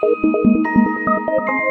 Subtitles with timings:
[0.00, 1.67] Thank you.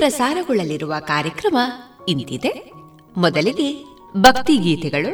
[0.00, 1.56] ಪ್ರಸಾರಗೊಳ್ಳಲಿರುವ ಕಾರ್ಯಕ್ರಮ
[2.08, 2.72] ಇಂತಿದೆ.
[3.16, 3.84] ಮೊದಲಿಗೆ
[4.16, 5.10] ಭಕ್ತಿ ಗೀತೆಗಳು,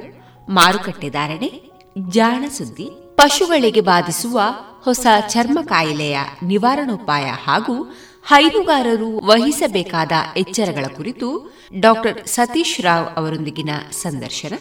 [0.53, 1.71] ಮಾರುಕಟ್ಟೆ ಧಾರಣೆ,
[2.11, 4.41] ಜಾಣ ಸುದ್ದಿ, ಪಶುಗಳಿಗೆ ಬಾಧಿಸುವ
[4.83, 7.95] ಹೊಸ ಚರ್ಮ ಕಾಯಿಲೆಯ ನಿವಾರಣೋಪಾಯ ಹಾಗೂ
[8.27, 14.55] ಹೈನುಗಾರರು ವಹಿಸಬೇಕಾದ ಎಚ್ಚರಗಳ ಕುರಿತು ಡಾಕ್ಟರ್ ಸತೀಶ್ ರಾವ್ ಅವರೊಂದಿಗಿನ ಸಂದರ್ಶನ.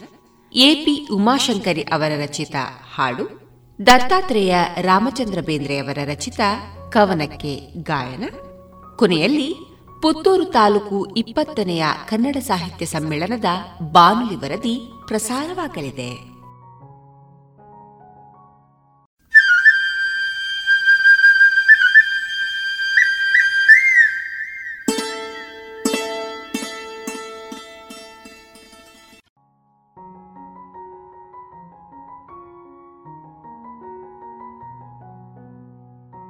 [0.54, 2.56] ಎಪಿ ಉಮಾಶಂಕರಿ ಅವರ ರಚಿತ
[2.96, 3.26] ಹಾಡು,
[3.86, 6.40] ದತ್ತಾತ್ರೇಯ ರಾಮಚಂದ್ರ ಬೇಂದ್ರೆಯವರ ರಚಿತ
[6.92, 8.24] ಕವನಕ್ಕೆ ಗಾಯನ.
[8.96, 13.46] ಕೊನೆಯಲ್ಲಿ ಪುತ್ತೂರು ತಾಲೂಕು ಇಪ್ಪತ್ತನೆಯ ಕನ್ನಡ ಸಾಹಿತ್ಯ ಸಮ್ಮೇಳನದ
[13.92, 16.36] ಬಾನುಲಿ ವರದಿ ಪ್ರಸಾರವಾಗಲಿದೆ.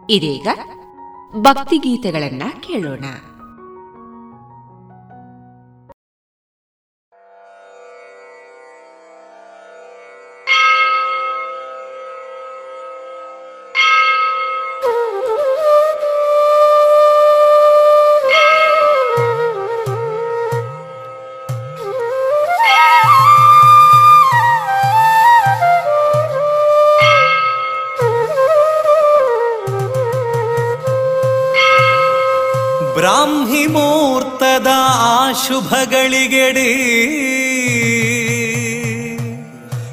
[0.10, 0.48] ಇದೀಗ
[1.42, 3.06] ಭಕ್ತಿಗೀತೆಗಳನ್ನ ಕೇಳೋಣ.
[35.56, 36.72] ಶುಭಗಳಿಗೆಡೆ.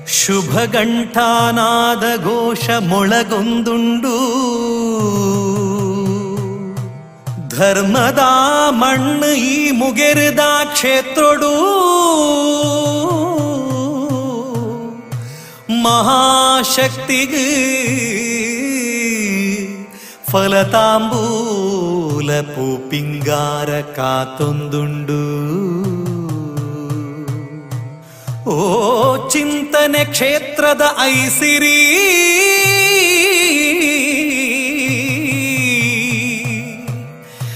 [0.07, 4.17] ಶುಭ ಗಂಟಾನಾದ ಘೋಷ ಮೊಳಗೊಂದುಂಡು.
[7.49, 8.19] ಧರ್ಮದ
[8.69, 10.41] ಮಣ್ಣು ಈ ಮುಗೆರದ
[10.73, 11.53] ಕ್ಷೇತ್ರೊಡು.
[15.83, 17.49] ಮಹಾಶಕ್ತಿಗೆ
[22.33, 25.21] ಫಲತಾಂಬೂಲ ಪೂಪಿಂಗಾರ ಕಾತೊಂದುಂಡು
[28.47, 28.57] ಓ
[29.29, 31.79] ಚಿಂತನೆ ಕ್ಷೇತ್ರದ ಐಸಿರಿ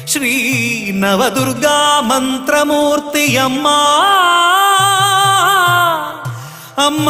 [0.06, 0.34] ಶ್ರೀ
[1.00, 1.78] ನವದುರ್ಗಾ
[2.10, 3.66] ಮಂತ್ರಮೂರ್ತಿಯಮ್ಮ
[6.86, 7.08] ಅಮ್ಮ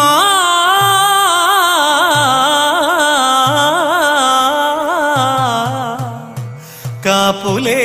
[7.37, 7.81] ಕಾಪುಲೇ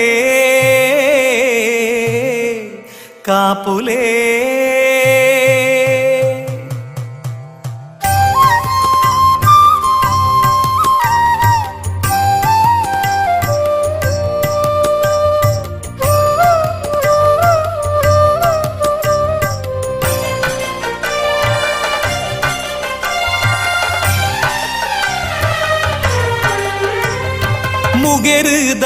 [3.22, 4.01] ಕಾಪುಲೇ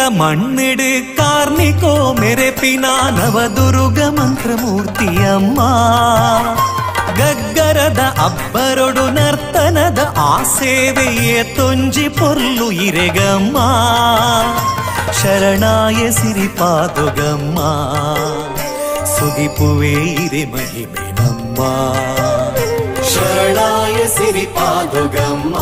[0.08, 5.60] ಮಣ್ಣಿಡು ಕಾರ್ನಿಕೋ ಮೆರೆಪಿನ ನವದುರ್ಗ ಮಂತ್ರಮೂರ್ತಿಯಮ್ಮ.
[7.18, 13.58] ಗಗ್ಗರದ ಅಬ್ಬರೊಡು ನರ್ತನದ ಆ ಸೇವೆಯೇ ತೊಂಜಿ ಪೊರ್ಲು ಇರೆಗಮ್ಮ.
[15.24, 17.60] ಶರಣಾಯ ಸಿರಿಪಾದುಗಮ್ಮ
[19.06, 21.58] ಸುಗಿಪುವೆ ಇರೆ ಮಹಿಮೆ ನಮ್ಮ.
[23.14, 25.56] ಶರಣಾಯ ಸಿರಿಪಾದುಗಮ್ಮ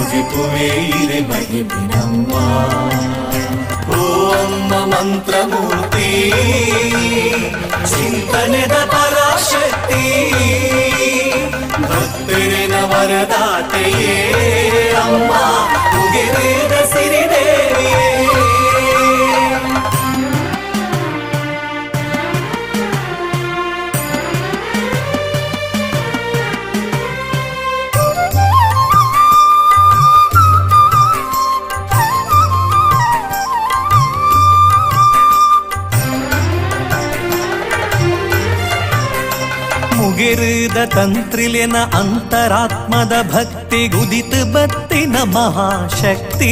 [0.00, 0.66] ಸುಗಿಪುವೆ
[1.00, 2.32] ಇರೆ ಮಹಿಮೆ ನಮ್ಮ.
[3.94, 4.04] ಓ
[4.34, 6.08] ಅಮ್ಮ ಮಂತ್ರಮೂರ್ತಿ
[7.84, 10.04] ಚಿಂತನೆದ ಪರಾಶಕ್ತಿ
[11.82, 14.16] ಭಕ್ತರಿನ ವರದಾತೆಯೇ
[15.02, 15.32] ಅಮ್ಮ.
[15.94, 17.69] ಮುಗಿರಿದ ಸಿರಿದೇವಿಯೇ
[40.29, 46.51] ಮುಗಿರಿದ ತಂತ್ರಿಲಿನ ಅಂತರಾತ್ಮದ ಭಕ್ತಿ ಗುದಿತ ಬತ್ತಿನ ಮಹಾಶಕ್ತಿ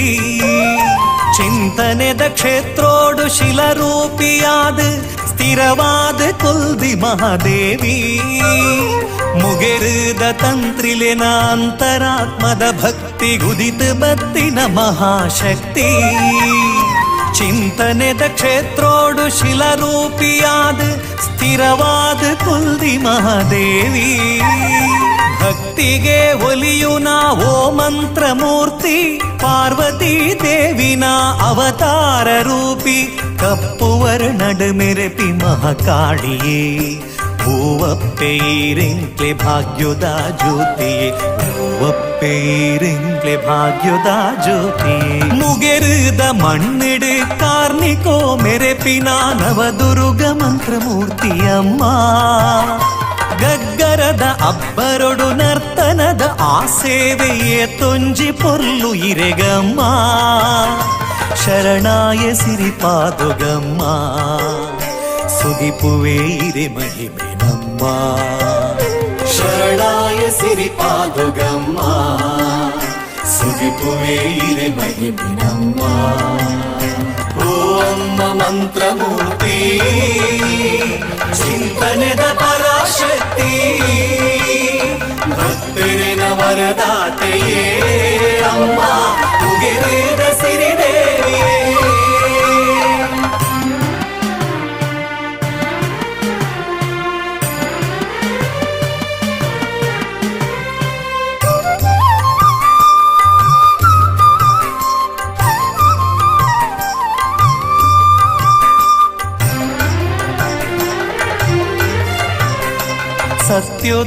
[1.37, 4.79] ಚಿಂತನೆದ ಕ್ಷೇತ್ರೋಡು ಶಿಲರೂಪಿಯಾದ
[5.29, 7.97] ಸ್ಥಿರವಾದ ಕುಲ್ದಿ ಮಹಾದೇವಿ
[9.41, 15.89] ಮುಗಿರಿದ ತಂತ್ರಿಲಿನ ಅಂತರಾತ್ಮದ ಭಕ್ತಿ ಗುದಿತ ಬತ್ತಿನ ಮಹಾಶಕ್ತಿ
[17.38, 20.80] ಚಿಂತನೆದ ಕ್ಷೇತ್ರೋಡು ಶಿಲರೂಪಿಯಾದ
[21.20, 24.40] ಸ್ಥಿರವಾದ ಕುಲ್ದಿ ಮಹಾದೇವಿ.
[25.40, 26.98] ಭಕ್ತಿಗೆ ಒಲಿಯು
[27.50, 31.04] ಓ ಮಂತ್ರಮೂರ್ತಿ, ಪಾರ್ವತಿ ದೇವಿನ
[31.40, 36.62] ಅವತಾರ ರೂಪಿ ಕಪ್ಪು ವರ್ಣಡ ಮೆರೆಪಿ ಮಹಾಕಾಳಿಯೇ.
[37.44, 41.10] ಹೂವಪ್ಪೆಯಿರೆಂಕ್ಲೆ ಭಾಗ್ಯದ ಜ್ಯೋತಿಯೇ.
[41.78, 44.10] ಹೂವಪ್ಪೆಯಿರೆಂಕ್ಲೆ ಭಾಗ್ಯದ
[44.42, 44.96] ಜ್ಯೋತಿ.
[45.34, 49.08] ಮುಗೆರುದ ಮಣ್ಣಿಡು ಕಾರ್ನಿಕೋ ಮೆರೆಪಿನ
[49.40, 51.82] ನವದುರ್ಗ ಮಂತ್ರಮೂರ್ತಿಯಮ್ಮ.
[53.40, 59.80] ಗಗ್ಗರದ ಅಬ್ಬರೊಡು ನರ್ತನದ ಆ ಸೇವೆಯೇ ತೊಂಜಿ ಪೊರ್ಲು ಇರೆಗಮ್ಮ.
[61.44, 63.82] ಶರಣಾಯ ಸಿರಿಪಾದುಗಮ್ಮ
[65.28, 66.16] ಸುದಿಪುವೆ
[66.46, 67.82] ಇರೆ ಮಹಿಮೆ ನಮ್ಮ
[69.36, 69.97] ಶರಣಾಯ
[70.30, 71.78] ಸಿರಿಪಾದುಗಮ್ಮ
[73.34, 74.16] ಸುದಿಪುವೆ
[74.48, 75.80] ಇರೆ ಮಹಿಮೆ ನಮ್ಮ
[77.42, 77.50] ಓ
[77.84, 79.56] ಅಮ್ಮ ಮಂತ್ರಮೂರ್ತಿ
[81.40, 83.52] ಚಿಂತನೆದ ಪರಾಶಕ್ತಿ
[85.32, 87.64] ಭಕ್ತರಿನ ವರದಾತೆಯೇ
[88.50, 88.80] ಅಮ್ಮ
[89.42, 91.17] ಮುಗಿರಿದ ಸಿರಿದೇವಿಯೇ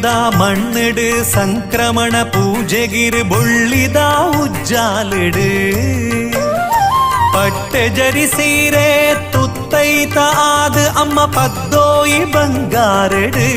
[0.03, 3.99] ಸತ್ಯುದ ಮಣ್ಣಿಡು ಸಂಕ್ರಮಣ ಪೂಜೆಗಿರ್ ಬುಳ್ಳಿದ
[4.41, 5.49] ಉಜ್ಜಾಲಿಡು
[7.33, 8.87] ಪಟ್ಟೆ ಜರಿ ಸೀರೆ
[9.33, 13.47] ತುತ್ತೈತ ಆದ ಅಮ್ಮ ಪದ್ದೋಯಿ ಬಂಗಾರಡು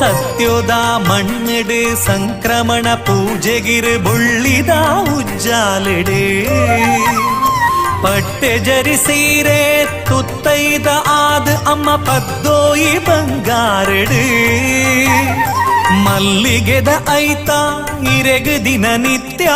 [0.00, 0.72] ಸತ್ಯುದ
[1.08, 4.74] ಮಣ್ಣಿಡು ಸಂಕ್ರಮಣ ಪೂಜೆಗಿರ್ ಬುಳ್ಳಿದ
[5.14, 6.22] ಉಜ್ಜಾಲಿಡು
[8.04, 9.60] ಪಟ್ಟೆ ಜರಿ ಸೀರೆ
[10.54, 14.20] ತುತ್ತೈದ ಆದ ಅಮ್ಮ ಪದ್ದೋಯಿ ಬಂಗಾರಡು
[16.04, 17.50] ಮಲ್ಲಿಗೆದ ಐತ
[18.12, 19.48] ಇರೆಗ ದಿನ ನಿತ್ಯ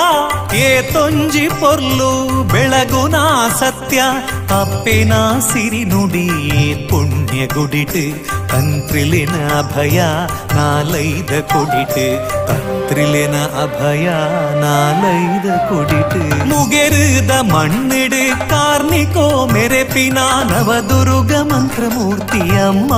[0.60, 2.10] ಏ ತೊಂಜಿ ಪೊರ್ಲು
[2.52, 3.18] ಬೆಳಗುನ
[3.60, 4.00] ಸತ್ಯ
[4.58, 5.12] ಅಪ್ಪೆನ
[5.48, 6.26] ಸಿರಿ ನುಡಿ
[6.90, 7.98] ಪುಣ್ಯ ಗುಡಿಟ್
[8.48, 10.02] ತಂತ್ರಿಲಿನ ಅಭಯ
[10.54, 12.28] ನಾಲೈದ ಕೊಡಿಟ್.
[12.48, 14.06] ತಂತ್ರಿಲಿನ ಅಭಯ
[14.60, 16.46] ನಾಲೈದ ಕೊಡಿಟ್.
[16.46, 20.18] ಮುಗೆರುದ ಮಣ್ಣಿಡು കാർണിക്കോ ಮೆರೆಪಿನ
[20.50, 22.94] ನವದುರ್ಗ ಮಂತ್ರಮೂರ್ತಿಯಮ್ಮ.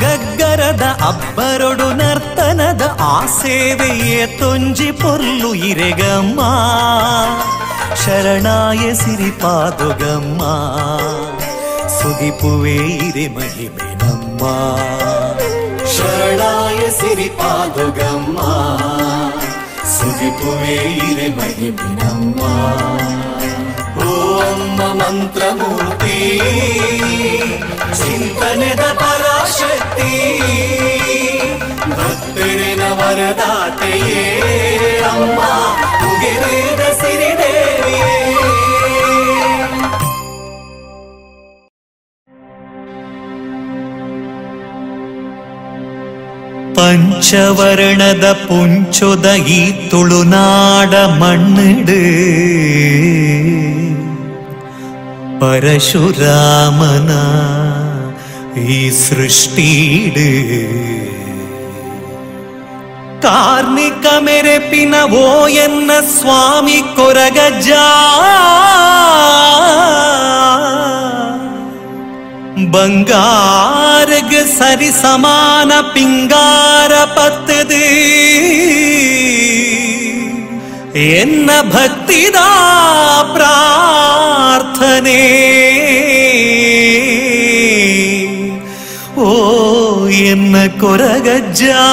[0.00, 6.40] ಗಗ್ಗರದ ಅಬ್ಬರೊಡು ನರ್ತನದ ಆ ಸೇವೆಯೇ ತೊಂಜಿ ಪೊರ್ಲು ಇರೆಗಮ್ಮ.
[8.04, 10.42] ಶರಣಾಯ ಸಿರಿಪಾದೊಗಮ್ಮ
[11.88, 13.87] ಸುದಿಪುವೆ ಇರೆ ಮಹಿಮೆ.
[14.40, 14.48] ನಮ್ಮ
[15.94, 18.38] ಶರಣಾಯ ಸಿರಿಪಾದುಗಮ್ಮ
[19.94, 20.76] ಸುದಿಪುವೆ
[21.06, 22.40] ಇರೆ ಮಹಿಮಿನಮ್ಮ.
[22.40, 22.42] ನಮ್ಮ
[24.04, 24.12] ಓ
[24.44, 26.18] ಅಮ್ಮ ಮಂತ್ರಮೂರ್ತಿ
[28.00, 30.12] ಚಿಂತನೆದ ಪರಾಶಕ್ತಿ
[31.90, 34.24] ಭಕ್ತರಿನ ವರದಾತೆಯೇ
[46.78, 52.02] ಪಂಚವರ್ಣದ ಪುಂಚೊದ ಈ ತುಳುನಾಡ ಮಣ್ಣಿಡು
[55.40, 57.12] ಪರಶುರಾಮನ
[58.68, 60.30] ಈ ಸೃಷ್ಟೀಡು
[63.24, 65.26] ಕಾರ್ಮಿಕ ಮೆರೆಪಿನ ಓ
[65.58, 65.90] ಎನ್ನ
[72.72, 77.86] பங்காருக்கு சரிசமான பிங்கார பத்துது.
[80.92, 82.50] என்ன பக்திதா
[83.34, 83.96] பிரார்த்தனே.
[89.14, 91.86] ஓ என்ன கொரகஜா.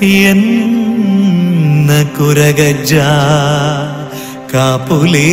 [0.00, 3.32] என்ன குரகஜா.
[4.54, 5.26] ಕೊರಗಜ್ಜ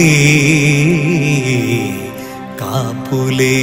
[2.59, 3.55] ಕಾಪುಲೇ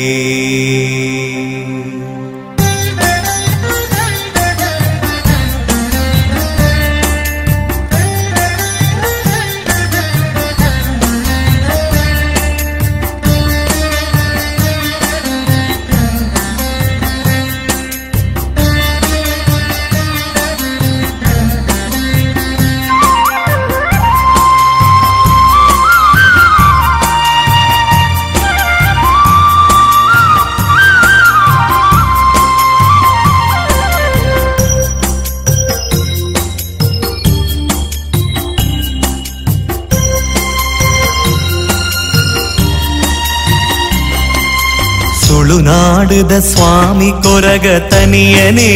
[45.69, 48.75] ತುಳುನಾಡುದ ಸ್ವಾಮಿ ಕೊರಗ ತನಿಯನೇ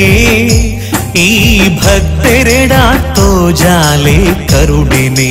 [1.16, 4.16] ಈ ಭಕ್ತೆರೆಡಾತೋ ಜಾಲೆ
[4.48, 5.30] ಕರುಡಿನೇ.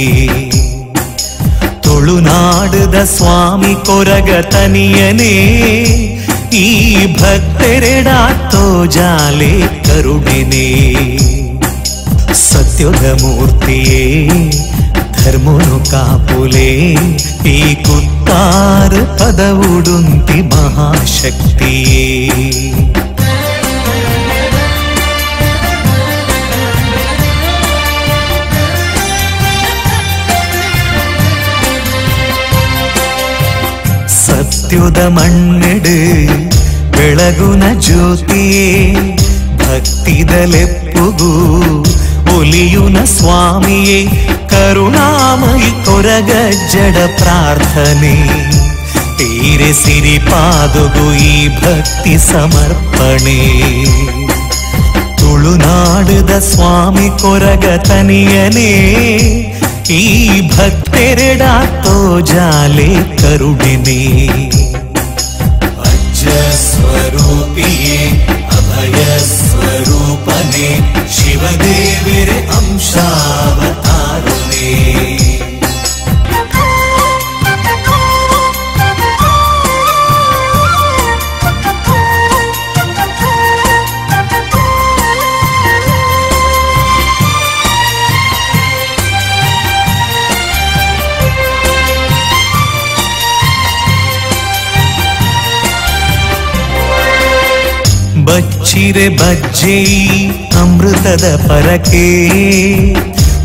[1.84, 5.36] ತುಳುನಾಡದ ಸ್ವಾಮಿ ಕೊರಗ ತನಿಯನೇ
[6.54, 9.54] ಈ ಭಕ್ತೆರೆಡಾತೋ ಜಾಲೆ
[9.84, 10.68] ಕರುಡಿನೇ.
[12.34, 14.28] ಸತ್ಯದ ಮೂರ್ತಿಯೇ
[15.24, 16.70] ಧರ್ಮನು ಕಾಪುಲೆ,
[17.50, 17.76] ಈ
[18.32, 22.06] ಕುತ್ತಾರ ಪದವುಡುಂತಿ ಮಹಾಶಕ್ತಿಯೇ
[34.18, 35.96] ಸತ್ಯದ ಮಣ್ಣೆಡು
[36.96, 38.68] ಬೆಳಗುನ ಜ್ಯೋತಿಯೇ
[39.62, 41.32] ಭಕ್ತಿದಲೆಪ್ಪುಗೂ
[42.36, 44.00] ಒಲಿಯುನ ಸ್ವಾಮಿಯೇ
[44.52, 48.16] ಕರುಣಾಮಯಿ ಕೊರಗಜ್ಜಡ ಪ್ರಾರ್ಥನೆ
[49.20, 53.40] ತೀರೆ ಸಿರಿಪಾದುಗು ಈ ಭಕ್ತಿ ಸಮರ್ಪಣೆ
[55.20, 58.72] ತುಳುನಾಡುದ ಸ್ವಾಮಿ ಕೊರಗ ತನಿಯನೇ
[59.98, 60.06] ಈ
[60.56, 61.96] ಭಕ್ತೆರೆಡಾತೋ
[62.32, 62.90] ಜಾಲೆ
[63.22, 64.02] ಕರುಡಿನೇ
[65.86, 66.24] ಅಜ್ಜ
[66.92, 68.00] स्वरूपिये
[68.58, 69.80] अभयस्वरूपने
[71.18, 72.20] शिवदेवे
[72.58, 74.02] अंशावतारुणे
[98.72, 99.86] ಬಚ್ಚಿರೆ ಬಜ್ಜೆ,
[100.60, 102.30] ಅಮೃತದ ಪರಕೆ.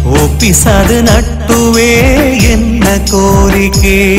[0.06, 1.92] ಒಪ್ಪಿಸದ ನಟ್ಟುವೆ
[2.36, 4.16] ಎನ್ನ ಕೋರಿಕೆ.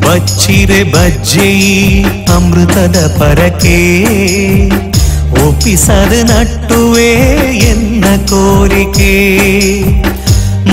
[0.00, 4.04] ಬಚ್ಚಿರೆ ಬಜ್ಜೆ, ಅಮೃತದ ಪರಕೆ.
[5.46, 7.12] ಒಪ್ಪಿಸದ ನಟ್ಟುವೆ
[7.56, 9.30] ಎನ್ನ ಕೋರಿಕೆ.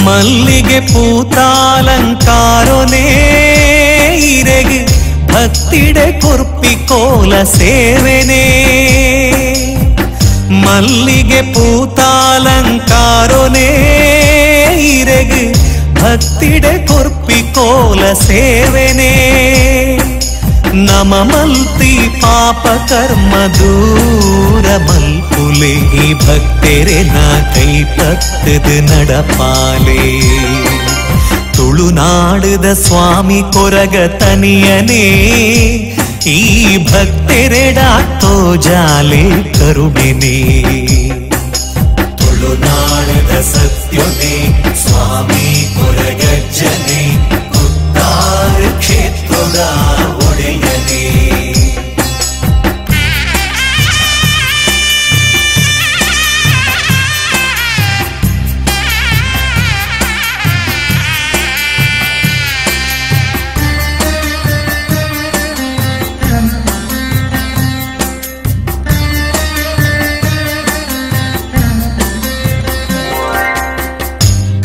[0.06, 1.86] ಮಲ್ಲಿಗೆ ಪೂತಾಲಂಕಾರೊನೇ,
[4.40, 5.07] ಇರೆಗೆ
[5.38, 8.44] ಭಕ್ತಿಡೆ ಕೊರ್ಪಿ ಕೋಲ ಸೇವೆನೆ.
[10.50, 12.48] ಮಲ್ಲಿಗೆ ಪೂತಾಲಂಕಾರೊನೇ.
[14.80, 15.54] ಇರೆಗೆ
[15.94, 19.14] ಭಕ್ತಿಡೆ ಕೊರ್ಪಿ ಕೋಲ ಸೇವೆನೆ.
[20.74, 26.06] ನಮ ಮಲ್ತಿ ಪಾಪ ಕರ್ಮ ದೂರ ಮಲ್ಪುಲೆ.
[26.08, 26.14] ಈ
[31.77, 35.05] ತುಳುನಾಡುದ ಸ್ವಾಮಿ ಕೊರಗ ತನಿಯನೇ
[36.33, 36.41] ಈ
[36.91, 38.33] ಭಕ್ತೆರೆಡಾತೋ
[38.67, 39.25] ಜಾಲೆ
[39.57, 40.37] ಕರುಡಿನೇ
[42.21, 44.37] ತುಳುನಾಡುದ ಸತ್ಯನೇ
[44.85, 47.03] ಸ್ವಾಮಿ ಕೊರಗಜ್ಜನೆ
[47.55, 49.59] ಕುತ್ತಾರ ಕ್ಷೇತ್ರದ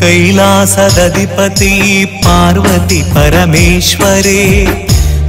[0.02, 1.72] ಕೈಲಾಸದಧಿಪತಿ
[2.22, 4.40] ಪಾರ್ವತಿ ಪರಮೇಶ್ವರೇ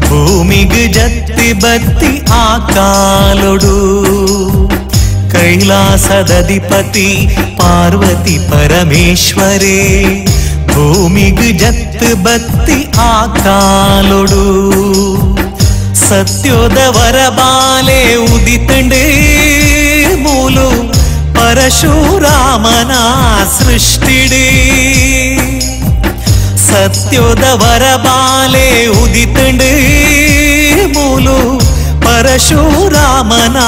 [0.06, 3.76] ಭೂಮಿಗ್ ಜತ್ತಿ ಬತ್ತಿ ಆ ಕಾಲೊಡು
[5.34, 7.08] ಕೈಲಾಸದಧಿಪತಿ
[7.60, 9.78] ಪಾರ್ವತಿ ಪರಮೇಶ್ವರೇ
[10.72, 14.44] ಭೂಮಿಗ್ ಜತ್ ಬತ್ತಿ ಆ ಕಾಲೊಡು
[16.04, 18.02] ಸತ್ಯೋದವರ ಬಾಲೆ
[21.70, 23.02] शूरामना
[23.58, 24.48] सृष्टिडी।
[26.58, 29.48] सत्योद वरबाले उगितु
[30.94, 31.40] मूलु
[32.06, 33.68] परशुरामना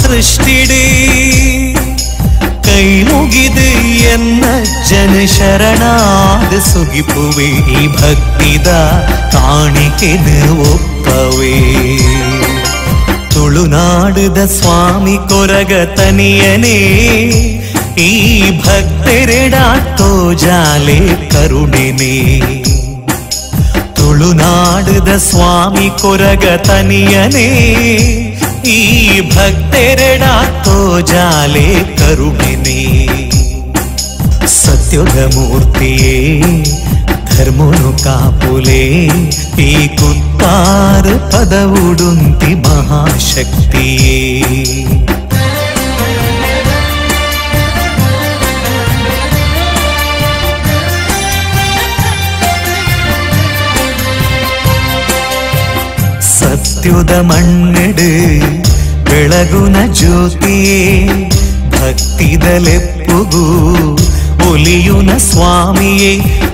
[0.00, 0.84] सृष्टिडी।
[2.66, 3.48] कैनुगि
[4.88, 5.82] जन शरण
[6.60, 7.48] सुगिपुवे
[7.96, 8.68] भक्तिद
[9.34, 10.12] काणि के
[11.06, 11.54] कवे
[13.34, 16.78] ತುಳುನಾಡದ ಸ್ವಾಮಿ ಕೊರಗ ತನಿಯನೇ
[17.98, 18.12] ಈ
[18.58, 22.14] ಭಕ್ತೆರೆಡಾತೋ ಜಾಲೆ ಕರುಣೆನೇ.
[23.94, 27.48] ತುಳುನಾಡದ ಸ್ವಾಮಿ ಕೊರಗ ತನಿಯನೇ
[28.66, 28.80] ಈ
[29.20, 31.68] ಭಕ್ತೆರೆಡಾತೋ ಜಾಲೆ
[31.98, 32.80] ಕರುಣೆನೇ.
[34.46, 36.40] ಸತ್ಯದ ಮೂರ್ತಿಯೇ
[37.36, 38.82] ಧರ್ಮನು ಕಾಪುಲೆ,
[39.62, 39.88] ಈ
[40.44, 44.18] ಕುತ್ತಾರ ಪದವುಡುಂತಿ ಮಹಾಶಕ್ತಿಯೇ
[56.34, 58.08] ಸತ್ಯುದ ಮಣ್ಣೆಡು
[59.08, 60.80] ಬೆಳಗುನ ಜ್ಯೋತಿಯೇ
[61.74, 63.44] ಭಕ್ತಿದಲೆಪ್ಪುಗೂ
[64.48, 66.12] ಒಲಿಯುನ ಸ್ವಾಮಿಯೇ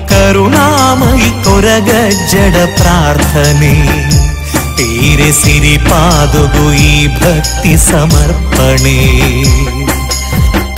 [0.10, 1.91] ಕರುಣಾಮಯಿ ಕೊರಗ
[2.31, 3.73] ಜಡ ಪ್ರಾರ್ಥನೆ
[4.77, 8.97] ತೀರೆ ಸಿರಿ ಪಾದುಗು ಈ ಭಕ್ತಿ ಸಮರ್ಪಣೆ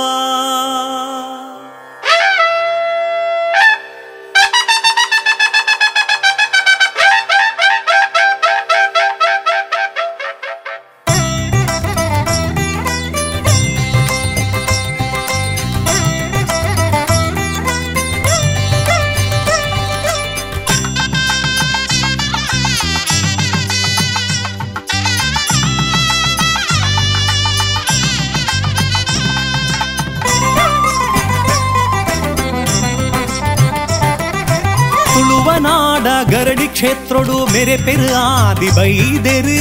[36.04, 39.56] ಗರಡಿ ಕ್ಷೇತ್ರಡು ಮೆರೆ ಪೆರು ಆದಿ ಬೈದೆರು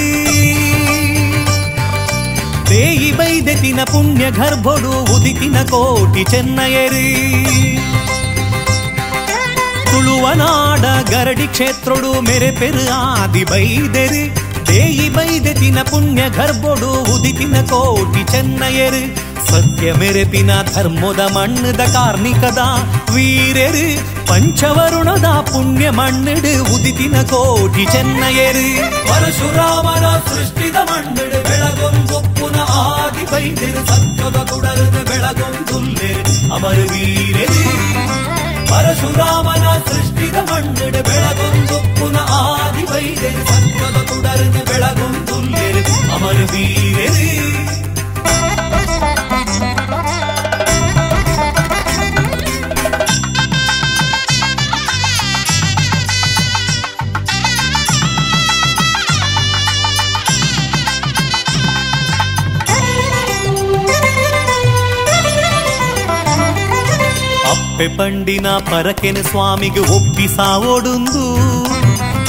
[2.69, 7.05] ದೇಯಿ ಬೈದೆತಿನ ಪುಣ್ಯ ಗರ್ಭೊಡು ಉದಿತಿನ ಕೋಟಿ ಚೆನ್ನಯರು
[9.91, 14.23] ತುಳುವನಾಡ ಗರಡಿ ಕ್ಷೇತ್ರಡು ಮೆರೆ ಪೆರು ಆದಿ ಬೈದೆರು
[14.67, 19.03] ದೇಯಿ ಬೈದೆತಿನ ಪುಣ್ಯ ಗರ್ಭೊಡು ಉದಿತಿನ ಕೋಟಿ ಚೆನ್ನಯರು
[19.49, 22.61] ಸತ್ಯ ಮೆರೆಪಿನ ಧರ್ಮದ ಮಣ್ಣದ ಕಾರ್ಣಿಕದ
[23.13, 23.85] ವೀರರು
[24.29, 28.65] ಪಂಚವರುಣದ ಪುಣ್ಯ ಮಣ್ಣಿಡು ಉದಿತಿನ ಕೋಟಿ ಚೆನ್ನಯರು
[29.09, 36.23] ಪರಶುರಾಮನ ಸೃಷ್ಟಿದ ಮಣ್ಣಿಡು ಬೆಳಗೊಂಗೊಪ್ಪುನ ಆದಿ ಬೈದಿರು ಸತ್ಯದ ಕುಡರದ ಬೆಳಗೊಂದುಲ್ಲೆರು
[36.55, 37.63] ಅಮರ ವೀರರು
[38.71, 45.83] ಪರಶುರಾಮನ ಸೃಷ್ಟಿದ ಮಣ್ಣಿಡು ಬೆಳಗೊಂಗೊಪ್ಪುನ ಆದಿ ಬೈದಿರು ಸತ್ಯದ ಕುಡರದ ಬೆಳಗೊಂದುಲ್ಲೆರು
[46.15, 47.29] ಅಮರ ವೀರರು
[67.77, 69.81] ಅಪ್ಪೆ ಪಂಡಿನ ಪರಕೆನ ಸ್ವಾಮಿಗೆ
[70.69, 71.25] ಓಡುಂದು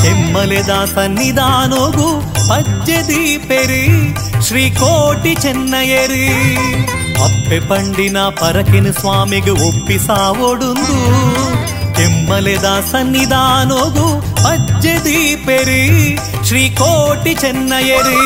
[0.00, 2.08] ಕೆಮ್ಮಲೆದ ಸನ್ನಿಧಾನೋಗು
[2.48, 3.86] ಪಜ್ಜೆ ದೀಪೆರಿ,
[4.46, 6.26] ಶ್ರೀಕೋಟಿ ಚೆನ್ನಯರಿ
[7.26, 10.98] ಅಪ್ಪೆ ಪಂಡಿನ ಪರಕಿನ ಸ್ವಾಮಿಗೆ ಒಪ್ಪಿಸಾವೊಡುಂದು
[11.96, 14.06] ಕೆಮ್ಮಲೆದ ಸನ್ನಿಧಾನೋಗು
[14.44, 15.84] ಪಜ್ಜೆ ದೀಪೆರಿ,
[16.48, 18.22] ಶ್ರೀಕೋಟಿ ಚೆನ್ನಯರಿ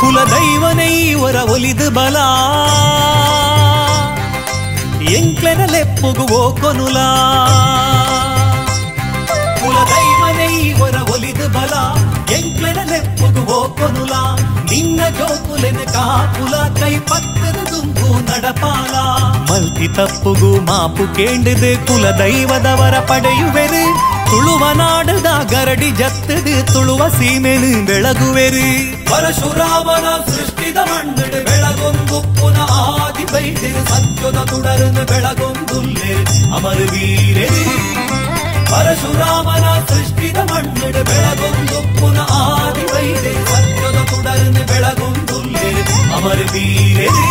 [0.00, 2.16] ಕುಲದೈವನೈವರ ಒಲಿದು ಬಲ.
[5.16, 6.98] ಎಂಕ್ಲೆನಲೆಪ್ಪುಗು ಓ ಕೊನುಲ
[9.60, 11.74] ಕುಲದೈವನೈ ಒರ ಒಲಿದು ಬಲ
[12.36, 14.14] ಎಂಕ್ಲೆನಲೆಪ್ಪುಗು ಓ ಕೊನುಲ
[14.70, 18.94] ನಿನ್ನ ಜೋಕುಲೆನ ಕಾಕುಲ ಕೈ ಪಕ್ಕದ ದುಂಬು ನಡಪಾಲ
[19.50, 23.84] ಮಲ್ತಿ ತಪ್ಪುಗು ಮಾಪು ಕೇಂಡಿದೆ ಕುಲದೈವದವರ ಪಡೆಯುವೆರು
[24.30, 28.66] ತುಳುವ ನಾಡದ ಗರಡಿ ಜತ್ತದು ತುಳುವ ಸೀಮೆನು ಬೆಳಗುವೆರು
[29.10, 31.24] ಪರಶುರಾಮನ ಸೃಷ್ಟಿದ ಮಣ್ಣು
[33.30, 36.12] ಆದಿ ಬೈದಿರು ಸತ್ಯದ ತುಡರನ್ನು ಬೆಳಗೊಂದುಲ್ಲೆ
[36.56, 37.64] ಅಮರ ವೀರರು
[38.70, 45.68] ಪರಶುರಾಮನ ಸೃಷ್ಟಿದ ಮಣ್ಣಡು ಬೆಳಗೊಂದು ಪುನಃ ಆದಿ ಬೈದಿರು ಸತ್ಯದ ತುಡರನ್ನು ಬೆಳಗೊಂದುಲ್ಲೆ
[46.16, 47.26] ಅಮರ ವೀರರು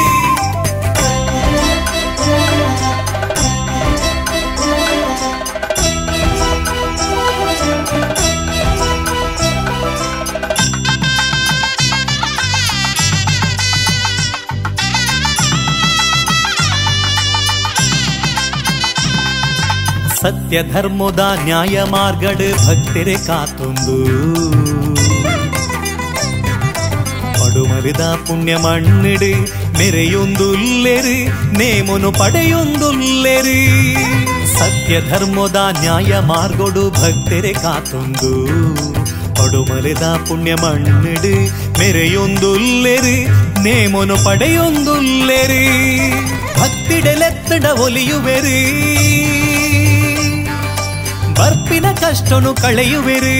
[20.27, 23.97] ಸತ್ಯ ಧರ್ಮದ ನ್ಯಾಯ ಮಾರ್ಗಡ್ ಭಕ್ತರೆ ಕಾತುಂದು
[27.33, 33.95] ಪಡುಮರಿದ ಪುಣ್ಯ ಮಣ್ಣಿಡು ಮೆರೆಯೊಂದುಲ್ಲೆರಿ, ನೇಮನು ಪಡೆಯೊಂದುಲ್ಲೆರಿ.
[34.59, 38.45] ಸತ್ಯ ಧರ್ಮದ ನ್ಯಾಯ ಮಾರ್ಗೊಡು ಭಕ್ತರೆ ಕಾತುಂದು
[40.27, 41.35] ಪುಣ್ಯ ಮಣ್ಣಿಡು
[41.79, 43.27] ಮೆರೆಯೊಂದುಲ್ಲೆರಿ,
[43.63, 45.65] ನೇಮನು ಪಡೆಯೊಂದುಲ್ಲೆರಿ.
[46.59, 49.06] ಭಕ್ತಿಡೆಲೆತ್ತಡ ಒಲಿಯುವೆರಿ.
[51.37, 53.39] ಬರ್ಪಿನ ಕಷ್ಟನು ಕಳೆಯುವೆರಿ.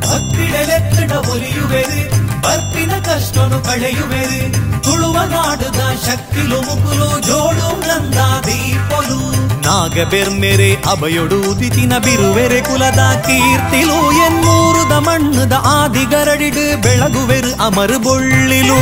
[0.00, 2.08] ಭಕ್ತಿಡೆಲೆತ್ತಡ ಒಲಿಯುವೆರಿ.
[2.40, 4.52] ಬರ್ಪಿನ ಕಷ್ಟನು ಕಳೆಯುವೆರಿ.
[4.82, 9.34] ತುಳುವ ನಾಡುದ ಶಕ್ತಿಲು ಮುಗುಲು ಜೋಡು ನಂದ ದೀಪಲು.
[9.60, 14.12] ನಾಗ ಬೆರ್ಮೆರೆ ಅಭಯೊಡು ಉದಿತಿನ ಬಿರುವೆರೆ ಕುಲದ ಕೀರ್ತಿಲು.
[14.12, 18.80] ಎನ್ನೂರುದ ಮಣ್ಣದ ಆದಿಗರಡಿಡು ಬೆಳಗುವೆರು ಅಮರು ಬೊಳ್ಳಿಲು.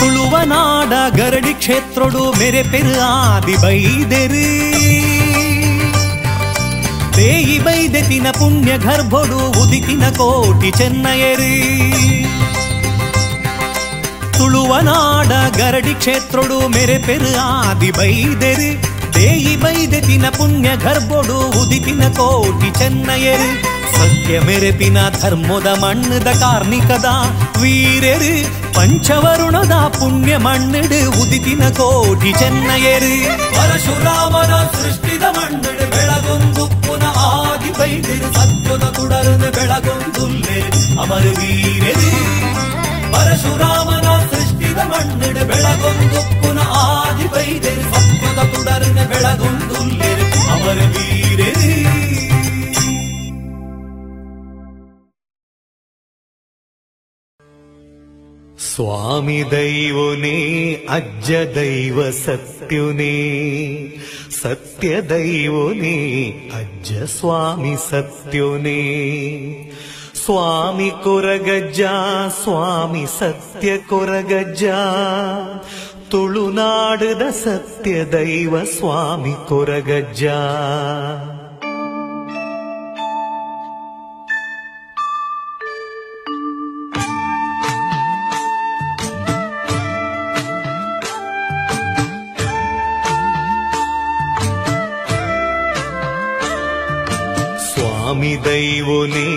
[0.00, 4.64] ತುಳುವ ನಾಡ ಗರಡಿ ಕ್ಷೇತ್ರೊಡು ಮೆರೆ ಪೆರು ಆದಿ ಬೈದೆರಿ
[7.16, 11.54] ದೇಯಿ ಬೈದೆತಿನ ಪುಣ್ಯ ಗರ್ಭೊಡು ಉದಿತಿನ ಕೋಟಿ ಚೆನ್ನಯರಿ
[14.36, 18.70] ತುಳುವ ನಾಡ ಗರಡಿ ಕ್ಷೇತ್ರೊಡು ಮೆರೆ ಪೆರು ಆದಿ ಬೈದೆರಿ
[19.16, 23.50] ದೇಯಿ ಬೈದೆತಿನ ಪುಣ್ಯ ಗರ್ಭೊಡು ಉದಿತಿನ ಕೋಟಿ ಚೆನ್ನಯರಿ
[23.94, 27.08] ಸತ್ಯ ಮೆರೆಪಿನ ಧರ್ಮದ ಮಣ್ಣದ ಕಾರ್ಮಿಕದ
[27.60, 28.32] ವೀರರು
[28.76, 33.16] ಪಂಚವರುಣದ ಪುಣ್ಯ ಮಣ್ಣಿಡು ಉದಿತಿನ ಕೋಟಿ ಚೆನ್ನಯರಿ
[33.56, 36.13] ಪರಶುರಾಮನ ಸೃಷ್ಟಿದ ಮಣ್ಣಿಡು ಬೆಳಗೊಂದು ಪುನಃ
[37.78, 40.58] ಬೈದಿರು ಸತ್ಯದ ತುಡರನ್ನು ಬೆಳಗೊಂದುಲ್ಲೆ
[41.00, 41.92] ಅಮರ ವೀರೇ
[43.12, 50.10] ಪರಶುರಾಮನ ಸೃಷ್ಟಿದ ಮಣ್ಣಿಡು ಬೆಳಗೊಂದು ಪುನ ಆದಿ ಬೈದಿರು ಸತ್ಯದ ತುಡರನ್ನು ಬೆಳಗೊಂದುಲ್ಲೆ
[50.48, 51.50] ಅಮರ ವೀರೇ
[58.64, 60.38] ಸ್ವಾಮಿ ದೈವನೇ,
[60.88, 61.30] ಅಜ್ಜ
[65.10, 68.82] ದೈವನೇ ಅಜ್ಜ ಸ್ವಾಮಿ ಸತ್ಯುನೇ.
[70.24, 71.80] ಸ್ವಾಮಿ ಕೊರಗಜ್ಜ
[72.42, 74.64] ಸ್ವಾಮಿ ಸತ್ಯ ಕೊರಗಜ್ಜ.
[76.10, 80.24] ತುಳುನಾಡದ ಸತ್ಯ ದೈವ ಸ್ವಾಮಿ ಕೊರಗಜ್ಜ.
[98.43, 99.27] ಸ್ವಾಮಿ ದೈವನೇ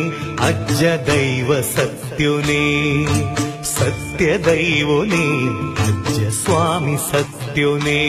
[0.46, 2.62] ಅಜ್ಜ ದೈವ ಸತ್ಯುನೇ
[3.72, 5.26] ಸತ್ಯ ದೈವನೇ
[5.85, 8.00] ಅಜ್ಜ ಸ್ವಾಮಿ ಸತ್ಯುನೇ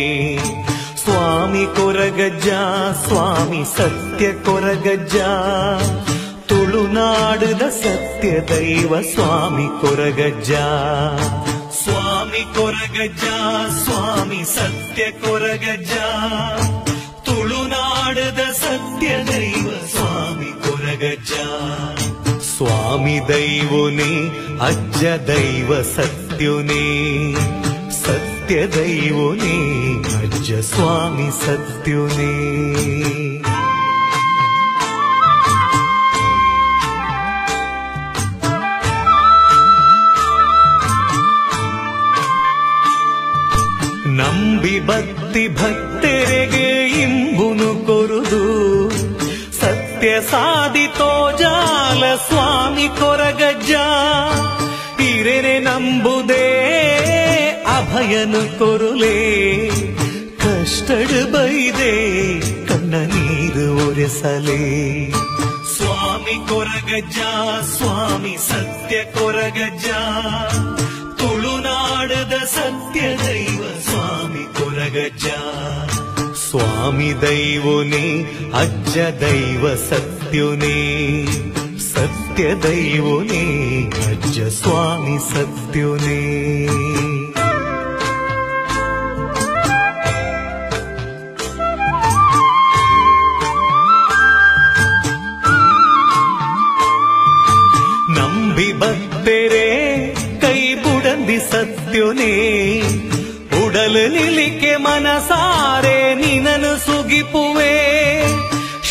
[1.04, 2.50] ಸ್ವಾಮಿ ಕೊರಗಜ್ಜ
[3.04, 5.18] ಸ್ವಾಮಿ ಸತ್ಯ ಕೊರಗಜ್ಜ
[6.50, 10.54] ತುಳುನಾಡುದ ಸತ್ಯ ದೈವ ಸ್ವಾಮಿ ಕೊರಗಜ್ಜ
[11.82, 13.28] ಸ್ವಾಮಿ ಕೊರಗಜ್ಜ
[13.84, 15.94] ಸ್ವಾಮಿ ಸತ್ಯ ಕೊರಗಜ್ಜ
[17.28, 20.52] ತುಳುನಾಡದ ಸತ್ಯ ದೈವ ಸ್ವಾಮಿ
[20.98, 21.34] ಕೊರಗಜ್ಜ
[22.48, 24.14] ಸ್ವಾಮಿ ದೈವನೇ
[24.68, 26.86] ಅಜ್ಜ ದೈವ ಸತ್ಯುನೇ
[28.00, 29.56] ಸತ್ಯ ದೈವನೇ
[30.20, 32.34] ಅಜ್ಜ ಸ್ವಾಮಿ ಸತ್ಯುನೇ
[44.18, 46.68] ನಂಬಿ ಭಕ್ತಿ ಭಕ್ತರಿಗೆ
[47.04, 48.42] ಇಂಬುನು ಕೊರುದು
[50.09, 53.71] ಸತ್ಯ ಸಾಧಿತೋ ಜಾಲ ಸ್ವಾಮಿ ಕೊರಗಜ್ಜ.
[55.01, 56.47] ಹಿರೇನೆ ನಂಬುದೇ
[57.77, 59.69] ಅಭಯನು ಕೊರುಲೆ.
[60.37, 61.95] ಕಷ್ಟಡ ಬೈದೆ
[62.67, 65.11] ಕಣ್ಣ ನೀರು ಒರೆಸಲೇ.
[65.77, 67.19] ಸ್ವಾಮಿ ಕೊರಗಜ್ಜ,
[67.77, 69.87] ಸ್ವಾಮಿ ಸತ್ಯ ಕೊರಗಜ್ಜ.
[71.19, 75.27] ತುಳುನಾಡದ ಸತ್ಯ ದೈವ ಸ್ವಾಮಿ ಕೊರಗಜ್ಜ.
[76.49, 78.05] ಸ್ವಾಮಿ ದೈವನೇ
[78.55, 80.77] ಅಜ್ಜ ದೈವ ಸತ್ಯುನೇ
[81.89, 83.45] ಸತ್ಯ ದೈವನೇ
[84.11, 86.21] ಅಜ್ಜ ಸ್ವಾಮಿ ಸತ್ಯುನೇ
[98.17, 99.67] ನಂಬಿ ಬತ್ತೆರೆ
[100.41, 102.33] ಕೈ ಬುಡಂದಿ ಸತ್ಯುನೇ
[103.89, 107.75] ಉಡಲು ನಿಲಿಕೆ ಮನಸಾರೆ ನಿನನು ಸುಗಿಪುವೆ.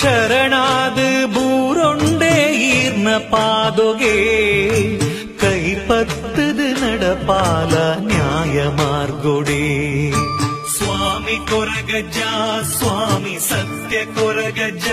[0.01, 4.15] ಶರಣಾದ ಬೂರೊಂಡೆ ಈರ್ನ ಪಾದೊಗೆ.
[5.37, 10.11] ಕೈಪತ್ತದ ನಡಪಾಲ ನ್ಯಾಯ ಮಾರ್ಗೊಡೆ.
[10.77, 12.17] ಸ್ವಾಮಿ ಕೊರಗಜ್ಜ,
[12.77, 14.87] ಸ್ವಾಮಿ ಸತ್ಯ ಕೊರಗಜ್ಜ.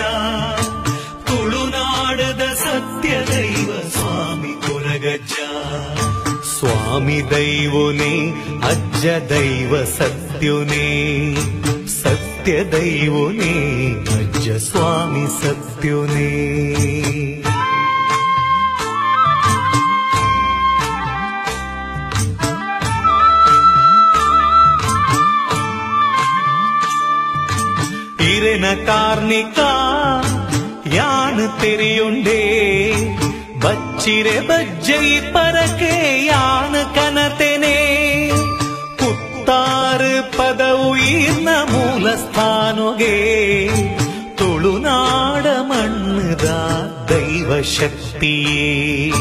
[1.25, 5.33] ತುಳುನಾಡದ ಸತ್ಯ ದೈವ ಸ್ವಾಮಿ ಕೊರಗಜ್ಜ.
[6.55, 8.13] ಸ್ವಾಮಿ ದೈವನೇ
[8.69, 10.85] ಅಜ್ಜ ದೈವ ಸತ್ಯುನೇ
[11.95, 13.53] ಸತ್ಯ ದೈವನೇ
[14.17, 16.31] ಅಜ್ಜ ಸ್ವಾಮಿ ಸತ್ಯುನೇ
[28.29, 29.59] ಇರೆನ ಕಾರ್ನಿಕ
[30.95, 32.41] ಯಾನ್ ತೆರೆಯುಂಡೇ
[33.65, 37.75] ಬಚ್ಚಿರೆ ಬಜ್ಜೈ ಪರಕೆ ಯಾನ ಕನತೆನೆ.
[38.97, 43.15] ಪುತ್ತಾರು ಪದವು ಈರ್ನ ಮೂಲ ಸ್ಥಾನೊಗೆ.
[44.35, 46.45] ತುಳುನಾಡ ಮಣ್ಣದ
[47.09, 49.11] ದೈವ ಶಕ್ತಿಯೇ.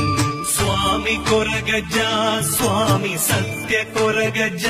[0.54, 1.96] ಸ್ವಾಮಿ ಕೊರಗಜ್ಜ,
[2.56, 4.66] ಸ್ವಾಮಿ ಸತ್ಯ ಕೊರಗಜ್ಜ.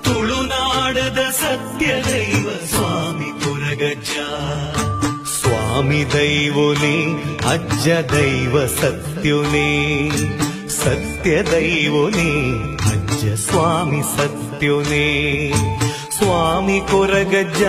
[0.00, 4.10] ತುಳುನಾಡದ ಸತ್ಯ ದೈವ ಸ್ವಾಮಿ ಕೊರಗಜ್ಜ.
[5.80, 6.96] ಸ್ವಾಮಿ ದೈವನೇ
[7.48, 10.10] ಅಜ್ಜ ದೈವ ಸತ್ಯುನೇ
[10.68, 12.32] ಸತ್ಯ ದೈವನೇ
[12.90, 15.52] ಅಜ್ಜ ಸ್ವಾಮಿ ಸತ್ಯುನೇ
[16.18, 17.62] ಸ್ವಾಮಿ ಕೊರಗಜ್ಜ,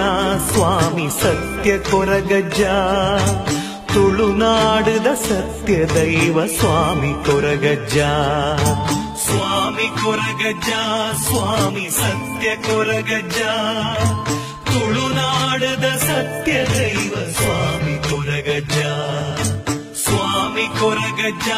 [0.51, 2.61] ಸ್ವಾಮಿ ಸತ್ಯ ಕೊರಗಜ್ಜ.
[3.93, 7.97] ತುಳುನಾಡದ ಸತ್ಯ ದೈವ ಸ್ವಾಮಿ ಕೊರಗಜ್ಜ.
[9.25, 10.69] ಸ್ವಾಮಿ ಕೊರಗಜ್ಜ,
[11.27, 13.41] ಸ್ವಾಮಿ ಸತ್ಯ ಕೊರಗಜ್ಜ.
[14.71, 18.77] ತುಳುನಾಡದ ಸತ್ಯ ದೈವ ಸ್ವಾಮಿ ಕೊರಗಜ್ಜ.
[19.93, 21.49] ಸ್ವಾಮಿ ಕೊರಗಜ್ಜ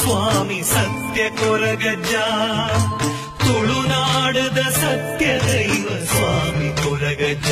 [0.00, 2.14] ಸ್ವಾಮಿ ಸತ್ಯ ಕೊರಗಜ್ಜ.
[3.38, 7.50] ತುಳುನಾಡದ ಸತ್ಯ ದೈವ ಸ್ವಾಮಿ ಕೊರಗಜ್ಜ.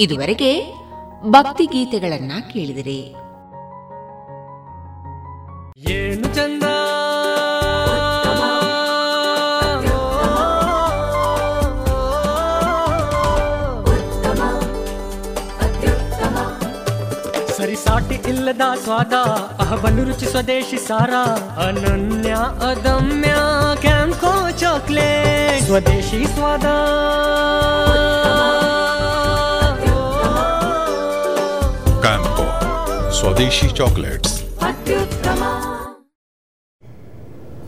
[0.00, 0.74] ಇದುವರೆಗೆ
[1.24, 3.14] ಭಕ್ತಿ ಗೀತೆಗಳನ್ನ ಕೇಳಿದಿರಿ.
[5.92, 6.62] ಏನು ಚಂದ?
[18.27, 19.13] ಇಲ್ಲದ ಸ್ವಾದ
[19.59, 21.13] ಅಹಬಲು ರುಚಿ ಸ್ವದೇಶಿ ಸಾರ
[21.67, 22.31] ಅನನ್ಯ
[22.69, 23.33] ಅದಮ್ಯ
[23.81, 26.65] ಕ್ಯಾಂಕೋ ಚಾಕ್ಲೇಟ್ ಸ್ವದೇಶಿ ಸ್ವಾದ
[32.01, 32.45] ಕ್ಯಾಂಪೋ
[33.11, 34.35] ಸ್ವದೇಶಿ ಚಾಕ್ಲೇಟ್ಸ್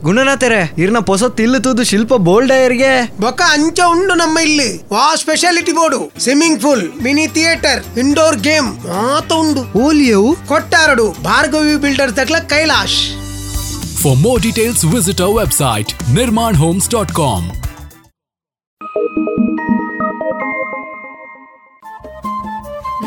[0.05, 4.71] ಗುಣನಾಥರೆ ಇರ್ನ ಪೊಸ ತಿಲ್ಲು ತೂದು ಶಿಲ್ಪ ಬೋಲ್ಡಯರ್ಗೆ ಬೊಕ್ಕ ಅಂಚ ಉಂಡು ನಮ್ಮ ಇಲ್ಲಿ.
[4.93, 6.01] ವಾ speciality board.
[6.23, 9.63] Swimming pool mini theatre indoor game ಮಾತ ಉಂಡು.
[9.79, 10.31] ಓಲಿಯವು?
[10.49, 13.01] ಕೊಟ್ಟಾರಡು Bhargavi builders ತಕ್ಲ Kailash.
[14.03, 17.49] For more details visit our website Nirmana homes dot com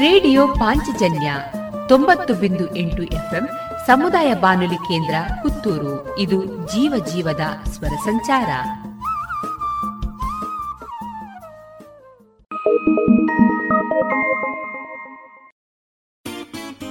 [0.04, 1.30] radio Panchajanya
[1.88, 3.46] ತೊಂಬತ್ತು ಬಿಂದು ಎಂಟು ಎಫ್ಎಂ
[3.88, 6.18] ಸಮುದಾಯ ಬಾನುಲಿ ಕೇಂದ್ರ ಪುತ್ತೂರು.
[6.18, 7.42] ಇದು ಜೀವ ಜೀವದ
[7.72, 8.50] ಸ್ವರ ಸಂಚಾರ.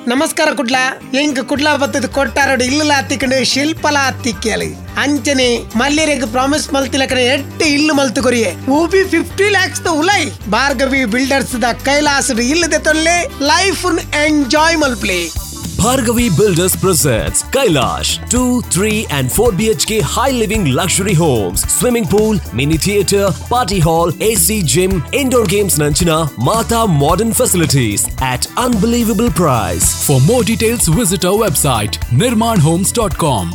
[0.08, 0.76] ನಮಸ್ಕಾರ ಕುಡ್ಲ.
[1.20, 8.22] ಎಂಕ್ ಕುಡ್ಲ ಬತ್ತದ ಕೊಟ್ಟಾರಡು ಇಲ್ಲ ಹತ್ತಿಕೊಂಡು ಶಿಲ್ಪಲ ಹತ್ತಿಕ್ಕಲಿ ಅಂಚನೆ ಮಲ್ಯರೆಗ್ ಪ್ರಾಮಿಸ್ ಮಲ್ತಿಲಕನ ಎಟ್ಟು ಇಲ್ಲು ಮಲ್ತು
[8.22, 10.30] ಕೊರಿಯೆ ಊಬಿ ಫಿಫ್ಟಿ ಲ್ಯಾಕ್ಸ್ ಉಲೈ.
[10.50, 13.86] ಭಾರ್ಗವಿ ಬಿಲ್ಡರ್ಸ್ ದ ಕೈಲಾಸ ಇಲ್ಲದೆ ತೊಲ್ಲೆ ಲೈಫ್
[14.26, 15.51] ಎಂಜಾಯ್ ಮಲ್ಪ್ಲೇ.
[15.81, 22.39] Bhargavi Builders presents Kailash 2, 3 and 4 BHK high living luxury homes, swimming pool,
[22.53, 30.05] mini theatre, party hall, AC gym, indoor games Nanchina, Mata modern facilities at unbelievable price.
[30.05, 33.47] For more details, visit our website nirmanhomes.com.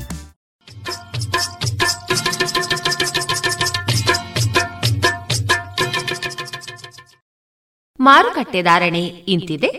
[7.99, 9.71] ಮಾರುಕಟ್ಟೆ ಧಾರಣೆ ಇಂತಿದೆ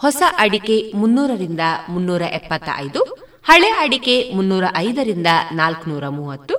[0.00, 3.00] ಹೊಸ ಅಡಿಕೆ ಮುನ್ನೂರರಿಂದ ಮುನ್ನೂರ ಎಪ್ಪತ್ತ ಐದು
[3.44, 6.54] ಹಳೆ ಅಡಿಕೆ ಮುನ್ನೂರ ಐದರಿಂದ ನಾಲ್ಕುನೂರ ಮೂವತ್ತು,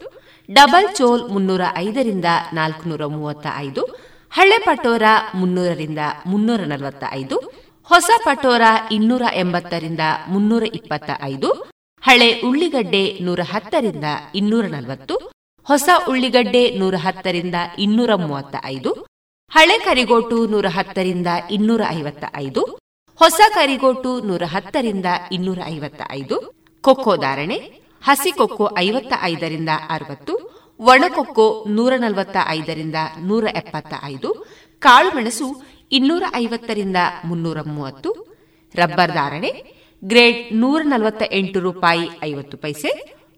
[0.50, 3.82] ಡಬಲ್ ಚೋಲ್ ಮುನ್ನೂರ ಐದರಿಂದ ನಾಲ್ಕುನೂರ ಮೂವತ್ತ ಐದು
[4.32, 7.38] ಹಳೆ ಪಟೋರ ಮುನ್ನೂರರಿಂದ ಮುನ್ನೂರ ನಲವತ್ತ ಐದು
[7.90, 8.62] ಹೊಸ ಪಟೋರ
[8.92, 11.50] ಇನ್ನೂರ ಎಂಬತ್ತರಿಂದ ಮುನ್ನೂರ ಇಪ್ಪತ್ತ ಐದು
[12.04, 15.16] ಹಳೆ ಉಳ್ಳಿಗಡ್ಡೆ ನೂರ ಹತ್ತರಿಂದ ಇನ್ನೂರ ನಲವತ್ತು,
[15.68, 18.92] ಹೊಸ ಉಳ್ಳಿಗಡ್ಡೆ ನೂರ ಹತ್ತರಿಂದ ಇನ್ನೂರ ಮೂವತ್ತ ಐದು
[19.52, 22.81] ಹಳೆ ಕರಿಗೋಟು ನೂರ ಹತ್ತರಿಂದ ಇನ್ನೂರ ಐವತ್ತ ಐದು
[23.22, 25.06] ಹೊಸ ಕರಿಗೋಟು ನೂರ ಹತ್ತರಿಂದ
[25.36, 26.36] ಇನ್ನೂರ ಐವತ್ತ ಐದು
[26.84, 27.58] ಕೊಕ್ಕೋ ಧಾರಣೆ,
[28.04, 30.34] ಹಸಿ ಕೊಕ್ಕೋ ಐವತ್ತ ಐದರಿಂದ ಅರವತ್ತು
[30.80, 31.46] ಒಣಕೊಕ್ಕೋ
[31.76, 34.30] ನೂರ ನಲವತ್ತ ಐದರಿಂದ ನೂರ ಎಪ್ಪತ್ತ ಐದು
[34.82, 35.48] ಕಾಳುಮೆಣಸು
[35.92, 38.12] ಇನ್ನೂರ ಐವತ್ತರಿಂದ ಮುನ್ನೂರ ಮೂವತ್ತು,
[38.76, 39.52] ರಬ್ಬರ್ ಧಾರಣೆ,
[40.04, 42.92] ಗ್ರೇಡ್ ನೂರ ನಲವತ್ತ ಎಂಟು ರೂಪಾಯಿ ಐವತ್ತು ಪೈಸೆ,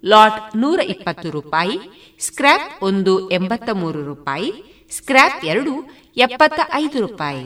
[0.04, 1.78] ಲಾಟ್ ನೂರ ಇಪ್ಪತ್ತು ರೂಪಾಯಿ,
[2.20, 4.52] ಸ್ಕ್ರ್ಯಾಪ್ ಒಂದು ಎಂಬತ್ತ ಮೂರು ರೂಪಾಯಿ,
[4.92, 5.76] ಸ್ಕ್ರ್ಯಾಪ್ ಎರಡು
[6.18, 7.46] ಎಪ್ಪತ್ತ ಐದು ರೂಪಾಯಿ.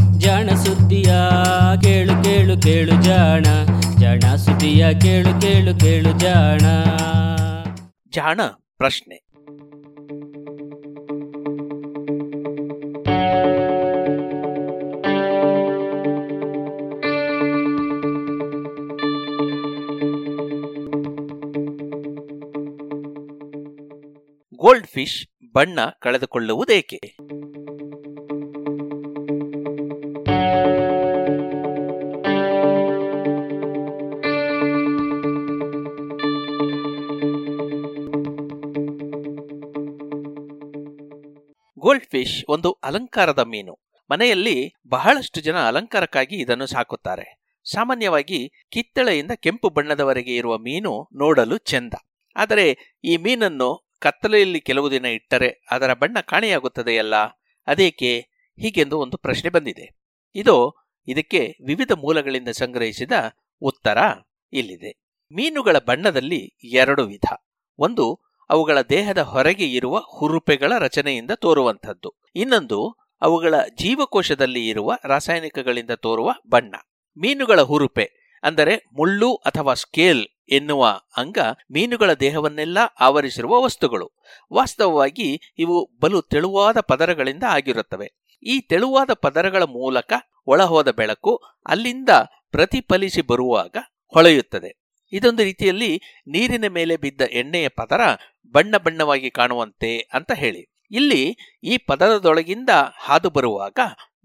[0.21, 1.13] ಜಾಣ ಸುದ್ದಿಯ
[1.83, 3.43] ಕೇಳು ಕೇಳು ಕೇಳು ಜಾಣ
[3.99, 6.59] ಜಾಣ ಸುದ್ದಿಯ ಕೇಳು ಕೇಳು ಕೇಳು ಜಾಣ.
[8.09, 8.41] ಜಾಣ
[8.77, 9.15] ಪ್ರಶ್ನೆ.
[24.55, 27.17] ಗೋಲ್ಡ್ ಫಿಶ್ ಬಣ್ಣ ಕಳೆದುಕೊಳ್ಳುವುದೇಕೆ?
[41.81, 43.79] ಗೋಲ್ಡ್ ಫಿಶ್ ಒಂದು ಅಲಂಕಾರದ ಮೀನು.
[44.11, 47.41] ಮನೆಯಲ್ಲಿ ಬಹಳಷ್ಟು ಜನ ಅಲಂಕಾರಕ್ಕಾಗಿ ಇದನ್ನು ಸಾಕುತ್ತಾರೆ.
[47.71, 51.93] ಸಾಮಾನ್ಯವಾಗಿ ಕಿತ್ತಳೆಯಿಂದ ಕೆಂಪು ಬಣ್ಣದವರೆಗೆ ಇರುವ ಮೀನು ನೋಡಲು ಚೆಂದ.
[52.35, 57.15] ಆದರೆ ಈ ಮೀನನ್ನು ಕತ್ತಲೆಯಲ್ಲಿ ಕೆಲವು ದಿನ ಇಟ್ಟರೆ ಅದರ ಬಣ್ಣ ಕಾಣೆಯಾಗುತ್ತದೆಯಲ್ಲ
[57.67, 58.19] ಅದೇಕೆ?
[58.61, 59.99] ಹೀಗೆಂದು ಒಂದು ಪ್ರಶ್ನೆ ಬಂದಿದೆ.
[60.35, 60.55] ಇದು
[61.07, 63.11] ಇದಕ್ಕೆ ವಿವಿಧ ಮೂಲಗಳಿಂದ ಸಂಗ್ರಹಿಸಿದ
[63.61, 63.97] ಉತ್ತರ
[64.53, 64.91] ಇಲ್ಲಿದೆ.
[65.31, 67.25] ಮೀನುಗಳ ಬಣ್ಣದಲ್ಲಿ ಎರಡು ವಿಧ.
[67.79, 68.19] ಒಂದು
[68.51, 72.21] ಅವುಗಳ ದೇಹದ ಹೊರಗೆ ಇರುವ ಹುರುಪೆಗಳ ರಚನೆಯಿಂದ ತೋರುವಂಥದ್ದು.
[72.35, 76.75] ಇನ್ನೊಂದು, ಅವುಗಳ ಜೀವಕೋಶದಲ್ಲಿ ಇರುವ ರಾಸಾಯನಿಕಗಳಿಂದ ತೋರುವ ಬಣ್ಣ.
[77.17, 81.37] ಮೀನುಗಳ ಹುರುಪೆ, ಅಂದರೆ ಮುಳ್ಳು ಅಥವಾ ಸ್ಕೇಲ್ ಎನ್ನುವ ಅಂಗ
[81.71, 84.11] ಮೀನುಗಳ ದೇಹವನ್ನೆಲ್ಲ ಆವರಿಸಿರುವ ವಸ್ತುಗಳು.
[84.53, 88.21] ವಾಸ್ತವವಾಗಿ ಇವು ಬಲು ತೆಳುವಾದ ಪದರಗಳಿಂದ ಆಗಿರುತ್ತವೆ.
[88.43, 90.13] ಈ ತೆಳುವಾದ ಪದರಗಳ ಮೂಲಕ
[90.47, 91.35] ಒಳಹೋದ ಬೆಳಕು
[91.67, 92.09] ಅಲ್ಲಿಂದ
[92.51, 93.75] ಪ್ರತಿಫಲಿಸಿ ಬರುವಾಗ
[94.13, 94.80] ಹೊಳೆಯುತ್ತದೆ.
[95.11, 95.91] ಇದೊಂದು ರೀತಿಯಲ್ಲಿ
[96.27, 98.01] ನೀರಿನ ಮೇಲೆ ಬಿದ್ದ ಎಣ್ಣೆಯ ಪದರ
[98.53, 100.63] ಬಣ್ಣ ಬಣ್ಣವಾಗಿ ಕಾಣುವಂತೆ ಅಂತ ಹೇಳಿ.
[100.91, 101.23] ಇಲ್ಲಿ
[101.63, 103.79] ಈ ಪದರದೊಳಗಿಂದ ಹಾದು ಬರುವಾಗ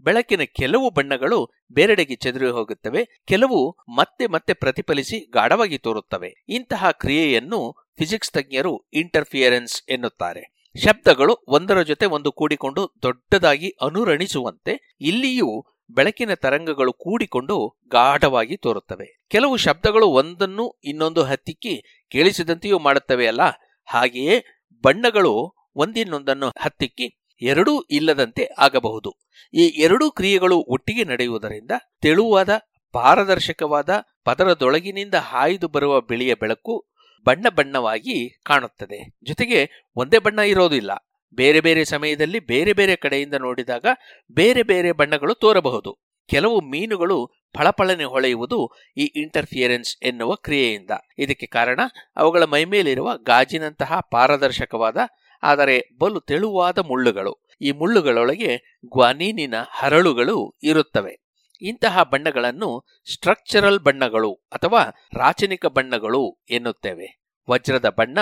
[0.05, 1.39] ಬೆಳಕಿನ ಕೆಲವು ಬಣ್ಣಗಳು
[1.73, 3.59] ಬೇರೆಡೆಗೆ ಚದುರಿ ಹೋಗುತ್ತವೆ, ಕೆಲವು
[3.97, 6.31] ಮತ್ತೆ ಮತ್ತೆ ಪ್ರತಿಫಲಿಸಿ ಗಾಢವಾಗಿ ತೋರುತ್ತವೆ.
[6.49, 7.61] ಇಂತಹ ಕ್ರಿಯೆಯನ್ನು
[7.99, 10.43] ಫಿಸಿಕ್ಸ್ ತಜ್ಞರು ಇಂಟರ್ಫಿಯರೆನ್ಸ್ ಎನ್ನುತ್ತಾರೆ.
[10.77, 15.49] ಶಬ್ದಗಳು ಒಂದರ ಜೊತೆ ಒಂದು ಕೂಡಿಕೊಂಡು ದೊಡ್ಡದಾಗಿ ಅನುರಣಿಸುವಂತೆ ಇಲ್ಲಿಯೂ
[15.91, 19.25] ಬೆಳಕಿನ ತರಂಗಗಳು ಕೂಡಿಕೊಂಡು ಗಾಢವಾಗಿ ತೋರುತ್ತವೆ.
[19.29, 23.41] ಕೆಲವು ಶಬ್ದಗಳು ಒಂದನ್ನು ಇನ್ನೊಂದು ಹತ್ತಿಕ್ಕಿ ಕೇಳಿಸಿದಂತೆಯೂ ಮಾಡುತ್ತವೆ ಅಲ್ಲ?
[23.85, 24.45] ಹಾಗೆಯೇ
[24.83, 29.15] ಬಣ್ಣಗಳು ಒಂದಿನ್ನೊಂದನ್ನು ಹತ್ತಿಕ್ಕಿ ಎರಡೂ ಇಲ್ಲದಂತೆ ಆಗಬಹುದು.
[29.55, 31.71] ಈ ಎರಡೂ ಕ್ರಿಯೆಗಳು ಒಟ್ಟಿಗೆ ನಡೆಯುವುದರಿಂದ
[32.01, 32.49] ತೆಳುವಾದ,
[32.93, 36.87] ಪಾರದರ್ಶಕವಾದ, ಪದರದೊಳಗಿನಿಂದ ಹಾಯ್ದು ಬರುವ ಬಿಳಿಯ ಬೆಳಕು
[37.25, 39.19] ಬಣ್ಣ ಬಣ್ಣವಾಗಿ ಕಾಣುತ್ತದೆ.
[39.25, 41.06] ಜೊತೆಗೆ ಒಂದೇ ಬಣ್ಣ ಇರೋದಿಲ್ಲ.
[41.35, 43.87] ಬೇರೆ ಬೇರೆ ಸಮಯದಲ್ಲಿ ಬೇರೆ ಬೇರೆ ಕಡೆಯಿಂದ ನೋಡಿದಾಗ
[44.33, 45.99] ಬೇರೆ ಬೇರೆ ಬಣ್ಣಗಳು ತೋರಬಹುದು.
[46.29, 50.91] ಕೆಲವು ಮೀನುಗಳು ಫಳಫಳನೆ ಹೊಳೆಯುವುದು ಈ ಇಂಟರ್ಫಿಯರೆನ್ಸ್ ಎನ್ನುವ ಕ್ರಿಯೆಯಿಂದ.
[51.19, 51.81] ಇದಕ್ಕೆ ಕಾರಣ
[52.17, 54.97] ಅವುಗಳ ಮೈಮೇಲಿರುವ ಗಾಜಿನಂತಹ ಪಾರದರ್ಶಕವಾದ,
[55.43, 57.47] ಆದರೆ ಬಲು ತೆಳುವಾದ ಮುಳ್ಳುಗಳು.
[57.61, 61.27] ಈ ಮುಳ್ಳುಗಳೊಳಗೆ ಗ್ವಾನೀನಿನ ಹರಳುಗಳು ಇರುತ್ತವೆ.
[61.63, 64.83] ಇಂತಹ ಬಣ್ಣಗಳನ್ನು ಸ್ಟ್ರಕ್ಚರಲ್ ಬಣ್ಣಗಳು ಅಥವಾ
[65.15, 67.21] ರಾಚನಿಕ ಬಣ್ಣಗಳು ಎನ್ನುತ್ತೇವೆ.
[67.51, 68.19] ವಜ್ರದ ಬಣ್ಣ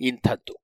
[0.00, 0.56] ಇಂಥದ್ದು.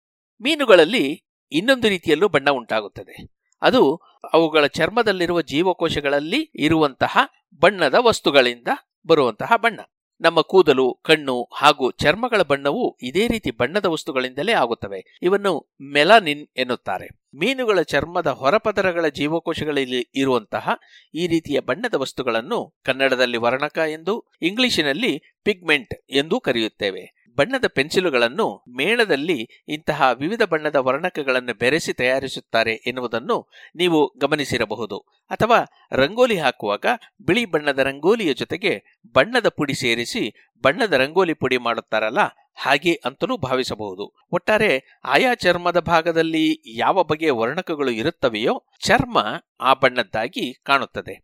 [0.43, 3.35] ಮೀನುಗಳಲ್ಲಿ ಇನ್ನೊಂದು ರೀತಿಯಲ್ಲೂ ಬಣ್ಣ ಉಂಟಾಗುತ್ತದೆ.
[3.63, 4.01] ಅದು
[4.33, 7.19] ಅವುಗಳ ಚರ್ಮದಲ್ಲಿರುವ ಜೀವಕೋಶಗಳಲ್ಲಿ ಇರುವಂತಹ
[7.61, 8.69] ಬಣ್ಣದ ವಸ್ತುಗಳಿಂದ
[9.07, 9.81] ಬರುವಂತಹ ಬಣ್ಣ.
[10.21, 15.19] ನಮ್ಮ ಕೂದಲು, ಕಣ್ಣು ಹಾಗೂ ಚರ್ಮಗಳ ಬಣ್ಣವು ಇದೇ ರೀತಿ ಬಣ್ಣದ ವಸ್ತುಗಳಿಂದಲೇ ಆಗುತ್ತವೆ.
[15.23, 17.09] ಇವನ್ನು ಮೆಲಾನಿನ್ ಎನ್ನುತ್ತಾರೆ.
[17.35, 20.71] ಮೀನುಗಳ ಚರ್ಮದ ಹೊರಪದರಗಳ ಜೀವಕೋಶಗಳಲ್ಲಿ ಇರುವಂತಹ
[21.15, 27.24] ಈ ರೀತಿಯ ಬಣ್ಣದ ವಸ್ತುಗಳನ್ನು ಕನ್ನಡದಲ್ಲಿ ವರ್ಣಕ ಎಂದು, ಇಂಗ್ಲಿಷಿನಲ್ಲಿ ಪಿಗ್ಮೆಂಟ್ ಎಂದೂ ಕರೆಯುತ್ತೇವೆ.
[27.39, 33.37] ಬಣ್ಣದ ಪೆನ್ಸಿಲುಗಳನ್ನು ಮೇಳದಲ್ಲಿ ಇಂತಹ ವಿವಿಧ ಬಣ್ಣದ ವರ್ಣಕಗಳನ್ನು ಬೆರೆಸಿ ತಯಾರಿಸುತ್ತಾರೆ ಎನ್ನುವುದನ್ನು
[33.77, 34.99] ನೀವು ಗಮನಿಸಿರಬಹುದು.
[35.31, 35.59] ಅಥವಾ
[35.93, 36.87] ರಂಗೋಲಿ ಹಾಕುವಾಗ
[37.27, 38.73] ಬಿಳಿ ಬಣ್ಣದ ರಂಗೋಲಿಯ ಜೊತೆಗೆ
[39.15, 40.25] ಬಣ್ಣದ ಪುಡಿ ಸೇರಿಸಿ
[40.65, 42.23] ಬಣ್ಣದ ರಂಗೋಲಿ ಪುಡಿ ಮಾಡುತ್ತಾರಲ್ಲ,
[42.57, 44.05] ಹಾಗೆ ಅಂತಲೂ ಭಾವಿಸಬಹುದು.
[44.33, 44.71] ಒಟ್ಟಾರೆ
[45.05, 48.55] ಆಯಾ ಚರ್ಮದ ಭಾಗದಲ್ಲಿ ಯಾವ ಬಗೆಯ ವರ್ಣಕಗಳು ಇರುತ್ತವೆಯೋ
[48.87, 49.19] ಚರ್ಮ
[49.61, 51.15] ಆ ಬಣ್ಣದ್ದಾಗಿ ಕಾಣುತ್ತದೆ.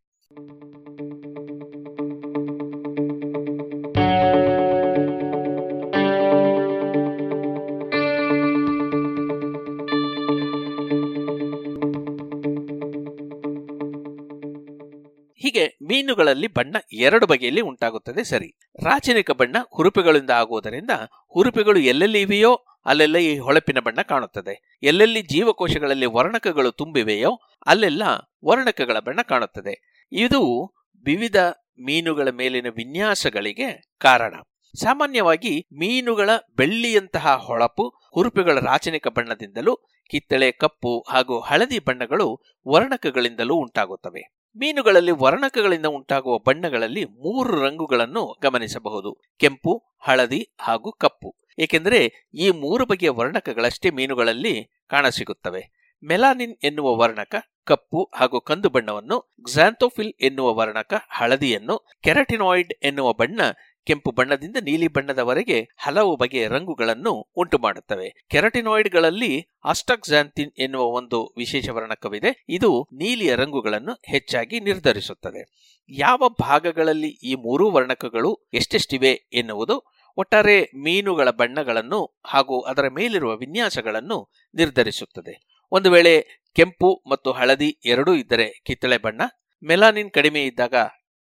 [15.91, 18.25] ಮೀನುಗಳಲ್ಲಿ ಬಣ್ಣ ಎರಡು ಬಗೆಯಲ್ಲಿ ಉಂಟಾಗುತ್ತದೆ.
[18.25, 18.59] ಸರಿ.
[18.85, 20.91] ರಾಚನಿಕ ಬಣ್ಣ ಹುರುಪೆಗಳಿಂದ ಆಗುವುದರಿಂದ
[21.33, 24.79] ಹುರುಪೆಗಳು ಎಲ್ಲೆಲ್ಲಿ ಇವೆಯೋ ಅಲ್ಲೆಲ್ಲ ಈ ಹೊಳಪಿನ ಬಣ್ಣ ಕಾಣುತ್ತದೆ.
[24.83, 28.03] ಎಲ್ಲೆಲ್ಲಿ ಜೀವಕೋಶಗಳಲ್ಲಿ ವರ್ಣಕಗಳು ತುಂಬಿವೆಯೋ ಅಲ್ಲೆಲ್ಲ
[28.45, 30.07] ವರ್ಣಕಗಳ ಬಣ್ಣ ಕಾಣುತ್ತದೆ.
[30.13, 30.65] ಇದು
[31.05, 31.37] ವಿವಿಧ
[31.85, 34.35] ಮೀನುಗಳ ಮೇಲಿನ ವಿನ್ಯಾಸಗಳಿಗೆ ಕಾರಣ.
[34.81, 39.77] ಸಾಮಾನ್ಯವಾಗಿ ಮೀನುಗಳ ಬೆಳ್ಳಿಯಂತಹ ಹೊಳಪು ಹುರುಪೆಗಳ ರಾಚನಿಕ ಬಣ್ಣದಿಂದಲೂ
[40.11, 44.40] ಕಿತ್ತಳೆ ಕಪ್ಪು ಹಾಗೂ ಹಳದಿ ಬಣ್ಣಗಳು ವರ್ಣಕಗಳಿಂದಲೂ ಉಂಟಾಗುತ್ತವೆ.
[44.57, 49.21] ಮೀನುಗಳಲ್ಲಿ ವರ್ಣಕಗಳಿಂದ ಉಂಟಾಗುವ ಬಣ್ಣಗಳಲ್ಲಿ ಮೂರು ರಂಗುಗಳನ್ನು ಗಮನಿಸಬಹುದು.
[49.39, 51.37] ಕೆಂಪು, ಹಳದಿ ಹಾಗೂ ಕಪ್ಪು.
[51.59, 55.91] ಏಕೆಂದರೆ ಈ ಮೂರು ಬಗೆಯ ವರ್ಣಕಗಳಷ್ಟೇ ಮೀನುಗಳಲ್ಲಿ ಕಾಣಸಿಗುತ್ತವೆ.
[56.05, 57.35] ಮೆಲಾನಿನ್ ಎನ್ನುವ ವರ್ಣಕ,
[57.65, 63.41] ಕಪ್ಪು ಹಾಗೂ ಕಂದು ಬಣ್ಣವನ್ನು, ಕ್ಸಾಂಥೋಫಿಲ್ ಎನ್ನುವ ವರ್ಣಕ ಹಳದಿಯನ್ನು ಕೆರಟಿನಾಯ್ಡ್ ಎನ್ನುವ ಬಣ್ಣ
[63.87, 72.45] ಕೆಂಪು ಬಣ್ಣದಿಂದ ನೀಲಿ ಬಣ್ಣದವರೆಗೆ ಹಲವು ಬಗೆಯ ರಂಗುಗಳನ್ನು ಉಂಟು ಮಾಡುತ್ತವೆ ಕೆರಟಿನಾಯ್ಡ್ಗಳಲ್ಲಿ ಅಸ್ಟಕ್ಸಾಂಥಿನ್ ಎನ್ನುವ ಒಂದು ವಿಶೇಷ ವರ್ಣಕವಿದೆ.
[72.49, 75.43] ಇದು ನೀಲಿಯ ರಂಗುಗಳನ್ನು ಹೆಚ್ಚಾಗಿ ನಿರ್ಧರಿಸುತ್ತದೆ.
[75.89, 79.77] ಯಾವ ಭಾಗಗಳಲ್ಲಿ ಈ ಮೂರೂ ವರ್ಣಕಗಳು ಎಷ್ಟೆಷ್ಟಿವೆ ಎನ್ನುವುದು
[80.17, 85.35] ಒಟ್ಟಾರೆ ಮೀನುಗಳ ಬಣ್ಣಗಳನ್ನು ಹಾಗೂ ಅದರ ಮೇಲಿರುವ ವಿನ್ಯಾಸಗಳನ್ನು ನಿರ್ಧರಿಸುತ್ತದೆ.
[85.73, 86.15] ಒಂದು ವೇಳೆ
[86.55, 89.23] ಕೆಂಪು ಮತ್ತು ಹಳದಿ ಎರಡೂ ಇದ್ದರೆ ಕಿತ್ತಳೆ ಬಣ್ಣ,
[89.63, 90.75] ಮೆಲಾನಿನ್ ಕಡಿಮೆ ಇದ್ದಾಗ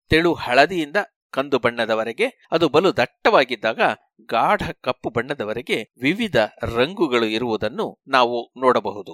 [0.10, 0.96] ತೆಳು ಹಳದಿಯಿಂದ
[1.36, 3.82] ಕಂದು ಬಣ್ಣದವರೆಗೆ, ಅದು ಬಲು ದಟ್ಟವಾಗಿದ್ದಾಗ
[4.30, 9.14] ಗಾಢ ಕಪ್ಪು ಬಣ್ಣದವರೆಗೆ ವಿವಿಧ ರಂಗುಗಳು ಇರುವುದನ್ನು ನಾವು ನೋಡಬಹುದು.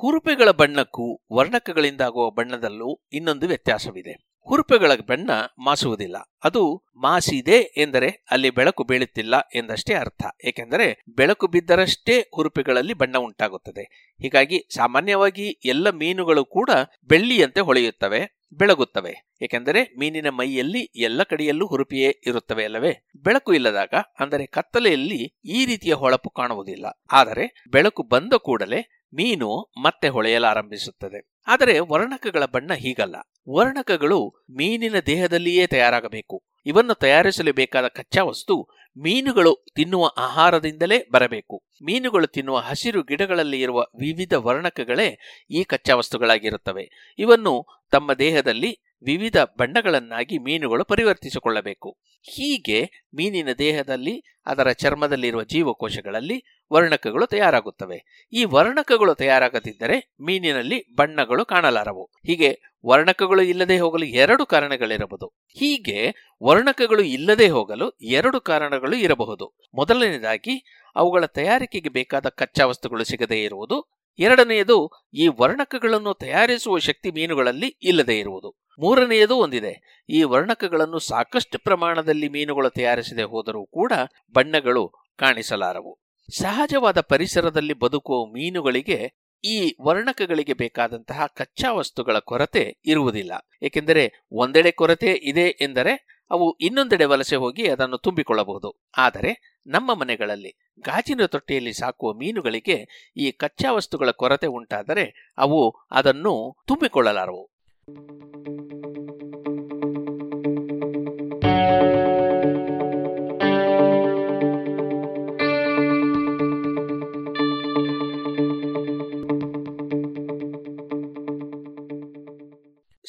[0.00, 4.32] ಹುರುಪೆಗಳ ಬಣ್ಣಕ್ಕೂ ವರ್ಣಕಗಳಿಂದಾಗುವ ಬಣ್ಣದಲ್ಲೂ ಇನ್ನೊಂದು ವ್ಯತ್ಯಾಸವಿದೆ.
[4.48, 6.16] ಹುರುಪೆಗಳ ಬಣ್ಣ ಮಾಸುವುದಿಲ್ಲ.
[6.44, 10.22] ಅದು ಮಾಸಿದೆ ಎಂದರೆ ಅಲ್ಲಿ ಬೆಳಕು ಬೀಳುತ್ತಿಲ್ಲ ಎಂದಷ್ಟೇ ಅರ್ಥ.
[10.44, 14.14] ಏಕೆಂದರೆ ಬೆಳಕು ಬಿದ್ದರಷ್ಟೇ ಹುರುಪೆಗಳಲ್ಲಿ ಬಣ್ಣ ಉಂಟಾಗುತ್ತದೆ.
[14.22, 16.70] ಹೀಗಾಗಿ ಸಾಮಾನ್ಯವಾಗಿ ಎಲ್ಲ ಮೀನುಗಳು ಕೂಡ
[17.04, 18.41] ಬೆಳ್ಳಿಯಂತೆ ಹೊಳೆಯುತ್ತವೆ.
[18.52, 19.28] ಬೆಳಗುತ್ತವೆ.
[19.42, 23.06] ಏಕೆಂದರೆ ಮೀನಿನ ಮೈಯಲ್ಲಿ ಎಲ್ಲ ಕಡೆಯಲ್ಲೂ ಹುರುಪಿಯೇ ಇರುತ್ತವೆ ಅಲ್ಲವೇ?
[23.16, 26.86] ಬೆಳಕು ಇಲ್ಲದಾಗ, ಅಂದರೆ ಕತ್ತಲೆಯಲ್ಲಿ ಈ ರೀತಿಯ ಹೊಳಪು ಕಾಣುವುದಿಲ್ಲ.
[27.12, 31.30] ಆದರೆ ಬೆಳಕು ಬಂದ ಕೂಡಲೇ ಮೀನು ಮತ್ತೆ ಹೊಳೆಯಲಾರಂಭಿಸುತ್ತದೆ.
[31.46, 33.16] ಆದರೆ ವರ್ಣಕಗಳ ಬಣ್ಣ ಹೀಗಲ್ಲ.
[33.50, 36.44] ವರ್ಣಕಗಳು ಮೀನಿನ ದೇಹದಲ್ಲಿಯೇ ತಯಾರಾಗಬೇಕು.
[36.66, 41.62] ಇವನ್ನು ತಯಾರಿಸಲು ಬೇಕಾದ ಕಚ್ಚಾ ವಸ್ತು ಮೀನುಗಳು ತಿನ್ನುವ ಆಹಾರದಿಂದಲೇ ಬರಬೇಕು.
[41.82, 45.18] ಮೀನುಗಳು ತಿನ್ನುವ ಹಸಿರು ಗಿಡಗಳಲ್ಲಿ ಇರುವ ವಿವಿಧ ವರ್ಣಕಗಳೇ
[45.50, 51.98] ಈ ಕಚ್ಚಾ ವಸ್ತುಗಳಾಗಿರುತ್ತವೆ ಇವನ್ನು ತಮ್ಮ ದೇಹದಲ್ಲಿ ವಿವಿಧ ಬಣ್ಣಗಳನ್ನಾಗಿ ಮೀನುಗಳು ಪರಿವರ್ತಿಸಿಕೊಳ್ಳಬೇಕು.
[52.22, 58.28] ಹೀಗೆ ಮೀನಿನ ದೇಹದಲ್ಲಿ, ಅದರ ಚರ್ಮದಲ್ಲಿರುವ ಜೀವಕೋಶಗಳಲ್ಲಿ ವರ್ಣಕಗಳು ತಯಾರಾಗುತ್ತವೆ.
[58.32, 62.04] ಈ ವರ್ಣಕಗಳು ತಯಾರಾಗದಿದ್ದರೆ ಮೀನಿನಲ್ಲಿ ಬಣ್ಣಗಳು ಕಾಣಲಾರವು.
[62.04, 65.26] ಹೀಗೆ ವರ್ಣಕಗಳು ಇಲ್ಲದೆ ಹೋಗಲು ಎರಡು ಕಾರಣಗಳಿರಬಹುದು.
[65.48, 69.58] ಹೀಗೆ ವರ್ಣಕಗಳು ಇಲ್ಲದೆ ಹೋಗಲು ಎರಡು ಕಾರಣಗಳು ಇರಬಹುದು.
[69.74, 74.02] ಮೊದಲನೇದಾಗಿ ಅವುಗಳ ತಯಾರಿಕೆಗೆ ಬೇಕಾದ ಕಚ್ಚಾ ವಸ್ತುಗಳು ಸಿಗದೇ ಇರುವುದು.
[74.18, 78.62] ಎರಡನೆಯದು ಈ ವರ್ಣಕಗಳನ್ನು ತಯಾರಿಸುವ ಶಕ್ತಿ ಮೀನುಗಳಲ್ಲಿ ಇಲ್ಲದೇ ಇರುವುದು.
[78.78, 80.04] ಮೂರನೆಯದು ಒಂದಿದೆ.
[80.08, 83.92] ಈ ವರ್ಣಕಗಳನ್ನು ಸಾಕಷ್ಟು ಪ್ರಮಾಣದಲ್ಲಿ ಮೀನುಗಳು ತಯಾರಿಸದೆ ಹೋದರೂ ಕೂಡ
[84.32, 86.01] ಬಣ್ಣಗಳು ಕಾಣಿಸಲಾರವು.
[86.30, 89.12] ಸಹಜವಾದ ಪರಿಸರದಲ್ಲಿ ಬದುಕುವ ಮೀನುಗಳಿಗೆ
[89.44, 93.32] ಈ ವರ್ಣಕಗಳಿಗೆ ಬೇಕಾದಂತಹ ಕಚ್ಚಾ ವಸ್ತುಗಳ ಕೊರತೆ ಇರುವುದಿಲ್ಲ.
[93.62, 98.82] ಏಕೆಂದರೆ ಒಂದೆಡೆ ಕೊರತೆ ಇದೆ ಎಂದರೆ ಅವು ಇನ್ನೊಂದೆಡೆ ವಲಸೆ ಹೋಗಿ ಅದನ್ನು ತುಂಬಿಕೊಳ್ಳಬಹುದು.
[98.96, 107.50] ಆದರೆ ನಮ್ಮ ಮನೆಗಳಲ್ಲಿ ಗಾಜಿನ ತೊಟ್ಟೆಯಲ್ಲಿ ಸಾಕುವ ಮೀನುಗಳಿಗೆ ಈ ಕಚ್ಚಾ ವಸ್ತುಗಳ ಕೊರತೆ ಉಂಟಾದರೆ ಅವು ಅದನ್ನು ತುಂಬಿಕೊಳ್ಳಲಾರವು.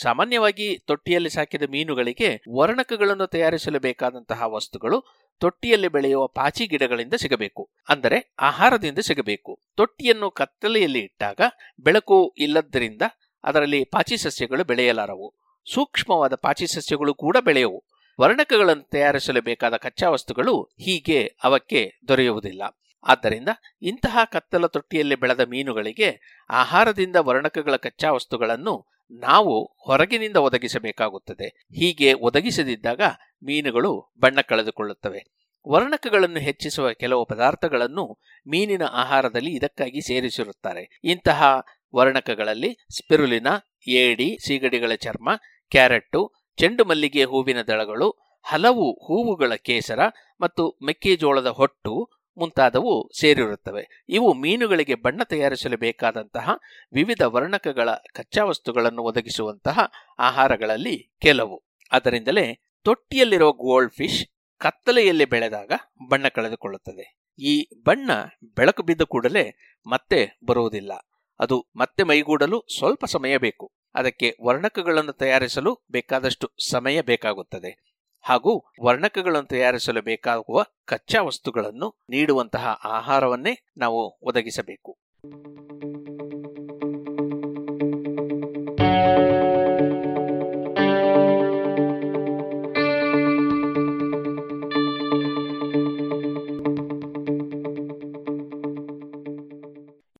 [0.03, 4.97] ಸಾಮಾನ್ಯವಾಗಿ ತೊಟ್ಟಿಯಲ್ಲಿ ಸಾಕಿದ ಮೀನುಗಳಿಗೆ ವರ್ಣಕಗಳನ್ನು ತಯಾರಿಸಲು ಬೇಕಾದಂತಹ ವಸ್ತುಗಳು
[5.39, 7.69] ತೊಟ್ಟಿಯಲ್ಲಿ ಬೆಳೆಯುವ ಪಾಚಿ ಗಿಡಗಳಿಂದ ಸಿಗಬೇಕು.
[7.89, 9.59] ಅಂದರೆ ಆಹಾರದಿಂದ ಸಿಗಬೇಕು.
[9.75, 11.41] ತೊಟ್ಟಿಯನ್ನು ಕತ್ತಲೆಯಲ್ಲಿ ಇಟ್ಟಾಗ
[11.79, 13.01] ಬೆಳಕು ಇಲ್ಲದ್ದರಿಂದ
[13.43, 15.33] ಅದರಲ್ಲಿ ಪಾಚಿ ಸಸ್ಯಗಳು ಬೆಳೆಯಲಾರವು.
[15.73, 17.83] ಸೂಕ್ಷ್ಮವಾದ ಪಾಚಿ ಸಸ್ಯಗಳು ಕೂಡ ಬೆಳೆಯವು.
[18.21, 22.63] ವರ್ಣಕಗಳನ್ನು ತಯಾರಿಸಲು ಬೇಕಾದ ಕಚ್ಚಾ ವಸ್ತುಗಳು ಹೀಗೆ ಅವಕ್ಕೆ ದೊರೆಯುವುದಿಲ್ಲ.
[23.07, 23.49] ಆದ್ದರಿಂದ
[23.81, 26.09] ಇಂತಹ ಕತ್ತಲ ತೊಟ್ಟಿಯಲ್ಲಿ ಬೆಳೆದ ಮೀನುಗಳಿಗೆ
[26.49, 31.47] ಆಹಾರದಿಂದ ವರ್ಣಕಗಳ ಕಚ್ಚಾ ವಸ್ತುಗಳನ್ನು ನಾವು ಹೊರಗಿನಿಂದ ಒದಗಿಸಬೇಕಾಗುತ್ತದೆ.
[31.47, 33.01] ಹೀಗೆ ಒದಗಿಸದಿದ್ದಾಗ
[33.43, 35.25] ಮೀನುಗಳು ಬಣ್ಣ ಕಳೆದುಕೊಳ್ಳುತ್ತವೆ.
[35.69, 40.99] ವರ್ಣಕಗಳನ್ನು ಹೆಚ್ಚಿಸುವ ಕೆಲವು ಪದಾರ್ಥಗಳನ್ನು ಮೀನಿನ ಆಹಾರದಲ್ಲಿ ಇದಕ್ಕಾಗಿ ಸೇರಿಸಿರುತ್ತಾರೆ.
[41.03, 43.47] ಇಂತಹ ವರ್ಣಕಗಳಲ್ಲಿ ಸ್ಪಿರುಲಿನ,
[43.87, 45.29] ಏಡಿ, ಸೀಗಡಿಗಳ ಚರ್ಮ,
[45.69, 49.99] ಕ್ಯಾರೆಟ್ಟು, ಚೆಂಡು ಮಲ್ಲಿಗೆ ಹೂವಿನ ದಳಗಳು, ಹಲವು ಹೂವುಗಳ ಕೇಸರ
[50.41, 54.05] ಮತ್ತು ಮೆಕ್ಕೆಜೋಳದ ಹೊಟ್ಟು ಮುಂತಾದವು ಸೇರಿರುತ್ತವೆ.
[54.09, 56.49] ಇವು ಮೀನುಗಳಿಗೆ ಬಣ್ಣ ತಯಾರಿಸಲು ಬೇಕಾದಂತಹ
[56.93, 61.63] ವಿವಿಧ ವರ್ಣಕಗಳ ಕಚ್ಚಾ ವಸ್ತುಗಳನ್ನು ಒದಗಿಸುವಂತಹ ಆಹಾರಗಳಲ್ಲಿ ಕೆಲವು.
[61.91, 64.27] ಅದರಿಂದಲೇ ತೊಟ್ಟಿಯಲ್ಲಿರುವ ಗೋಲ್ಡ್ ಫಿಶ್
[64.57, 65.71] ಕತ್ತಲೆಯಲ್ಲಿ ಬೆಳೆದಾಗ
[66.09, 67.19] ಬಣ್ಣ ಕಳೆದುಕೊಳ್ಳುತ್ತದೆ.
[67.39, 68.11] ಈ ಬಣ್ಣ
[68.43, 69.57] ಬೆಳಕು ಬಿದ್ದ ಕೂಡಲೇ
[69.87, 70.91] ಮತ್ತೆ ಬರುವುದಿಲ್ಲ.
[71.39, 73.73] ಅದು ಮತ್ತೆ ಮೈಗೂಡಲು ಸ್ವಲ್ಪ ಸಮಯ ಬೇಕು.
[73.95, 77.92] ಅದಕ್ಕೆ ವರ್ಣಕಗಳನ್ನು ತಯಾರಿಸಲು ಬೇಕಾದಷ್ಟು ಸಮಯ ಬೇಕಾಗುತ್ತದೆ.
[78.25, 84.97] ಹಾಗೂ ವರ್ಣಕಗಳನ್ನು ತಯಾರಿಸಲು ಬೇಕಾಗುವ ಕಚ್ಚಾ ವಸ್ತುಗಳನ್ನು ನೀಡುವಂತಹ ಆಹಾರವನ್ನೇ ನಾವು ಒದಗಿಸಬೇಕು.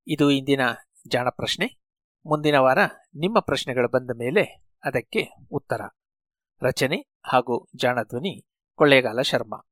[0.07, 0.61] ಇದು ಇಂದಿನ
[1.07, 1.81] ಜಾಣ ಪ್ರಶ್ನೆ
[2.25, 2.77] ಮುಂದಿನ ವಾರ
[3.15, 4.43] ನಿಮ್ಮ ಪ್ರಶ್ನೆಗಳು ಬಂದ ಮೇಲೆ
[4.83, 5.81] ಅದಕ್ಕೆ ಉತ್ತರ.
[6.63, 8.45] ರಚನೆ ಹಾಗೂ ಜಾಣಧ್ವನಿ
[8.75, 9.69] ಕೊಳ್ಳೇಗಾಲ ಶರ್ಮಾ.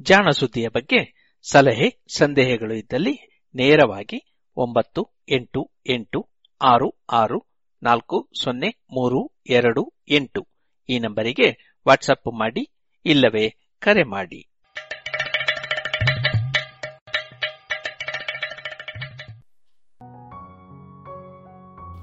[0.00, 6.28] ಜಾಣ ಸುದ್ದಿಯ ಬಗ್ಗೆ ಸಲಹೆ ಸಂದೇಹಗಳು ಇದ್ದಲ್ಲಿ ನೇರವಾಗಿ ಒಂಬತ್ತು ಎಂಟು ಎಂಟು
[6.62, 7.46] ಆರು ಆರು
[7.82, 10.48] ನಾಲ್ಕು ಸೊನ್ನೆ ಮೂರು ಎರಡು ಎಂಟು
[10.88, 12.70] ಈ ನಂಬರಿಗೆ ವಾಟ್ಸಪ್ ಮಾಡಿ
[13.04, 14.55] ಇಲ್ಲವೇ ಕರೆ ಮಾಡಿ.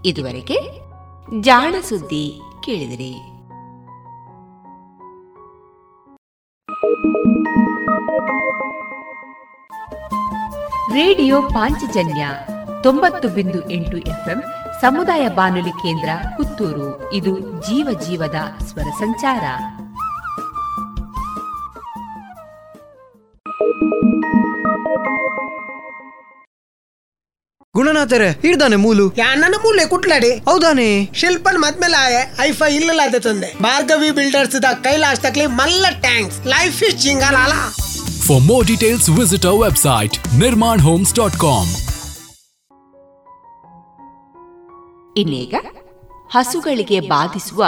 [0.06, 0.82] ಇದುವರೆಗೆ
[1.42, 3.14] ಜಾಣ ಸುದ್ದಿ ಕೇಳಿದಿರಿ.
[10.94, 12.28] ರೇಡಿಯೋ ಪಾಂಚಜನ್ಯ
[12.84, 14.44] ತೊಂಬತ್ತು ಬಿಂದು ಎಂಟು ಎಫ್ಎಂ
[14.82, 17.14] ಸಮುದಾಯ ಬಾನುಲಿ ಕೇಂದ್ರ ಪುತ್ತೂರು.
[17.14, 19.44] ಇದು ಜೀವ ಜೀವದ ಸ್ವರ ಸಂಚಾರ.
[27.76, 29.08] ಗುಣನಾಥರೆ ಹಿಡ್ದಾನೆ ಮೂಲು.
[29.08, 30.32] ನನ್ನ ಮೂಲೆ ಕುಟ್ಲಾಡಿ?
[30.38, 31.06] ಹೌದಾನೆ.
[31.14, 33.64] ಶಿಲ್ಪನ್ ಮದ್ಮೇಲೆ ಆಯೆ ಐಫೈ ಇಲ್ಲಲ್ಲ ತಂದೆ.
[33.64, 36.48] ಭಾರ್ಗವಿ ಬಿಲ್ಡರ್ಸ್ ದ ಕೈಲಾಶ್ ತಕ್ಲಿ ಮಲ್ಲ thanks.
[36.48, 37.06] Life is
[38.32, 41.72] more details visit our website Nirmana homes dot com
[45.18, 45.56] ಇನ್ನೀಗ
[46.32, 47.66] ಹಸುಗಳಿಗೆ ಬಾಧಿಸುವ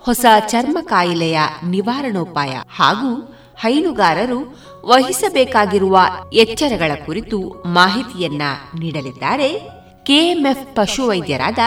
[0.00, 6.00] ಹೊಸ ಚರ್ಮ ಕಾಯಿಲೆಯ ನಿವಾರಣೋಪಾಯ ಹಾಗೂ ಹೈನುಗಾರರು ವಹಿಸಬೇಕಾಗಿರುವ
[6.32, 8.42] ಎಚ್ಚರಗಳ ಕುರಿತು ಮಾಹಿತಿಯನ್ನ
[8.78, 9.58] ನೀಡಲಿದ್ದಾರೆ.
[10.04, 11.58] ಕೆಎಂಎಫ್ ಪಶುವೈದ್ಯರಾದ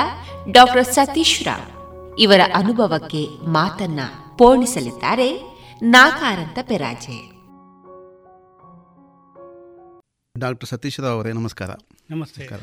[0.52, 4.00] ಡಾಕ್ಟರ್ ಸತೀಶ್ ರಾವ್ ಇವರ ಅನುಭವಕ್ಕೆ ಮಾತನ್ನ
[4.38, 5.42] ಪೋಣಿಸಲಿದ್ದಾರೆ
[5.82, 7.32] ನಾಕಾರಂತ ಪೆರಾಜೆ.
[10.40, 11.70] ಡಾಕ್ಟರ್ ಸತೀಶ್ ರಾವ್ ಅವರೇ ನಮಸ್ಕಾರ.
[12.12, 12.60] ನಮಸ್ಕಾರ.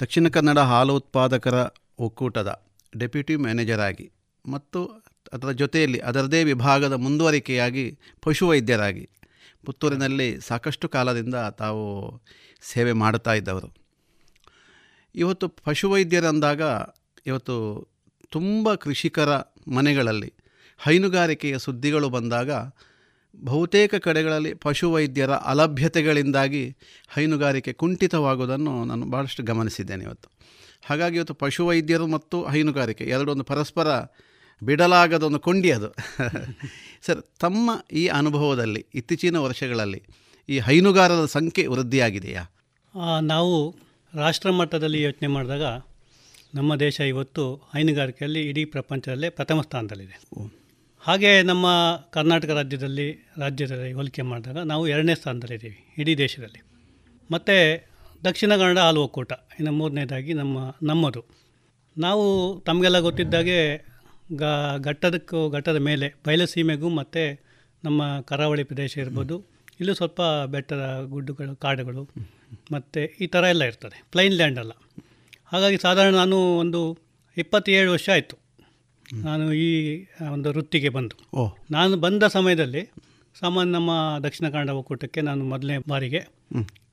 [0.00, 1.68] ದಕ್ಷಿಣ ಕನ್ನಡ ಹಾಲು ಉತ್ಪಾದಕರ
[1.98, 2.62] ಒಕ್ಕೂಟದ
[2.98, 4.12] ಡೆಪ್ಯೂಟಿ ಮ್ಯಾನೇಜರ್ ಆಗಿ
[4.52, 9.08] ಮತ್ತು ಅದರ ಜೊತೆಯಲ್ಲಿ ಅದರದೇ ವಿಭಾಗದ ಮುಂದುವರಿಕೆಯಾಗಿ ಪಶುವೈದ್ಯರಾಗಿ
[9.64, 12.22] ಪುತ್ತೂರಿನಲ್ಲಿ ಸಾಕಷ್ಟು ಕಾಲದಿಂದ ತಾವು
[12.60, 13.74] ಸೇವೆ ಮಾಡುತ್ತಾ ಇದ್ದವರು.
[15.14, 16.62] ಇವತ್ತು ಪಶುವೈದ್ಯರಂದಾಗ
[17.26, 17.88] ಇವತ್ತು
[18.30, 19.28] ತುಂಬ ಕೃಷಿಕರ
[19.74, 20.32] ಮನೆಗಳಲ್ಲಿ
[20.78, 22.50] ಹೈನುಗಾರಿಕೆಯ ಸುದ್ದಿಗಳು ಬಂದಾಗ
[23.44, 26.76] ಬಹುತೇಕ ಕಡೆಗಳಲ್ಲಿ ಪಶುವೈದ್ಯರ ಅಲಭ್ಯತೆಗಳಿಂದಾಗಿ
[27.08, 30.28] ಹೈನುಗಾರಿಕೆ ಕುಂಠಿತವಾಗುವುದನ್ನು ನಾನು ಭಾಳಷ್ಟು ಗಮನಿಸಿದ್ದೇನೆ ಇವತ್ತು.
[30.86, 33.86] ಹಾಗಾಗಿ ಇವತ್ತು ಪಶುವೈದ್ಯರು ಮತ್ತು ಹೈನುಗಾರಿಕೆ ಎರಡೊಂದು ಪರಸ್ಪರ
[34.62, 35.94] ಬಿಡಲಾಗದ ಒಂದು ಕೊಂಡಿ ಅದು
[37.06, 40.02] ಸರ್ ತಮ್ಮ ಈ ಅನುಭವದಲ್ಲಿ ಇತ್ತೀಚಿನ ವರ್ಷಗಳಲ್ಲಿ
[40.48, 42.42] ಈ ಹೈನುಗಾರರ ಸಂಖ್ಯೆ ವೃದ್ಧಿಯಾಗಿದೆಯಾ?
[43.20, 43.76] ನಾವು
[44.14, 45.62] ರಾಷ್ಟ್ರ ಮಟ್ಟದಲ್ಲಿ ಯೋಚನೆ ಮಾಡಿದಾಗ
[46.54, 50.20] ನಮ್ಮ ದೇಶ ಇವತ್ತು ಹೈನುಗಾರಿಕೆಯಲ್ಲಿ ಇಡೀ ಪ್ರಪಂಚದಲ್ಲೇ ಪ್ರಥಮ ಸ್ಥಾನದಲ್ಲಿದೆ.
[51.00, 51.66] ಹಾಗೆ ನಮ್ಮ
[52.10, 56.62] ಕರ್ನಾಟಕ ರಾಜ್ಯದಲ್ಲಿ ರಾಜ್ಯದಲ್ಲಿ ಹೋಲಿಕೆ ಮಾಡಿದಾಗ ನಾವು ಎರಡನೇ ಸ್ಥಾನದಲ್ಲಿದ್ದೀವಿ ಇಡೀ ದೇಶದಲ್ಲಿ.
[57.30, 57.86] ಮತ್ತು
[58.24, 61.24] ದಕ್ಷಿಣ ಕನ್ನಡ ಹಾಲು ಒಕ್ಕೂಟ ಇನ್ನು ಮೂರನೇದಾಗಿ ನಮ್ಮ ನಮ್ಮದು.
[61.98, 62.24] ನಾವು
[62.60, 63.58] ತಮಗೆಲ್ಲ ಗೊತ್ತಿದ್ದಾಗೆ
[64.34, 64.42] ಗ
[64.78, 67.42] ಘಟ್ಟದಕ್ಕೂ ಘಟ್ಟದ ಮೇಲೆ ಬಯಲುಸೀಮೆಗೂ ಮತ್ತು
[67.84, 69.44] ನಮ್ಮ ಕರಾವಳಿ ಪ್ರದೇಶ ಇರ್ಬೋದು.
[69.80, 72.10] ಇಲ್ಲೂ ಸ್ವಲ್ಪ ಬೆಟ್ಟದ ಗುಡ್ಡುಗಳು ಕಾಡುಗಳು
[72.72, 74.04] ಮತ್ತು ಈ ಥರ ಎಲ್ಲ ಇರ್ತದೆ.
[74.12, 74.72] ಪ್ಲೈನ್ ಲ್ಯಾಂಡ್ ಅಲ್ಲ.
[75.44, 76.98] ಹಾಗಾಗಿ ಸಾಧಾರಣ ನಾನು ಒಂದು
[77.36, 78.36] ಇಪ್ಪತ್ತೇಳು ವರ್ಷ ಆಯಿತು.
[79.14, 81.16] ನಾನು ಈ ಒಂದು ವೃತ್ತಿಗೆ ಬಂದು.
[81.70, 82.92] ನಾನು ಬಂದ ಸಮಯದಲ್ಲಿ
[83.40, 86.26] ಸಾಮಾನ್ಯ ನಮ್ಮ ದಕ್ಷಿಣ ಕನ್ನಡ ಒಕ್ಕೂಟಕ್ಕೆ ನಾನು ಮೊದಲನೇ ಬಾರಿಗೆ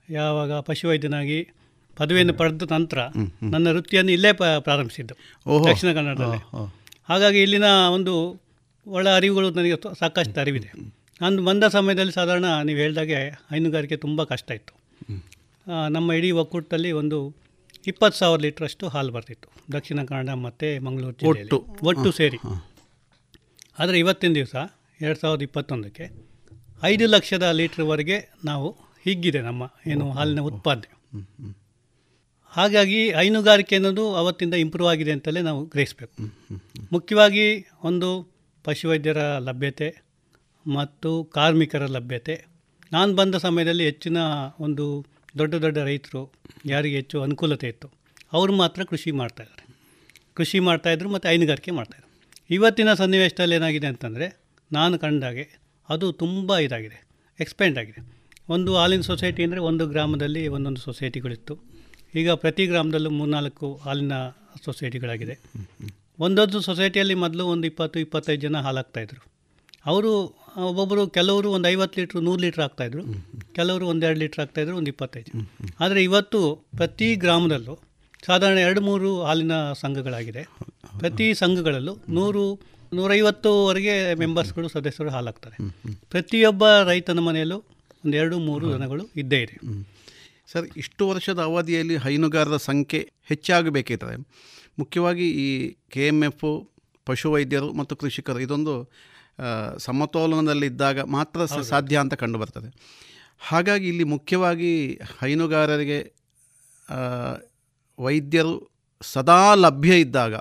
[0.10, 1.48] ಯಾವಾಗ ಪಶುವೈದ್ಯನಾಗಿ
[1.98, 2.98] ಪದವಿಯನ್ನು ಪಡೆದ ನಂತರ
[3.44, 5.14] ನನ್ನ ವೃತ್ತಿಯನ್ನು ಇಲ್ಲೇ ಪ್ರಾರಂಭಿಸಿದ್ದು.
[5.70, 6.83] ದಕ್ಷಿಣ ಕನ್ನಡದಲ್ಲಿ.
[7.10, 8.14] ಹಾಗಾಗಿ ಇಲ್ಲಿನ ಒಂದು
[8.88, 10.70] ಒಳ ಅರಿವುಗಳು ನನಗೆ ಸಾಕಷ್ಟು ಅರಿವಿದೆ.
[11.22, 13.16] ನಾನು ಬಂದ ಸಮಯದಲ್ಲಿ ಸಾಧಾರಣ ನೀವು ಹೇಳಿದಾಗೆ
[13.52, 14.74] ಹೈನುಗಾರಿಕೆ ತುಂಬ ಕಷ್ಟ ಇತ್ತು.
[15.90, 17.36] ನಮ್ಮ ಇಡೀ ಒಕ್ಕೂಟದಲ್ಲಿ ಒಂದು
[17.88, 19.50] ಇಪ್ಪತ್ತು ಸಾವಿರ ಲೀಟ್ರಷ್ಟು ಹಾಲು ಬರ್ತಿತ್ತು.
[19.72, 21.50] ದಕ್ಷಿಣ ಕನ್ನಡ ಮತ್ತು ಮಂಗಳೂರು ಜಿಲ್ಲೆಯಲ್ಲಿ.
[21.84, 22.12] ಒಟ್ಟು.
[22.12, 22.38] ಸೇರಿ.
[23.80, 24.56] ಆದರೆ ಇವತ್ತಿನ ದಿವಸ
[25.02, 26.06] ಎರಡು ಸಾವಿರದ ಇಪ್ಪತ್ತೊಂದಕ್ಕೆ
[26.84, 30.90] ಐದು ಲಕ್ಷದ ಲೀಟ್ರ್ವರೆಗೆ ನಾವು ಹಿಗ್ಗಿದೆ ನಮ್ಮ ಏನು ಹಾಲಿನ ಉತ್ಪಾದನೆ.
[32.54, 36.16] ಹಾಗಾಗಿ ಹೈನುಗಾರಿಕೆ ಅನ್ನೋದು ಅವತ್ತಿಂದ ಇಂಪ್ರೂವ್ ಆಗಿದೆ ಅಂತಲೇ ನಾವು ಗ್ರಹಿಸಬೇಕು.
[36.92, 37.46] ಮುಖ್ಯವಾಗಿ
[37.84, 38.10] ಒಂದು
[38.66, 39.90] ಪಶುವೈದ್ಯರ ಲಭ್ಯತೆ
[40.66, 42.36] ಮತ್ತು ಕಾರ್ಮಿಕರ ಲಭ್ಯತೆ.
[42.92, 44.18] ನಾನು ಬಂದ ಸಮಯದಲ್ಲಿ ಹೆಚ್ಚಿನ
[44.60, 44.86] ಒಂದು
[45.38, 46.22] ದೊಡ್ಡ ದೊಡ್ಡ ರೈತರು
[46.66, 47.88] ಯಾರಿಗೆ ಹೆಚ್ಚು ಅನುಕೂಲತೆ ಇತ್ತು.
[48.34, 49.66] ಅವರು ಮಾತ್ರ ಕೃಷಿ ಮಾಡ್ತಾಯಿದ್ದಾರೆ
[50.34, 52.10] ಕೃಷಿ ಮಾಡ್ತಾಯಿದ್ರು ಮತ್ತು ಹೈನುಗಾರಿಕೆ ಮಾಡ್ತಾಯಿದ್ರು
[52.50, 54.28] ಇವತ್ತಿನ ಸನ್ನಿವೇಶದಲ್ಲಿ ಏನಾಗಿದೆ ಅಂತಂದರೆ
[54.72, 55.46] ನಾನು ಕಂಡಾಗೆ
[55.90, 56.98] ಅದು ತುಂಬ ಇದಾಗಿದೆ
[57.40, 58.02] ಎಕ್ಸ್ಪೆಂಡ್ ಆಗಿದೆ.
[58.50, 61.56] ಒಂದು ಹಾಲಿನ ಸೊಸೈಟಿ ಅಂದರೆ ಒಂದು ಗ್ರಾಮದಲ್ಲಿ ಒಂದೊಂದು ಸೊಸೈಟಿಗಳಿತ್ತು
[62.16, 64.16] ಈಗ ಪ್ರತಿ ಗ್ರಾಮದಲ್ಲೂ ಮೂರ್ನಾಲ್ಕು ಹಾಲಿನ
[64.66, 65.36] ಸೊಸೈಟಿಗಳಾಗಿದೆ.
[66.20, 69.22] ಒಂದೊಂದು ಸೊಸೈಟಿಯಲ್ಲಿ ಮೊದಲು ಒಂದು ಇಪ್ಪತ್ತು, ಇಪ್ಪತ್ತೈದು ಜನ ಹಾಲಾಗ್ತಾಯಿದ್ರು
[69.86, 70.12] ಅವರು
[70.68, 73.04] ಒಬ್ಬೊಬ್ಬರು ಕೆಲವರು ಒಂದು ಐವತ್ತು ಲೀಟ್ರ್, ನೂರು ಲೀಟ್ರ್ ಹಾಕ್ತಾಯಿದ್ರು
[73.54, 75.32] ಕೆಲವರು ಒಂದೆರಡು ಲೀಟ್ರ್ ಆಗ್ತಾಯಿದ್ರು ಒಂದು ಇಪ್ಪತ್ತೈದು
[75.80, 76.40] ಆದರೆ ಇವತ್ತು
[76.78, 77.76] ಪ್ರತಿ ಗ್ರಾಮದಲ್ಲೂ
[78.26, 80.44] ಸಾಧಾರಣ ಎರಡು, ಮೂರು ಹಾಲಿನ ಸಂಘಗಳಾಗಿದೆ.
[81.00, 82.44] ಪ್ರತಿ ಸಂಘಗಳಲ್ಲೂ ನೂರು,
[82.94, 85.58] ನೂರೈವತ್ತುವರೆಗೆ ಮೆಂಬರ್ಸ್ಗಳು, ಸದಸ್ಯರು ಹಾಲಾಗ್ತಾರೆ.
[86.10, 87.58] ಪ್ರತಿಯೊಬ್ಬ ರೈತನ ಮನೆಯಲ್ಲೂ
[88.06, 89.58] ಒಂದೆರಡು ಮೂರು ದನಗಳು ಇದ್ದೇ ಇದೆ.
[90.52, 94.16] ಸರ್ ಇಷ್ಟು ವರ್ಷದ ಅವಧಿಯಲ್ಲಿ ಹೈನುಗಾರರ ಸಂಖ್ಯೆ ಹೆಚ್ಚಾಗಬೇಕಿದ್ದರೆ
[94.80, 96.46] ಮುಖ್ಯವಾಗಿ ಈ ಕೆ ಎಂ ಎಫ್
[97.06, 98.74] ಪಶುವೈದ್ಯರು ಮತ್ತು ಕೃಷಿಕರು ಇದೊಂದು
[99.78, 102.70] ಸಮತೋಲನದಲ್ಲಿದ್ದಾಗ ಮಾತ್ರ ಸಾಧ್ಯ ಅಂತ ಕಂಡುಬರ್ತದೆ.
[103.40, 104.72] ಹಾಗಾಗಿ ಇಲ್ಲಿ ಮುಖ್ಯವಾಗಿ
[105.22, 106.00] ಹೈನುಗಾರರಿಗೆ
[108.00, 108.54] ವೈದ್ಯರು
[109.02, 110.36] ಸದಾ ಲಭ್ಯ ಇದ್ದಾಗ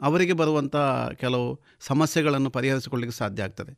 [0.00, 0.76] ಅವರಿಗೆ ಬರುವಂಥ
[1.20, 3.72] ಕೆಲವು ಸಮಸ್ಯೆಗಳನ್ನು ಪರಿಹರಿಸಿಕೊಳ್ಳಿಕ್ಕೆ ಸಾಧ್ಯ ಆಗ್ತದೆ.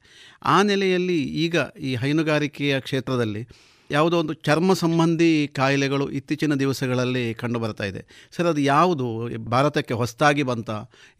[0.44, 3.42] ಆ ನೆಲೆಯಲ್ಲಿ ಈಗ ಈ ಹೈನುಗಾರಿಕೆಯ ಕ್ಷೇತ್ರದಲ್ಲಿ
[3.90, 8.30] ಯಾವುದೋ ಒಂದು ಚರ್ಮ ಸಂಬಂಧಿ ಕಾಯಿಲೆಗಳು ಇತ್ತೀಚಿನ ದಿವಸಗಳಲ್ಲಿ ಕಂಡು ಬರ್ತಾ ಇದೆ.
[8.32, 9.38] ಸರ್ ಅದು ಯಾವುದು?
[9.38, 10.70] ಭಾರತಕ್ಕೆ ಹೊಸದಾಗಿ ಬಂತ?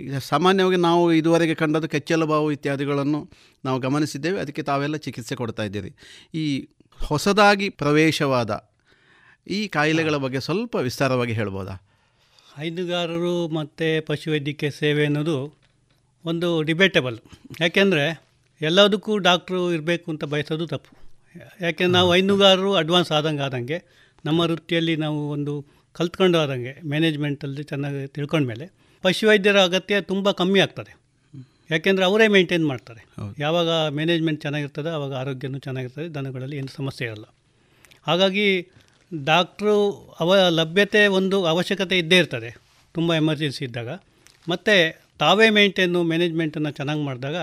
[0.00, 3.30] ಈಗ ಸಾಮಾನ್ಯವಾಗಿ ನಾವು ಇದುವರೆಗೆ ಕಂಡದ್ದು ಕೆಚ್ಚಲು ಬಾವು ಇತ್ಯಾದಿಗಳನ್ನು
[3.64, 4.40] ನಾವು ಗಮನಿಸಿದ್ದೇವೆ.
[4.40, 5.94] ಅದಕ್ಕೆ ತಾವೆಲ್ಲ ಚಿಕಿತ್ಸೆ ಕೊಡ್ತಾ ಇದ್ದೀರಿ.
[6.34, 6.68] ಈ
[7.04, 8.70] ಹೊಸದಾಗಿ ಪ್ರವೇಶವಾದ
[9.48, 11.72] ಈ ಕಾಯಿಲೆಗಳ ಬಗ್ಗೆ ಸ್ವಲ್ಪ ವಿಸ್ತಾರವಾಗಿ ಹೇಳ್ಬೋದಾ?
[12.58, 15.58] ಹೈನುಗಾರರು ಮತ್ತು ಪಶುವೈದ್ಯಕೀಯ ಸೇವೆ ಅನ್ನೋದು
[16.24, 17.18] ಒಂದು ಡಿಬೇಟಬಲ್
[17.60, 18.22] ಯಾಕೆಂದರೆ
[18.60, 20.99] ಎಲ್ಲದಕ್ಕೂ ಡಾಕ್ಟ್ರು ಇರಬೇಕು ಅಂತ ಬಯಸೋದು ತಪ್ಪು.
[21.34, 23.82] ಯಾಕೆಂದ್ರೆ ನಾವು ಹೈನುಗಾರರು ಅಡ್ವಾನ್ಸ್ ಆದಂಗೆ ಆದಂಗೆ
[24.24, 28.72] ನಮ್ಮ ವೃತ್ತಿಯಲ್ಲಿ ನಾವು ಒಂದು ಕಲ್ತ್ಕೊಂಡು ಆದಂಗೆ ಮ್ಯಾನೇಜ್ಮೆಂಟಲ್ಲಿ ಚೆನ್ನಾಗಿ ತಿಳ್ಕೊಂಡ್ಮೇಲೆ
[29.02, 30.96] ಪಶುವೈದ್ಯರ ಅಗತ್ಯ ತುಂಬ ಕಮ್ಮಿ ಆಗ್ತದೆ.
[31.70, 33.06] ಯಾಕೆಂದರೆ ಅವರೇ ಮೇಂಟೈನ್ ಮಾಡ್ತಾರೆ.
[33.38, 37.24] ಯಾವಾಗ ಮ್ಯಾನೇಜ್ಮೆಂಟ್ ಚೆನ್ನಾಗಿರ್ತದೆ ಆವಾಗ ಆರೋಗ್ಯನೂ ಚೆನ್ನಾಗಿರ್ತದೆ ದನಗಳಲ್ಲಿ ಏನು ಸಮಸ್ಯೆ ಇರಲ್ಲ
[38.06, 38.68] ಹಾಗಾಗಿ
[39.24, 39.76] ಡಾಕ್ಟ್ರು
[40.20, 42.56] ಅವ ಲಭ್ಯತೆ ಒಂದು ಅವಶ್ಯಕತೆ ಇದ್ದೇ ಇರ್ತದೆ
[42.94, 43.88] ತುಂಬ ಎಮರ್ಜೆನ್ಸಿ ಇದ್ದಾಗ.
[44.48, 47.36] ಮತ್ತು ತಾವೇ ಮೇಂಟೈನು ಮ್ಯಾನೇಜ್ಮೆಂಟನ್ನು ಚೆನ್ನಾಗಿ ಮಾಡಿದಾಗ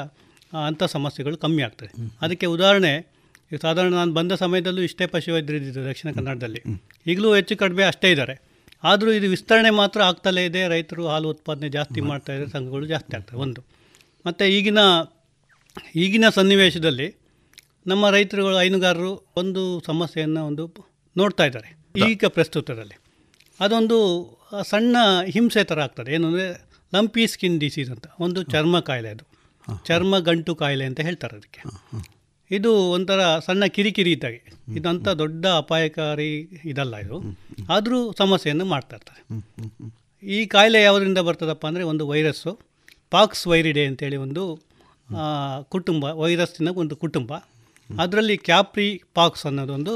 [0.66, 2.12] ಅಂಥ ಸಮಸ್ಯೆಗಳು ಕಮ್ಮಿ ಆಗ್ತದೆ.
[2.22, 3.16] ಅದಕ್ಕೆ ಉದಾಹರಣೆ
[3.52, 6.62] ಈಗ ಸಾಧಾರಣ ನಾನು ಬಂದ ಸಮಯದಲ್ಲೂ ಇಷ್ಟೇ ಪಶುವೈದ್ಯರು ಇದ್ದಿದ್ದು ದಕ್ಷಿಣ ಕನ್ನಡದಲ್ಲಿ.
[7.08, 8.41] ಈಗಲೂ ಹೆಚ್ಚು ಕಡಿಮೆ ಅಷ್ಟೇ ಇದ್ದಾರೆ.
[8.84, 10.68] ಆದರೂ ಇದು ವಿಸ್ತರಣೆ ಮಾತ್ರ ಆಗ್ತಲೇ ಇದೆ.
[10.68, 12.52] ರೈತರು ಹಾಲು ಉತ್ಪಾದನೆ ಜಾಸ್ತಿ ಮಾಡ್ತಾ ಇದ್ದಾರೆ.
[12.52, 13.39] ಸಂಘಗಳು ಜಾಸ್ತಿ ಆಗ್ತವೆ.
[13.39, 13.62] ಒಂದು.
[14.26, 14.78] ಮತ್ತು ಈಗಿನ
[15.95, 17.16] ಈಗಿನ ಸನ್ನಿವೇಶದಲ್ಲಿ
[17.88, 20.74] ನಮ್ಮ ರೈತರುಗಳು ಹೈನುಗಾರರು ಒಂದು ಸಮಸ್ಯೆಯನ್ನು ಒಂದು
[21.18, 21.78] ನೋಡ್ತಾ ಇದ್ದಾರೆ.
[22.12, 22.98] ಈಗ ಪ್ರಸ್ತುತದಲ್ಲಿ.
[23.60, 23.98] ಅದೊಂದು
[24.64, 24.98] ಸಣ್ಣ
[25.30, 26.14] ಹಿಂಸೆ ಥರ ಆಗ್ತದೆ.
[26.14, 26.62] ಏನು ಅಂದರೆ
[26.95, 28.06] ಲಂಪಿ ಸ್ಕಿನ್ ಡಿಸೀಸ್ ಅಂತ.
[28.20, 29.38] ಒಂದು ಚರ್ಮ ಕಾಯಿಲೆ ಅದು.
[29.86, 31.60] ಚರ್ಮ ಗಂಟು ಕಾಯಿಲೆ ಅಂತ ಹೇಳ್ತಾರೆ ಅದಕ್ಕೆ.
[32.52, 34.39] ಇದು ಒಂಥರ ಸಣ್ಣ ಕಿರಿಕಿರಿ ಇದ್ದಾಗೆ.
[34.78, 36.32] ಇದಂಥ ದೊಡ್ಡ ಅಪಾಯಕಾರಿ
[36.72, 37.18] ಇದಲ್ಲ ಇದು.
[37.76, 39.22] ಆದರೂ ಸಮಸ್ಯೆಯನ್ನು ಮಾಡ್ತಾ ಇರ್ತಾರೆ.
[40.24, 42.54] ಈ ಕಾಯಿಲೆ ಯಾವುದರಿಂದ ಬರ್ತದಪ್ಪ ಅಂದರೆ ಒಂದು ವೈರಸ್ಸು.
[43.16, 44.43] ಪಾಕ್ಸ್ ವೈರಿಡೆ ಅಂತೇಳಿ ಒಂದು
[45.76, 47.32] ಕುಟುಂಬ, ವೈರಸ್ಸಿನ ಒಂದು ಕುಟುಂಬ.
[47.89, 49.93] ಅದರಲ್ಲಿ ಕ್ಯಾಪ್ರಿ ಪಾಕ್ಸ್ ಅನ್ನೋದೊಂದು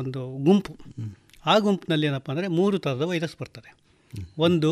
[0.00, 0.72] ಒಂದು ಗುಂಪು.
[1.50, 3.70] ಆ ಗುಂಪಿನಲ್ಲಿ ಏನಪ್ಪ ಅಂದರೆ ಮೂರು ಥರದ ವೈರಸ್ ಬರ್ತದೆ.
[4.46, 4.70] ಒಂದು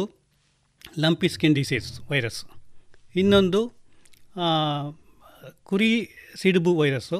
[1.05, 2.40] ಲಂಪಿ ಸ್ಕಿನ್ ಡಿಸೀಸ್ ವೈರಸ್
[3.22, 3.61] ಇನ್ನೊಂದು
[5.70, 5.92] ಕುರಿ
[6.43, 7.18] ಸಿಡುಬು ವೈರಸ್ಸು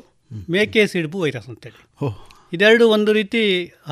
[0.55, 1.81] ಮೇಕೆ ಸಿಡುಬು ವೈರಸ್ ಅಂತೇಳಿ.
[2.55, 3.41] ಇದೆರಡು ಒಂದು ರೀತಿ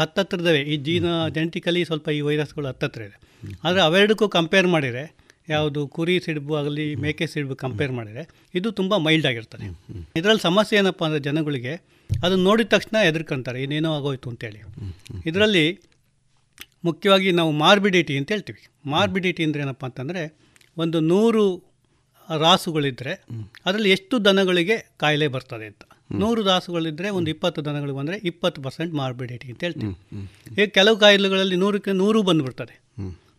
[0.01, 0.61] ಹತ್ತತ್ರದವೇ.
[0.73, 1.07] ಈ ಜೀನ
[1.37, 3.17] ಜೆನೆಟಿಕಲಿ ಸ್ವಲ್ಪ ಈ ವೈರಸ್ಗಳು ಹತ್ತತ್ರ ಇದೆ.
[3.65, 5.05] ಆದರೆ ಅವೆರಡಕ್ಕೂ ಕಂಪೇರ್ ಮಾಡಿದರೆ
[5.53, 8.23] ಯಾವುದು ಕುರಿ ಸಿಡುಬು ಆಗಲಿ ಮೇಕೆ ಸಿಡುಬು ಕಂಪೇರ್ ಮಾಡಿದರೆ
[8.59, 9.67] ಇದು ತುಂಬ ಮೈಲ್ಡ್ ಆಗಿರ್ತದೆ.
[10.21, 11.73] ಇದರಲ್ಲಿ ಸಮಸ್ಯೆ ಏನಪ್ಪ ಅಂದರೆ ಜನಗಳಿಗೆ
[12.11, 14.61] ಅದನ್ನು ನೋಡಿದ ತಕ್ಷಣ ಹೆದರ್ಕೊಂತಾರೆ ಇನ್ನೇನೋ ಆಗೋಯ್ತು ಅಂತೇಳಿ
[15.31, 15.65] ಇದರಲ್ಲಿ
[16.89, 18.63] ಮುಖ್ಯವಾಗಿ ನಾವು ಮಾರ್ಬಿಡಿಟಿ ಅಂತ ಹೇಳ್ತೀವಿ.
[18.95, 20.23] ಮಾರ್ಬಿಡಿಟಿ ಅಂದರೆ ಏನಪ್ಪ ಅಂತಂದರೆ
[20.77, 21.43] ಒಂದು ನೂರು
[22.29, 23.13] ರಾಸುಗಳಿದ್ದರೆ
[23.67, 25.83] ಅದರಲ್ಲಿ ಎಷ್ಟು ದನಗಳಿಗೆ ಕಾಯಿಲೆ ಬರ್ತದೆ ಅಂತ.
[26.23, 29.95] ನೂರು ರಾಸುಗಳಿದ್ದರೆ ಒಂದು ಇಪ್ಪತ್ತು ದನಗಳು ಬಂದರೆ ಇಪ್ಪತ್ತು ಪರ್ಸೆಂಟ್ ಮಾರ್ಬಿಡಿಟಿ ಅಂತ ಹೇಳ್ತೀವಿ.
[30.59, 32.75] ಈಗ ಕೆಲವು ಕಾಯಿಲೆಗಳಲ್ಲಿ ನೂರಕ್ಕೆ ನೂರು ಬಂದುಬಿಡ್ತದೆ.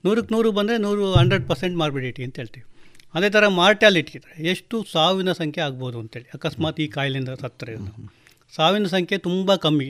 [0.06, 2.66] ನೂರಕ್ಕೆ ನೂರು ಬಂದರೆ ನೂರು ಹಂಡ್ರೆಡ್ ಪರ್ಸೆಂಟ್ ಮಾರ್ಬಿಡಿಟಿ ಅಂತ ಹೇಳ್ತೀವಿ.
[3.14, 6.28] ಅದೇ ಥರ ಮಾರ್ಟ್ಯಾಲಿಟಿ ಇದ್ದರೆ ಎಷ್ಟು ಸಾವಿನ ಸಂಖ್ಯೆ ಆಗ್ಬೋದು ಅಂತೇಳಿ.
[6.34, 7.76] ಅಕಸ್ಮಾತ್ ಈ ಕಾಯಿಲೆಯಿಂದ ಸತ್ತರೆ
[8.56, 9.90] ಸಾವಿನ ಸಂಖ್ಯೆ ತುಂಬ ಕಮ್ಮಿ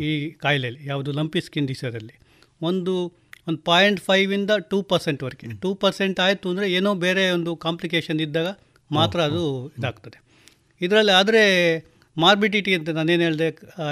[0.00, 2.16] ಈ ಕಾಯಿಲೆಯಲ್ಲಿ ಯಾವುದು ಲಂಪಿ ಸ್ಕಿನ್ ಡಿಸೀಸಲ್ಲಿ
[2.62, 2.94] ಒಂದು
[3.46, 8.48] ಒಂದು ಪಾಯಿಂಟ್ ಫೈವಿಂದ ಟೂ ಪರ್ಸೆಂಟ್ವರೆಗೆ ಟೂ ಪರ್ಸೆಂಟ್ ಆಯಿತು ಅಂದರೆ ಏನೋ ಬೇರೆ ಒಂದು ಕಾಂಪ್ಲಿಕೇಶನ್ ಇದ್ದಾಗ
[8.90, 9.42] ಮಾತ್ರ ಅದು
[9.78, 10.18] ಇದಾಗ್ತದೆ.
[10.80, 11.42] ಇದರಲ್ಲಿ ಆದರೆ
[12.16, 13.48] ಮಾರ್ಬಿಡಿಟಿ ಅಂತ ನಾನೇನು ಹೇಳಿದೆ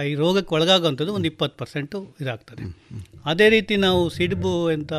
[0.09, 2.65] ಈ ರೋಗಕ್ಕೆ ಒಳಗಾಗುವಂಥದ್ದು ಒಂದು ಇಪ್ಪತ್ತು ಪರ್ಸೆಂಟು ಇದಾಗ್ತದೆ.
[3.25, 4.93] ಅದೇ ರೀತಿ ನಾವು ಸಿಡುಬು ಅಂತ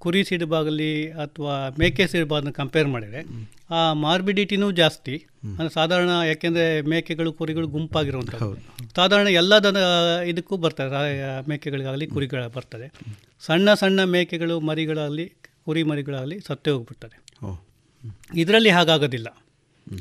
[0.00, 3.22] ಕುರಿ ಸಿಡುಬಾಗಲಿ ಅಥವಾ ಮೇಕೆ ಸಿಡುಬಾದನ್ನ ಕಂಪೇರ್ ಮಾಡಿದರೆ
[3.70, 5.14] ಆ ಮಾರ್ಬಿಡಿಟಿನೂ ಜಾಸ್ತಿ.
[5.44, 8.56] ಅಂದರೆ ಸಾಧಾರಣ ಯಾಕೆಂದರೆ ಮೇಕೆಗಳು ಕುರಿಗಳು ಗುಂಪಾಗಿರುವಂಥದ್ದು.
[8.96, 9.76] ಸಾಧಾರಣ ಎಲ್ಲ ದನ
[10.26, 11.48] ಇದಕ್ಕೂ ಬರ್ತದೆ.
[11.48, 12.92] ಮೇಕೆಗಳಿಗಾಗಲಿ ಕುರಿಗಳ ಬರ್ತದೆ.
[13.40, 15.32] ಸಣ್ಣ ಸಣ್ಣ ಮೇಕೆಗಳು ಮರಿಗಳಾಗಲಿ
[15.64, 17.16] ಕುರಿ ಮರಿಗಳಾಗಲಿ ಸತ್ತೇ ಹೋಗ್ಬಿಡ್ತದೆ.
[18.40, 19.28] ಇದರಲ್ಲಿ ಹಾಗಾಗೋದಿಲ್ಲ.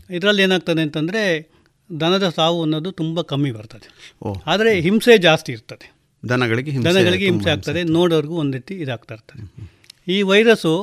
[0.10, 1.52] ಇದರಲ್ಲಿ ಏನಾಗ್ತದೆ ಅಂತಂದರೆ
[2.00, 4.14] ದನದ ಸಾವು ಅನ್ನೋದು ತುಂಬ ಕಮ್ಮಿ ಬರ್ತದೆ.
[4.46, 5.94] ಆದರೆ ಹಿಂಸೆ ಜಾಸ್ತಿ ಇರ್ತದೆ.
[6.30, 7.84] ದನಗಳಿಗೆ ದನಗಳಿಗೆ ಹಿಂಸೆ ಆಗ್ತದೆ.
[7.84, 9.79] ನೋಡೋರ್ಗೂ ಒಂದು ರೀತಿ ಇದಾಗ್ತಾ ಇರ್ತದೆ.
[10.08, 10.74] ಈ ವೈರಸ್ಸು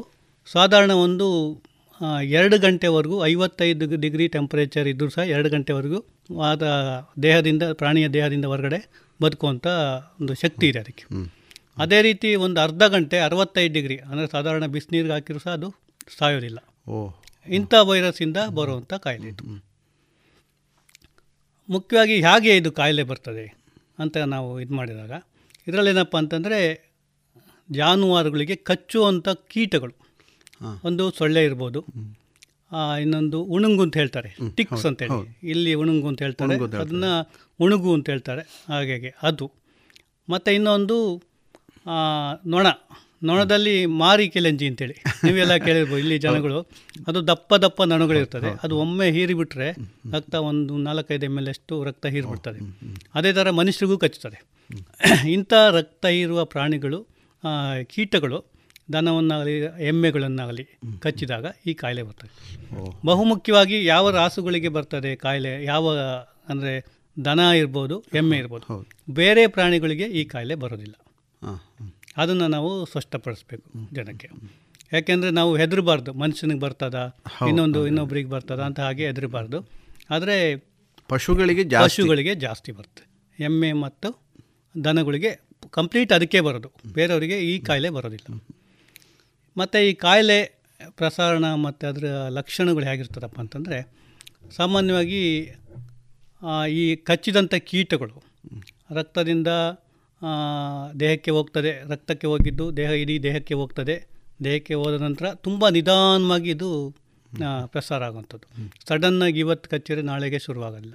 [0.49, 1.27] ಸಾಧಾರಣ ಒಂದು
[2.39, 5.99] ಎರಡು ಗಂಟೆವರೆಗೂ ಐವತ್ತೈದು ಡಿಗ್ರಿ ಟೆಂಪರೇಚರ್ ಇದ್ದರೂ ಸಹ ಎರಡು ಗಂಟೆವರೆಗೂ
[6.51, 6.63] ಆದ
[7.23, 8.81] ದೇಹದಿಂದ ಪ್ರಾಣಿಯ ದೇಹದಿಂದ ಹೊರಗಡೆ
[9.21, 9.67] ಬದುಕುವಂಥ
[10.21, 11.05] ಒಂದು ಶಕ್ತಿ ಇದೆ ಅದಕ್ಕೆ.
[11.79, 15.69] ಅದೇ ರೀತಿ ಒಂದು ಅರ್ಧ ಗಂಟೆ ಅರವತ್ತೈದು ಡಿಗ್ರಿ ಅಂದರೆ ಸಾಧಾರಣ ಬಿಸಿನೀರಿಗೆ ಹಾಕಿರೂ ಸಹ ಅದು
[16.19, 16.59] ಸಾಯೋದಿಲ್ಲ.
[16.89, 16.99] ಓ
[17.47, 19.45] ಇಂಥ ವೈರಸ್ಸಿಂದ ಬರುವಂಥ ಕಾಯಿಲೆ ಇದು.
[21.69, 23.47] ಮುಖ್ಯವಾಗಿ ಹೇಗೆ ಇದು ಕಾಯಿಲೆ ಬರ್ತದೆ
[23.99, 25.13] ಅಂತ ನಾವು ಇದು ಮಾಡಿದಾಗ
[25.67, 26.59] ಇದರಲ್ಲಿ ಏನಪ್ಪ ಅಂತಂದರೆ
[27.71, 29.95] ಜಾನುವಾರುಗಳಿಗೆ ಕಚ್ಚುವಂಥ ಕೀಟಗಳು.
[30.85, 31.85] ಒಂದು ಸೊಳ್ಳೆ ಇರ್ಬೋದು.
[33.01, 34.37] ಇನ್ನೊಂದು ಉಣುಂಗು ಅಂತ ಹೇಳ್ತಾರೆ.
[34.55, 36.65] ಟಿಕ್ಸ್ ಅಂತೇಳಿ ಇಲ್ಲಿ ಉಣುಂಗು ಅಂತ ಹೇಳ್ತಾರೆ.
[36.65, 38.65] ಅಂತ ಅದನ್ನು ಉಣುಗು ಅಂತ ಹೇಳ್ತಾರೆ.
[38.69, 39.53] ಹಾಗೆ ಅದು.
[40.31, 41.23] ಮತ್ತು ಇನ್ನೊಂದು
[42.47, 42.67] ನೊಣ.
[43.25, 46.61] ನೊಣದಲ್ಲಿ ಮಾರಿ ಕೆಲೆಂಜಿ ಅಂತೇಳಿ ನೀವೆಲ್ಲ ಕೇಳಿರ್ಬೋದು ಇಲ್ಲಿ ಜನಗಳು.
[47.09, 48.61] ಅದು ದಪ್ಪ ದಪ್ಪ ನೊಣಗಳಿರ್ತದೆ.
[48.63, 49.71] ಅದು ಒಮ್ಮೆ ಹೀರಿಬಿಟ್ರೆ
[50.13, 52.79] ರಕ್ತ ಒಂದು ನಾಲ್ಕೈದು ಎಂ ಎಲ್ ಅಷ್ಟು ರಕ್ತ ಹೀರಿಬಿಡ್ತದೆ.
[53.15, 54.45] ಅದೇ ಥರ ಮನುಷ್ಯರಿಗೂ ಕಚ್ಚುತ್ತದೆ.
[55.31, 57.16] ಇಂಥ ರಕ್ತ ಹೀರುವ ಪ್ರಾಣಿಗಳು
[57.83, 58.45] ಕೀಟಗಳು
[58.93, 60.69] ದನವನ್ನಾಗಲಿ ಎಮ್ಮೆಗಳನ್ನಾಗಲಿ
[60.99, 62.57] ಕಚ್ಚಿದಾಗ ಈ ಕಾಯಿಲೆ ಬರ್ತದೆ.
[63.07, 65.65] ಬಹುಮುಖ್ಯವಾಗಿ ಯಾವ ರಾಸುಗಳಿಗೆ ಬರ್ತದೆ ಕಾಯಿಲೆ?
[65.65, 65.99] ಯಾವ
[66.49, 68.89] ಅಂದರೆ ದನ ಇರ್ಬೋದು ಎಮ್ಮೆ ಇರ್ಬೋದು.
[69.11, 70.95] ಬೇರೆ ಪ್ರಾಣಿಗಳಿಗೆ ಈ ಕಾಯಿಲೆ ಬರೋದಿಲ್ಲ.
[72.17, 74.29] ಅದನ್ನು ನಾವು ಸ್ಪಷ್ಟಪಡಿಸ್ಬೇಕು ಜನಕ್ಕೆ.
[74.93, 76.13] ಯಾಕೆಂದರೆ ನಾವು ಹೆದರಬಾರ್ದು.
[76.13, 77.15] ಮನುಷ್ಯನಿಗೆ ಬರ್ತದ?
[77.49, 79.69] ಇನ್ನೊಂದು ಇನ್ನೊಬ್ರಿಗೆ ಬರ್ತದ ಅಂತ ಹಾಗೆ ಹೆದರಬಾರ್ದು.
[80.11, 80.67] ಆದರೆ
[81.09, 81.65] ಪಶುಗಳಿಗೆ.
[81.65, 83.07] ಪಶುಗಳಿಗೆ ಜಾಸ್ತಿ ಬರ್ತದೆ.
[83.45, 84.23] ಎಮ್ಮೆ ಮತ್ತು
[84.85, 86.73] ದನಗಳಿಗೆ ಕಂಪ್ಲೀಟ್ ಅದಕ್ಕೆ ಬರೋದು.
[86.95, 88.43] ಬೇರೆಯವರಿಗೆ ಈ ಕಾಯಿಲೆ ಬರೋದಿಲ್ಲ.
[89.57, 90.39] ಮತ್ತು ಈ ಕಾಯಿಲೆ
[90.91, 93.79] ಪ್ರಸಾರಣ ಮತ್ತು ಅದರ ಲಕ್ಷಣಗಳು ಹೇಗಿರ್ತದಪ್ಪ ಅಂತಂದರೆ,
[94.57, 95.23] ಸಾಮಾನ್ಯವಾಗಿ
[96.71, 98.23] ಈ ಕಚ್ಚಿದಂಥ ಕೀಟಗಳು,
[98.91, 99.47] ರಕ್ತದಿಂದ
[101.01, 104.07] ದೇಹಕ್ಕೆ ಹೋಗ್ತದೆ, ರಕ್ತಕ್ಕೆ ಹೋಗಿದ್ದು, ದೇಹ ಇಡೀ ದೇಹಕ್ಕೆ ಹೋಗ್ತದೆ,
[104.45, 106.95] ದೇಹಕ್ಕೆ ಹೋದ ನಂತರ ತುಂಬ ನಿಧಾನವಾಗಿ ಇದು
[107.67, 108.47] ಪ್ರಸಾರ ಆಗುವಂಥದ್ದು.
[108.89, 110.95] ಸಡನ್ನಾಗಿ ಇವತ್ತು ಕಚ್ಚಿದ್ರೆ ನಾಳೆಗೆ ಶುರುವಾಗಲ್ಲ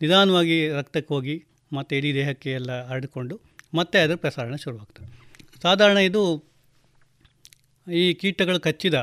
[0.00, 5.08] ನಿಧಾನವಾಗಿ ರಕ್ತಕ್ಕೆ ಹೋಗಿ ಮತ್ತು ಇಡೀ ದೇಹಕ್ಕೆ ಎಲ್ಲ ಹರಡಿಕೊಂಡು ಮತ್ತೆ ಅದರ ಪ್ರಸಾರಣ ಶುರುವಾಗ್ತದೆ.
[5.64, 6.22] ಸಾಧಾರಣ ಇದು
[7.86, 8.96] ಈ ಕೀಟಗಳು ಕಚ್ಚಿದ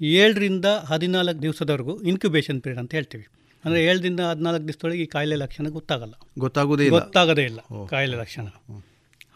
[0.00, 3.24] ಏಳರಿಂದ ಹದಿನಾಲ್ಕು ದಿವಸದವರೆಗೂ ಇನ್ಕ್ಯುಬೇಷನ್ ಪೀರಿಯಡ್ ಅಂತ ಹೇಳ್ತೀವಿ.
[3.64, 6.14] ಅಂದರೆ ಏಳರಿಂದ ಹದಿನಾಲ್ಕು ದಿವಸದೊಳಗೆ ಈ ಕಾಯಿಲೆ ಲಕ್ಷಣ ಗೊತ್ತಾಗಲ್ಲ.
[6.44, 7.60] ಗೊತ್ತಾಗೋದೇ ಗೊತ್ತಾಗೋದೇ ಇಲ್ಲ
[7.92, 8.46] ಕಾಯಿಲೆ ಲಕ್ಷಣ.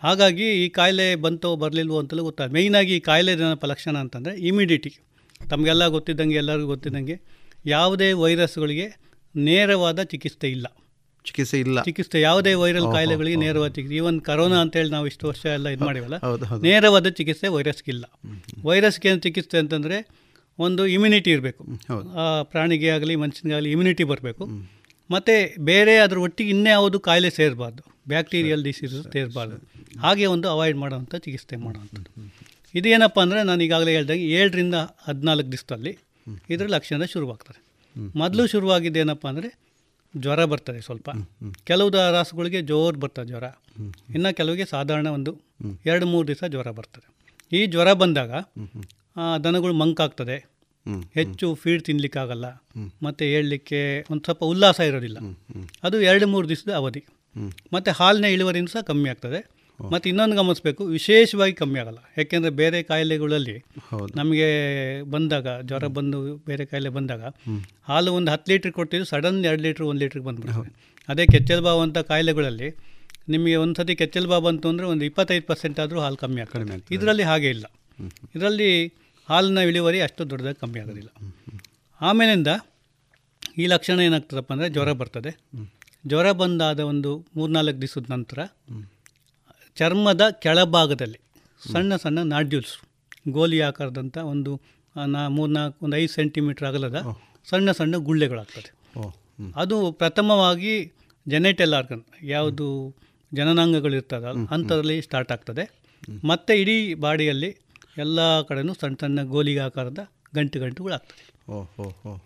[0.05, 4.93] ಹಾಗಾಗಿ ಈ ಕಾಯಿಲೆ ಬಂತೋ ಬರಲಿಲ್ವೋ ಅಂತಲೂ ಗೊತ್ತಾಗ ಮೇಯ್ನಾಗಿ ಈ ಕಾಯಿಲೆ ಏನಪ್ಪ ಲಕ್ಷಣ ಅಂತಂದರೆ ಇಮಿಡಿಟಿ
[5.51, 7.17] ತಮಗೆಲ್ಲ ಗೊತ್ತಿದ್ದಂಗೆ ಎಲ್ಲರಿಗೂ ಗೊತ್ತಿದ್ದಂಗೆ
[7.67, 8.87] ಯಾವುದೇ ವೈರಸ್ಗಳಿಗೆ
[9.35, 10.67] ನೇರವಾದ ಚಿಕಿತ್ಸೆ ಇಲ್ಲ.
[11.25, 11.79] ಚಿಕಿತ್ಸೆ ಇಲ್ಲ.
[11.89, 13.39] ಚಿಕಿತ್ಸೆ ಯಾವುದೇ ವೈರಲ್ ಕಾಯಿಲೆಗಳಿಗೆ.
[13.45, 13.97] ನೇರವಾದ ಚಿಕಿತ್ಸೆ.
[14.01, 16.17] ಈವನ್ ಕರೋನಾ ಅಂತೇಳಿ ನಾವು ಇಷ್ಟು ವರ್ಷ ಎಲ್ಲ ಇದು ಮಾಡಿವಲ್ಲ.
[16.69, 18.05] ನೇರವಾದ ಚಿಕಿತ್ಸೆ ವೈರಸ್ಗಿಲ್ಲ
[18.69, 19.99] ವೈರಸ್ಗೆ ಏನು ಚಿಕಿತ್ಸೆ ಅಂತಂದರೆ
[20.59, 21.63] ಒಂದು ಇಮ್ಯುನಿಟಿ ಇರಬೇಕು.
[22.23, 24.45] ಆ ಪ್ರಾಣಿಗೆ ಆಗಲಿ ಮನುಷ್ಯನಿಗಾಗಲಿ ಇಮ್ಯುನಿಟಿ ಬರಬೇಕು.
[25.11, 25.35] ಮತ್ತು
[25.71, 27.83] ಬೇರೆ ಅದ್ರ ಒಟ್ಟಿಗೆ ಇನ್ನೇ ಯಾವುದು ಕಾಯಿಲೆ ಸೇರಬಾರ್ದು.
[28.09, 29.57] Bacterial disease ಸೇರಬಾರ್ದು.
[30.05, 32.11] ಹಾಗೆ ಒಂದು ಅವಾಯ್ಡ್ ಮಾಡೋವಂಥ ಚಿಕಿತ್ಸೆ ಮಾಡೋವಂಥದ್ದು.
[32.75, 35.93] ಇದೇನಪ್ಪ ಅಂದರೆ ನಾನು ಈಗಾಗಲೇ ಹೇಳ್ದಂಗೆ ಏಳರಿಂದ ಹದಿನಾಲ್ಕು ದಿವಸದಲ್ಲಿ
[36.55, 37.61] ಇದರ ಲಕ್ಷಣ ಶುರುವಾಗ್ತದೆ.
[38.23, 39.49] ಮೊದಲು ಶುರುವಾಗಿದ್ದೇನಪ್ಪ ಅಂದರೆ
[40.17, 41.11] ಜ್ವರ ಬರ್ತದೆ ಸ್ವಲ್ಪ.
[41.65, 43.45] ಕೆಲವು ರಾಸುಗಳಿಗೆ ಜೋರು ಬರ್ತದೆ ಜ್ವರ.
[44.15, 45.41] ಇನ್ನು ಕೆಲವಿಗೆ ಸಾಧಾರಣ ಒಂದು
[45.87, 47.09] ಎರಡು ಮೂರು ದಿವಸ ಜ್ವರ ಬರ್ತದೆ.
[47.57, 48.31] ಈ ಜ್ವರ ಬಂದಾಗ
[49.45, 50.37] ದನಗಳು ಮಂಕಾಗ್ತದೆ
[51.15, 52.47] ಹೆಚ್ಚು ಫೀಡ್ ತಿನ್ನಲಿಕ್ಕಾಗಲ್ಲ
[53.03, 55.19] ಮತ್ತು ಹೇಳಲಿಕ್ಕೆ ಒಂದು ಸ್ವಲ್ಪ ಉಲ್ಲಾಸ ಇರೋದಿಲ್ಲ.
[55.83, 57.05] ಅದು ಎರಡು ಮೂರು ದಿವಸದ ಅವಧಿ.
[57.73, 59.58] ಮತ್ತು ಹಾಲಿನ ಇಳುವರಿನೂ ಸಹ ಕಮ್ಮಿ ಆಗ್ತದೆ.
[59.79, 62.01] ಮತ್ತು ಇನ್ನೊಂದು ಗಮನಿಸಬೇಕು ವಿಶೇಷವಾಗಿ ಕಮ್ಮಿ ಆಗಲ್ಲ.
[62.19, 63.57] ಯಾಕೆಂದರೆ ಬೇರೆ ಕಾಯಿಲೆಗಳಲ್ಲಿ
[64.17, 64.49] ನಮಗೆ
[65.15, 66.19] ಬಂದಾಗ ಜ್ವರ ಬಂದು
[66.49, 67.23] ಬೇರೆ ಕಾಯಿಲೆ ಬಂದಾಗ
[67.91, 70.73] ಹಾಲು ಒಂದು ಹತ್ತು ಲೀಟ್ರ್ ಕೊಟ್ಟಿದ್ರು ಸಡನ್ ಎರಡು ಲೀಟ್ರ್ ಒಂದು ಲೀಟ್ರ್ ಬಂದ್ಬಿಡ್ತದೆ
[71.09, 72.71] ಅದೇ ಕೆಚ್ಚಲ್ ಬಾವು ಅಂತ ಕಾಯಿಲೆಗಳಲ್ಲಿ
[73.35, 76.77] ನಿಮಗೆ ಒಂದು ಸತಿ ಕೆಚ್ಚಲ್ ಬಾವು ಬಂತು ಅಂದರೆ ಒಂದು ಇಪ್ಪತ್ತೈದು ಪರ್ಸೆಂಟ್ ಆದರೂ ಹಾಲು ಕಮ್ಮಿ ಆಗ್ತದೆ.
[76.97, 77.67] ಇದರಲ್ಲಿ ಹಾಗೆ ಇಲ್ಲ.
[78.37, 78.71] ಇದರಲ್ಲಿ
[79.29, 81.11] ಹಾಲಿನ ಇಳುವರಿ ಅಷ್ಟು ದೊಡ್ಡದಾಗಿ ಕಮ್ಮಿ ಆಗೋದಿಲ್ಲ.
[82.01, 82.49] ಆಮೇಲಿಂದ
[83.59, 85.31] ಈ ಲಕ್ಷಣ ಏನಾಗ್ತದಪ್ಪ ಅಂದರೆ ಜ್ವರ ಬರ್ತದೆ.
[86.07, 88.39] ಜ್ವರ ಬಂದಾದ ಒಂದು ಮೂರ್ನಾಲ್ಕು ದಿವಸದ ನಂತರ
[89.79, 91.21] ಚರ್ಮದ ಕೆಳಭಾಗದಲ್ಲಿ
[91.73, 92.75] ಸಣ್ಣ ಸಣ್ಣ ನಾಡ್ಯೂಲ್ಸ್
[93.31, 94.53] ಗೋಲಿ ಆಕಾರದಂಥ ಒಂದು
[95.07, 96.99] ನಾ ಮೂರ್ನಾಲ್ಕು ಒಂದು ಐದು ಸೆಂಟಿಮೀಟ್ರ್ ಅಗಲದ
[97.51, 98.71] ಸಣ್ಣ ಸಣ್ಣ ಗುಳ್ಳೆಗಳಾಗ್ತದೆ.
[99.57, 100.93] ಅದು ಪ್ರಥಮವಾಗಿ
[101.29, 102.67] ಜೆನೆಟಲ್ ಆರ್ಗನ್ ಯಾವುದು
[103.35, 105.65] ಜನನಾಂಗಗಳು ಇರ್ತದಲ್ಲ ಅಂಥದ್ರಲ್ಲಿ ಸ್ಟಾರ್ಟ್ ಆಗ್ತದೆ.
[106.25, 107.51] ಮತ್ತು ಇಡೀ ಬಾಡಿಯಲ್ಲಿ
[107.99, 109.99] ಎಲ್ಲ ಕಡೆನೂ ಸಣ್ಣ ಸಣ್ಣ ಗೋಲಿಗೆ ಆಕಾರದ
[110.35, 111.25] ಗಂಟು ಗಂಟುಗಳಾಗ್ತದೆ.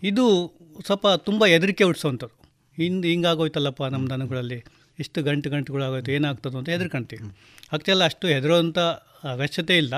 [0.02, 0.24] ಇದು
[0.86, 2.36] ಸ್ವಲ್ಪ ತುಂಬ ಹೆದರಿಕೆ ಹುಟ್ಟಿಸೋವಂಥದ್ದು.
[2.76, 4.64] ಹಿಂದೆ ಹಿಂಗಾಗೋಯ್ತಲ್ಲಪ್ಪ ನಮ್ಮ ದನಗಳಲ್ಲಿ
[4.98, 7.36] ಇಷ್ಟು ಗಂಟು ಗಂಟುಗಳಾಗೋಯ್ತು ಏನಾಗ್ತದೆ ಅಂತ ಹೆದರ್ಕೊಂತೀವಿ.
[7.72, 8.78] ಆಕ್ಚುಲಿ ಅಷ್ಟು ಹೆದರೋಂಥ
[9.32, 9.94] ಅವಶ್ಯತೆ ಇಲ್ಲ.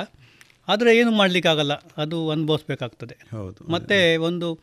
[0.68, 3.16] ಆದರೆ ಏನು ಮಾಡಲಿಕ್ಕಾಗಲ್ಲ ಅದು ಅನುಭವಿಸ್ಬೇಕಾಗ್ತದೆ.
[3.30, 4.58] ಹೌದು ಮತ್ತು ಒಂದು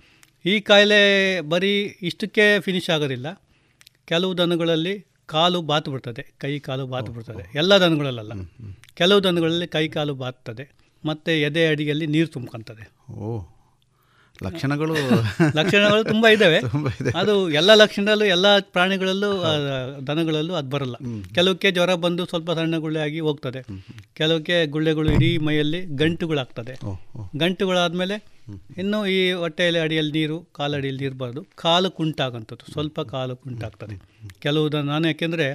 [0.46, 3.44] ಈ ಕಾಯಿಲೆ ಬರೀ ಇಷ್ಟಕ್ಕೆ ಫಿನಿಶ್ ಆಗೋದಿಲ್ಲ.
[4.06, 8.32] ಕೆಲವು ದನಗಳಲ್ಲಿ ಕಾಲು ಬಾತು ಬಿಡ್ತದೆ ಕೈ ಕಾಲು ಬಾತು ಬಿಡ್ತದೆ ಎಲ್ಲ ದನಗಳಲ್ಲ
[8.94, 10.72] ಕೆಲವು ದನಗಳಲ್ಲಿ ಕೈ ಕಾಲು ಬಾತ್ತದೆ
[11.06, 13.14] ಮತ್ತು ಎದೆ ಅಡಿಯಲ್ಲಿ ನೀರು ತುಂಬ್ಕೊಂತದೆ.
[13.14, 13.42] ಓ
[14.44, 14.94] ಲಕ್ಷಣಗಳು
[15.56, 16.60] ಲಕ್ಷಣಗಳು ತುಂಬ ಇದ್ದಾವೆ
[17.20, 19.44] ಅದು ಎಲ್ಲ ಲಕ್ಷಣದಲ್ಲೂ ಎಲ್ಲ ಪ್ರಾಣಿಗಳಲ್ಲೂ
[20.08, 20.96] ದನಗಳಲ್ಲೂ ಅದು ಬರಲ್ಲ.
[21.36, 23.62] ಕೆಲವಕ್ಕೆ ಜ್ವರ ಬಂದು ಸ್ವಲ್ಪ ಸಣ್ಣ ಗುಳ್ಳೆ ಆಗಿ ಹೋಗ್ತದೆ.
[24.14, 26.80] ಕೆಲವಕ್ಕೆ ಗುಳ್ಳೆಗಳು ಇಡೀ ಮೈಯಲ್ಲಿ ಗಂಟುಗಳಾಗ್ತದೆ.
[27.38, 28.42] ಗಂಟುಗಳಾದ್ಮೇಲೆ
[28.78, 31.44] ಇನ್ನು ಈ ಹೊಟ್ಟೆಯಲ್ಲಿ ಅಡಿಯಲ್ಲಿ ನೀರು ಕಾಲಡಿಯಲ್ಲಿ ಬರೋದು.
[31.56, 32.72] ಕಾಲು ಕುಂಟಾಗಂಥದ್ದು.
[32.72, 33.96] ಸ್ವಲ್ಪ ಕಾಲು ಕುಂಟಾಗ್ತದೆ.
[34.40, 35.48] ಕೆಲವು ನಾನು ಯಾಕೆಂದರೆ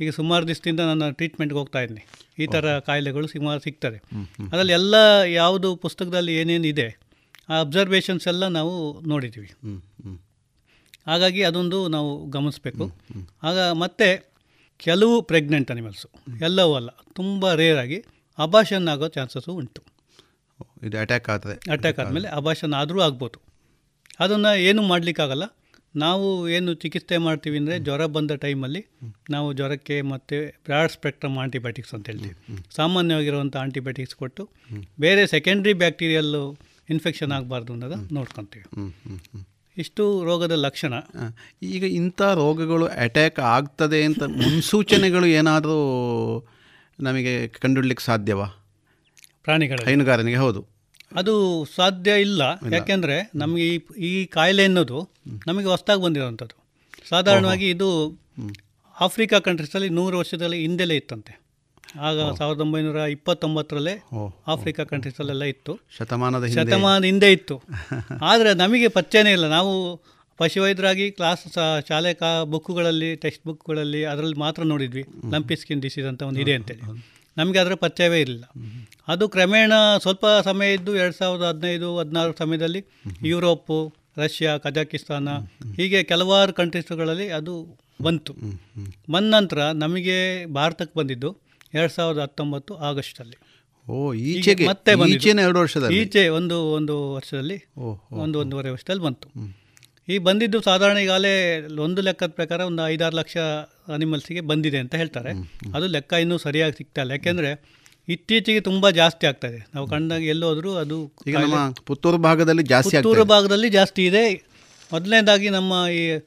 [0.00, 2.06] ಈಗ ಸುಮಾರು ದಿವಸದಿಂದ ನಾನು ಟ್ರೀಟ್ಮೆಂಟ್ಗೆ ಹೋಗ್ತಾ ಇದ್ದೀನಿ.
[2.38, 3.98] ಈ ಥರ ಕಾಯಿಲೆಗಳು ಸುಮಾರು ಸಿಗ್ತದೆ.
[4.52, 4.94] ಅದರಲ್ಲಿ ಎಲ್ಲ
[5.34, 7.05] ಯಾವುದು ಪುಸ್ತಕದಲ್ಲಿ ಏನೇನು ಇದೆ
[7.48, 8.72] ಆ ಅಬ್ಸರ್ವೇಷನ್ಸ್ ಎಲ್ಲ ನಾವು
[9.08, 9.50] ನೋಡಿದ್ದೀವಿ.
[11.06, 12.86] ಹಾಗಾಗಿ ಅದೊಂದು ನಾವು ಗಮನಿಸಬೇಕು.
[13.42, 14.08] ಆಗ ಮತ್ತೆ
[14.80, 16.08] ಕೆಲವು ಪ್ರೆಗ್ನೆಂಟ್ ಅನಿಮಲ್ಸು
[16.40, 17.98] ಎಲ್ಲವೂ ಅಲ್ಲ ತುಂಬ ರೇರಾಗಿ
[18.38, 19.82] ಅಭಾಷನ್ ಅಬಾಷನ್ ಆಗೋ ಚಾನ್ಸಸ್ಸು ಉಂಟು.
[20.82, 21.54] ಇದು ಅಟ್ಯಾಕ್ ಆದರೆ.
[21.74, 23.38] ಅಟ್ಯಾಕ್ ಆದಮೇಲೆ ಅಭಾಷನ್ ಆದರೂ ಆಗ್ಬೋದು.
[24.20, 25.46] ಅದನ್ನು ಏನು ಮಾಡಲಿಕ್ಕಾಗಲ್ಲ.
[25.94, 28.82] ನಾವು ಏನು ಚಿಕಿತ್ಸೆ ಮಾಡ್ತೀವಿ ಅಂದರೆ ಜ್ವರ ಬಂದ ಟೈಮಲ್ಲಿ
[29.30, 32.34] ನಾವು ಜ್ವರಕ್ಕೆ ಮತ್ತು ಬ್ರಾಡ್ ಸ್ಪೆಕ್ಟ್ರಮ್ ಆಂಟಿಬಯೋಟಿಕ್ಸ್ ಅಂತ ಹೇಳ್ತೀವಿ.
[32.76, 34.44] ಸಾಮಾನ್ಯವಾಗಿರುವಂಥ ಆಂಟಿಬಯೋಟಿಕ್ಸ್ ಕೊಟ್ಟು
[35.00, 36.44] ಬೇರೆ ಸೆಕೆಂಡ್ರಿ ಬ್ಯಾಕ್ಟೀರಿಯಲ್ಲು
[36.90, 38.64] ಇನ್ಫೆಕ್ಷನ್ ಆಗಬಾರ್ದು ಅನ್ನೋದು ನೋಡ್ಕೊತೀವಿ.
[39.78, 40.94] ಇಷ್ಟು ರೋಗದ ಲಕ್ಷಣ.
[41.62, 45.78] ಈಗ ಇಂಥ ರೋಗಗಳು ಅಟ್ಯಾಕ್ ಆಗ್ತದೆ ಅಂತ ಮುನ್ಸೂಚನೆಗಳು ಏನಾದರೂ
[47.00, 48.46] ನಮಗೆ ಕಂಡುಹಿಡ್ಲಿಕ್ಕೆ ಸಾಧ್ಯವಾ?
[49.42, 50.66] ಪ್ರಾಣಿಗಳ ಹೈನುಗಾರನಿಗೆ ಹೌದು.
[51.16, 52.42] ಅದು ಸಾಧ್ಯ ಇಲ್ಲ.
[52.72, 55.08] ಯಾಕೆಂದರೆ ನಮಗೆ ಈ ಈ ಕಾಯಿಲೆ ಅನ್ನೋದು
[55.46, 56.64] ನಮಗೆ ಹೊಸ್ದಾಗಿ ಬಂದಿರೋವಂಥದ್ದು
[57.08, 58.18] ಸಾಧಾರಣವಾಗಿ ಇದು
[59.00, 61.45] ಆಫ್ರಿಕಾ ಕಂಟ್ರೀಸಲ್ಲಿ ನೂರು ವರ್ಷದಲ್ಲಿ ಹಿಂದೆಲೇ ಇತ್ತಂತೆ.
[62.00, 64.04] ಆಗ ಸಾವಿರದ ಒಂಬೈನೂರ ಇಪ್ಪತ್ತೊಂಬತ್ತರಲ್ಲೇ
[64.46, 65.78] ಆಫ್ರಿಕಾ ಕಂಟ್ರೀಸಲ್ಲೆಲ್ಲ ಇತ್ತು.
[65.98, 66.46] ಶತಮಾನದ.
[66.46, 67.62] ಶತಮಾನದ ಹಿಂದೆ ಇತ್ತು.
[68.22, 69.46] ಆದರೆ ನಮಗೆ ಪರಿಚಯನೇ ಇಲ್ಲ.
[69.46, 70.00] ನಾವು
[70.36, 71.52] ಪಶುವೈದ್ಯರಾಗಿ ಕ್ಲಾಸ್
[71.88, 75.04] ಶಾಲೆ ಕಾ ಬುಕ್ಗಳಲ್ಲಿ ಟೆಕ್ಸ್ಟ್ ಬುಕ್ಗಳಲ್ಲಿ ಅದರಲ್ಲಿ ಮಾತ್ರ ನೋಡಿದ್ವಿ.
[75.32, 76.80] ಲಂಪಿ ಸ್ಕಿನ್ ಡಿಸೀಸ್ ಅಂತ ಒಂದು ಇದೆ ಅಂತೇಳಿ.
[77.36, 78.44] ನಮಗೆ ಅದರ ಪರಿಚಯವೇ ಇರಲಿಲ್ಲ.
[79.08, 79.72] ಅದು ಕ್ರಮೇಣ
[80.02, 82.84] ಸ್ವಲ್ಪ ಸಮಯ ಇದ್ದು ಎರಡು ಸಾವಿರದ ಹದಿನೈದು ಹದಿನಾರು ಸಮಯದಲ್ಲಿ
[83.24, 85.28] ಯುರೋಪು ರಷ್ಯಾ ಕಜಾಕಿಸ್ತಾನ
[85.76, 88.32] ಹೀಗೆ ಕೆಲವಾರು ಕಂಟ್ರೀಸ್ಗಳಲ್ಲಿ ಅದು ಬಂತು.
[89.10, 91.45] ಬಂದ ನಂತರ ನಮಗೆ ಭಾರತಕ್ಕೆ ಬಂದಿದ್ದು.
[91.74, 93.36] ಎರಡು ಸಾವಿರದ ಹತ್ತೊಂಬತ್ತು ಆಗಸ್ಟಲ್ಲಿ.
[93.88, 95.98] ಓ ಈಚೆಗೆ ಮತ್ತೆ ಈಚೆನ ಎರಡು ವರ್ಷದಲ್ಲಿ?
[96.02, 99.28] ಈಚೆ ಒಂದು ಒಂದು ವರ್ಷದಲ್ಲಿ ಓ, ಒಂದು ಒಂದೂವರೆ ವರ್ಷದಲ್ಲಿ ಬಂತು.
[100.08, 101.32] ಈ ಬಂದಿದ್ದು ಸಾಧಾರಣ ಈಗಾಗಲೇ
[101.78, 103.36] ಒಂದು ಲೆಕ್ಕದ ಪ್ರಕಾರ ಒಂದು ಐದಾರು ಲಕ್ಷ
[103.94, 105.32] ಅನಿಮಲ್ಸಿಗೆ ಬಂದಿದೆ ಅಂತ ಹೇಳ್ತಾರೆ.
[105.74, 107.12] ಅದು ಲೆಕ್ಕ ಇನ್ನೂ ಸರಿಯಾಗಿ ಸಿಗ್ತಾ ಇಲ್ಲ.
[107.12, 107.50] ಯಾಕೆಂದರೆ
[108.08, 111.12] ಇತ್ತೀಚೆಗೆ ತುಂಬ ಜಾಸ್ತಿ ಆಗ್ತದೆ ನಾವು ಕಂಡಾಗ ಎಲ್ಲೋದ್ರೂ ಅದು
[111.84, 114.24] ಪುತ್ತೂರು ಭಾಗದಲ್ಲಿ ಜಾಸ್ತಿ ಪುತ್ತೂರು ಭಾಗದಲ್ಲಿ ಜಾಸ್ತಿ ಇದೆ.
[114.92, 116.18] ಮೊದಲನೇದಾಗಿ ನಮ್ಮ ಈ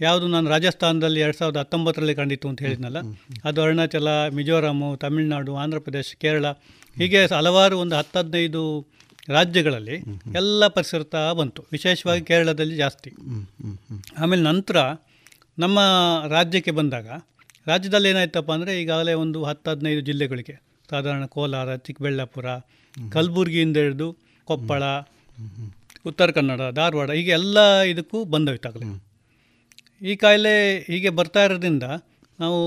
[0.00, 2.98] ಯಾವುದು ನಾನು ರಾಜಸ್ಥಾನದಲ್ಲಿ ಎರಡು ಸಾವಿರದ ಹತ್ತೊಂಬತ್ತರಲ್ಲಿ ಕಂಡಿತ್ತು ಅಂತ ಹೇಳಿದ್ನಲ್ಲ
[3.44, 6.46] ಅದು ಅರುಣಾಚಲ ಮಿಜೋರಾಮು ತಮಿಳುನಾಡು ಆಂಧ್ರ ಪ್ರದೇಶ ಕೇರಳ
[6.96, 8.62] ಹೀಗೆ ಹಲವಾರು ಒಂದು ಹತ್ತು ಹದಿನೈದು
[9.28, 9.96] ರಾಜ್ಯಗಳಲ್ಲಿ
[10.34, 11.62] ಎಲ್ಲ ಪರಿಸರ್ತಾ ಬಂತು.
[11.72, 13.10] ವಿಶೇಷವಾಗಿ ಕೇರಳದಲ್ಲಿ ಜಾಸ್ತಿ.
[14.18, 14.76] ಆಮೇಲೆ ನಂತರ
[15.58, 15.78] ನಮ್ಮ
[16.28, 17.08] ರಾಜ್ಯಕ್ಕೆ ಬಂದಾಗ
[17.66, 20.54] ರಾಜ್ಯದಲ್ಲಿ ಏನಾಯ್ತಪ್ಪ ಅಂದರೆ ಈಗಾಗಲೇ ಒಂದು ಹತ್ತು ಹದಿನೈದು ಜಿಲ್ಲೆಗಳಿಗೆ
[20.90, 22.46] ಸಾಧಾರಣ ಕೋಲಾರ ಚಿಕ್ಕಬಳ್ಳಾಪುರ
[23.12, 24.08] ಕಲಬುರಗಿಯಿಂದ ಹಿಡಿದು
[24.44, 24.82] ಕೊಪ್ಪಳ
[26.06, 29.07] ಉತ್ತರ ಕನ್ನಡ ಧಾರವಾಡ ಹೀಗೆ ಎಲ್ಲ ಇದಕ್ಕೂ ಬಂದೋಯ್ತಾಗಲೇ
[30.02, 31.82] ಈ ಕಾಯಿಲೆ ಹೀಗೆ ಬರ್ತಾ ಇರೋದ್ರಿಂದ
[32.40, 32.58] ನಾವು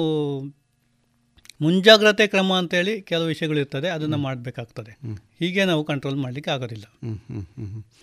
[1.61, 4.99] ಮುಂಜಾಗ್ರತೆ ಕ್ರಮ ಅಂತೇಳಿ ಕೆಲವು ವಿಷಯಗಳಿರ್ತದೆ ಅದನ್ನು ಮಾಡಬೇಕಾಗ್ತದೆ.
[5.39, 6.83] ಹೀಗೆ ನಾವು ಕಂಟ್ರೋಲ್ ಮಾಡಲಿಕ್ಕೆ ಆಗೋದಿಲ್ಲ.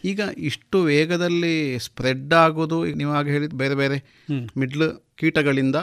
[0.05, 4.05] ಈಗ ಇಷ್ಟು ವೇಗದಲ್ಲಿ ಸ್ಪ್ರೆಡ್ ಆಗೋದು ನೀವಾಗ ಹೇಳಿದ ಬೇರೆ ಬೇರೆ
[4.57, 5.77] ಮಿಡ್ಲ್ ಕೀಟಗಳಿಂದ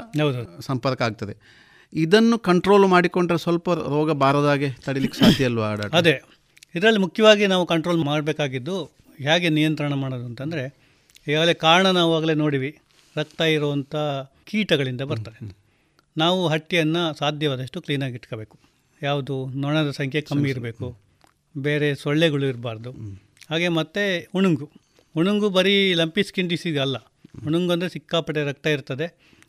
[0.59, 1.65] ಸಂಪರ್ಕ ಆಗ್ತದೆ.
[1.93, 5.67] ಇದನ್ನು ಕಂಟ್ರೋಲ್ ಮಾಡಿಕೊಂಡ್ರೆ ಸ್ವಲ್ಪ ರೋಗ ಬಾರದಾಗೆ ತಡಿಲಿಕ್ಕೆ ಸಾಧ್ಯ ಅಲ್ವಾ?
[5.93, 6.21] ಅದೇ.
[6.75, 8.83] ಇದರಲ್ಲಿ ಮುಖ್ಯವಾಗಿ ನಾವು ಕಂಟ್ರೋಲ್ ಮಾಡಬೇಕಾಗಿದ್ದು
[9.19, 10.85] ಹೇಗೆ ನಿಯಂತ್ರಣ ಮಾಡೋದು ಅಂತಂದರೆ
[11.27, 12.77] ಈಗಾಗಲೇ ಕಾರಣ ನಾವು ಆಗಲೇ ನೋಡಿವಿ.
[13.17, 13.95] ರಕ್ತ ಇರುವಂಥ
[14.43, 15.39] ಕೀಟಗಳಿಂದ ಬರ್ತದೆ.
[16.17, 18.59] ನಾವು ಹಟ್ಟಿಯನ್ನು ಸಾಧ್ಯವಾದಷ್ಟು ಕ್ಲೀನಾಗಿ ಇಟ್ಕೋಬೇಕು.
[19.03, 20.97] ಯಾವುದು ನೊಣದ ಸಂಖ್ಯೆ ಕಮ್ಮಿ ಇರಬೇಕು.
[21.57, 22.91] ಬೇರೆ ಸೊಳ್ಳೆಗಳು ಇರಬಾರ್ದು.
[23.49, 24.03] ಹಾಗೆ ಮತ್ತು
[24.37, 24.71] ಉಣುಂಗು
[25.15, 26.97] ಉಣುಂಗು ಬರೀ ಲಂಪಿ ಸ್ಕಿನ್ ಡಿಸೀಸ್ ಅಲ್ಲ.
[27.45, 29.07] ಉಣುಂಗು ಅಂದರೆ ಸಿಕ್ಕಾಪಟ್ಟೆ ರಕ್ತ ಇರ್ತದೆ.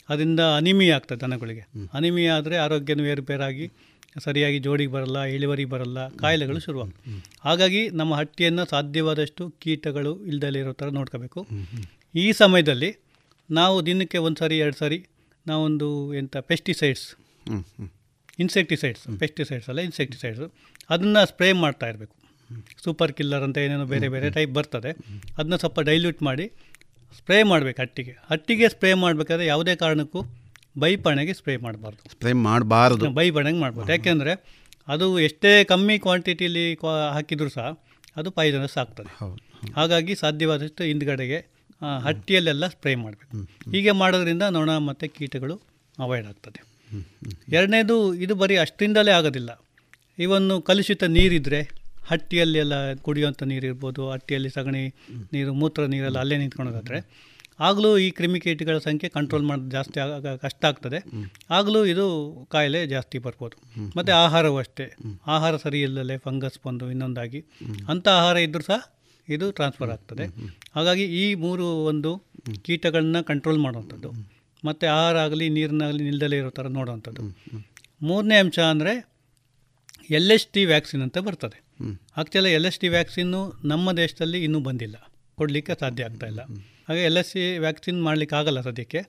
[0.08, 1.88] ಅದರಿಂದ ಅನಿಮಿಯಾ ಆಗ್ತದೆ ದನಗಳಿಗೆ.
[1.92, 3.66] ಅನಿಮಿಯ ಆದರೆ ಆರೋಗ್ಯನೂ ಏರುಪೇರಾಗಿ
[4.24, 11.46] ಸರಿಯಾಗಿ ಜೋಡಿಗೆ ಬರಲ್ಲ ಇಳುವರಿ ಬರಲ್ಲ ಕಾಯಿಲೆಗಳು ಶುರುವಾಗ್ತವೆ ಹಾಗಾಗಿ ನಮ್ಮ ಹಟ್ಟಿಯನ್ನು ಸಾಧ್ಯವಾದಷ್ಟು ಕೀಟಗಳು ಇಲ್ದಲ್ಲಿರೋ ಥರ ನೋಡ್ಕೋಬೇಕು.
[12.14, 13.05] ಈ ಸಮಯದಲ್ಲಿ
[13.50, 15.06] ನಾವು ದಿನಕ್ಕೆ ಒಂದು ಸಾರಿ ಎರಡು ಸಾರಿ
[15.46, 17.16] ನಾವೊಂದು ಎಂಥ ಪೆಸ್ಟಿಸೈಡ್ಸ್.
[18.38, 20.54] ಇನ್ಸೆಕ್ಟಿಸೈಡ್ಸ್ ಪೆಸ್ಟಿಸೈಡ್ಸ್ ಅಲ್ಲ ಇನ್ಸೆಕ್ಟಿಸೈಡ್ಸು
[20.90, 22.16] ಅದನ್ನು ಸ್ಪ್ರೇ ಮಾಡ್ತಾ ಇರಬೇಕು.
[22.84, 24.90] ಸೂಪರ್ ಕಿಲ್ಲರ್ ಅಂತ ಏನೇನೋ ಬೇರೆ ಬೇರೆ ಟೈಪ್ ಬರ್ತದೆ.
[25.38, 26.52] ಅದನ್ನ ಸ್ವಲ್ಪ ಡೈಲ್ಯೂಟ್ ಮಾಡಿ
[27.16, 28.16] ಸ್ಪ್ರೇ ಮಾಡಬೇಕು ಹಟ್ಟಿಗೆ.
[28.30, 30.22] ಹಟ್ಟಿಗೆ ಸ್ಪ್ರೇ ಮಾಡಬೇಕಾದ್ರೆ ಯಾವುದೇ ಕಾರಣಕ್ಕೂ
[30.78, 32.10] ಬೈಪಣೆಗೆ ಸ್ಪ್ರೇ ಮಾಡಬಾರ್ದು.
[32.10, 33.10] ಸ್ಪ್ರೇ ಮಾಡಬಾರ್ದು.
[33.10, 33.92] ಬೈ ಬಣಂಗೆ ಮಾಡ್ಬೋದು.
[33.92, 37.82] ಯಾಕೆಂದರೆ ಅದು ಎಷ್ಟೇ ಕಮ್ಮಿ ಕ್ವಾಂಟಿಟಿಲಿ ಕ್ವಾ ಹಾಕಿದರೂ ಸಹ
[38.16, 39.18] ಅದು ಪಾಯ್ಸನಸ್ ಆಗ್ತದೆ.
[39.76, 43.48] ಹಾಗಾಗಿ ಸಾಧ್ಯವಾದಷ್ಟು ಹಿಂದ್ಗಡೆಗೆ ಹಟ್ಟಿಯಲ್ಲೆಲ್ಲ ಸ್ಪ್ರೇ ಮಾಡಬೇಕು.
[43.70, 45.62] ಹೀಗೆ ಮಾಡೋದ್ರಿಂದ ನೊಣ ಮತ್ತು ಕೀಟಗಳು
[45.98, 46.64] ಅವಾಯ್ಡ್ ಆಗ್ತದೆ.
[47.48, 49.60] ಎರಡನೇದು ಇದು ಬರೀ ಅಷ್ಟರಿಂದಲೇ ಆಗೋದಿಲ್ಲ.
[50.18, 51.70] ಇವನ್ನು ಕಲುಷಿತ ನೀರಿದ್ದರೆ
[52.06, 54.94] ಹಟ್ಟಿಯಲ್ಲಿ ಎಲ್ಲ ಕುಡಿಯುವಂಥ ನೀರು ಇರ್ಬೋದು ಹಟ್ಟಿಯಲ್ಲಿ ಸಗಣಿ
[55.32, 57.26] ನೀರು ಮೂತ್ರ ನೀರೆಲ್ಲ ಅಲ್ಲೇ ನಿಂತ್ಕೊಳ್ಳೋದಾದರೆ
[57.60, 60.98] ಆಗಲೂ ಈ ಕ್ರಿಮಿಕೀಟಗಳ ಸಂಖ್ಯೆ ಕಂಟ್ರೋಲ್ ಮಾಡೋದು ಜಾಸ್ತಿ ಆಗ ಕಷ್ಟ ಆಗ್ತದೆ.
[61.50, 62.06] ಆಗಲೂ ಇದು
[62.50, 63.56] ಕಾಯಿಲೆ ಜಾಸ್ತಿ ಬರ್ಬೋದು.
[63.96, 64.94] ಮತ್ತು ಆಹಾರವೂ ಅಷ್ಟೇ.
[65.26, 67.44] ಆಹಾರ ಸರಿ ಇಲ್ಲದೆ ಫಂಗಸ್ ಬಂದು ಇನ್ನೊಂದಾಗಿ.
[67.88, 68.95] ಅಂಥ ಆಹಾರ ಇದ್ದರೂ ಸಹ
[69.28, 70.24] ಇದು ಟ್ರಾನ್ಸ್ಫರ್ ಆಗ್ತದೆ.
[70.76, 72.10] ಹಾಗಾಗಿ ಈ ಮೂರು ಒಂದು
[72.66, 74.10] ಕೀಟಗಳನ್ನ ಕಂಟ್ರೋಲ್ ಮಾಡುವಂಥದ್ದು.
[74.62, 77.22] ಮತ್ತು ಆಹಾರ ಆಗಲಿ ನೀರಿನಾಗಲಿ ನಿಲ್ದಲೇ ಇರೋ ಥರ ನೋಡುವಂಥದ್ದು.
[78.02, 78.92] ಮೂರನೇ ಅಂಶ ಅಂದರೆ
[80.18, 81.58] ಎಲ್ ಎಸ್ ಟಿ ವ್ಯಾಕ್ಸಿನ್ ಅಂತ ಬರ್ತದೆ.
[82.16, 84.96] ಆ್ಯಕ್ಚುಲಿ ಎಲ್ ಎಸ್ ಟಿ ವ್ಯಾಕ್ಸಿನ್ನು ನಮ್ಮ ದೇಶದಲ್ಲಿ ಇನ್ನೂ ಬಂದಿಲ್ಲ.
[85.38, 86.42] ಕೊಡಲಿಕ್ಕೆ ಸಾಧ್ಯ ಆಗ್ತಾ ಇಲ್ಲ.
[86.88, 89.00] ಹಾಗೆ ಎಲ್ ಎಸ್ ಸಿ ವ್ಯಾಕ್ಸಿನ್ ಮಾಡಲಿಕ್ಕೆ ಆಗಲ್ಲ ಸದ್ಯಕ್ಕೆ.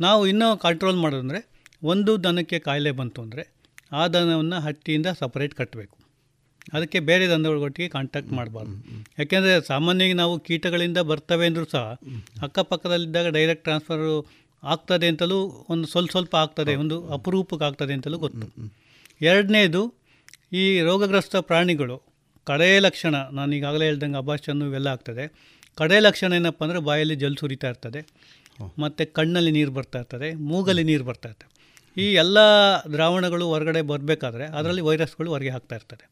[0.00, 1.40] ನಾವು ಇನ್ನೂ ಕಂಟ್ರೋಲ್ ಮಾಡೋದಂದರೆ
[1.82, 3.42] ಒಂದು ದನಕ್ಕೆ ಕಾಯಿಲೆ ಬಂತು ಅಂದರೆ
[3.92, 5.96] ಆ ದನವನ್ನು ಹಟ್ಟಿಯಿಂದ ಸಪರೇಟ್ ಕಟ್ಟಬೇಕು
[6.72, 8.74] ಅದಕ್ಕೆ ಬೇರೆ ದನಗಳೊಟ್ಟಿಗೆ ಕಾಂಟ್ಯಾಕ್ಟ್ ಮಾಡಬಾರ್ದು.
[9.18, 11.84] ಯಾಕೆಂದರೆ ಸಾಮಾನ್ಯವಾಗಿ ನಾವು ಕೀಟಗಳಿಂದ ಬರ್ತವೆ ಅಂದರೂ ಸಹ
[12.42, 14.12] ಅಕ್ಕಪಕ್ಕದಲ್ಲಿದ್ದಾಗ ಡೈರೆಕ್ಟ್ ಟ್ರಾನ್ಸ್ಫರು
[14.62, 18.46] ಆಗ್ತದೆ ಅಂತಲೂ ಒಂದು ಸ್ವಲ್ಪ ಸ್ವಲ್ಪ ಆಗ್ತದೆ ಒಂದು ಅಪರೂಪಕ್ಕೆ ಆಗ್ತದೆ ಅಂತಲೂ ಗೊತ್ತು.
[19.20, 19.82] ಎರಡನೇದು
[20.52, 21.96] ಈ ರೋಗಗ್ರಸ್ತ ಪ್ರಾಣಿಗಳು
[22.46, 25.24] ಕಡೆಯ ಲಕ್ಷಣ ನಾನು ಈಗಾಗಲೇ ಹೇಳ್ದಂಗೆ ಅಭಾಷನ್ನು ಇವೆಲ್ಲ ಆಗ್ತದೆ.
[25.78, 28.00] ಕಡೇ ಲಕ್ಷಣ ಏನಪ್ಪ ಅಂದರೆ ಬಾಯಲ್ಲಿ ಜಲ್ ಸುರಿತಾ ಇರ್ತದೆ.
[28.78, 31.50] ಮತ್ತು ಕಣ್ಣಲ್ಲಿ ನೀರು ಬರ್ತಾ ಇರ್ತದೆ ಮೂಗಲ್ಲಿ ನೀರು ಬರ್ತಾ ಇರ್ತದೆ.
[32.02, 32.38] ಈ ಎಲ್ಲ
[32.92, 36.04] ದ್ರಾವಣಗಳು ಹೊರಗಡೆ ಬರಬೇಕಾದ್ರೆ ಅದರಲ್ಲಿ ವೈರಸ್ಗಳು ಹೊರಗೆ ಹಾಕ್ತಾ ಇರ್ತದೆ.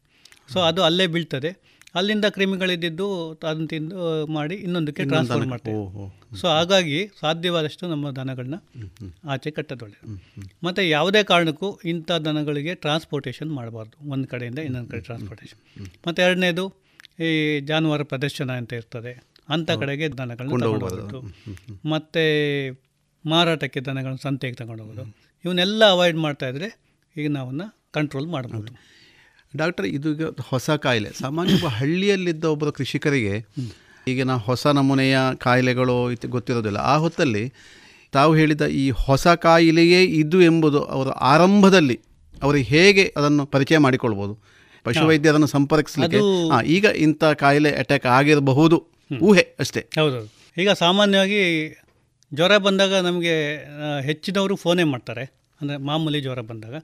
[0.53, 1.51] ಸೊ ಅದು ಅಲ್ಲೇ ಬೀಳ್ತದೆ.
[1.95, 6.37] ಅಲ್ಲಿಂದ ಕ್ರಿಮಿಗಳಿದ್ದು ಅದನ್ನು ತಿಂದು ಮಾಡಿ ಇನ್ನೊಂದಕ್ಕೆ ಇನ್ನೊಂದು ಟ್ರಾನ್ಸ್ಫರ್ ಮಾಡ್ತೇವೆ.
[6.37, 8.57] ಸೊ ಹಾಗಾಗಿ ಸಾಧ್ಯವಾದಷ್ಟು ನಮ್ಮ ದನಗಳನ್ನ
[9.29, 9.97] ಆಚೆ ಕಟ್ಟದೊಳ್ಳೆ.
[10.63, 14.11] ಮತ್ತು ಯಾವುದೇ ಕಾರಣಕ್ಕೂ ಇಂಥ ದನಗಳಿಗೆ ಟ್ರಾನ್ಸ್ಪೋರ್ಟೇಷನ್ ಮಾಡಬಾರ್ದು.
[14.11, 16.65] ಒಂದು ಕಡೆಯಿಂದ ಇನ್ನೊಂದು ಕಡೆ ಟ್ರಾನ್ಸ್ಪೋರ್ಟೇಷನ್ ಮತ್ತು ಎರಡನೇದು
[17.19, 19.13] ಈ ಜಾನುವಾರು ಪ್ರದರ್ಶನ ಅಂತ ಇರ್ತದೆ.
[19.49, 21.21] ಅಂಥ ಕಡೆಗೆ ದನಗಳನ್ನ ತಗೊಂಡು
[21.89, 22.23] ಮತ್ತು
[23.25, 25.03] ಮಾರಾಟಕ್ಕೆ ದನಗಳನ್ನ ಸಂತೆಗೆ ತಗೊಂಡು ಹೋಗೋದು
[25.45, 26.67] ಇವನ್ನೆಲ್ಲ ಅವಾಯ್ಡ್ ಮಾಡ್ತಾ ಇದ್ರೆ
[27.17, 28.98] ಈಗ ನಾವನ್ನು ಕಂಟ್ರೋಲ್ ಮಾಡ್ಬೋದು
[29.53, 31.09] ಡಾಕ್ಟರ್ ಇದು ಈಗ ಹೊಸ ಕಾಯಿಲೆ.
[31.21, 33.35] ಸಾಮಾನ್ಯ ಒಬ್ಬ ಹಳ್ಳಿಯಲ್ಲಿದ್ದ ಒಬ್ಬ ಕೃಷಿಕರಿಗೆ
[34.07, 35.95] ಈಗಿನ ಹೊಸ ನಮೂನೆಯ ಕಾಯಿಲೆಗಳು
[36.35, 36.79] ಗೊತ್ತಿರೋದಿಲ್ಲ.
[36.91, 37.43] ಆ ಹೊತ್ತಲ್ಲಿ
[38.11, 41.97] ತಾವು ಹೇಳಿದ ಈ ಹೊಸ ಕಾಯಿಲೆಯೇ ಇದು ಎಂಬುದು ಅವರ ಆರಂಭದಲ್ಲಿ
[42.43, 44.33] ಅವರು ಹೇಗೆ ಅದನ್ನು ಪರಿಚಯ ಮಾಡಿಕೊಳ್ಬೋದು.
[44.85, 46.19] ಪಶುವೈದ್ಯರನ್ನು ಸಂಪರ್ಕಿಸಲಿಕ್ಕೆ
[46.75, 48.77] ಈಗ ಇಂಥ ಕಾಯಿಲೆ ಅಟ್ಯಾಕ್ ಆಗಿರಬಹುದು.
[49.27, 49.81] ಊಹೆ ಅಷ್ಟೇ.
[49.99, 50.19] ಹೌದು
[50.61, 51.41] ಈಗ ಸಾಮಾನ್ಯವಾಗಿ
[52.31, 53.35] ಜ್ವರ ಬಂದಾಗ ನಮಗೆ
[54.07, 55.23] ಹೆಚ್ಚಿನವರು ಫೋನೇ ಮಾಡ್ತಾರೆ.
[55.61, 56.75] ಅಂದರೆ ಮಾಮೂಲಿ ಜ್ವರ ಬಂದಾಗ.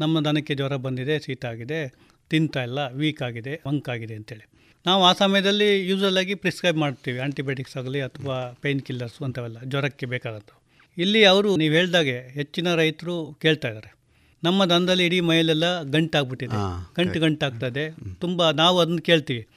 [0.00, 1.94] ನಮ್ಮ ದನಕ್ಕೆ ಜ್ವರ ಬಂದಿದೆ ಶೀತ ಆಗಿದೆ
[2.30, 3.54] ತಿಂತಾ ಇಲ್ಲ ವೀಕ್ ಆಗಿದೆ
[3.90, 4.48] ಆಗಿದೆ ಅಂತೇಳಿ.
[4.86, 7.18] ನಾವು ಆ ಸಮಯದಲ್ಲಿ ಯೂಸಲ್ ಆಗಿ ಪ್ರಿಸ್ಕ್ರೈಬ್ ಮಾಡ್ತೀವಿ.
[7.18, 10.62] ಆಂಟಿಬಯೋಟಿಕ್ಸ್ ಆಗಲಿ ಅಥವಾ ಪೇಯ್ನ್ ಕಿಲ್ಲರ್ಸ್ ಅಂಥವೆಲ್ಲ ಜ್ವರಕ್ಕೆ ಬೇಕಾದಂಥವು.
[10.98, 13.96] ಇಲ್ಲಿ ಅವರು ನೀವು ಹೇಳಿದಾಗೆ ಹೆಚ್ಚಿನ ರೈತರು ಕೇಳ್ತಾ ಇದ್ದಾರೆ.
[14.44, 16.56] ನಮ್ಮ ದನದಲ್ಲಿ ಇಡೀ ಮೈಲೆಲ್ಲ ಗಂಟಾಗ್ಬಿಟ್ಟಿದೆ.
[16.96, 17.90] ಗಂಟು ಗಂಟಾಗ್ತದೆ.
[18.20, 19.48] ತುಂಬ ನಾವು ಅದನ್ನು ಕೇಳ್ತೀವಿ.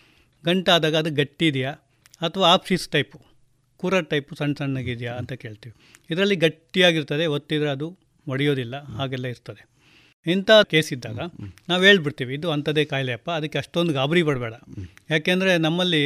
[0.45, 1.71] ಗಂಟಾದಾಗ ಅದು ಗಟ್ಟಿ ಇದೆಯಾ?
[2.21, 3.21] ಅಥವಾ ಆಪ್ಸಿಸ್ ಟೈಪು?
[3.77, 5.75] ಕೂರ ಟೈಪು ಸಣ್ಣ ಸಣ್ಣಗಿದೆಯಾ ಅಂತ ಕೇಳ್ತೀವಿ.
[6.09, 9.72] ಇದರಲ್ಲಿ ಗಟ್ಟಿಯಾಗಿರ್ತದೆ ಒತ್ತಿದರೆ ಅದು ಒಡೆಯೋದಿಲ್ಲ ಹಾಗೆಲ್ಲ ಇರ್ತದೆ.
[10.25, 11.19] ಇಂಥ ಕೇಸ್ ಇದ್ದಾಗ
[11.69, 14.53] ನಾವು ಹೇಳ್ಬಿಡ್ತೀವಿ ಇದು ಅಂಥದ್ದೇ ಕಾಯಿಲೆಯಪ್ಪ ಅದಕ್ಕೆ ಅಷ್ಟೊಂದು ಗಾಬರಿ ಪಡಬೇಡ.
[15.13, 16.03] ಯಾಕೆಂದರೆ ನಮ್ಮಲ್ಲಿ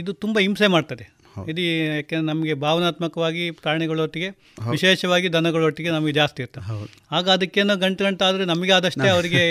[0.00, 1.06] ಇದು ತುಂಬ ಹಿಂಸೆ ಮಾಡ್ತದೆ.
[1.50, 4.28] ಇದು ಯಾಕೆಂದ್ರೆ ನಮಗೆ ಭಾವನಾತ್ಮಕವಾಗಿ ಪ್ರಾಣಿಗಳೊಟ್ಟಿಗೆ
[4.70, 6.76] ವಿಶೇಷವಾಗಿ ದನಗಳೊಟ್ಟಿಗೆ ನಮಗೆ ಜಾಸ್ತಿ ಇರ್ತದೆ
[7.16, 9.42] ಆಗ ಅದಕ್ಕೇನೋ ಗಂಟು ಗಂಟು ಆದರೆ ನಮಗೆ ಆದಷ್ಟೇ ಅವರಿಗೆ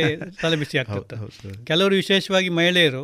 [0.41, 3.03] ತಲೆ ಬಿಸಿ ಆಗ್ತಿರ್ತದೆ ಕೆಲವರು ವಿಶೇಷವಾಗಿ ಮಹಿಳೆಯರು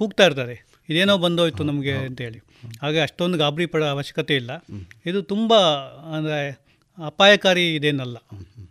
[0.00, 0.56] ಕೂಗ್ತಾ ಇರ್ತಾರೆ.
[0.88, 2.40] ಇದೇನೋ ಬಂದೋಯ್ತು ನಮಗೆ ಅಂತೇಳಿ
[2.82, 4.50] ಹಾಗೆ ಅಷ್ಟೊಂದು ಗಾಬರಿ ಪಡೋ ಅವಶ್ಯಕತೆ ಇಲ್ಲ.
[5.10, 5.52] ಇದು ತುಂಬ
[6.16, 6.40] ಅಂದರೆ
[7.06, 8.16] ಅಪಾಯಕಾರಿ ಇದೇನಲ್ಲ.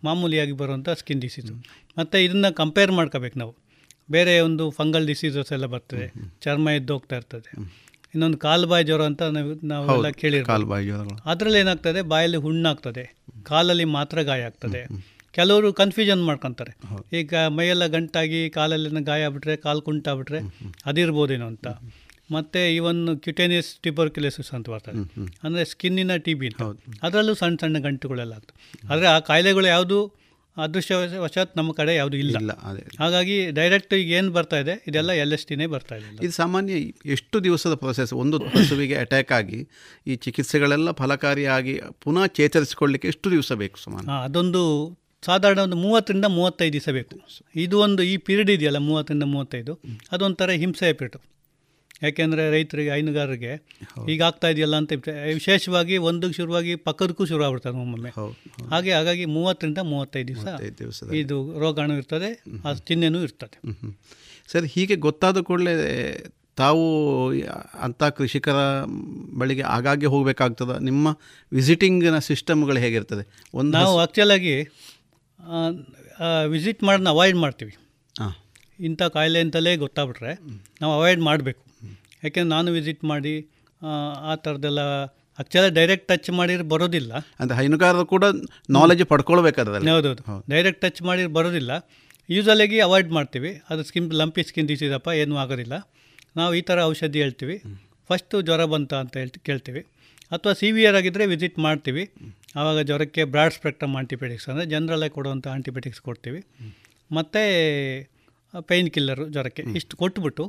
[0.04, 1.54] ಮಾಮೂಲಿಯಾಗಿ ಬರುವಂಥ ಸ್ಕಿನ್ ಡಿಸೀಸು
[1.98, 3.56] ಮತ್ತು ಇದನ್ನು ಕಂಪೇರ್ ಮಾಡ್ಕೋಬೇಕು ನಾವು.
[4.12, 6.08] ಬೇರೆ ಒಂದು ಫಂಗಲ್ ಡಿಸೀಸಸ್ ಎಲ್ಲ ಬರ್ತದೆ.
[6.42, 7.52] ಚರ್ಮ ಎದ್ದೋಗ್ತಾ ಇರ್ತದೆ.
[8.14, 10.56] ಇನ್ನೊಂದು ಕಾಲುಬಾಯಿ ಜ್ವರ ಅಂತ ನಾವು ನಾವೆಲ್ಲ ಕೇಳಿರ್ತೀವಿ.
[11.26, 12.02] ಅದರಲ್ಲಿ ಏನಾಗ್ತದೆ?
[12.02, 13.16] ಬಾಯಲ್ಲಿ ಹುಣ್ಣಾಗ್ತದೆ.
[13.44, 14.86] ಕಾಲಲ್ಲಿ ಮಾತ್ರ ಗಾಯ ಆಗ್ತದೆ.
[15.32, 16.78] ಕೆಲವರು ಕನ್ಫ್ಯೂಷನ್ ಮಾಡ್ಕೊತಾರೆ.
[17.14, 20.40] ಈಗ ಮೈಯೆಲ್ಲ ಗಂಟಾಗಿ ಕಾಲಲ್ಲಿ ಗಾಯ ಆಗ್ಬಿಟ್ರೆ ಕಾಲು ಕುಂಟಾಗ್ಬಿಟ್ರೆ
[20.86, 21.68] ಅದಿರ್ಬೋದೇನೋ ಅಂತ.
[22.36, 25.02] ಮತ್ತು ಇವನ್ ಕ್ಯುಟೇನಿಯಸ್ ಟ್ಯೂಬರ್ಕ್ಯುಲೋಸಿಸ್ ಅಂತ ಬರ್ತದೆ.
[25.46, 26.50] ಅಂದರೆ ಸ್ಕಿನ್ನಿನ ಟಿ ಬಿ
[27.08, 28.58] ಅದರಲ್ಲೂ ಸಣ್ಣ ಸಣ್ಣ ಗಂಟುಗಳೆಲ್ಲ ಆಗ್ತದೆ.
[28.92, 30.00] ಆದರೆ ಆ ಕಾಯಿಲೆಗಳು ಯಾವುದು
[30.58, 32.54] ಅದೃಷ್ಟವಶಾತ್ ನಮ್ಮ ಕಡೆ ಯಾವುದು ಇಲ್ಲ.
[33.02, 34.74] ಹಾಗಾಗಿ ಡೈರೆಕ್ಟ್ ಈಗ ಏನು ಬರ್ತಾ ಇದೆ?
[34.90, 36.80] ಇದೆಲ್ಲ ಎಲ್ ಎಸ್ ಟಿನೇ ಬರ್ತಾ ಇದೆ ಇದು ಸಾಮಾನ್ಯ
[37.16, 39.60] ಎಷ್ಟು ದಿವಸದ ಪ್ರೊಸೆಸ್ ಒಂದು ಹಸುವಿಗೆ ಅಟ್ಯಾಕ್ ಆಗಿ
[40.08, 41.76] ಈ ಚಿಕಿತ್ಸೆಗಳೆಲ್ಲ ಫಲಕಾರಿಯಾಗಿ
[42.06, 44.08] ಪುನಃ ಚೇತರಿಸಿಕೊಳ್ಳಿಕ್ಕೆ ಎಷ್ಟು ದಿವಸ ಬೇಕು ಸುಮಾರು?
[44.28, 44.64] ಅದೊಂದು
[45.24, 47.16] ಸಾಧಾರಣ ಒಂದು ಮೂವತ್ತರಿಂದ ಮೂವತ್ತೈದು ದಿವಸ ಬೇಕು.
[47.66, 49.74] ಇದು ಒಂದು ಈ ಪೀರಿಯಡ್ ಇದೆಯಲ್ಲ ಮೂವತ್ತರಿಂದ ಮೂವತ್ತೈದು.
[50.16, 51.18] ಅದೊಂಥರ ಹಿಂಸೆಯ ಪೀರಿಯಡ್
[52.04, 53.52] ಯಾಕೆಂದರೆ ರೈತರಿಗೆ ಹೈನುಗಾರರಿಗೆ
[54.10, 54.92] ಈಗ ಆಗ್ತಾ ಇದೆಯಲ್ಲ ಅಂತ.
[55.34, 58.12] ವಿಶೇಷವಾಗಿ ಒಂದು ಶುರುವಾಗಿ ಪಕ್ಕದಕ್ಕೂ ಶುರು ಆಗ್ಬಿಡ್ತದೆ ಒಮ್ಮೊಮ್ಮೆ.
[58.70, 61.04] ಹಾಗೆ ಹಾಗಾಗಿ ಮೂವತ್ತರಿಂದ ಮೂವತ್ತೈದು ದಿವಸ.
[61.24, 62.32] ಇದು ರೋಗಾಣು ಇರ್ತದೆ
[62.66, 63.58] ಆ ಚಿಹ್ನೆನೂ ಇರ್ತದೆ.
[64.52, 65.74] ಸರ್ ಹೀಗೆ ಗೊತ್ತಾದ ಕೂಡಲೇ
[66.56, 66.86] ತಾವು
[67.80, 68.60] ಅಂಥ ಕೃಷಿಕರ
[69.38, 70.72] ಬಳಿಗೆ ಆಗಾಗ್ಗೆ ಹೋಗಬೇಕಾಗ್ತದ?
[70.82, 71.08] ನಿಮ್ಮ
[71.52, 73.24] ವಿಸಿಟಿಂಗ್ನ ಸಿಸ್ಟಮ್ಗಳು ಹೇಗಿರ್ತದೆ?
[73.54, 74.56] ಒಂದು ನಾವು ಆ್ಯಕ್ಚುಲಾಗಿ
[76.48, 77.74] ವಿಸಿಟ್ ಮಾಡೋದನ್ನ ಅವಾಯ್ಡ್ ಮಾಡ್ತೀವಿ.
[78.20, 78.34] ಹಾಂ
[78.80, 80.34] ಇಂಥ ಕಾಯಿಲೆ ಅಂತಲೇ ಗೊತ್ತಾಗ್ಬಿಟ್ರೆ
[80.82, 81.62] ನಾವು ಅವಾಯ್ಡ್ ಮಾಡಬೇಕು.
[82.24, 83.34] ಯಾಕೆಂದ್ರೆ ನಾನು ವಿಸಿಟ್ ಮಾಡಿ
[83.82, 83.92] ಆ,
[84.36, 84.82] ಥರದ್ದೆಲ್ಲ
[85.40, 87.12] ಆ್ಯಕ್ಚುಲಿ ಡೈರೆಕ್ಟ್ ಟಚ್ ಮಾಡಿದ್ರೆ ಬರೋದಿಲ್ಲ.
[87.40, 88.24] ಅಂದರೆ ಹೈನುಗಾರರು ಕೂಡ
[88.70, 90.44] ನಾಲೆಜ್ ಪಡ್ಕೊಳ್ಬೇಕಾದರೆ ಹೌದು ಹೌದು.
[90.50, 91.72] ಡೈರೆಕ್ಟ್ ಟಚ್ ಮಾಡಿ ಬರೋದಿಲ್ಲ.
[92.30, 93.52] ಯೂಸಲಾಗಿ ಅವಾಯ್ಡ್ ಮಾಡ್ತೀವಿ.
[93.70, 95.76] ಅದು ಸ್ಕಿನ್ ಲಂಪಿ ಸ್ಕಿನ್ ಡಿಸೀಸಪ್ಪ ಏನೂ ಆಗೋದಿಲ್ಲ.
[96.36, 97.56] ನಾವು ಈ ಥರ ಔಷಧಿ ಹೇಳ್ತೀವಿ.
[98.10, 99.82] ಫಸ್ಟು ಜ್ವರ ಬಂತ ಅಂತ ಹೇಳ್ತಿ ಕೇಳ್ತೀವಿ.
[100.32, 102.04] ಅಥವಾ ಸಿವಿಯರ್ ಆಗಿದ್ದರೆ ವಿಸಿಟ್ ಮಾಡ್ತೀವಿ.
[102.56, 106.42] ಆವಾಗ ಜ್ವರಕ್ಕೆ ಬ್ರಾಡ್ ಸ್ಪೆಕ್ಟ್ರಮ್ ಆಂಟಿಬಯೋಟಿಕ್ಸ್ ಅಂದರೆ ಜನರಲ್ಲೇ ಕೊಡುವಂಥ ಆಂಟಿಬಯೋಟಿಕ್ಸ್ ಕೊಡ್ತೀವಿ.
[107.12, 107.42] ಮತ್ತು
[108.68, 110.44] ಪೇಯ್ನ್ ಕಿಲ್ಲರು ಜ್ವರಕ್ಕೆ ಇಷ್ಟು ಕೊಟ್ಬಿಟ್ಟು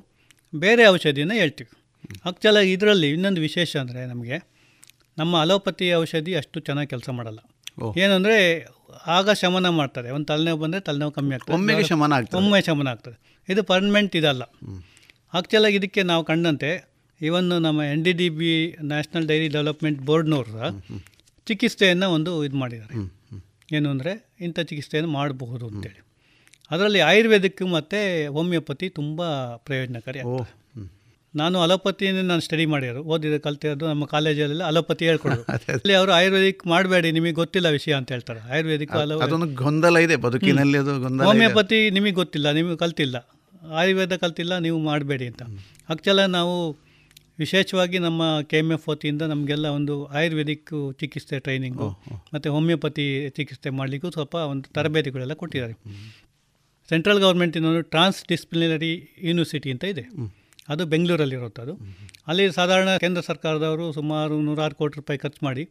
[0.52, 1.70] ಬೇರೆ ಔಷಧಿನ ಹೇಳ್ತೀವಿ.
[2.24, 4.36] ಆಕ್ಚುಲಾಗಿ ಇದರಲ್ಲಿ ಇನ್ನೊಂದು ವಿಶೇಷ ಅಂದರೆ ನಮಗೆ
[5.18, 7.38] ನಮ್ಮ ಅಲೋಪತಿ ಔಷಧಿ ಅಷ್ಟು ಚೆನ್ನಾಗಿ ಕೆಲಸ ಮಾಡಲ್ಲ.
[7.98, 8.66] ಏನಂದರೆ
[9.06, 10.10] ಆಗ ಶಮನ ಮಾಡ್ತಾರೆ.
[10.10, 11.54] ಒಂದು ತಲೆನೋವು ಬಂದರೆ ತಲೆನೋವು ಕಮ್ಮಿ ಆಗ್ತದೆ.
[11.54, 12.36] ಒಮ್ಮೆಗೆ ಶಮನ ಆಗ್ತದೆ.
[12.36, 13.16] ಒಮ್ಮೆ ಶಮನ ಆಗ್ತದೆ.
[13.48, 14.42] ಇದು ಪರ್ಮನೆಂಟ್ ಇದಲ್ಲ.
[15.34, 20.82] ಆಕ್ಚುಲಾಗಿ ಇದಕ್ಕೆ ನಾವು ಕಂಡಂತೆ ಇವನ್ನು ನಮ್ಮ N D D B national dairy development ಬೋರ್ಡ್ನವ್ರು
[21.46, 22.94] ಚಿಕಿತ್ಸೆಯನ್ನು ಒಂದು ಇದು ಮಾಡಿದ್ದಾರೆ.
[23.72, 26.09] ಏನು ಅಂದರೆ ಇಂಥ ಚಿಕಿತ್ಸೆಯನ್ನು ಮಾಡಬಹುದು ಅಂತೇಳಿ.
[26.70, 28.00] ಅದರಲ್ಲಿ ಆಯುರ್ವೇದಿಕ್ ಮತ್ತು
[28.32, 29.20] ಹೋಮಿಯೋಪತಿ ತುಂಬ
[29.66, 30.34] ಪ್ರಯೋಜನಕಾರಿ ಓ
[31.34, 35.42] ನಾನು ಅಲೋಪತಿಯನ್ನು ನಾನು ಸ್ಟಡಿ ಮಾಡಿರೋದು ಓದಿದ ಕಲ್ತಿರೋದು ನಮ್ಮ ಕಾಲೇಜಲ್ಲಿ ಅಲೋಪತಿ ಹೇಳ್ಕೊಡೋದು
[35.74, 38.40] ಅಲ್ಲಿ ಅವರು ಆಯುರ್ವೇದಿಕ್ ಮಾಡಬೇಡಿ ನಿಮಗೆ ಗೊತ್ತಿಲ್ಲ ವಿಷಯ ಅಂತ ಹೇಳ್ತಾರೆ.
[38.52, 38.94] ಆಯುರ್ವೇದಿಕ್
[39.26, 41.26] ಅದೊಂದು ಗೊಂದಲ ಇದೆ ಬದುಕಿನಲ್ಲಿ ಅದು ಗೊಂದಲ.
[41.28, 43.16] ಹೋಮಿಯೋಪತಿ ನಿಮಗೆ ಗೊತ್ತಿಲ್ಲ ನಿಮಗೆ ಕಲ್ತಿಲ್ಲ.
[43.80, 45.42] ಆಯುರ್ವೇದ ಕಲ್ತಿಲ್ಲ ನೀವು ಮಾಡಬೇಡಿ ಅಂತ.
[45.88, 46.54] ಆಕ್ಚುಲ ನಾವು
[47.38, 51.88] ವಿಶೇಷವಾಗಿ ನಮ್ಮ ಕೆ ಎಂ ಎಫ್ ವತಿಯಿಂದ ನಮಗೆಲ್ಲ ಒಂದು ಆಯುರ್ವೇದಿಕ್ ಚಿಕಿತ್ಸೆ ಟ್ರೈನಿಂಗು
[52.34, 53.06] ಮತ್ತು ಹೋಮಿಯೋಪತಿ
[53.36, 55.76] ಚಿಕಿತ್ಸೆ ಮಾಡಲಿಕ್ಕೂ ಸ್ವಲ್ಪ ಒಂದು ತರಬೇತಿಗಳೆಲ್ಲ ಕೊಟ್ಟಿದ್ದಾರೆ.
[56.90, 58.92] ಸೆಂಟ್ರಲ್ ಗೌರ್ಮೆಂಟ್ ಇನ್ನೊಂದು ಟ್ರಾನ್ಸ್ ಡಿಸ್ಪ್ಲಿನರಿ
[59.22, 60.04] ಯೂನಿವರ್ಸಿಟಿ ಅಂತ ಇದೆ.
[60.68, 61.74] ಅದು ಬೆಂಗಳೂರಲ್ಲಿರುತ್ತೆ ಅದು.
[62.28, 65.64] ಅಲ್ಲಿ ಸಾಧಾರಣ ಕೇಂದ್ರ ಸರ್ಕಾರದವರು ಸುಮಾರು ನೂರಾರು ಕೋಟಿ ರೂಪಾಯಿ ಖರ್ಚು ಮಾಡಿ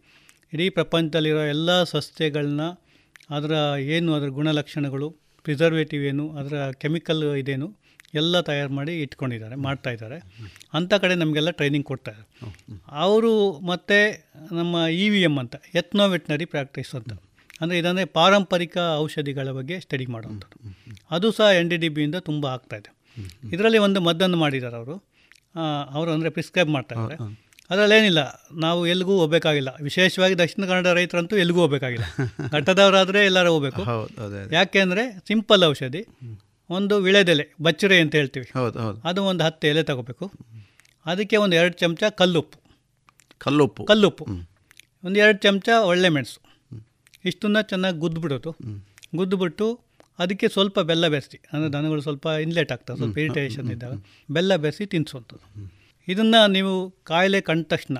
[0.53, 2.63] ಇಡೀ ಪ್ರಪಂಚದಲ್ಲಿರೋ ಎಲ್ಲ ಸಸ್ಯಗಳನ್ನ
[3.29, 3.53] ಅದರ
[3.95, 5.07] ಏನು ಅದರ ಗುಣಲಕ್ಷಣಗಳು
[5.45, 7.67] ಪ್ರಿಸರ್ವೇಟಿವ್ ಏನು ಅದರ ಕೆಮಿಕಲ್ ಇದೇನು
[8.13, 10.17] ಎಲ್ಲ ತಯಾರು ಮಾಡಿ ಇಟ್ಕೊಂಡಿದ್ದಾರೆ ಮಾಡ್ತಾ ಇದ್ದಾರೆ.
[10.73, 12.21] ಅಂಥ ಕಡೆ ನಮಗೆಲ್ಲ ಟ್ರೈನಿಂಗ್ ಕೊಡ್ತಾರೆ
[13.03, 13.33] ಅವರು
[13.71, 13.97] ಮತ್ತು
[14.55, 17.11] ನಮ್ಮ ಇ ವಿ ಎಂ ಅಂತ ಎತ್ನೋ ವೆಟ್ನರಿ ಪ್ರಾಕ್ಟೀಸ್ ಅಂತ.
[17.61, 20.75] ಅಂದರೆ ಇದಂದರೆ ಪಾರಂಪರಿಕ ಔಷಧಿಗಳ ಬಗ್ಗೆ ಸ್ಟಡಿ ಮಾಡುವಂಥದ್ದು.
[21.11, 22.91] ಅದು ಸಹ ಎನ್ ಡಿ ಡಿ ಬಿಯಿಂದ ತುಂಬ ಆಗ್ತಾಯಿದೆ
[23.51, 24.95] ಇದರಲ್ಲಿ ಒಂದು ಮದ್ದನ್ನು ಮಾಡಿದ್ದಾರೆ ಅವರು.
[25.89, 29.69] ಅವರು ಅಂದರೆ ಪ್ರಿಸ್ಕ್ರೈಬ್ ಮಾಡ್ತಾಯಿದ್ದಾರೆ ಅದರಲ್ಲೇನಿಲ್ಲ ನಾವು ಎಲ್ಲಿಗೂ ಹೋಗಬೇಕಾಗಿಲ್ಲ.
[29.81, 32.03] ವಿಶೇಷವಾಗಿ ದಕ್ಷಿಣ ಕನ್ನಡ ರೈತರಂತೂ ಎಲ್ಲಿಗೂ ಹೋಗಬೇಕಾಗಿಲ್ಲ.
[32.51, 33.81] ಘಟ್ಟದವರಾದರೆ ಎಲ್ಲರೂ ಹೋಗಬೇಕು.
[34.51, 36.07] ಯಾಕೆ ಅಂದರೆ ಸಿಂಪಲ್ ಔಷಧಿ.
[36.69, 38.51] ಒಂದು ವಿಳೆದೆಲೆ ಬಚ್ಚರೆ ಅಂತ ಹೇಳ್ತೀವಿ.
[38.53, 39.01] ಹೌದು ಹೌದು.
[39.07, 40.31] ಅದು ಒಂದು ಹತ್ತು ಎಲೆ ತಗೋಬೇಕು.
[41.05, 42.59] ಅದಕ್ಕೆ ಒಂದು ಎರಡು ಚಮಚ ಕಲ್ಲುಪ್ಪು.
[43.37, 43.85] ಕಲ್ಲುಪ್ಪು.
[43.85, 44.25] ಕಲ್ಲುಪ್ಪು.
[45.03, 46.48] ಒಂದು ಎರಡು ಚಮಚ ಒಳ್ಳೆ ಮೆಣಸು
[47.25, 48.51] ಇಷ್ಟನ್ನ ಚೆನ್ನಾಗಿ ಗುದ್ದುಬಿಡೋದು
[49.15, 49.67] ಗುದ್ದುಬಿಟ್ಟು
[50.19, 53.93] ಅದಕ್ಕೆ ಸ್ವಲ್ಪ ಬೆಲ್ಲ ಬೆರೆಸಿ ಅಂದರೆ ದನಗಳು ಸ್ವಲ್ಪ ಇನ್ಲೇಟ್ ಆಗ್ತವೆ ಸ್ವಲ್ಪ ಇರಿಟೇಷನ್ ಇದ್ದಾಗ.
[54.31, 55.45] ಬೆಲ್ಲ ಬೆರೆಸಿ ತಿನ್ನಿಸುವಂಥದ್ದು
[56.07, 56.73] ಇದನ್ನು ನೀವು
[57.03, 57.97] ಕಾಯಿಲೆ ಕಂಡ ತಕ್ಷಣ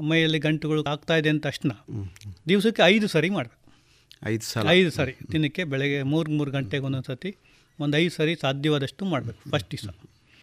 [0.00, 1.70] ಮೈಯಲ್ಲಿ ಗಂಟುಗಳು ಆಗ್ತಾ ಇದೆ ಅಂದ ತಕ್ಷಣ
[2.48, 3.56] ದಿವಸಕ್ಕೆ ಐದು ಸರಿ ಮಾಡಬೇಕು.
[4.26, 4.64] ಐದು ಸಲ.
[4.70, 7.30] ಐದು ಸರಿ ತಿನ್ನಕ್ಕೆ ಬೆಳಗ್ಗೆ ಮೂರು ಮೂರು ಗಂಟೆಗೆ ಒಂದೊಂದು ಸತಿ
[7.80, 9.88] ಒಂದು ಐದು ಸರಿ ಸಾಧ್ಯವಾದಷ್ಟು ಮಾಡಬೇಕು ಫಸ್ಟ್ ದಿವಸ.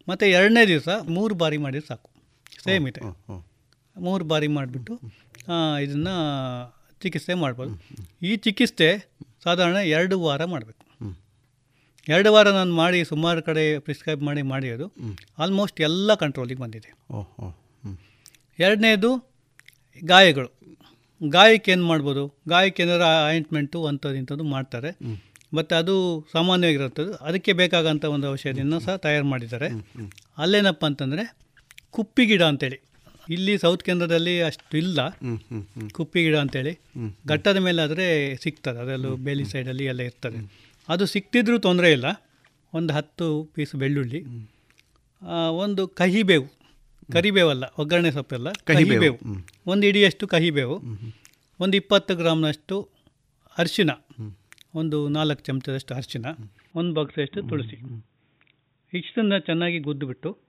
[0.07, 2.09] ಮತ್ತು ಎರಡನೇ ದಿವಸ ಮೂರು ಬಾರಿ ಮಾಡಿದ್ರೆ ಸಾಕು.
[2.63, 3.01] ಸೇಮ್ ಇದೆ.
[3.95, 4.93] ಮೂರು ಬಾರಿ ಮಾಡಿಬಿಟ್ಟು
[5.83, 6.15] ಇದನ್ನು
[7.01, 7.83] ಚಿಕಿತ್ಸೆ ಮಾಡ್ಬೋದು.
[8.25, 9.09] ಈ ಚಿಕಿತ್ಸೆ
[9.43, 10.85] ಸಾಧಾರಣ ಎರಡು ವಾರ ಮಾಡಬೇಕು.
[12.07, 14.91] ಎರಡು ವಾರ ನಾನು ಮಾಡಿ ಸುಮಾರು ಕಡೆ ಪ್ರಿಸ್ಕ್ರೈಬ್ ಮಾಡಿ ಮಾಡಿರೋದು.
[15.39, 17.13] ಆಲ್ಮೋಸ್ಟ್ ಎಲ್ಲ ಕಂಟ್ರೋಲಿಗೆ ಬಂದಿದೆ.
[17.13, 17.53] ಓಹ್
[18.59, 19.35] ಎರಡನೇದು
[20.03, 20.49] ಗಾಯಗಳು.
[21.29, 22.39] ಗಾಯಕ್ಕೆ ಏನು ಮಾಡ್ಬೋದು?
[22.49, 24.97] ಗಾಯಕ್ಕೆ ಏನಾರು ಆಯಿಂಟ್ಮೆಂಟು ಅಂಥದ್ದು ಇಂಥದ್ದು ಮಾಡ್ತಾರೆ
[25.53, 29.67] ಮತ್ತು ಅದು ಸಾಮಾನ್ಯವಾಗಿರುತ್ತದೆ ಅದಕ್ಕೆ ಬೇಕಾಗಂಥ ಒಂದು ಔಷಧಿಯನ್ನು ಸಹ ತಯಾರು ಮಾಡಿದ್ದಾರೆ.
[30.37, 31.35] ಅಲ್ಲೇನಪ್ಪ ಅಂತಂದರೆ
[31.91, 32.81] ಕುಪ್ಪಿ ಗಿಡ ಅಂತೇಳಿ.
[33.29, 35.09] ಇಲ್ಲಿ ಸೌತ್ ಕೇಂದ್ರದಲ್ಲಿ ಅಷ್ಟು ಇಲ್ಲ.
[35.91, 36.79] ಕುಪ್ಪಿ ಗಿಡ ಅಂತೇಳಿ.
[37.27, 38.79] ಘಟ್ಟದ ಮೇಲೆ ಆದರೆ ಸಿಗ್ತದೆ.
[38.79, 40.71] ಅದರಲ್ಲೂ ಬೇಲಿ ಸೈಡಲ್ಲಿ ಎಲ್ಲ ಇರ್ತದೆ.
[40.89, 42.05] ಅದು ಸಿಕ್ತಿದ್ರೂ ತೊಂದರೆ ಇಲ್ಲ.
[42.73, 44.23] ಒಂದು ಹತ್ತು ಪೀಸ್ ಬೆಳ್ಳುಳ್ಳಿ
[45.49, 46.47] ಒಂದು ಕಹಿಬೇವು.
[47.13, 48.51] ಕರಿಬೇವಲ್ಲ ಒಗ್ಗರಣೆ ಸೊಪ್ಪೆಲ್ಲ.
[48.51, 49.17] ಕಹಿಬೇವು.
[49.17, 49.47] ಕಹಿಬೇವು.
[49.67, 50.81] ಒಂದು ಇಡಿಯಷ್ಟು ಕಹಿಬೇವು.
[51.59, 52.89] ಒಂದು ಇಪ್ಪತ್ತು ಗ್ರಾಮ್ನಷ್ಟು
[53.57, 53.89] ಅರಿಶಿನ.
[54.75, 56.25] ಒಂದು ನಾಲ್ಕು ಚಮಚದಷ್ಟು ಅರಿಶಿನ.
[56.75, 58.05] ಒಂದು ಬಾಕ್ಸಷ್ಟು ತುಳಸಿ.
[58.93, 60.44] ಇಷ್ಟನ್ನು ಚೆನ್ನಾಗಿ ಗುದ್ದುಬಿಟ್ಟು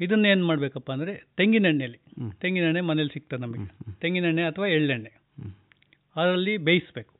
[0.00, 2.00] ಇದನ್ನ ಏನು ಮಾಡಬೇಕಪ್ಪ ಅಂದರೆ ತೆಂಗಿನೆಣ್ಣೆಯಲ್ಲಿ
[2.40, 3.66] ತೆಂಗಿನೆಣ್ಣೆ ಮನೇಲಿ ಸಿಗ್ತದೆ ನಮಗೆ.
[4.00, 5.12] ತೆಂಗಿನೆಣ್ಣೆ ಅಥವಾ ಎಳ್ಳೆಣ್ಣೆ.
[6.16, 7.12] ಅದರಲ್ಲಿ ಬೇಯಿಸ್ಬೇಕು.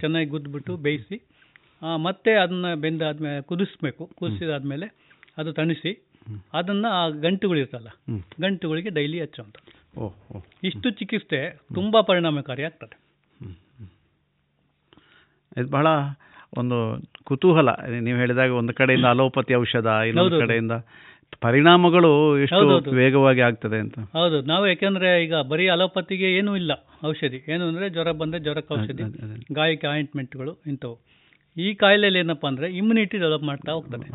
[0.00, 1.16] ಚೆನ್ನಾಗಿ ಗುದ್ದುಬಿಟ್ಟು ಬೇಯಿಸಿ
[1.96, 4.10] ಮತ್ತೆ ಅದನ್ನು ಬೆಂದಾದ್ಮೇಲೆ ಕುದಿಸ್ಬೇಕು.
[4.14, 4.86] ಕುದಿಸಿದಾದ್ಮೇಲೆ
[5.38, 5.92] ಅದು ತಣಿಸಿ
[6.52, 7.90] ಅದನ್ನು ಆ ಗಂಟುಗಳಿರ್ತಲ್ಲ
[8.40, 9.56] ಗಂಟುಗಳಿಗೆ ಡೈಲಿ ಹಚ್ಚುವಂಥ
[10.64, 11.40] ಇಷ್ಟು ಚಿಕಿತ್ಸೆ
[11.74, 12.96] ತುಂಬ ಪರಿಣಾಮಕಾರಿ ಆಗ್ತದೆ.
[15.56, 15.86] ಇದು ಬಹಳ
[16.56, 16.76] ಒಂದು
[17.24, 17.70] ಕುತೂಹಲ.
[18.00, 20.38] ನೀವು ಹೇಳಿದಾಗ ಒಂದು ಕಡೆಯಿಂದ ಅಲೋಪತಿ ಔಷಧ ಇನ್ನೊಂದು.
[20.38, 20.74] ಕಡೆಯಿಂದ
[21.40, 23.98] ಪರಿಣಾಮಗಳು ಎಷ್ಟು ವೇಗವಾಗಿ ಆಗ್ತದೆ ಅಂತ.
[23.98, 24.42] ಹೌದು.
[24.42, 26.72] ನಾವು ಯಾಕೆಂದ್ರೆ ಈಗ ಬರೀ ಅಲೋಪತಿಗೆ ಏನೂ ಇಲ್ಲ
[27.06, 27.44] ಔಷಧಿ.
[27.48, 29.02] ಏನು ಅಂದ್ರೆ ಜ್ವರ ಬಂದ್ರೆ ಜ್ವರಕ್ಕೆ ಔಷಧಿ.
[29.54, 30.98] ಗಾಯಕ್ಕೆ ಆಯಿಂಟ್ಮೆಂಟ್ಗಳು ಇಂಥವು.
[31.56, 34.10] ಈ ಕಾಯಿಲೆಯಲ್ಲಿ ಏನಪ್ಪ ಅಂದ್ರೆ ಇಮ್ಯುನಿಟಿ ಡೆವಲಪ್ ಮಾಡ್ತಾ ಹೋಗ್ತದೆ.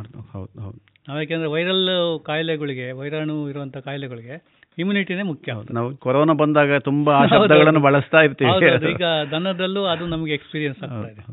[1.07, 5.53] ನಾವು ಯಾಕೆಂದ್ರೆ ವೈರಲ್ ಕಾಯಿಲೆಗಳಿಗೆ ವೈರಾಣು ಇರುವಂತ ಕಾಯಿಲೆಗಳಿಗೆ ಇಮ್ಯುನಿಟಿನೇ ಮುಖ್ಯ.
[5.71, 7.79] ನಾವು ಕೊರೋನಾ ಬಂದಾಗ ತುಂಬಾ ಶಬ್ದಗಳನ್ನು.
[7.79, 8.91] ಬಳಸ್ತಾ ಇರ್ತೀವಿ.
[8.91, 11.25] ಈಗ ದನದಲ್ಲೂ ಅದು ನಮಗೆ ಎಕ್ಸ್ಪೀರಿಯನ್ಸ್ ಆಗ್ತಾ ಇದೆ.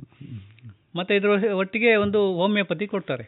[0.96, 3.24] ಮತ್ತೆ ಇದ್ರ ಒಟ್ಟಿಗೆ ಒಂದು ಹೋಮಿಯೋಪತಿ ಕೊಡ್ತಾರೆ.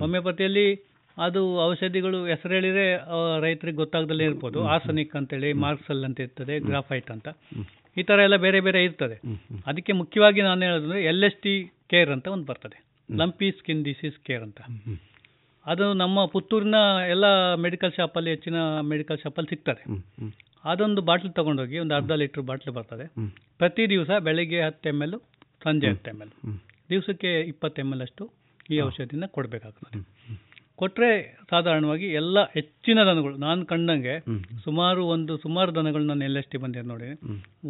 [0.00, 2.84] ಹೋಮಿಯೋಪತಿಯಲ್ಲಿ ಅದು ಔಷಧಿಗಳು ಹೆಸರು ಹೇಳಿದ್ರೆ
[3.44, 4.58] ರೈತರಿಗೆ ಗೊತ್ತಾಗ್ದಲೇ ಇರ್ಬೋದು.
[4.74, 7.28] ಆಸನಿಕ್ ಅಂತೇಳಿ ಮಾರ್ಕ್ಸಲ್ ಅಂತ ಇರ್ತದೆ ಗ್ರಾಫೈಟ್ ಅಂತ.
[8.00, 9.16] ಈ ಥರ ಎಲ್ಲ ಬೇರೆ ಬೇರೆ ಇರ್ತದೆ.
[9.70, 11.54] ಅದಕ್ಕೆ ಮುಖ್ಯವಾಗಿ ನಾನು ಹೇಳೋದಂದ್ರೆ ಎಲ್ ಎಸ್ ಟಿ
[11.92, 12.78] ಕೇರ್ ಅಂತ ಒಂದು ಬರ್ತದೆ.
[13.08, 14.60] ಲಂಪಿ ಸ್ಕಿನ್ ಡಿಸೀಸ್ ಕೇರ್ ಅಂತ.
[15.66, 16.78] ಅದು ನಮ್ಮ ಪುತ್ತೂರಿನ
[17.12, 17.26] ಎಲ್ಲ
[17.64, 18.58] ಮೆಡಿಕಲ್ ಶಾಪಲ್ಲಿ ಹೆಚ್ಚಿನ
[18.92, 19.84] ಮೆಡಿಕಲ್ ಶಾಪಲ್ಲಿ ಸಿಗ್ತದೆ.
[20.64, 23.06] ಅದೊಂದು ಬಾಟ್ಲ್ ತಗೊಂಡೋಗಿ ಒಂದು ಅರ್ಧ ಲೀಟ್ರ್ ಬಾಟ್ಲ್ ಬರ್ತದೆ.
[23.60, 25.16] ಪ್ರತಿ ದಿವಸ ಬೆಳಿಗ್ಗೆ ಹತ್ತು ಎಂ ಎಲ್
[25.64, 26.32] ಸಂಜೆ ಹತ್ತು ಎಂ ಎಲ್.
[26.92, 28.24] ದಿವಸಕ್ಕೆ ಇಪ್ಪತ್ತು ಎಂ ಎಲ್ ಅಷ್ಟು
[28.74, 30.00] ಈ ಔಷಧಿನ ಕೊಡಬೇಕಾಗ್ತದೆ.
[30.80, 31.10] ಕೊಟ್ಟರೆ
[31.50, 34.14] ಸಾಧಾರಣವಾಗಿ ಎಲ್ಲ ಹೆಚ್ಚಿನ ದನಗಳು ನಾನು ಕಂಡಂಗೆ
[34.64, 37.08] ಸುಮಾರು ಒಂದು ಸುಮಾರು ದನಗಳು ನಾನು ಎಲ್ ಎಸ್ ಟಿ ಬಂದಿದೆ ನೋಡಿ.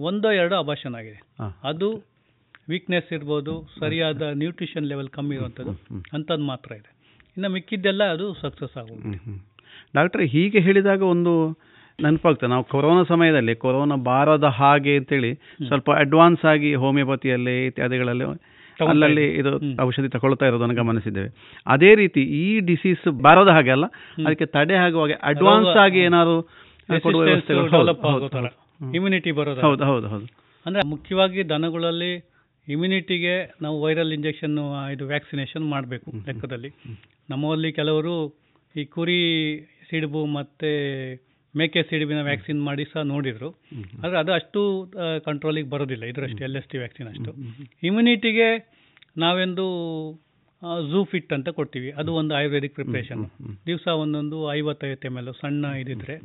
[0.08, 1.20] ಒಂದೋ ಎರಡೋ ಅಭಾಷಣ ಆಗಿದೆ.
[1.70, 1.88] ಅದು
[2.72, 5.74] ವೀಕ್ನೆಸ್ ಇರ್ಬೋದು ಸರಿಯಾದ ನ್ಯೂಟ್ರಿಷನ್ ಲೆವೆಲ್ ಕಮ್ಮಿ ಇರುವಂಥದ್ದು
[6.16, 6.90] ಅಂಥದ್ದು ಮಾತ್ರ ಇದೆ.
[7.36, 9.18] ಇನ್ನು ಮಿಕ್ಕಿದ್ದೆಲ್ಲ ಅದು ಸಕ್ಸಸ್ ಆಗುತ್ತೆ
[9.94, 11.32] ಡಾಕ್ಟರ್ ಹೀಗೆ ಹೇಳಿದಾಗ ಒಂದು
[11.98, 12.48] ನೆನಪಾಗ್ತದೆ.
[12.52, 15.30] ನಾವು ಕೊರೋನಾ ಸಮಯದಲ್ಲಿ ಕೊರೋನಾ ಬಾರದ ಹಾಗೆ ಅಂತೇಳಿ
[15.68, 18.26] ಸ್ವಲ್ಪ ಅಡ್ವಾನ್ಸ್ ಆಗಿ ಹೋಮಿಯೋಪತಿಯಲ್ಲಿ ಇತ್ಯಾದಿಗಳಲ್ಲಿ
[18.80, 19.50] ಅಲ್ಲಲ್ಲಿ ಇದು
[19.80, 21.30] ಔಷಧಿ ತಗೊಳ್ತಾ ಇರೋದನ್ನು ಗಮನಿಸಿದ್ದೇವೆ.
[21.66, 23.86] ಅದೇ ರೀತಿ ಈ ಡಿಸೀಸ್ ಬರದ ಹಾಗೆ ಅಲ್ಲ
[24.26, 26.36] ಅದಕ್ಕೆ ತಡೆ ಆಗುವಾಗ ಅಡ್ವಾನ್ಸ್ ಆಗಿ ಏನಾದ್ರು
[26.88, 28.50] ಕೊಡುವ ವ್ಯವಸ್ಥೆಗಳು.
[28.98, 29.84] ಇಮ್ಯುನಿಟಿ ಬರೋದು ಹೌದು.
[29.90, 30.26] ಹೌದು ಹೌದು
[30.66, 32.12] ಅಂದರೆ ಮುಖ್ಯವಾಗಿ ದನಗಳಲ್ಲಿ
[32.66, 34.56] ಇಮ್ಯುನಿಟಿಗೆ ನಾವು ವೈರಲ್ ಇಂಜೆಕ್ಷನ್
[34.94, 36.70] ಇದು ವ್ಯಾಕ್ಸಿನೇಷನ್ ಮಾಡಬೇಕು ಲೆಕ್ಕದಲ್ಲಿ.
[37.30, 38.14] ನಮ್ಮಲ್ಲಿ ಕೆಲವರು
[38.74, 39.20] ಈ ಕುರಿ
[39.90, 40.70] ಸಿಡುಬು ಮತ್ತು
[41.58, 43.50] ಮೇಕೆ ಸಿಡಿಬಿನ ವ್ಯಾಕ್ಸಿನ್ ಮಾಡಿ ಸಹ ನೋಡಿದರು.
[44.02, 44.60] ಆದರೆ ಅದು ಅಷ್ಟು
[45.24, 46.04] ಕಂಟ್ರೋಲಿಗೆ ಬರೋದಿಲ್ಲ.
[46.12, 47.32] ಇದರಷ್ಟು ಎಲ್ ಎಸ್ ಟಿ ವ್ಯಾಕ್ಸಿನ್ ಅಷ್ಟು.
[47.88, 48.48] ಇಮ್ಯುನಿಟಿಗೆ
[49.24, 49.66] ನಾವೆಂದು
[50.90, 51.90] ಝೂ ಫಿಟ್ ಅಂತ ಕೊಡ್ತೀವಿ.
[52.00, 53.24] ಅದು ಒಂದು ಆಯುರ್ವೇದಿಕ್ ಪ್ರಿಪ್ರೇಷನ್
[53.66, 56.16] ದಿವಸ ಒಂದೊಂದು ಐವತ್ತೈವತ್ತು ಎಂ ಎಲ್ ಸಣ್ಣ ಇದಿದ್ರೆ.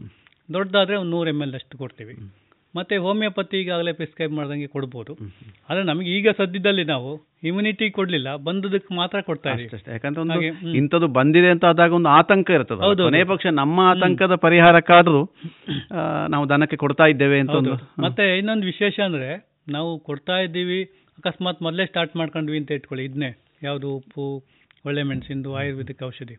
[0.54, 2.16] ದೊಡ್ಡದಾದ್ರೆ ಒಂದು ನೂರು ಎಂ ಎಲ್ ಅಷ್ಟು ಕೊಡ್ತೀವಿ.
[2.78, 5.14] ಮತ್ತು ಹೋಮಿಯೋಪತಿ ಈಗಾಗಲೇ ಪ್ರಿಸ್ಕ್ರೈಬ್ ಮಾಡ್ದಂಗೆ ಕೊಡ್ಬೋದು.
[5.70, 7.10] ಆದರೆ ನಮಗೆ ಈಗ ಸದ್ಯದಲ್ಲಿ ನಾವು
[7.50, 10.40] ಇಮ್ಯುನಿಟಿ ಕೊಡಲಿಲ್ಲ ಬಂದದಕ್ಕೆ ಮಾತ್ರ ಕೊಡ್ತಾ ಇದ್ದೀವಿ ಯಾಕಂದ್ರೆ ಒಂದು
[10.80, 15.22] ಇಂಥದ್ದು ಬಂದಿದೆ ಅಂತ ಆದಾಗ ಒಂದು ಆತಂಕ ಇರ್ತದೆ ಹೌದು, ಕೊನೆ ಪಕ್ಷ ನಮ್ಮ ಆತಂಕದ ಪರಿಹಾರಕ್ಕಾದರೂ
[16.36, 17.76] ನಾವು ದನಕ್ಕೆ ಕೊಡ್ತಾ ಇದ್ದೇವೆ ಅಂತ ಒಂದು.
[18.06, 19.30] ಮತ್ತೆ ಇನ್ನೊಂದು ವಿಶೇಷ ಅಂದ್ರೆ
[19.78, 20.80] ನಾವು ಕೊಡ್ತಾ ಇದ್ದೀವಿ
[21.18, 23.32] ಅಕಸ್ಮಾತ್ ಮೊದಲೇ ಸ್ಟಾರ್ಟ್ ಮಾಡ್ಕೊಂಡ್ವಿ ಅಂತ ಇಟ್ಕೊಳ್ಳಿ ಇದನ್ನೇ
[23.68, 24.26] ಯಾವುದು ಉಪ್ಪು
[24.88, 26.36] ಒಳ್ಳೆ ಮೆಣಸಿಂದು ಆಯುರ್ವೇದಿಕ್ ಔಷಧಿ.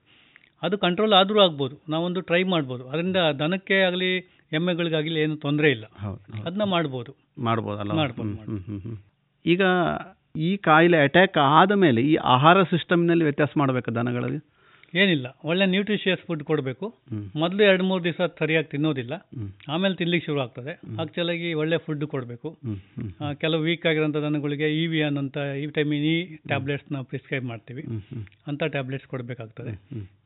[0.62, 1.74] ಅದು ಕಂಟ್ರೋಲ್ ಆದರೂ ಆಗ್ಬೋದು.
[1.92, 2.84] ನಾವೊಂದು ಟ್ರೈ ಮಾಡ್ಬೋದು.
[2.90, 4.10] ಅದರಿಂದ ದನಕ್ಕೆ ಆಗಲಿ
[4.52, 5.84] ಎಮ್ಮೆಗಳಿಗಾಗಲಿ ಏನು ತೊಂದರೆ ಇಲ್ಲ.
[6.44, 7.16] ಅದನ್ನ ಮಾಡ್ಬೋದು.
[7.38, 9.04] ಮಾಡ್ಬೋದಲ್ಲ ಮಾಡ್ಬೋದು.
[9.46, 9.62] ಈಗ
[10.36, 14.40] ಈ ಕಾಯಿಲೆ ಅಟ್ಯಾಕ್ ಆದ ಮೇಲೆ ಈ ಆಹಾರ ಸಿಸ್ಟಮ್ನಲ್ಲಿ ವ್ಯತ್ಯಾಸ ಮಾಡಬೇಕು ದನಗಳಲ್ಲಿ?
[15.00, 16.86] ಏನಿಲ್ಲ ಒಳ್ಳೆ ನ್ಯೂಟ್ರಿಷಿಯಸ್ ಫುಡ್ ಕೊಡಬೇಕು.
[17.42, 19.14] ಮೊದಲು ಎರಡು ಮೂರು ದಿವಸ ಸರಿಯಾಗಿ ತಿನ್ನೋದಿಲ್ಲ.
[19.72, 20.72] ಆಮೇಲೆ ತಿನ್ಲಿಕ್ಕೆ ಶುರು ಆಗ್ತದೆ.
[21.02, 22.48] ಆಕ್ಚುಲಾಗಿ ಒಳ್ಳೆ ಫುಡ್ ಕೊಡಬೇಕು.
[23.42, 26.16] ಕೆಲವು ವೀಕ್ ಆಗಿರೋಂಥ ದನಗಳಿಗೆ ಇ ವಿ ಅನ್ ಅಂತ ವಿಟಮಿನ್ ಇ
[26.50, 27.84] ಟ್ಯಾಬ್ಲೆಟ್ಸ್ನ ಪ್ರಿಸ್ಕ್ರೈಬ್ ಮಾಡ್ತೀವಿ.
[28.46, 29.72] ಅಂಥ ಟ್ಯಾಬ್ಲೆಟ್ಸ್ ಕೊಡಬೇಕಾಗ್ತದೆ.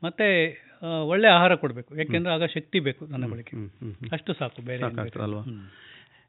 [0.03, 0.27] ಮತ್ತೆ
[1.13, 1.91] ಒಳ್ಳೆ ಆಹಾರ ಕೊಡಬೇಕು.
[1.97, 3.53] ಯಾಕೆಂದ್ರೆ ಆಗ ಶಕ್ತಿ ಬೇಕು ದನಗಳಿಗೆ.
[4.17, 4.83] ಅಷ್ಟು ಸಾಕು ಬೇರೆ
[5.27, 5.43] ಅಲ್ವಾ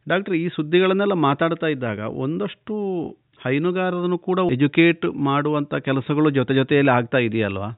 [0.06, 2.74] ಡಾಕ್ಟರ್ ಈ ಸುದ್ದಿಗಳನ್ನೆಲ್ಲ ಮಾತಾಡ್ತಾ ಇದ್ದಾಗ ಒಂದಷ್ಟು
[3.44, 7.68] ಹೈನುಗಾರರನ್ನು ಕೂಡ ಎಜುಕೇಟ್ ಮಾಡುವಂಥ ಕೆಲಸಗಳು ಜೊತೆ ಜೊತೆಯಲ್ಲಿ ಆಗ್ತಾ ಇದೆಯಲ್ವಾ?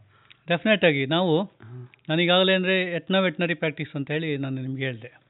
[0.51, 1.52] ಡೆಫಿನೆಟ್ ಆಗಿ ನಾವು
[2.09, 5.20] ನನಗಾಗಲೇ ಅಂದರೆ ಎಟ್ನ ವೆಟ್ನರಿ ಪ್ರಾಕ್ಟೀಸ್ ಅಂತ ಹೇಳಿ ನಾನು ನಿಮ್ಗೆ ಹೇಳಿದೆ.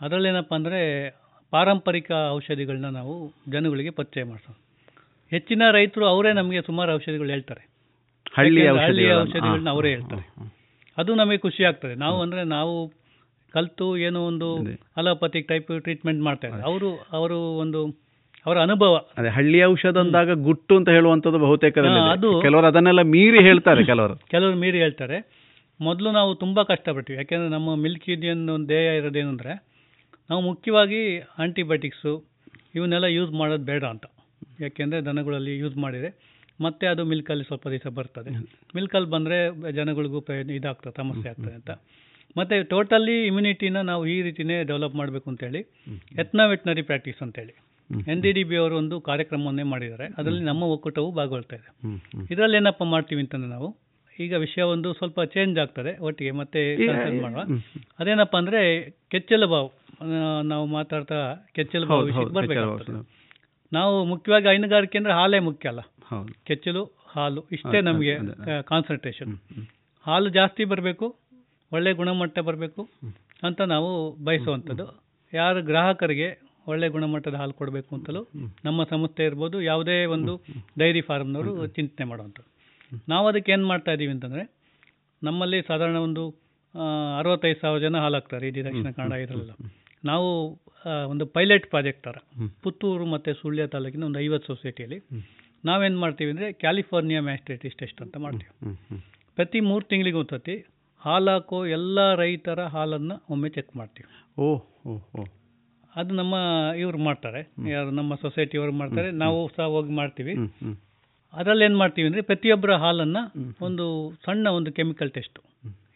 [0.00, 1.14] ಅದರಲ್ಲೇನಪ್ಪ ಅಂದರೆ
[1.50, 4.60] ಪಾರಂಪರಿಕ ಔಷಧಿಗಳನ್ನ ನಾವು ಜನಗಳಿಗೆ ಪರಿಚಯ ಮಾಡಿಸೋದು.
[5.30, 7.68] ಹೆಚ್ಚಿನ ರೈತರು ಅವರೇ ನಮಗೆ ಸುಮಾರು ಔಷಧಿಗಳು ಹೇಳ್ತಾರೆ.
[8.32, 10.34] ಹಳ್ಳಿಯ ಔಷಧಿಗಳನ್ನ- ಔಷಧಿಗಳನ್ನ ಅವರೇ ಹೇಳ್ತಾರೆ.
[10.98, 11.94] ಅದು ನಮಗೆ ಖುಷಿ ಆಗ್ತದೆ.
[11.94, 12.92] ನಾವು ಅಂದರೆ ನಾವು
[13.50, 14.56] ಕಲಿತು ಏನೋ ಒಂದು
[14.96, 16.64] ಅಲೋಪತಿಕ್ ಟೈಪ್ ಟ್ರೀಟ್ಮೆಂಟ್ ಮಾಡ್ತಾ ಇದ್ದಾರೆ.
[16.66, 17.99] ಅವರು ಅವರು ಒಂದು
[18.46, 19.06] ಅವರ ಅನುಭವ.
[19.18, 24.16] ಅದೇ ಹಳ್ಳಿ ಔಷಧ ಅಂದಾಗ ಗುಟ್ಟು ಅಂತ ಹೇಳುವಂಥದ್ದು ಬಹುತೇಕ ಅದು- ಕೆಲವರು ಅದನ್ನೆಲ್ಲ ಮೀರಿ ಹೇಳ್ತಾರೆ ಕೆಲವರು.
[24.16, 25.40] ಕೆಲವರು ಮೀರಿ ಹೇಳ್ತಾರೆ.
[25.80, 29.64] ಮೊದಲು ನಾವು ತುಂಬ ಕಷ್ಟಪಟ್ಟಿವಿ ಯಾಕೆಂದರೆ ನಮ್ಮ ಮಿಲ್ಕ್ ಯೂನಿಯನ್ ಒಂದು ಧ್ಯೇಯ ಇರೋದೇನು ಅಂದರೆ
[30.30, 32.24] ನಾವು ಮುಖ್ಯವಾಗಿ ಆಂಟಿಬಯೋಟಿಕ್ಸು
[32.74, 34.04] ಇವನ್ನೆಲ್ಲ ಯೂಸ್ ಮಾಡೋದು ಬೇಡ ಅಂತ.
[34.60, 36.30] ಯಾಕೆಂದರೆ ದನಗಳಲ್ಲಿ ಯೂಸ್ ಮಾಡಿದರೆ
[36.60, 38.30] ಮತ್ತೆ ಅದು ಮಿಲ್ಕಲ್ಲಿ ಸ್ವಲ್ಪ ದಿವಸ ಬರ್ತದೆ.
[38.76, 41.70] ಮಿಲ್ಕಲ್ಲಿ ಬಂದರೆ ಜನಗಳಿಗೂ ಪ್ರಯೋಜನ ಇದಾಗ್ತದೆ ಸಮಸ್ಯೆ ಆಗ್ತದೆ ಅಂತ.
[42.36, 45.58] ಮತ್ತು ಟೋಟಲಿ ಇಮ್ಯುನಿಟಿನ ನಾವು ಈ ರೀತಿಯೇ ಡೆವಲಪ್ ಮಾಡಬೇಕು ಅಂತೇಳಿ
[46.18, 47.56] ಎತ್ನ ವೆಟ್ನರಿ ಪ್ರಾಕ್ಟೀಸ್ ಅಂತೇಳಿ.
[48.12, 50.06] ಎನ್ ಡಿ ಡಿ ಬಿ ಅವರು ಒಂದು ಕಾರ್ಯಕ್ರಮವನ್ನೇ ಮಾಡಿದ್ದಾರೆ.
[50.18, 51.70] ಅದರಲ್ಲಿ ನಮ್ಮ ಒಕ್ಕೂಟವು ಭಾಗವಹಿಸ್ತಾ ಇದೆ.
[52.30, 53.68] ಇದರಲ್ಲಿ ಏನಪ್ಪ ಮಾಡ್ತೀವಿ ಅಂತಂದ್ರೆ ನಾವು
[54.20, 56.60] ಈಗ ವಿಷಯ ಒಂದು ಸ್ವಲ್ಪ ಚೇಂಜ್ ಆಗ್ತದೆ ಒಟ್ಟಿಗೆ ಮತ್ತೆ
[57.22, 57.42] ಮಾಡುವ.
[57.98, 59.68] ಅದೇನಪ್ಪ ಅಂದ್ರೆ ಕೆಚ್ಚಲ ಬಾವು
[60.42, 61.18] ನಾವು ಮಾತಾಡ್ತಾ
[61.54, 63.02] ಕೆಚ್ಚಲು ಬಾವು ವಿಷಯಕ್ಕೆ ಬರ್ಬೇಕಾಗ್ತದೆ.
[63.72, 65.82] ನಾವು ಮುಖ್ಯವಾಗಿ ಹೈನುಗಾರಿಕೆ ಅಂದ್ರೆ ಹಾಲೇ ಮುಖ್ಯ ಅಲ್ಲ.
[66.46, 68.14] ಕೆಚ್ಚಲು ಹಾಲು ಇಷ್ಟೇ ನಮಗೆ
[68.62, 69.34] ಕಾನ್ಸಂಟ್ರೇಷನ್
[70.06, 71.06] ಹಾಲು ಜಾಸ್ತಿ ಬರಬೇಕು
[71.72, 72.82] ಒಳ್ಳೆ ಗುಣಮಟ್ಟ ಬರಬೇಕು
[73.42, 73.90] ಅಂತ ನಾವು
[74.24, 74.86] ಬಯಸುವಂಥದ್ದು.
[75.32, 76.28] ಯಾರು ಗ್ರಾಹಕರಿಗೆ
[76.66, 78.22] ಒಳ್ಳೆ ಗುಣಮಟ್ಟದ ಹಾಲು ಕೊಡಬೇಕು ಅಂತಲೂ
[78.64, 80.32] ನಮ್ಮ ಸಂಸ್ಥೆ ಇರ್ಬೋದು ಯಾವುದೇ ಒಂದು
[80.78, 82.48] ಡೈರಿ ಫಾರ್ಮ್ನವರು ಚಿಂತನೆ ಮಾಡುವಂಥದ್ದು.
[83.08, 84.44] ನಾವು ಅದಕ್ಕೆ ಏನು ಮಾಡ್ತಾ ಇದ್ದೀವಿ ಅಂತಂದರೆ
[85.22, 86.22] ನಮ್ಮಲ್ಲಿ ಸಾಧಾರಣ ಒಂದು
[87.18, 89.52] ಅರವತ್ತೈದು ಸಾವಿರ ಜನ ಹಾಲಾಗ್ತಾರೆ ಹಾಕ್ತಾರೆ ಇಡೀ ದಕ್ಷಿಣ ಕನ್ನಡ ಇದರಲ್ಲ
[90.04, 90.28] ನಾವು
[91.08, 92.18] ಒಂದು ಪೈಲಟ್ ಪ್ರಾಜೆಕ್ಟ್ ಥರ
[92.62, 94.98] ಪುತ್ತೂರು ಮತ್ತು ಸುಳ್ಯ ತಾಲೂಕಿನ ಒಂದು ಐವತ್ತು ಸೊಸೈಟಿಯಲ್ಲಿ
[95.64, 98.52] ನಾವೇನು ಮಾಡ್ತೀವಿ ಅಂದರೆ ಕ್ಯಾಲಿಫೋರ್ನಿಯಾ ಮ್ಯಾಸ್ಟ್ರೇಟಿಸ್ ಟೆಸ್ಟ್ ಅಂತ ಮಾಡ್ತೀವಿ.
[99.38, 100.54] ಪ್ರತಿ ಮೂರು ತಿಂಗಳಿಗೆ ಒಂದ್ಸತಿ
[101.02, 104.08] ಹಾಲು ಹಾಕೋ ಎಲ್ಲ ರೈತರ ಹಾಲನ್ನು ಒಮ್ಮೆ ಚೆಕ್ ಮಾಡ್ತೀವಿ.
[104.42, 105.24] ಓಹ್ ಓ ಓ.
[105.96, 106.34] ಅದು ನಮ್ಮ
[106.82, 107.40] ಇವ್ರು ಮಾಡ್ತಾರೆ.
[107.74, 109.10] ಯಾರು ನಮ್ಮ ಸೊಸೈಟಿಯವರು ಮಾಡ್ತಾರೆ.
[109.24, 110.34] ನಾವು ಸಹ ಹೋಗಿ ಮಾಡ್ತೀವಿ.
[111.34, 113.22] ಅದರಲ್ಲಿ ಏನು ಮಾಡ್ತೀವಿ ಅಂದರೆ ಪ್ರತಿಯೊಬ್ಬರ ಹಾಲನ್ನು
[113.66, 113.84] ಒಂದು
[114.26, 115.40] ಸಣ್ಣ ಒಂದು ಕೆಮಿಕಲ್ ಟೆಸ್ಟು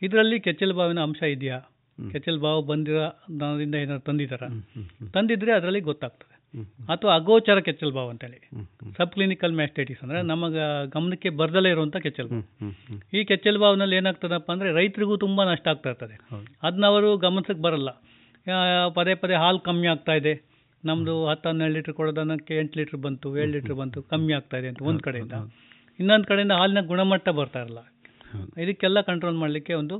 [0.06, 1.58] ಇದರಲ್ಲಿ ಕೆಚ್ಚಲು ಬಾವಿನ ಅಂಶ ಇದೆಯಾ?
[1.98, 3.02] ಕೆಚ್ಚಲು ಬಾವು ಬಂದಿರೋ
[3.40, 4.44] ದನದಿಂದ ಏನಾದ್ರು ತಂದಿದಾರ
[5.16, 6.30] ತಂದಿದ್ರೆ ಅದರಲ್ಲಿ ಗೊತ್ತಾಗ್ತದೆ.
[6.92, 8.38] ಅಥವಾ ಅಗೋಚರ ಕೆಚ್ಚಲು ಬಾವು ಅಂತೇಳಿ.
[8.98, 10.64] ಸಬ್ ಕ್ಲಿನಿಕಲ್ ಮ್ಯಾಸ್ಟೈಟಿಸ್ ಅಂದರೆ ನಮಗೆ
[10.96, 12.44] ಗಮನಕ್ಕೆ ಬರ್ದಲೇ ಇರುವಂಥ ಕೆಚ್ಚಲು ಬಾವು.
[13.16, 16.16] ಈ ಕೆಚ್ಚಲು ಬಾವಿನಲ್ಲಿ ಏನಾಗ್ತದಪ್ಪ ಅಂದರೆ ರೈತರಿಗೂ ತುಂಬ ನಷ್ಟ ಆಗ್ತಾ ಇರ್ತದೆ.
[16.62, 17.90] ಅದನ್ನ ಅವರು ಗಮನಿಸಕ್ಕೆ ಬರಲ್ಲ.
[18.96, 20.34] ಪದೇ ಪದೇ ಹಾಲು ಕಮ್ಮಿ ಆಗ್ತಾ ಇದೆ.
[20.88, 24.82] ನಮ್ಮದು ಹತ್ತು ಹನ್ನೆರಡು ಲೀಟ್ರ್ ಕೊಡೋದನ್ನಕ್ಕೆ ಎಂಟು ಲೀಟ್ರ್ ಬಂತು ಏಳು ಲೀಟ್ರ್ ಬಂತು ಕಮ್ಮಿ ಆಗ್ತಾ ಇದೆ ಅಂತ
[24.90, 25.36] ಒಂದು ಕಡೆಯಿಂದ.
[26.00, 27.80] ಇನ್ನೊಂದು ಕಡೆಯಿಂದ ಹಾಲಿನ ಗುಣಮಟ್ಟ ಬರ್ತಾ ಇರಲ್ಲ.
[28.64, 29.96] ಇದಕ್ಕೆಲ್ಲ ಕಂಟ್ರೋಲ್ ಮಾಡಲಿಕ್ಕೆ ಒಂದು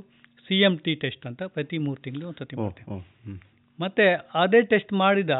[0.47, 2.99] ಸಿ ಎಂ ಟಿ ಟೆಸ್ಟ್ ಅಂತ ಪ್ರತಿ ಮೂರು ತಿಂಗಳು ಒಂದು ಸತಿ ಮಾಡ್ತೀವಿ.
[3.79, 4.05] ಮತ್ತು
[4.43, 5.35] ಅದೇ ಟೆಸ್ಟ್ ಮಾಡಿದ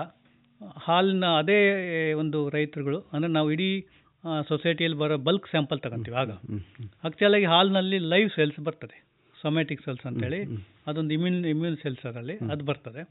[0.85, 1.59] ಹಾಲಿನ ಅದೇ
[2.21, 3.69] ಒಂದು ರೈತರುಗಳು ಅಂದರೆ ನಾವು ಇಡೀ
[4.51, 6.31] ಸೊಸೈಟಿಯಲ್ಲಿ ಬರೋ ಬಲ್ಕ್ ಸ್ಯಾಂಪಲ್ ತಗೊಂತೀವಿ ಆಗ.
[7.03, 8.97] ಆ್ಯಕ್ಚುಲಾಗಿ ಹಾಲಿನಲ್ಲಿ ಲೈವ್ ಸೆಲ್ಸ್ ಬರ್ತದೆ.
[9.45, 10.39] ಸೊಮ್ಯಾಟಿಕ್ ಸೆಲ್ಸ್ ಅಂತೇಳಿ
[10.89, 13.01] ಅದೊಂದು ಇಮ್ಯೂನ್ ಇಮ್ಯೂನ್ ಸೆಲ್ಸ್ ಅದರಲ್ಲಿ ಅದು ಬರ್ತದೆ.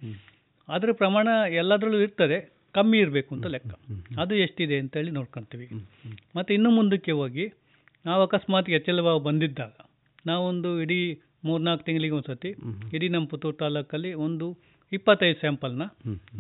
[0.68, 1.28] ಅದರ ಪ್ರಮಾಣ
[1.62, 2.38] ಎಲ್ಲದರಲ್ಲೂ ಇರ್ತದೆ
[2.76, 3.72] ಕಮ್ಮಿ ಇರಬೇಕು ಅಂತ ಲೆಕ್ಕ.
[4.22, 5.66] ಅದು ಎಷ್ಟಿದೆ ಅಂತೇಳಿ ನೋಡ್ಕೊತೀವಿ.
[6.36, 7.44] ಮತ್ತು ಇನ್ನು ಮುಂದಕ್ಕೆ ಹೋಗಿ
[8.04, 9.74] ನಾವು ಅಕಸ್ಮಾತ್ ಎಚ್ ಎಲ್ ಬಾವು ಬಂದಿದ್ದಾಗ
[10.30, 10.98] ನಾವೊಂದು ಇಡೀ
[11.48, 12.50] ಮೂರ್ನಾಲ್ಕು ತಿಂಗಳಿಗೆ ಒಂದು ಸತಿ
[12.96, 14.46] ಇಡೀ ನಮ್ಮ ಪುತ್ತೂರು ತಾಲೂಕಲ್ಲಿ ಒಂದು
[14.92, 15.84] ಇಪ್ಪತ್ತೈದು ಸ್ಯಾಂಪಲ್ನ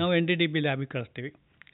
[0.00, 1.30] ನಾವು ಎನ್ ಡಿ ಡಿ ಬಿ ಲ್ಯಾಬಿಗೆ ಕಳಿಸ್ತೀವಿ.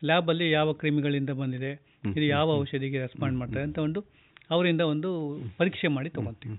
[0.09, 1.71] ಲ್ಯಾಬಲ್ಲಿ ಯಾವ ಕ್ರಿಮಿಗಳಿಂದ ಬಂದಿದೆ
[2.17, 4.01] ಇದು ಯಾವ ಔಷಧಿಗೆ ರೆಸ್ಪಾಂಡ್ ಮಾಡ್ತಾರೆ ಅಂತ ಒಂದು
[4.55, 5.11] ಅವರಿಂದ ಒಂದು
[5.61, 6.57] ಪರೀಕ್ಷೆ ಮಾಡಿ ತೊಗೊತೀವಿ.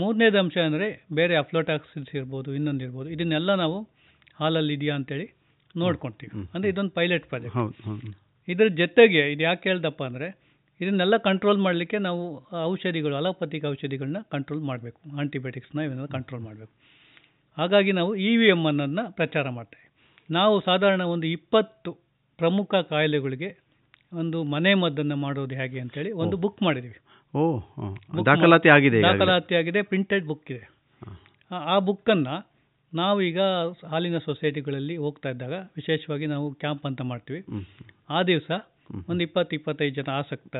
[0.00, 0.86] ಮೂರನೇದು ಅಂಶ ಅಂದರೆ
[1.18, 3.76] ಬೇರೆ ಅಫ್ಲೋಟಾಕ್ಸಿನ್ಸ್ ಇರ್ಬೋದು ಇನ್ನೊಂದು ಇರ್ಬೋದು ಇದನ್ನೆಲ್ಲ ನಾವು
[4.40, 5.26] ಹಾಲಲ್ಲಿ ಇದೆಯಾ ಅಂತೇಳಿ
[5.74, 6.32] ನೋಡ್ಕೊತೀವಿ.
[6.54, 7.56] ಅಂದರೆ ಇದೊಂದು ಪೈಲಟ್ ಪ್ರಾಜೆಕ್ಟ್.
[8.48, 10.28] ಇದ್ರ ಜೊತೆಗೆ ಇದು ಯಾಕೆ ಹೇಳ್ದಪ್ಪ ಅಂದರೆ
[10.80, 12.22] ಇದನ್ನೆಲ್ಲ ಕಂಟ್ರೋಲ್ ಮಾಡಲಿಕ್ಕೆ ನಾವು
[12.70, 15.00] ಔಷಧಿಗಳು ಅಲೋಪತಿಕ್ ಔಷಧಿಗಳನ್ನ ಕಂಟ್ರೋಲ್ ಮಾಡಬೇಕು.
[15.22, 16.72] ಆಂಟಿಬಯೋಟಿಕ್ಸ್ನ ಇವನ್ನೆಲ್ಲ ಕಂಟ್ರೋಲ್ ಮಾಡಬೇಕು.
[17.58, 19.86] ಹಾಗಾಗಿ ನಾವು ಇ ವಿ ಎಂ ಅನ್ನೋದನ್ನ ಪ್ರಚಾರ ಮಾಡ್ತೇವೆ.
[20.30, 21.90] ನಾವು ಸಾಧಾರಣ ಒಂದು ಇಪ್ಪತ್ತು
[22.38, 23.48] ಪ್ರಮುಖ ಕಾಯಿಲೆಗಳಿಗೆ
[24.22, 26.98] ಒಂದು ಮನೆ ಮದ್ದನ್ನು ಮಾಡೋದು ಹೇಗೆ ಅಂತೇಳಿ ಒಂದು ಬುಕ್ ಮಾಡಿದ್ದೀವಿ.
[27.36, 27.60] ಓ
[28.26, 29.02] ದಾಖಲಾತಿ ಆಗಿದೆ.
[29.02, 30.70] ದಾಖಲಾತಿ ಆಗಿದೆ ಪ್ರಿಂಟೆಡ್ ಬುಕ್ ಇದೆ.
[31.50, 32.50] ಆ- ಆ ಬುಕ್ಕನ್ನು
[32.94, 33.40] ನಾವೀಗ
[33.86, 37.44] ಹಾಲಿನ ಸೊಸೈಟಿಗಳಲ್ಲಿ ಹೋಗ್ತಾ ಇದ್ದಾಗ ವಿಶೇಷವಾಗಿ ನಾವು ಕ್ಯಾಂಪ್ ಅಂತ ಮಾಡ್ತೀವಿ.
[38.10, 38.50] ಆ ದಿವಸ
[39.08, 40.56] ಒಂದು ಇಪ್ಪತ್ತು ಇಪ್ಪತ್ತೈದು ಜನ ಆಸಕ್ತ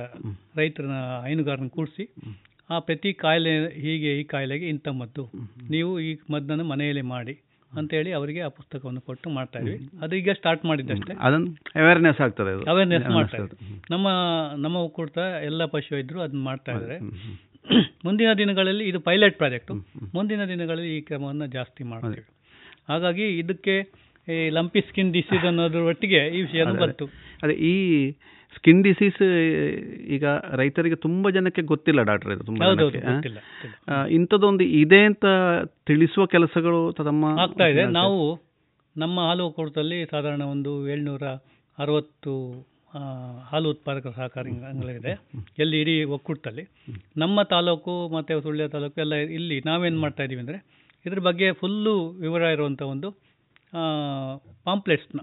[0.57, 2.15] ರೈತರನ್ನ ಹೈನುಗಾರನ ಕೂಡಿಸಿ
[2.70, 5.31] ಆ ಪ್ರತಿ ಕಾಯಿಲೆ ಹೀಗೆ ಈ ಕಾಯಿಲೆಗೆ ಇಂಥ ಮದ್ದು.
[5.70, 9.78] ನೀವು ಈ ಮದ್ದನ್ನು ಮನೆಯಲ್ಲೇ ಮಾಡಿ ಅಂತೇಳಿ ಅವರಿಗೆ ಆ ಪುಸ್ತಕವನ್ನು ಕೊಟ್ಟು ಮಾಡ್ತಾ ಇದ್ವಿ.
[10.02, 11.14] ಅದು ಈಗ ಸ್ಟಾರ್ಟ್ ಮಾಡಿದ್ದಷ್ಟೇ.
[11.20, 12.70] ಅದನ್ನು ಅವೇರ್ನೆಸ್ ಆಗ್ತದೆ.
[12.70, 13.38] ಅವೇರ್ನೆಸ್ ಮಾಡ್ತಾ.
[13.90, 14.09] ನಮ್ಮ
[14.56, 16.98] ನಮ್ಮ ಒಕ್ಕೂಟ ಎಲ್ಲ ಪಶು ಇದ್ರು ಅದನ್ನ ಮಾಡ್ತಾ ಇದ್ದಾರೆ.
[18.05, 19.74] ಮುಂದಿನ ದಿನಗಳಲ್ಲಿ ಇದು ಪೈಲಟ್ ಪ್ರಾಜೆಕ್ಟು
[20.14, 22.26] ಮುಂದಿನ ದಿನಗಳಲ್ಲಿ ಈ ಕ್ರಮವನ್ನು ಜಾಸ್ತಿ ಮಾಡ್ತೀವಿ.
[22.88, 23.74] ಹಾಗಾಗಿ ಇದಕ್ಕೆ
[24.28, 27.06] ಈ ಲಂಪಿ ಸ್ಕಿನ್ ಡಿಸೀಸ್ ಅನ್ನೋದ್ರ ಒಟ್ಟಿಗೆ ಈ ವಿಷಯ ಬಂತು.
[27.43, 27.74] ಅದೇ ಈ
[28.57, 29.20] ಸ್ಕಿನ್ ಡಿಸೀಸ್
[30.16, 30.24] ಈಗ
[30.61, 32.66] ರೈತರಿಗೆ ತುಂಬಾ ಜನಕ್ಕೆ ಗೊತ್ತಿಲ್ಲ ಡಾಕ್ಟರ್ ಇದು ತುಂಬಾ
[34.11, 35.27] ಇಂಥದ್ದೊಂದು ಇದೆ ಅಂತ
[35.87, 37.85] ತಿಳಿಸುವ ಕೆಲಸಗಳು ತಮ್ಮ ಆಗ್ತಾ ಇದೆ.
[38.01, 38.20] ನಾವು
[38.97, 41.27] ನಮ್ಮ ಹಾಲು ಒಕ್ಕೂಟದಲ್ಲಿ ಸಾಧಾರಣ ಒಂದು ಏಳ್ನೂರ
[41.78, 42.35] ಅರವತ್ತು
[43.51, 45.12] ಹಾಲು ಉತ್ಪಾದಕ ಸಹಕಾರಿ ಅಂಗಗಳಿದೆ
[45.59, 46.65] ಎಲ್ಲಿ ಇಡೀ ಒಕ್ಕೂಟದಲ್ಲಿ.
[47.16, 50.61] ನಮ್ಮ ತಾಲೂಕು ಮತ್ತು ಸುಳ್ಯ ತಾಲೂಕು ಎಲ್ಲ ಇಲ್ಲಿ ನಾವೇನು ಮಾಡ್ತಾ ಇದ್ದೀವಿ ಅಂದರೆ
[51.05, 53.11] ಇದ್ರ ಬಗ್ಗೆ ಫುಲ್ಲು ವಿವರ ಇರುವಂಥ ಒಂದು
[54.65, 55.20] ಪಾಂಪ್ಲೆಟ್ಸ್ನ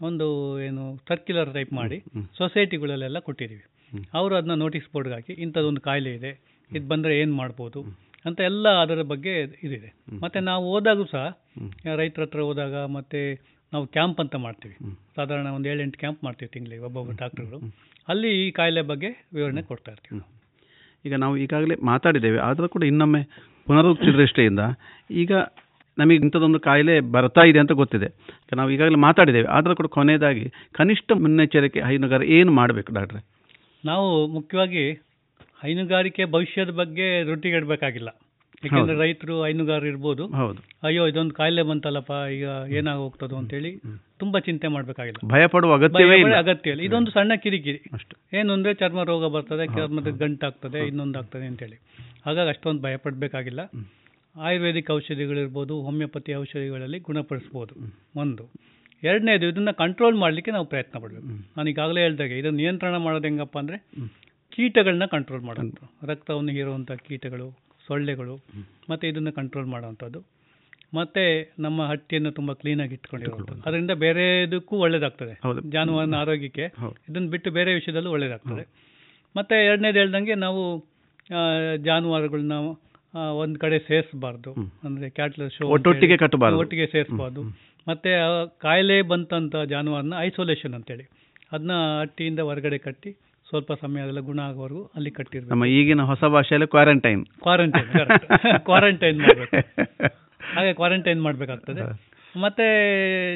[0.00, 0.26] ಒಂದು
[0.66, 1.98] ಏನು ಸರ್ಕ್ಯುಲರ್ ಟೈಪ್ ಮಾಡಿ
[2.38, 3.64] ಸೊಸೈಟಿಗಳಲ್ಲೆಲ್ಲ ಕೊಟ್ಟಿದ್ದೀವಿ.
[4.18, 6.32] ಅವರು ಅದನ್ನ ನೋಟಿಸ್ ಬೋರ್ಡ್ಗೆ ಹಾಕಿ ಇಂಥದ್ದೊಂದು ಕಾಯಿಲೆ ಇದೆ
[6.70, 7.80] ಇದು ಬಂದರೆ ಏನು ಮಾಡ್ಬೋದು
[8.24, 9.32] ಅಂತ ಎಲ್ಲ ಅದರ ಬಗ್ಗೆ
[9.66, 9.90] ಇದಿದೆ.
[10.24, 11.24] ಮತ್ತು ನಾವು ಹೋದಾಗೂ ಸಹ
[12.00, 13.20] ರೈತರ ಹತ್ರ ಹೋದಾಗ ಮತ್ತು
[13.72, 14.76] ನಾವು ಕ್ಯಾಂಪ್ ಅಂತ ಮಾಡ್ತೀವಿ.
[15.16, 17.58] ಸಾಧಾರಣ ಒಂದು ಏಳೆಂಟು ಕ್ಯಾಂಪ್ ಮಾಡ್ತೀವಿ ತಿಂಗಳಿಗೆ ಒಬ್ಬೊಬ್ಬ ಡಾಕ್ಟರ್ಗಳು
[18.08, 20.20] ಅಲ್ಲಿ ಈ ಕಾಯಿಲೆ ಬಗ್ಗೆ ವಿವರಣೆ ಕೊಡ್ತಾ ಇರ್ತೀವಿ
[21.04, 23.20] ಈಗ ನಾವು ಈಗಾಗಲೇ ಮಾತಾಡಿದ್ದೇವೆ ಆದರೂ ಕೂಡ ಇನ್ನೊಮ್ಮೆ
[23.68, 24.62] ಪುನರುಕ್ತಿ ದೃಷ್ಟಿಯಿಂದ
[25.22, 25.32] ಈಗ
[26.00, 28.08] ನಮಗೆ ಇಂಥದ್ದೊಂದು ಕಾಯಿಲೆ ಬರ್ತಾ ಇದೆ ಅಂತ ಗೊತ್ತಿದೆ.
[28.56, 29.48] ನಾವು ಈಗಾಗಲೇ ಮಾತಾಡಿದ್ದೇವೆ.
[29.48, 33.20] ಆದರೂ ಕೂಡ ಕೊನೆಯದಾಗಿ ಕನಿಷ್ಠ ಮುನ್ನೆಚ್ಚರಿಕೆ ಹೈನುಗಾರ ಏನು ಮಾಡಬೇಕು ಡಾಕ್ಟ್ರೆ?
[33.84, 34.92] ನಾವು ಮುಖ್ಯವಾಗಿ
[35.62, 38.08] ಹೈನುಗಾರಿಕೆ ಭವಿಷ್ಯದ ಬಗ್ಗೆ ರೊಟ್ಟಿಗೆಡಬೇಕಾಗಿಲ್ಲ.
[38.64, 40.26] ಯಾಕೆಂದ್ರೆ ರೈತರು ಹೈನುಗಾರರು ಇರ್ಬೋದು.
[40.26, 40.58] ಹೌದು.
[40.82, 43.70] ಅಯ್ಯೋ ಇದೊಂದು ಕಾಯಿಲೆ ಬಂತಲ್ಲಪ್ಪ ಈಗ ಏನಾಗ ಹೋಗ್ತದೋ ಅಂತೇಳಿ
[44.18, 45.28] ತುಂಬಾ ಚಿಂತೆ ಮಾಡಬೇಕಾಗಿಲ್ಲ.
[45.28, 46.34] ಭಯ ಪಡುವ ಅಗತ್ಯವೇ.
[46.34, 46.82] ಅಗತ್ಯ ಇಲ್ಲ.
[46.82, 47.80] ಇದೊಂದು ಸಣ್ಣ ಕಿರಿಕಿರಿ.
[48.38, 51.78] ಏನು ಅಂದ್ರೆ ಚರ್ಮ ರೋಗ ಬರ್ತದೆ ಚರ್ಮದ ಗಂಟಾಗ್ತದೆ ಇನ್ನೊಂದು ಆಗ್ತದೆ ಅಂತೇಳಿ.
[52.26, 53.60] ಹಾಗಾಗಿ ಅಷ್ಟೊಂದು ಭಯ ಪಡಬೇಕಾಗಿಲ್ಲ
[54.36, 57.74] ಆಯುರ್ವೇದಿಕ್ ಔಷಧಿಗಳಿರ್ಬೋದು ಹೋಮಿಯೋಪತಿ ಔಷಧಿಗಳಲ್ಲಿ ಗುಣಪಡಿಸ್ಬೋದು.
[58.16, 58.50] ಒಂದು.
[59.02, 61.26] ಎರಡನೇದು ಇದನ್ನು ಕಂಟ್ರೋಲ್ ಮಾಡಲಿಕ್ಕೆ ನಾವು ಪ್ರಯತ್ನ ಪಡಬೇಕು.
[61.56, 63.78] ನಾನು ಈಗಾಗಲೇ ಹೇಳ್ದಾಗೆ ಇದನ್ನು ನಿಯಂತ್ರಣ ಮಾಡೋದು ಹೆಂಗಪ್ಪ ಅಂದರೆ
[64.50, 66.06] ಕೀಟಗಳನ್ನ ಕಂಟ್ರೋಲ್ ಮಾಡೋದು.
[66.06, 68.40] ರಕ್ತವನ್ನು ಹೀರುವಂಥ ಕೀಟಗಳು ಸೊಳ್ಳೆಗಳು
[68.90, 70.20] ಮತ್ತು ಇದನ್ನು ಕಂಟ್ರೋಲ್ ಮಾಡೋವಂಥದ್ದು.
[70.94, 73.62] ಮತ್ತು ನಮ್ಮ ಹಟ್ಟಿಯನ್ನು ತುಂಬ ಕ್ಲೀನಾಗಿ ಇಟ್ಕೊಂಡಿರುವಂಥದ್ದು.
[73.66, 75.40] ಅದರಿಂದ ಬೇರೆದಕ್ಕೂ ಒಳ್ಳೇದಾಗ್ತದೆ.
[75.70, 76.64] ಜಾನುವಾರನ ಆರೋಗ್ಯಕ್ಕೆ
[77.10, 78.64] ಇದನ್ನು ಬಿಟ್ಟು ಬೇರೆ ವಿಷಯದಲ್ಲೂ ಒಳ್ಳೇದಾಗ್ತದೆ.
[79.36, 80.62] ಮತ್ತು ಎರಡನೇದು ಹೇಳ್ದಂಗೆ ನಾವು
[81.76, 82.52] ಜಾನುವಾರುಗಳನ್ನ
[83.14, 84.54] ಒಂದ್ ಕಡೆ ಸೇರಿಸಬಾರ್ದು.
[84.84, 86.58] ಅಂದ್ರೆ ಕ್ಯಾಟ್ಲ ಶೋ ಒಟ್ಟೊಟ್ಟಿಗೆ ಕಟ್ಟಬಾರ್ದು.
[86.58, 87.42] ಒಟ್ಟಿಗೆ ಸೇರಿಸ್ಬಾರ್ದು.
[87.88, 88.10] ಮತ್ತೆ
[88.58, 91.08] ಕಾಯಿಲೆ ಬಂತಂಥ ಜಾನುವಾರನ ಐಸೋಲೇಷನ್ ಅಂತೇಳಿ.
[91.52, 93.12] ಅದನ್ನ ಹಟ್ಟಿಯಿಂದ ಹೊರಗಡೆ ಕಟ್ಟಿ
[93.48, 95.50] ಸ್ವಲ್ಪ ಸಮಯ ಅದೆಲ್ಲ ಗುಣ ಆಗೋವರೆಗೂ ಅಲ್ಲಿ ಕಟ್ಟಿರ್ಬೇಕು.
[95.50, 97.88] ನಮ್ಮ ಈಗಿನ ಹೊಸ ಭಾಷೆಯಲ್ಲಿ ಕ್ವಾರಂಟೈನ್ ಕ್ವಾರಂಟೈನ್
[98.58, 99.56] ಕ್ವಾರಂಟೈನ್ ಮಾಡಬೇಕು.
[100.54, 101.82] ಹಾಗೆ ಕ್ವಾರಂಟೈನ್ ಮಾಡಬೇಕಾಗ್ತದೆ.
[102.40, 102.66] ಮತ್ತೆ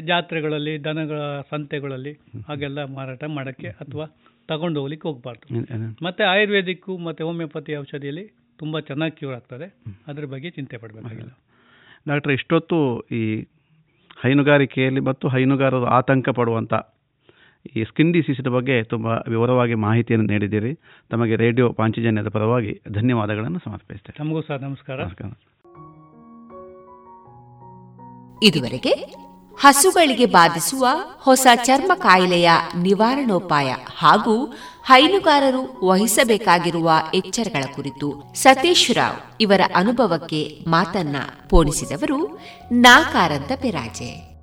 [0.00, 1.20] ಜಾತ್ರೆಗಳಲ್ಲಿ ದನಗಳ
[1.50, 2.12] ಸಂತೆಗಳಲ್ಲಿ
[2.48, 4.06] ಹಾಗೆಲ್ಲ ಮಾರಾಟ ಮಾಡೋಕ್ಕೆ ಅಥವಾ
[4.48, 5.46] ತಗೊಂಡು ಹೋಗ್ಲಿಕ್ಕೆ ಹೋಗ್ಬಾರ್ದು.
[6.04, 9.74] ಮತ್ತೆ ಆಯುರ್ವೇದಿಕ್ಕು ಮತ್ತೆ ಹೋಮಿಯೋಪತಿ ಔಷಧಿಯಲ್ಲಿ ತುಂಬಾ ಚೆನ್ನಾಗಿ ಕ್ಯೂರ್ ಆಗ್ತದೆ.
[10.06, 11.38] ಅದ್ರ ಬಗ್ಗೆ ಚಿಂತೆ ಪಡಬೇಕಾಗಿಲ್ಲ.
[12.08, 13.46] ಡಾಕ್ಟರ್ ಇಷ್ಟೊತ್ತು ಈ
[14.22, 16.74] ಹೈನುಗಾರಿಕೆಯಲ್ಲಿ ಮತ್ತು ಹೈನುಗಾರರು ಆತಂಕ ಪಡುವಂಥ
[17.76, 20.78] ಈ ಸ್ಕಿನ್ ಡಿಸೀಸಿನ ಬಗ್ಗೆ ತುಂಬ ವಿವರವಾಗಿ ಮಾಹಿತಿಯನ್ನು ನೀಡಿದ್ದೀರಿ.
[21.10, 24.24] ತಮಗೆ ರೇಡಿಯೋ ಪಾಂಚಜನ್ಯದ ಪರವಾಗಿ ಧನ್ಯವಾದಗಳನ್ನು ಸಮರ್ಪಿಸ್ತೇನೆ.
[24.24, 25.00] ನಮಗೂ ಸಹ ನಮಸ್ಕಾರ.
[28.42, 29.23] ಇದುವರೆಗೆ
[29.60, 30.86] ಹಸುಗಳಿಗೆ ಬಾಧಿಸುವ
[31.18, 34.54] ಹೊಸ ಚರ್ಮ ಕಾಯಿಲೆಯ ನಿವಾರಣೋಪಾಯ ಹಾಗೂ
[34.84, 41.16] ಹೈನುಗಾರರು ವಹಿಸಬೇಕಾಗಿರುವ ಎಚ್ಚರಗಳ ಕುರಿತು ಸತೀಶ್ ರಾವ್ ಇವರ ಅನುಭವಕ್ಕೆ ಮಾತನ್ನ
[41.48, 42.38] ಪೋಣಿಸಿದವರು
[42.72, 44.33] ನಾಕಾರಂತ ಪೆರಾಜೆ.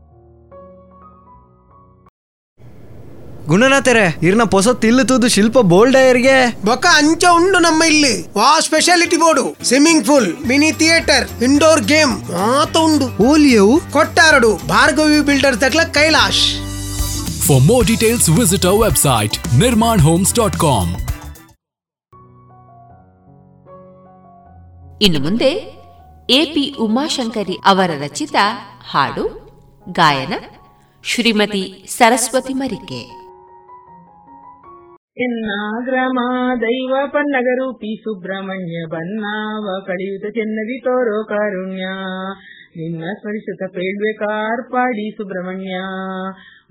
[3.49, 6.35] ಗುಣನಾಥರೆ ಇರ್ನ ಪೊಸ ತಿಲ್ಲು ತೂದು ಶಿಲ್ಪ ಬೋಲ್ಡಯರ್ಗೆ
[6.67, 8.13] ಬೊಕ್ಕ ಅಂಚ ಉಂಡು ನಮ್ಮ ಇಲ್ಲಿ.
[8.37, 9.45] ವಾ speciality board.
[9.69, 13.07] Swimming pool mini theatre indoor game ಮಾತ ಉಂಡು.
[13.29, 13.75] ಓಲಿಯವು?
[13.95, 14.51] ಕೊಟ್ಟಾರಡು.
[14.73, 16.43] Bhargavi builder ದಕ್ಲ Kailash.
[17.47, 20.91] For more details visit our website Nirmana homes dot com
[25.05, 25.51] ಇನ್ನು ಮುಂದೆ
[26.39, 28.35] ಎಪಿ ಉಮಾಶಂಕರಿ ಅವರ ರಚಿತ
[28.91, 29.23] ಹಾಡು
[29.99, 30.33] ಗಾಯನ
[31.03, 31.63] ಶ್ರೀಮತಿ
[31.97, 33.20] ಸರಸ್ವತಿ ಮರಿಕೆ.
[35.17, 36.19] ಎನ್ನಾಗ್ರಮ
[36.61, 41.85] ದೈವ ಪನ್ನಗರೂಪಿ ಸುಬ್ರಹ್ಮಣ್ಯ ಬನ್ನಾವ ಕಳಿಯುತ ಚೆನ್ನವಿ ತೋರೋ ಕಾರುಣ್ಯ.
[42.77, 45.75] ನಿನ್ನ ಸ್ಮರಿಸುತ್ತ ಪೇಳ್ವೆ ಕಾರ್ಪಾಡಿ ಸುಬ್ರಹ್ಮಣ್ಯ.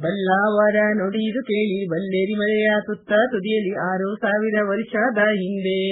[0.02, 5.82] ಬಲ್ಲಾವರ ನುಡಿದು ಕೇಳಿ ಬಲ್ಲೇರಿ ಮರೆಯ ಸುತ್ತ ತುದಿಯಲ್ಲಿ ಆರು ಸಾವಿರ ವರ್ಷದ ಹಿಂದೆ.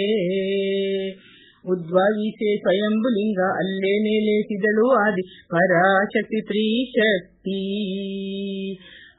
[1.69, 7.61] ಉದ್ಭವಿಸೆ ಸ್ವಯಂಬುಲಿಂಗ ಅಲ್ಲೇ ನೆಲೆಸಿದಳು ಆದಿ ಪರಾಶಕ್ತಿ ತ್ರಿಶಕ್ತಿ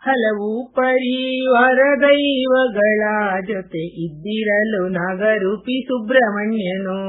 [0.01, 3.01] ಹಲವು ಪರಿವಾರ ದೈವಗಳ
[3.47, 6.99] ಜೊತೆ ಇದ್ದಿರಲು ನಾಗರೂಪಿ ಸುಬ್ರಹ್ಮಣ್ಯನು,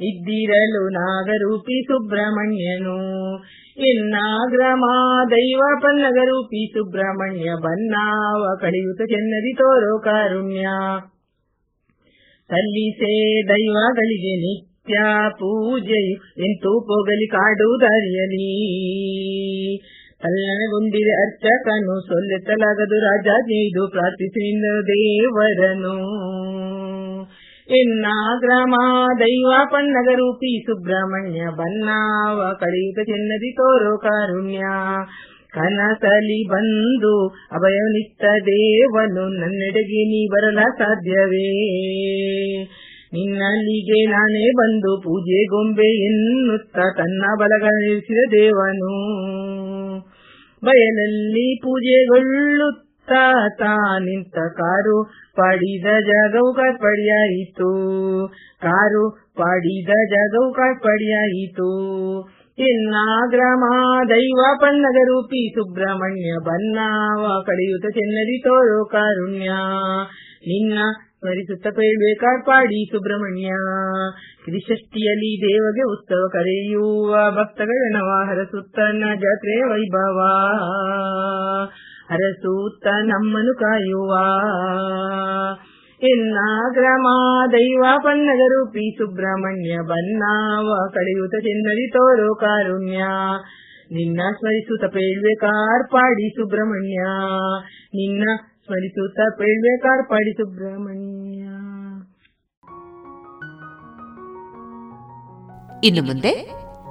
[0.00, 2.98] ಇದ್ದಿರಲು ನಾಗರೂಪಿ ಸುಬ್ರಹ್ಮಣ್ಯನು.
[3.78, 4.84] ಎನ್ನಾಗ್ರಮ
[5.30, 10.66] ದೈವ ಪನ್ನಗರೂಪಿ ಸುಬ್ರಹ್ಮಣ್ಯ ಬನ್ನಾವ ಕಳೆಯುತ್ತ ಚೆನ್ನದಿ ತೋರೋ ಕಾರುಣ್ಯ.
[12.50, 14.98] ಸಲ್ಲಿಸೇ ದೈವಗಳಿಗೆ ನಿತ್ಯ
[15.30, 18.50] ಪೂಜೆಯು ಎಂತೂ ಪೋಗಲಿ ಕಾಡು ದಾರಿಯಲಿ
[20.22, 25.96] ತಲ್ಲಣಗೊಂಡಿದೆ ಅರ್ಚಕನು ಸೊಲ್ಲೆತ್ತಲಾಗದು ರಾಜಾಜ್ಞೆದು ಪ್ರಾರ್ಥಿಸಿದ ದೇವರನು.
[27.70, 28.74] ಎನ್ನಾಗ್ರಮ
[29.20, 29.52] ದೈವ
[30.14, 34.60] ರೂಪಿ ಸುಬ್ರಹ್ಮಣ್ಯ ಬನ್ನಾವ ಕಳೆಯುತ್ತ ಚೆನ್ನದಿ ತೋರೋ ಕಾರುಣ್ಯ.
[35.50, 41.70] ಕನಸಲಿ ಬಂದು ಅಭಯನಿತ್ತ ದೇವನು, ನನ್ನೆಡೆಗೆ ನೀ ಬರಲ ಸಾಧ್ಯವೇ.
[43.12, 48.92] ನಿನ್ನಲ್ಲಿಗೆ ನಾನೇ ಬಂದು ಪೂಜೆ ಗೊಂಬೆ ಎನ್ನುತ್ತ ತನ್ನ ಬಲಗಳಿಸಿದ ದೇವನು
[50.64, 53.12] ಬಯಲಲ್ಲಿ ಪೂಜೆಗೊಳ್ಳುತ್ತ
[53.58, 54.96] ತಾ ನಿಂತ ಕಾರು
[55.36, 57.70] ಪಡಿದ ಜಾಗವು ಕಾರ್ಪಡಿಯಾಯಿತು
[58.62, 59.04] ಕಾರು
[59.36, 61.70] ಪಡಿದ ಜಾಗವು ಕಾರ್ಪಡಿಯಾಯಿತು
[63.30, 63.64] ಗ್ರಾಮ
[64.08, 69.50] ದೈವ ಪನ್ನಗರೂಪಿ ಸುಬ್ರಹ್ಮಣ್ಯ ಬನ್ನಾವ ಕಡಿಯುತ ಚೆನ್ನದಿ ತೋರು ಕಾರುಣ್ಯ.
[70.46, 70.78] ನಿನ್ನ
[71.20, 73.48] ಸ್ಮರಿಸುತ್ತ ಪೇಳ್ವೆ ಕಾರ್ಪಾಡಿ ಸುಬ್ರಹ್ಮಣ್ಯ.
[74.44, 80.18] ತ್ರಿಷಷ್ಟಿಯಲ್ಲಿ ದೇವಗೆ ಉತ್ಸವ ಕರೆಯುವ ಭಕ್ತಗಳ ನವ ಹರಸುತ್ತ ಜಾತ್ರೆ ವೈಭವ.
[82.10, 84.12] ಹರಸೂತ್ತ ನಮ್ಮನು ಕಾಯುವ.
[86.08, 86.38] ಎನ್ನ
[86.72, 87.06] ಗ್ರಾಮ
[87.52, 87.84] ದೈವ
[88.48, 92.98] ರೂಪಿ ಸುಬ್ರಹ್ಮಣ್ಯ ಬನ್ನಾವ ಕಳೆಯುತ್ತ ಚಿನ್ನದಿ ತೋರೋ ಕಾರುಣ್ಯ.
[93.92, 96.98] ನಿನ್ನ ಸ್ಮರಿಸುತ್ತ ಪೇಳ್ವೆ ಕಾರ್ಪಾಡಿ ಸುಬ್ರಹ್ಮಣ್ಯ.
[97.86, 99.76] ನಿನ್ನ ಸ್ಮರಿಸುತ್ತ ಪೇಳ್ವೆ
[100.32, 101.42] ಸುಬ್ರಹ್ಮಣ್ಯ.
[105.86, 106.32] ಇನ್ನು ಮುಂದೆ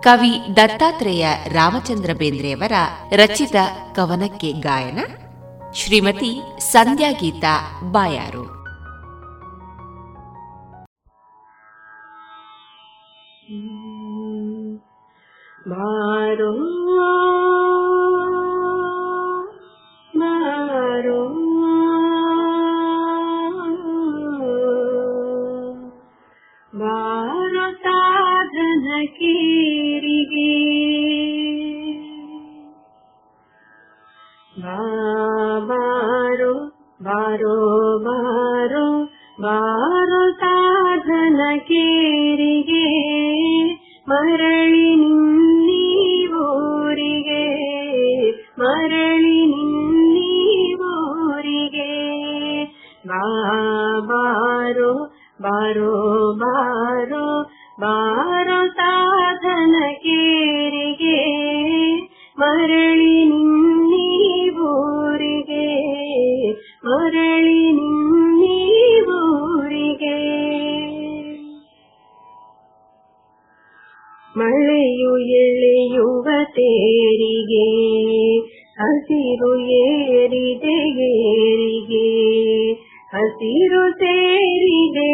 [0.01, 2.72] ಕವಿ ದತ್ತಾತ್ರೇಯ ರಾಮಚಂದ್ರ ಬೇಂದ್ರೆಯವರ
[3.15, 3.56] ರಚಿತ
[3.95, 4.99] ಕವನಕ್ಕೆ ಗಾಯನ
[5.73, 8.45] ಶ್ರೀಮತಿ ಸಂಧ್ಯಾ ಗೀತಾ ಬಾಯಾರು
[15.69, 16.80] ಬಾರೋ.
[29.10, 30.36] कीरिः।
[35.69, 36.53] बारो
[37.02, 37.56] बारो
[37.99, 39.03] बारो
[39.40, 39.78] बा
[79.30, 79.49] ಹಸಿರು
[79.80, 82.06] ಏರಿದೆ ಏರಿಗೆ
[83.14, 85.10] ಹಸಿರು ಸೇರಿದೆ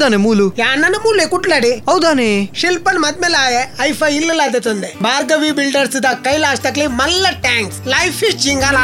[0.00, 0.44] ಹಿಡ್ದಾನೆ ಮೂಲು?
[0.82, 1.70] ನನ್ನ ಮೂಲೆ ಕುಟ್ಲಾಡಿ.
[1.88, 2.28] ಹೌದಾನೆ?
[2.60, 4.90] ಶಿಲ್ಪನ್ ಮದ್ಮೇಲೆ ಆಯೆ ಐಫೈ ಇಲ್ಲ ಅದೇ ತಂದೆ.
[5.06, 7.78] ಭಾರ್ಗವಿ ಬಿಲ್ಡರ್ಸ್ ದ ಕೈಲಾಶ್ ತಕ್ಲಿ ಮಲ್ಲ ಟ್ಯಾಂಕ್ಸ್.
[7.94, 8.76] Life is ಜಿಂಗಾಲ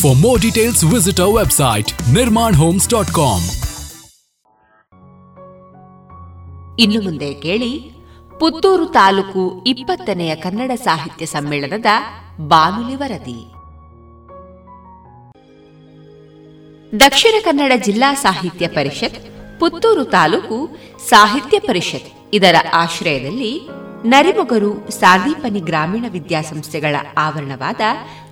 [0.00, 3.44] for more details visit our website Nirmana homes dot com
[6.84, 7.72] ಇನ್ನು ಮುಂದೆ ಕೇಳಿ
[8.40, 9.42] ಪುತ್ತೂರು ತಾಲೂಕು
[9.72, 11.90] ಇಪ್ಪತ್ತನೆಯ ಕನ್ನಡ ಸಾಹಿತ್ಯ ಸಮ್ಮೇಳನದ
[12.52, 13.40] ಬಾನುಲಿ ವರದಿ.
[16.92, 19.20] ದಕ್ಷಿಣ ಕನ್ನಡ ಜಿಲ್ಲಾ ಸಾಹಿತ್ಯ ಪರಿಷತ್
[19.60, 20.76] ಪುತ್ತೂರು ತಾಲೂಕು
[21.08, 22.12] ಸಾಹಿತ್ಯ ಪರಿಷತ್.
[22.32, 23.60] ಇದರ ಆಶ್ರಯದಲ್ಲಿ
[24.04, 27.80] ನರಿಮೊಗರು ಸಾದೀಪನಿ ಗ್ರಾಮೀಣ ವಿದ್ಯಾಸಂಸ್ಥೆಗಳ ಆವರಣವಾದ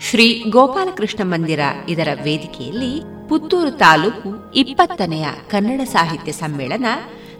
[0.00, 6.86] ಶ್ರೀ ಗೋಪಾಲಕೃಷ್ಣ ಮಂದಿರ ಇದರ ವೇದಿಕೆಯಲ್ಲಿ ಪುತ್ತೂರು ತಾಲೂಕು ಇಪ್ಪತ್ತನೆಯ ಕನ್ನಡ ಸಾಹಿತ್ಯ ಸಮ್ಮೇಳನ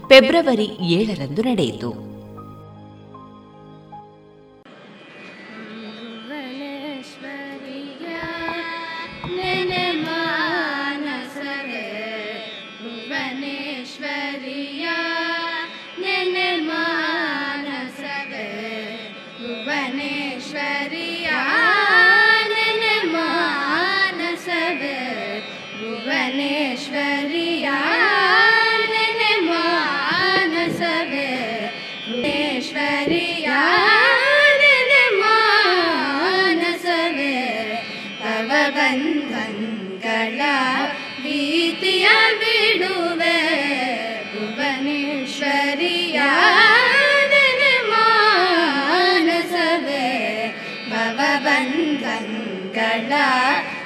[0.09, 2.12] ಫೆಬ್ರವರಿ ಏಳರಂದು ನಡೆಯಿತು.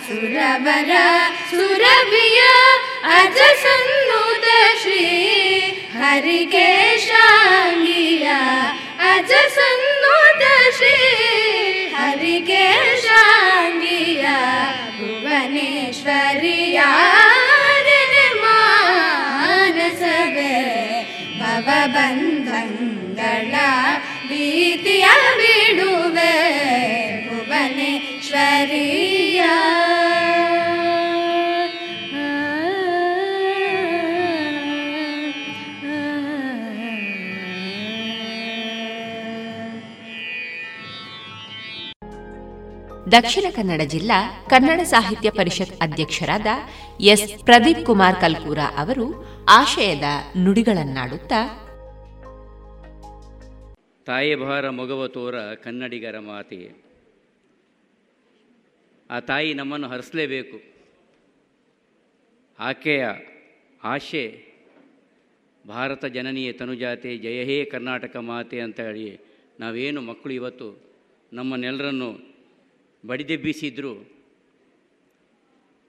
[0.08, 1.04] सुरमिया
[1.50, 2.52] सुरभिया
[3.18, 4.44] अज सन्नुत
[4.82, 5.06] श्री
[6.00, 7.08] हरिकेशाङ्गिया
[9.12, 10.42] अज सन्नुत
[10.78, 11.73] श्री
[12.04, 13.18] हरिकेशाङ्गिया
[14.96, 16.16] भुवनेश्वर्यामसवे
[21.40, 22.60] पवबन्धला
[24.28, 26.36] गीतया विडुवे
[27.30, 28.74] भुवनेश्वरिया।
[43.14, 46.46] ದಕ್ಷಿಣ ಕನ್ನಡ ಜಿಲ್ಲಾ ಕನ್ನಡ ಸಾಹಿತ್ಯ ಪರಿಷತ್ ಅಧ್ಯಕ್ಷರಾದ
[47.00, 47.44] ಎಸ್.
[47.44, 50.02] ಪ್ರದೀಪ್ ಕುಮಾರ್ ಕಲ್ಕೂರ ಅವರು ಆಶಯದ
[50.38, 51.60] ನುಡಿಗಳನ್ನಾಡುತ್ತಾ
[54.06, 56.72] ತಾಯಿ ಭಾರ ಮೊಗವ ತೋರ ಕನ್ನಡಿಗರ ಮಾತೆ.
[59.10, 60.58] ಆ ತಾಯಿ ನಮ್ಮನ್ನು ಹರಿಸಲೇಬೇಕು.
[62.58, 63.06] ಆಕೆಯ
[63.84, 64.44] ಆಶೆ
[65.68, 69.20] ಭಾರತ ಜನನೀಯ ತನುಜಾತೆ, ಜಯ ಹೇ ಕರ್ನಾಟಕ ಮಾತೆ ಅಂತ ಹೇಳಿ
[69.60, 70.68] ನಾವೇನು ಮಕ್ಕಳು ಇವತ್ತು
[71.32, 72.33] ನಮ್ಮನ್ನೆಲ್ಲರನ್ನು
[73.06, 74.14] ಬಡಿದೆಬ್ಬಿಸಿದ್ರು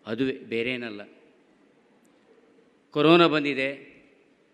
[0.05, 1.01] ಅದುವೇ ಬೇರೇನಲ್ಲ.
[2.91, 3.95] ಕೊರೋನಾ ಬಂದಿದೆ,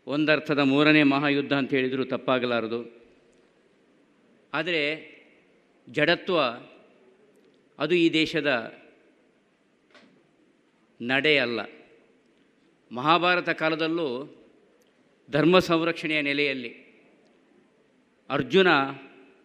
[0.07, 3.01] ಒಂದರ್ಥದ ಮೂರನೇ ಮಹಾಯುದ್ಧ ಅಂತ ಹೇಳಿದರೂ, ತಪ್ಪಾಗಲಾರದು.
[4.53, 5.11] ಆದರೆ,
[5.89, 6.41] ಜಡತ್ವ,
[7.79, 8.81] ಅದು ಈ ದೇಶದ
[11.01, 11.59] ನಡೆಯಲ್ಲ
[12.91, 14.38] ಮಹಾಭಾರತ ಕಾಲದಲ್ಲೂ
[15.31, 16.91] ಧರ್ಮ ಸಂರಕ್ಷಣೆಯ ನೆಲೆಯಲ್ಲಿ
[18.29, 18.67] ಅರ್ಜುನ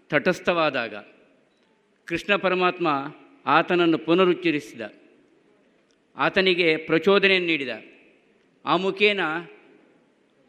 [0.07, 0.95] ತಟಸ್ಥವಾದಾಗ
[2.07, 2.89] ಕೃಷ್ಣ ಪರಮಾತ್ಮ
[3.47, 4.81] ಆತನನ್ನು ಪುನರುಚ್ಚರಿಸಿದ.
[6.17, 7.69] ಆತನಿಗೆ ಪ್ರಚೋದನೆಯನ್ನು ನೀಡಿದ.
[8.65, 9.21] ಆ ಮುಖೇನ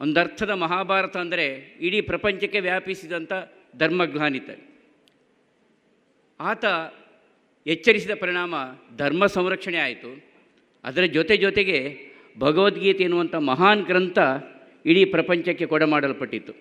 [0.01, 3.33] ಒಂದರ್ಥದ ಮಹಾಭಾರತ ಅಂದರೆ ಇಡೀ ಪ್ರಪಂಚಕ್ಕೆ ವ್ಯಾಪಿಸಿದಂಥ
[3.77, 4.49] ಧರ್ಮಗ್ಲಾನಿತ
[6.39, 6.65] ಆತ
[7.67, 8.55] ಎಚ್ಚರಿಸಿದ ಪರಿಣಾಮ
[8.97, 10.25] ಧರ್ಮ ಸಂರಕ್ಷಣೆ ಆಯಿತು.
[10.83, 11.99] ಅದರ ಜೊತೆ ಜೊತೆಗೆ
[12.39, 14.19] ಭಗವದ್ಗೀತೆ ಎನ್ನುವಂಥ ಮಹಾನ್ ಗ್ರಂಥ
[14.85, 16.53] ಇಡೀ ಪ್ರಪಂಚಕ್ಕೆ ಕೊಡಮಾಡಲ್ಪಟ್ಟಿತ್ತು.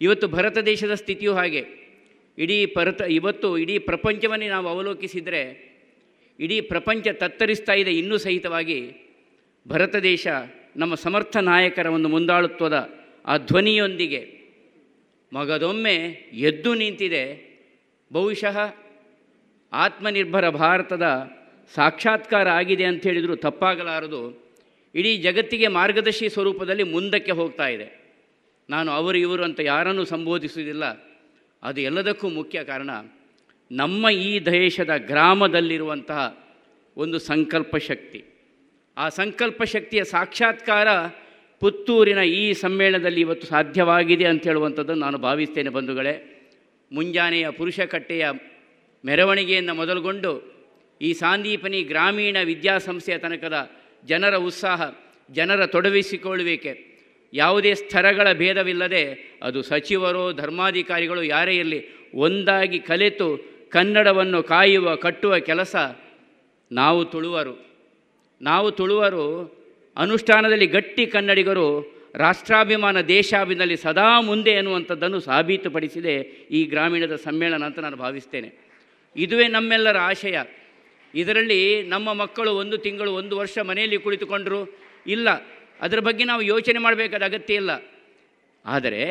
[0.00, 1.87] ಇವತ್ತು ಭರತ ದೇಶದ ಸ್ಥಿತಿಯೂ ಹಾಗೆ.
[2.38, 5.68] ಇಡೀ ಪರತ, ಇವತ್ತು ಇಡೀ ಪ್ರಪಂಚವನ್ನೇ ನಾವು ಅವಲೋಕಿಸಿದರೆ,
[6.40, 8.92] ಇಡೀ ಪ್ರಪಂಚ ತತ್ತರಿಸ್ತಾ ಇದೆ ಇನ್ನೂ ಸಹಿತವಾಗಿ.
[9.68, 10.26] ಭರತ ದೇಶ
[10.76, 12.94] ನಮ್ಮ ಸಮರ್ಥ ನಾಯಕರ ಒಂದು ಮುಂದಾಳುತ್ವದ
[13.26, 14.38] ಆ ಧ್ವನಿಯೊಂದಿಗೆ
[15.32, 15.94] ಮಗದೊಮ್ಮೆ
[16.32, 17.48] ಎದ್ದು ನಿಂತಿದೆ.
[18.12, 18.76] ಬಹುಶಃ
[19.72, 21.02] ಆತ್ಮನಿರ್ಭರ ಭಾರತದ
[21.74, 24.48] ಸಾಕ್ಷಾತ್ಕಾರ ಆಗಿದೆ ಅಂತ ಹೇಳಿದರೂ, ತಪ್ಪಾಗಲಾರದು.
[24.94, 28.14] ಇಡೀ ಜಗತ್ತಿಗೆ ಮಾರ್ಗದರ್ಶಿ ಸ್ವರೂಪದಲ್ಲಿ ಮುಂದಕ್ಕೆ ಹೋಗ್ತಾ ಇದೆ.
[28.70, 31.07] ನಾನು ಅವರು ಇವರು ಅಂತ ಯಾರನ್ನು ಸಂಬೋಧಿಸುವುದಿಲ್ಲ.
[31.62, 32.90] ಅದು ಎಲ್ಲದಕ್ಕೂ ಮುಖ್ಯ ಕಾರಣ
[33.72, 36.48] ನಮ್ಮ ಈ ದೇಶದ ಗ್ರಾಮದಲ್ಲಿರುವಂತಹ
[36.96, 38.24] ಒಂದು ಸಂಕಲ್ಪ ಶಕ್ತಿ.
[38.96, 40.88] ಆ ಸಂಕಲ್ಪ ಶಕ್ತಿಯ ಸಾಕ್ಷಾತ್ಕಾರ
[41.60, 46.34] ಪುತ್ತೂರಿನ ಈ ಸಮ್ಮೇಳನದಲ್ಲಿ ಇವತ್ತು ಸಾಧ್ಯವಾಗಿದೆ ಅಂತ ಹೇಳುವಂಥದ್ದು ನಾನು ಭಾವಿಸ್ತೇನೆ ಬಂಧುಗಳೇ.
[46.92, 48.26] ಮುಂಜಾನೆಯ ಪುರುಷ ಕಟ್ಟೆಯ
[49.04, 50.58] ಮೆರವಣಿಗೆಯನ್ನು ಮೊದಲುಗೊಂಡು
[51.02, 53.70] ಈ ಸಾಂದೀಪನಿ ಗ್ರಾಮೀಣ ವಿದ್ಯಾಸಂಸ್ಥೆಯ ತನಕದ
[54.04, 54.82] ಜನರ ಉತ್ಸಾಹ,
[55.30, 56.87] ಜನರ ತೊಡಗಿಸಿಕೊಳ್ಳುವಿಕೆ
[57.32, 65.76] ಯಾವುದೇ ಸ್ತರಗಳ ಭೇದವಿಲ್ಲದೆ ಅದು ಸಚಿವರು ಧರ್ಮಾಧಿಕಾರಿಗಳು ಯಾರೇ ಇರಲಿ ಒಂದಾಗಿ ಕಲಿತು ಕನ್ನಡವನ್ನು ಕಾಯುವ ಕಟ್ಟುವ ಕೆಲಸ
[66.72, 67.66] ನಾವು ತುಳುವರು.
[68.42, 69.58] ನಾವು ತುಳುವರು
[69.96, 76.16] ಅನುಷ್ಠಾನದಲ್ಲಿ ಗಟ್ಟಿ ಕನ್ನಡಿಗರು ರಾಷ್ಟ್ರಾಭಿಮಾನ ದೇಶಾಭಿನಲ್ಲಿ ಸದಾ ಮುಂದೆ ಎನ್ನುವಂಥದ್ದನ್ನು ಸಾಬೀತುಪಡಿಸಿದೆ
[76.50, 78.52] ಈ ಗ್ರಾಮೀಣದ ಸಮ್ಮೇಳನ ಅಂತ ನಾನು ಭಾವಿಸ್ತೇನೆ.
[79.16, 80.38] ಇದುವೇ ನಮ್ಮೆಲ್ಲರ ಆಶಯ.
[81.14, 84.78] ಇದರಲ್ಲಿ ನಮ್ಮ ಮಕ್ಕಳು ಒಂದು ತಿಂಗಳು ಒಂದು ವರ್ಷ ಮನೆಯಲ್ಲಿ ಕುಳಿತುಕೊಂಡರು?
[85.06, 85.28] ಇಲ್ಲ.
[85.80, 87.72] ಅದರ ಬಗ್ಗೆ ನಾವು ಯೋಚನೆ ಮಾಡಬೇಕಾದ ಅಗತ್ಯ ಇಲ್ಲ.
[88.64, 89.02] ಆದರೆ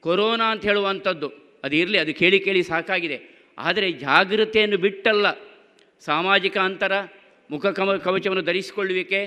[0.00, 1.28] ಕೊರೋನಾ ಅಂತ ಹೇಳುವಂಥದ್ದು,
[1.64, 3.18] ಅದು ಇರಲಿ, ಅದು ಕೇಳಿ ಕೇಳಿ ಸಾಕಾಗಿದೆ.
[3.58, 5.26] ಆದರೆ ಜಾಗೃತೆಯನ್ನು ಬಿಟ್ಟಲ್ಲ.
[6.00, 6.92] ಸಾಮಾಜಿಕ ಅಂತರ,
[7.50, 9.20] ಮುಖ ಕವ, ಕವಚವನ್ನು ಧರಿಸಿಕೊಳ್ಳುವಿಕೆ,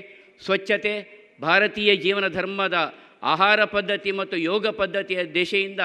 [0.45, 0.93] ಸ್ವಚ್ಛತೆ,
[1.41, 2.77] ಭಾರತೀಯ ಜೀವನ ಧರ್ಮದ
[3.23, 5.79] ಆಹಾರ ಪದ್ಧತಿ ಮತ್ತು ಯೋಗ ಪದ್ಧತಿಯ ದೇಶೆಯಿಂದ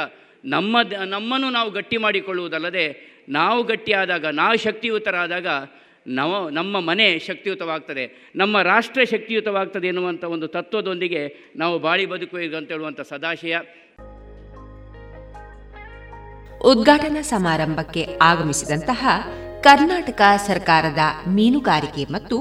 [0.45, 2.87] ನಮ್ಮ ನಮ್ಮನ್ನು ನಾವು ಗಟ್ಟಿ ಮಾಡಿಕೊಳ್ಳುವುದಲ್ಲದೆ,
[3.29, 5.47] ನಾವು ಗಟ್ಟಿಯಾದಾಗ ನಾವು ಶಕ್ತಿಯುತರಾದಾಗ
[6.07, 12.05] ನಾವು, ನಮ್ಮ ಮನೆ ಶಕ್ತಿಯುತವಾಗ್ತದೆ, ನಮ್ಮ ರಾಷ್ಟ್ರ ಶಕ್ತಿಯುತವಾಗ್ತದೆ ಎನ್ನುವಂಥ ಒಂದು ತತ್ವದೊಂದಿಗೆ ನಾವು ಬಾಳಿ
[12.57, 13.57] ಅಂತ ಹೇಳುವಂಥ ಸದಾಶಯ.
[16.65, 19.09] ಉದ್ಘಾಟನಾ ಸಮಾರಂಭಕ್ಕೆ ಆಗಮಿಸಿದಂತಹ
[19.63, 22.39] ಕರ್ನಾಟಕ ಸರ್ಕಾರದ ಮೀನುಗಾರಿಕೆ ಮತ್ತು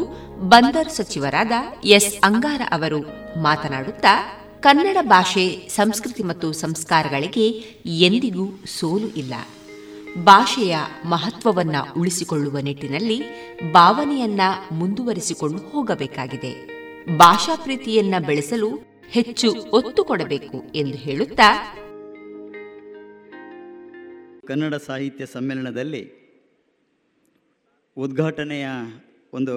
[0.49, 1.51] ಬಂದರ್ ಸಚಿವರಾದ
[1.83, 2.19] ಎಸ್.
[2.23, 2.99] ಅಂಗಾರ ಅವರು
[3.41, 7.47] ಮಾತನಾಡುತ್ತಾ, ಕನ್ನಡ ಭಾಷೆ, ಸಂಸ್ಕೃತಿ ಮತ್ತು ಸಂಸ್ಕಾರಗಳಿಗೆ
[7.87, 9.33] ಎಂದಿಗೂ ಸೋಲು ಇಲ್ಲ.
[10.23, 10.75] ಭಾಷೆಯ
[11.05, 13.21] ಮಹತ್ವವನ್ನು ಉಳಿಸಿಕೊಳ್ಳುವ ನಿಟ್ಟಿನಲ್ಲಿ
[13.71, 16.75] ಭಾವನೆಯನ್ನ ಮುಂದುವರಿಸಿಕೊಂಡು ಹೋಗಬೇಕಾಗಿದೆ.
[17.17, 18.79] ಭಾಷಾ ಪ್ರೀತಿಯನ್ನ ಬೆಳೆಸಲು
[19.09, 21.75] ಹೆಚ್ಚು ಒತ್ತು ಕೊಡಬೇಕು ಎಂದು ಹೇಳುತ್ತಾ
[24.47, 26.11] ಕನ್ನಡ ಸಾಹಿತ್ಯ ಸಮ್ಮೇಳನದಲ್ಲಿ
[27.97, 28.67] ಉದ್ಘಾಟನೆಯ
[29.33, 29.55] ಒಂದು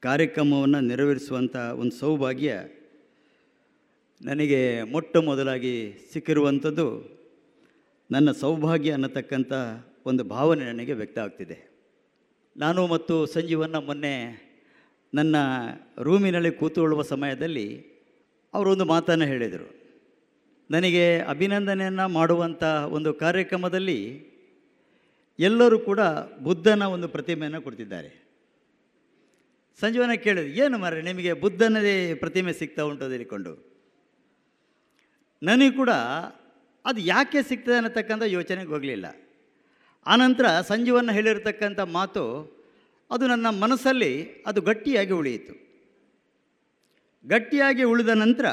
[0.00, 2.52] ಕಾರ್ಯಕ್ರಮವನ್ನು ನೆರವೇರಿಸುವಂಥ ಒಂದು ಸೌಭಾಗ್ಯ
[4.24, 7.15] ನನಗೆ ಮೊಟ್ಟ ಮೊದಲಾಗಿ ಸಿಕ್ಕಿರುವಂಥದ್ದು
[8.10, 9.52] ನನ್ನ ಸೌಭಾಗ್ಯ ಅನ್ನತಕ್ಕಂಥ
[10.06, 11.56] ಒಂದು ಭಾವನೆ ನನಗೆ ವ್ಯಕ್ತ ಆಗ್ತಿದೆ.
[12.56, 14.12] ನಾನು ಮತ್ತು ಸಂಜೀವನ್ನ ಮೊನ್ನೆ
[15.14, 15.36] ನನ್ನ
[16.02, 17.66] ರೂಮಿನಲ್ಲಿ ಕೂತುಕೊಳ್ಳುವ ಸಮಯದಲ್ಲಿ
[18.54, 19.68] ಅವರೊಂದು ಮಾತನ್ನು ಹೇಳಿದರು.
[20.70, 22.62] ನನಗೆ ಅಭಿನಂದನೆಯನ್ನು ಮಾಡುವಂಥ
[22.96, 24.00] ಒಂದು ಕಾರ್ಯಕ್ರಮದಲ್ಲಿ
[25.38, 26.00] ಎಲ್ಲರೂ ಕೂಡ
[26.42, 28.10] ಬುದ್ಧನ ಒಂದು ಪ್ರತಿಮೆಯನ್ನು ಕೊಡ್ತಿದ್ದಾರೆ.
[29.80, 33.52] ಸಂಜೀವನ ಕೇಳಿದ್ರು, ಏನು ಮಾರೆ ನಿಮಗೆ ಬುದ್ಧನದೇ ಪ್ರತಿಮೆ ಸಿಗ್ತಾ ಉಂಟು ಹೇಳಿಕೊಂಡು
[35.42, 35.90] ನನಗೆ ಕೂಡ
[36.86, 39.06] ಅದು ಯಾಕೆ ಸಿಗ್ತದೆ ಅನ್ನತಕ್ಕಂಥ ಯೋಚನೆಗೆ ಹೋಗಲಿಲ್ಲ.
[40.06, 42.24] ಆನಂತರ ಸಂಜೀವನ ಹೇಳಿರತಕ್ಕಂಥ ಮಾತು,
[43.10, 44.12] ಅದು ನನ್ನ ಮನಸ್ಸಲ್ಲಿ
[44.46, 45.54] ಅದು ಗಟ್ಟಿಯಾಗಿ ಉಳಿಯಿತು.
[47.24, 48.46] ಗಟ್ಟಿಯಾಗಿ ಉಳಿದ ನಂತರ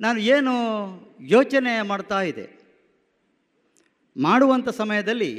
[0.00, 0.54] ನಾನು ಏನು
[1.20, 2.46] ಯೋಚನೆ ಮಾಡ್ತಾ ಇದೆ
[4.16, 5.32] ಮಾಡುವಂಥ ಸಮಯದಲ್ಲಿ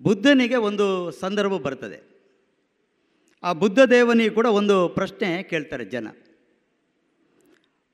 [0.00, 1.98] ಬುದ್ಧನಿಗೆ ಒಂದು ಸಂದರ್ಭ ಬರ್ತದೆ.
[3.42, 6.08] ಆ ಬುದ್ಧ ದೇವನಿಗೆ ಕೂಡ ಒಂದು ಪ್ರಶ್ನೆ ಕೇಳ್ತಾರೆ ಜನ.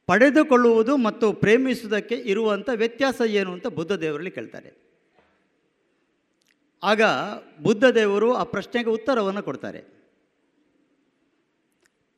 [0.08, 4.70] ಪಡೆದುಕೊಳ್ಳುವುದು ಮತ್ತು ಪ್ರೇಮಿಸುವುದಕ್ಕೆ ಇರುವಂಥ ವ್ಯತ್ಯಾಸ ಏನು ಅಂತ ಬುದ್ಧ ದೇವರಲ್ಲಿ ಕೇಳ್ತಾರೆ.
[6.82, 7.02] ಆಗ
[7.62, 9.80] ಬುದ್ಧ ದೇವರು ಆ ಪ್ರಶ್ನೆಗೆ ಉತ್ತರವನ್ನು ಕೊಡ್ತಾರೆ.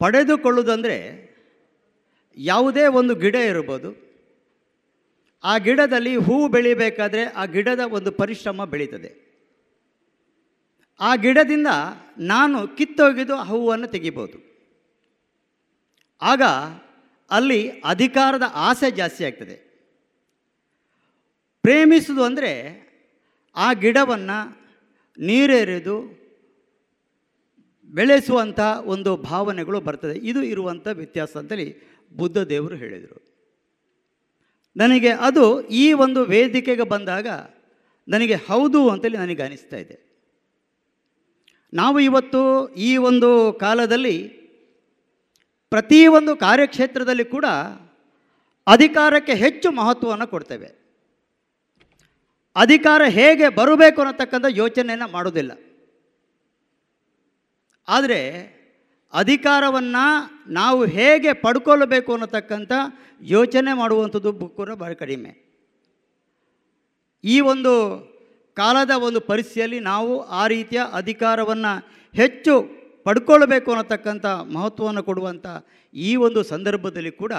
[0.00, 0.96] ಪಡೆದುಕೊಳ್ಳುವುದಂದರೆ
[2.36, 3.90] ಯಾವುದೇ ಒಂದು ಗಿಡ ಇರ್ಬೋದು,
[5.44, 9.10] ಆ ಗಿಡದಲ್ಲಿ ಹೂವು ಬೆಳಿಬೇಕಾದ್ರೆ ಆ ಗಿಡದ ಒಂದು ಪರಿಶ್ರಮ ಬೆಳೀತದೆ.
[11.00, 11.70] ಆ ಗಿಡದಿಂದ
[12.18, 14.38] ನಾನು ಕಿತ್ತೋಗಿದ್ದು ಆ ಹೂವನ್ನು ತೆಗಿಬೋದು.
[16.22, 16.42] ಆಗ
[17.34, 19.56] ಅಲ್ಲಿ ಅಧಿಕಾರದ ಆಸೆ ಜಾಸ್ತಿ ಆಗ್ತದೆ.
[21.62, 22.52] ಪ್ರೇಮಿಸುವುದು ಅಂದರೆ
[23.56, 24.38] ಆ ಗಿಡವನ್ನು
[25.18, 25.96] ನೀರೆರೆದು
[27.88, 30.18] ಬೆಳೆಸುವಂಥ ಒಂದು ಭಾವನೆಗಳು ಬರ್ತದೆ.
[30.18, 31.66] ಇದು ಇರುವಂಥ ವ್ಯತ್ಯಾಸ ಅಂತೇಳಿ
[32.16, 33.18] ಬುದ್ಧ ದೇವರು ಹೇಳಿದರು.
[34.76, 37.26] ನನಗೆ ಅದು ಈ ಒಂದು ವೇದಿಕೆಗೆ ಬಂದಾಗ
[38.08, 39.96] ನನಗೆ ಹೌದು ಅಂತೇಳಿ ನನಗೆ ಅನಿಸ್ತಾ ಇದೆ.
[41.74, 44.43] ನಾವು ಇವತ್ತು ಈ ಒಂದು ಕಾಲದಲ್ಲಿ
[45.74, 47.46] ಪ್ರತಿಯೊಂದು ಕಾರ್ಯಕ್ಷೇತ್ರದಲ್ಲಿ ಕೂಡ
[48.66, 50.68] ಅಧಿಕಾರಕ್ಕೆ ಹೆಚ್ಚು ಮಹತ್ವವನ್ನು ಕೊಡ್ತೇವೆ.
[52.56, 55.52] ಅಧಿಕಾರ ಹೇಗೆ ಬರಬೇಕು ಅನ್ನತಕ್ಕಂಥ ಯೋಚನೆಯನ್ನು ಮಾಡೋದಿಲ್ಲ
[57.88, 58.20] ಆದರೆ
[59.12, 60.04] ಅಧಿಕಾರವನ್ನು
[60.58, 62.72] ನಾವು ಹೇಗೆ ಪಡ್ಕೊಳ್ಬೇಕು ಅನ್ನತಕ್ಕಂಥ
[63.34, 65.32] ಯೋಚನೆ ಮಾಡುವಂಥದ್ದು ಕೂಡ ಭಾಳ ಕಡಿಮೆ.
[67.34, 67.72] ಈ ಒಂದು
[68.56, 71.72] ಕಾಲದ ಒಂದು ಪರಿಸ್ಥಿತಿಯಲ್ಲಿ ನಾವು ಆ ರೀತಿಯ ಅಧಿಕಾರವನ್ನು
[72.14, 72.54] ಹೆಚ್ಚು
[73.04, 75.46] ಪಡ್ಕೊಳ್ಬೇಕು ಅನ್ನತಕ್ಕಂಥ ಮಹತ್ವವನ್ನು ಕೊಡುವಂಥ
[75.94, 77.32] ಈ ಒಂದು ಸಂದರ್ಭದಲ್ಲಿ ಕೂಡ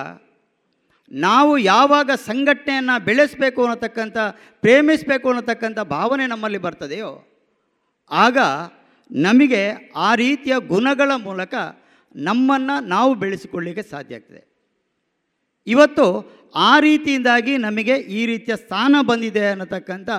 [1.11, 4.17] ನಾವು ಯಾವಾಗ ಸಂಘಟನೆಯನ್ನು ಬೆಳೆಸಬೇಕು ಅನ್ನತಕ್ಕಂಥ,
[4.61, 7.27] ಪ್ರೇಮಿಸಬೇಕು ಅನ್ನತಕ್ಕಂಥ ಭಾವನೆ ನಮ್ಮಲ್ಲಿ ಬರ್ತದೆಯೋ,
[8.11, 8.37] ಆಗ
[9.11, 11.53] ನಮಗೆ ಆ ರೀತಿಯ ಗುಣಗಳ ಮೂಲಕ
[12.15, 14.55] ನಮ್ಮನ್ನು ನಾವು ಬೆಳೆಸಿಕೊಳ್ಳಿಕ್ಕೆ ಸಾಧ್ಯ ಆಗ್ತದೆ.
[15.67, 16.05] ಇವತ್ತು
[16.55, 20.09] ಆ ರೀತಿಯಿಂದಾಗಿ ನಮಗೆ ಈ ರೀತಿಯ ಸ್ಥಾನ ಬಂದಿದೆ ಅನ್ನತಕ್ಕಂಥ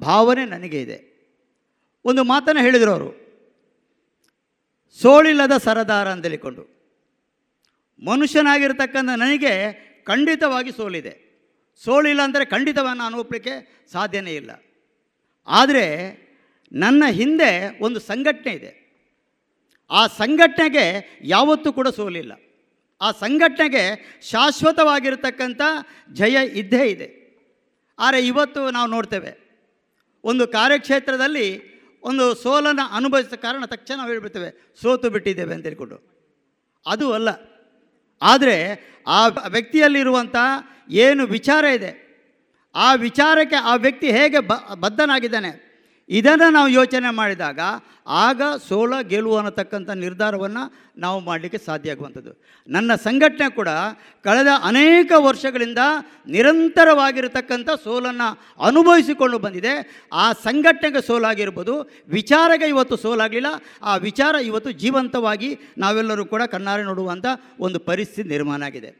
[0.00, 0.98] ಭಾವನೆ ನನಗೆ ಇದೆ.
[2.04, 3.23] ಒಂದು ಮಾತನ್ನು ಹೇಳಿದರು ಅವರು.
[5.00, 6.62] ಸೋಳಿಲ್ಲದ ಸರದಾರ ಅಂತೇಳಿಕೊಂಡು
[8.02, 9.52] ಮನುಷ್ಯನಾಗಿರ್ತಕ್ಕಂಥ ನನಗೆ
[10.10, 11.14] ಖಂಡಿತವಾಗಿ ಸೋಲಿದೆ.
[11.82, 13.54] ಸೋಳಿಲ್ಲ ಅಂದರೆ ಖಂಡಿತವಾಗಿ ನಾನು ಒಪ್ಪಲಿಕ್ಕೆ
[13.92, 14.50] ಸಾಧ್ಯನೇ ಇಲ್ಲ.
[15.48, 15.84] ಆದರೆ
[16.72, 17.50] ನನ್ನ ಹಿಂದೆ
[17.86, 18.72] ಒಂದು ಸಂಘಟನೆ ಇದೆ.
[19.90, 20.84] ಆ ಸಂಘಟನೆಗೆ
[21.34, 22.32] ಯಾವತ್ತೂ ಕೂಡ ಸೋಲಿಲ್ಲ.
[23.00, 23.84] ಆ ಸಂಘಟನೆಗೆ
[24.30, 25.62] ಶಾಶ್ವತವಾಗಿರತಕ್ಕಂಥ
[26.20, 27.08] ಜಯ ಇದ್ದೇ ಇದೆ.
[27.98, 29.32] ಆದರೆ ಇವತ್ತು ನಾವು ನೋಡ್ತೇವೆ,
[30.24, 31.46] ಒಂದು ಕಾರ್ಯಕ್ಷೇತ್ರದಲ್ಲಿ
[32.04, 34.50] ಒಂದು ಸೋಲನ್ನು ಅನುಭವಿಸಿದ ಕಾರಣ ತಕ್ಷಣ ನಾವು ಹೇಳ್ಬಿಡ್ತೇವೆ,
[34.82, 35.96] ಸೋತು ಬಿಟ್ಟಿದ್ದೇವೆ ಅಂತ ಹೇಳ್ಕೊಂಡು.
[36.86, 37.28] ಅದು ಅಲ್ಲ.
[38.22, 38.56] ಆದರೆ
[39.06, 40.36] ಆ ವ್ಯಕ್ತಿಯಲ್ಲಿರುವಂಥ
[40.90, 41.90] ಏನು ವಿಚಾರ ಇದೆ,
[42.74, 44.40] ಆ ವಿಚಾರಕ್ಕೆ ಆ ವ್ಯಕ್ತಿ ಹೇಗೆ
[44.80, 45.50] ಬದ್ಧನಾಗಿದ್ದಾನೆ
[46.10, 47.60] ಇದನ್ನು ನಾವು ಯೋಚನೆ ಮಾಡಿದಾಗ
[48.24, 50.62] ಆಗ ಸೋಲ ಗೆಲುವು ಅನ್ನತಕ್ಕಂಥ ನಿರ್ಧಾರವನ್ನು
[51.04, 52.32] ನಾವು ಮಾಡಲಿಕ್ಕೆ ಸಾಧ್ಯ ಆಗುವಂಥದ್ದು.
[52.68, 53.70] ನನ್ನ ಸಂಘಟನೆ ಕೂಡ
[54.26, 55.82] ಕಳೆದ ಅನೇಕ ವರ್ಷಗಳಿಂದ
[56.34, 58.28] ನಿರಂತರವಾಗಿರತಕ್ಕಂಥ ಸೋಲನ್ನು
[58.68, 59.74] ಅನುಭವಿಸಿಕೊಂಡು ಬಂದಿದೆ.
[60.12, 61.74] ಆ ಸಂಘಟನೆಗೆ ಸೋಲಾಗಿರ್ಬೋದು,
[62.08, 63.52] ವಿಚಾರಕ್ಕೆ ಇವತ್ತು ಸೋಲಾಗಲಿಲ್ಲ,
[63.82, 67.26] ಆ ವಿಚಾರ ಇವತ್ತು ಜೀವಂತವಾಗಿ ನಾವೆಲ್ಲರೂ ಕೂಡ ಕಣ್ಣಾರೆ ನೋಡುವಂಥ
[67.66, 68.90] ಒಂದು ಪರಿಸ್ಥಿತಿ ನಿರ್ಮಾಣ ಆಗಿದೆ.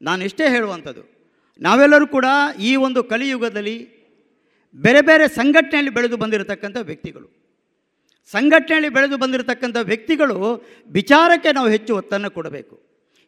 [0.00, 1.04] ನಾನು ಇಷ್ಟೇ ಹೇಳುವಂಥದ್ದು,
[1.60, 2.26] ನಾವೆಲ್ಲರೂ ಕೂಡ
[2.70, 3.76] ಈ ಒಂದು ಕಲಿಯುಗದಲ್ಲಿ
[4.76, 7.28] ಬೇರೆ ಬೇರೆ ಸಂಘಟನೆಯಲ್ಲಿ ಬೆಳೆದು ಬಂದಿರತಕ್ಕಂಥ ವ್ಯಕ್ತಿಗಳು.
[8.32, 10.36] ಸಂಘಟನೆಯಲ್ಲಿ ಬೆಳೆದು ಬಂದಿರತಕ್ಕಂಥ ವ್ಯಕ್ತಿಗಳು
[10.90, 12.74] ವಿಚಾರಕ್ಕೆ ನಾವು ಹೆಚ್ಚು ಒತ್ತನ್ನು ಕೊಡಬೇಕು.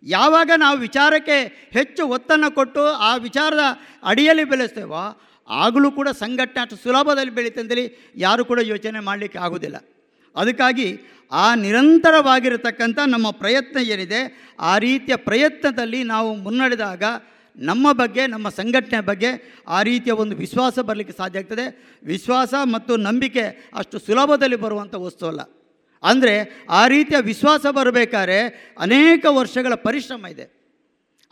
[0.02, 3.64] ಯಾವಾಗ ನಾವು ವಿಚಾರಕ್ಕೆ ಹೆಚ್ಚು ಒತ್ತನ್ನು ಕೊಟ್ಟು ಆ ವಿಚಾರದ
[4.02, 5.04] ಅಡಿಯಲ್ಲಿ ಬೆಳೆಸ್ತೇವೋ,
[5.48, 9.76] ಆಗಲೂ ಕೂಡ ಸಂಘಟನೆ ಅಷ್ಟು ಸುಲಭದಲ್ಲಿ ಬೆಳೀತೆ ಯಾರು ಕೂಡ ಯೋಚನೆ ಮಾಡಲಿಕ್ಕೆ ಆಗೋದಿಲ್ಲ
[10.36, 10.88] ಅದಕ್ಕಾಗಿ
[11.32, 14.20] ಆ ನಿರಂತರವಾಗಿರತಕ್ಕಂಥ ನಮ್ಮ ಪ್ರಯತ್ನ ಏನಿದೆ,
[14.60, 17.02] ಆ ರೀತಿಯ ಪ್ರಯತ್ನದಲ್ಲಿ ನಾವು ಮುನ್ನಡೆದಾಗ
[17.59, 21.97] ನಮ್ಮ ಬಗ್ಗೆ, ನಮ್ಮ ಸಂಘಟನೆ ಬಗ್ಗೆ ಆ ರೀತಿಯ ಒಂದು ವಿಶ್ವಾಸ ಬರಲಿಕ್ಕೆ ಸಾಧ್ಯ ಆಗ್ತದೆ.
[22.05, 25.40] ವಿಶ್ವಾಸ ಮತ್ತು ನಂಬಿಕೆ ಅಷ್ಟು ಸುಲಭದಲ್ಲಿ ಬರುವಂಥ ವಸ್ತು ಅಲ್ಲ.
[26.02, 30.59] ಅಂದರೆ ಆ ರೀತಿಯ ವಿಶ್ವಾಸ ಬರಬೇಕಾದ್ರೆ ಅನೇಕ ವರ್ಷಗಳ ಪರಿಶ್ರಮ ಇದೆ.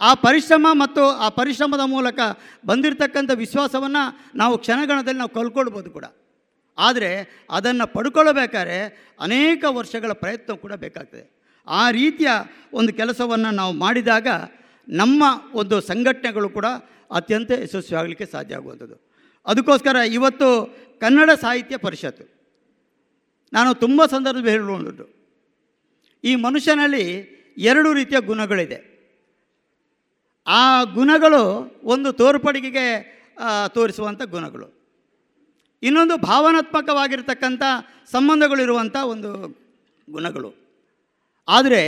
[0.00, 2.18] ಆ ಪರಿಶ್ರಮ ಮತ್ತು ಆ ಪರಿಶ್ರಮದ ಮೂಲಕ
[2.66, 6.04] ಬಂದಿರತಕ್ಕಂಥ ವಿಶ್ವಾಸವನ್ನು ನಾವು ಕ್ಷಣಗಣದಲ್ಲಿ ನಾವು ಕಲ್ಕೊಳ್ಬೋದು ಕೂಡ.
[6.78, 11.36] ಆದರೆ ಅದನ್ನು ಪಡ್ಕೊಳ್ಬೇಕಾದ್ರೆ ಅನೇಕ ವರ್ಷಗಳ ಪ್ರಯತ್ನ ಕೂಡ ಬೇಕಾಗ್ತದೆ.
[11.66, 12.28] ಆ ರೀತಿಯ
[12.72, 14.28] ಒಂದು ಕೆಲಸವನ್ನು ನಾವು ಮಾಡಿದಾಗ
[14.88, 15.24] ನಮ್ಮ
[15.60, 16.66] ಒಂದು ಸಂಘಟನೆಗಳು ಕೂಡ
[17.18, 18.96] ಅತ್ಯಂತ ಯಶಸ್ವಿ ಆಗಲಿಕ್ಕೆ ಸಾಧ್ಯ ಆಗುವಂಥದ್ದು.
[19.46, 20.48] ಅದಕ್ಕೋಸ್ಕರ ಇವತ್ತು
[21.00, 22.24] ಕನ್ನಡ ಸಾಹಿತ್ಯ ಪರಿಷತ್ತು,
[23.52, 25.06] ನಾನು ತುಂಬ ಸಂದರ್ಭ ಹೇಳುವಂಥದ್ದು
[26.24, 27.04] ಈ ಮನುಷ್ಯನಲ್ಲಿ
[27.70, 28.78] ಎರಡು ರೀತಿಯ ಗುಣಗಳಿದೆ.
[30.46, 30.62] ಆ
[30.96, 31.42] ಗುಣಗಳು
[31.94, 32.86] ಒಂದು ತೋರ್ಪಡಿಗೆಗೆ
[33.74, 34.68] ತೋರಿಸುವಂಥ ಗುಣಗಳು.
[35.82, 37.62] ಇನ್ನೊಂದು ಭಾವನಾತ್ಮಕವಾಗಿರ್ತಕ್ಕಂಥ
[38.12, 39.30] ಸಂಬಂಧಗಳಿರುವಂಥ ಒಂದು
[40.08, 40.50] ಗುಣಗಳು.
[41.48, 41.82] ಆದರೆ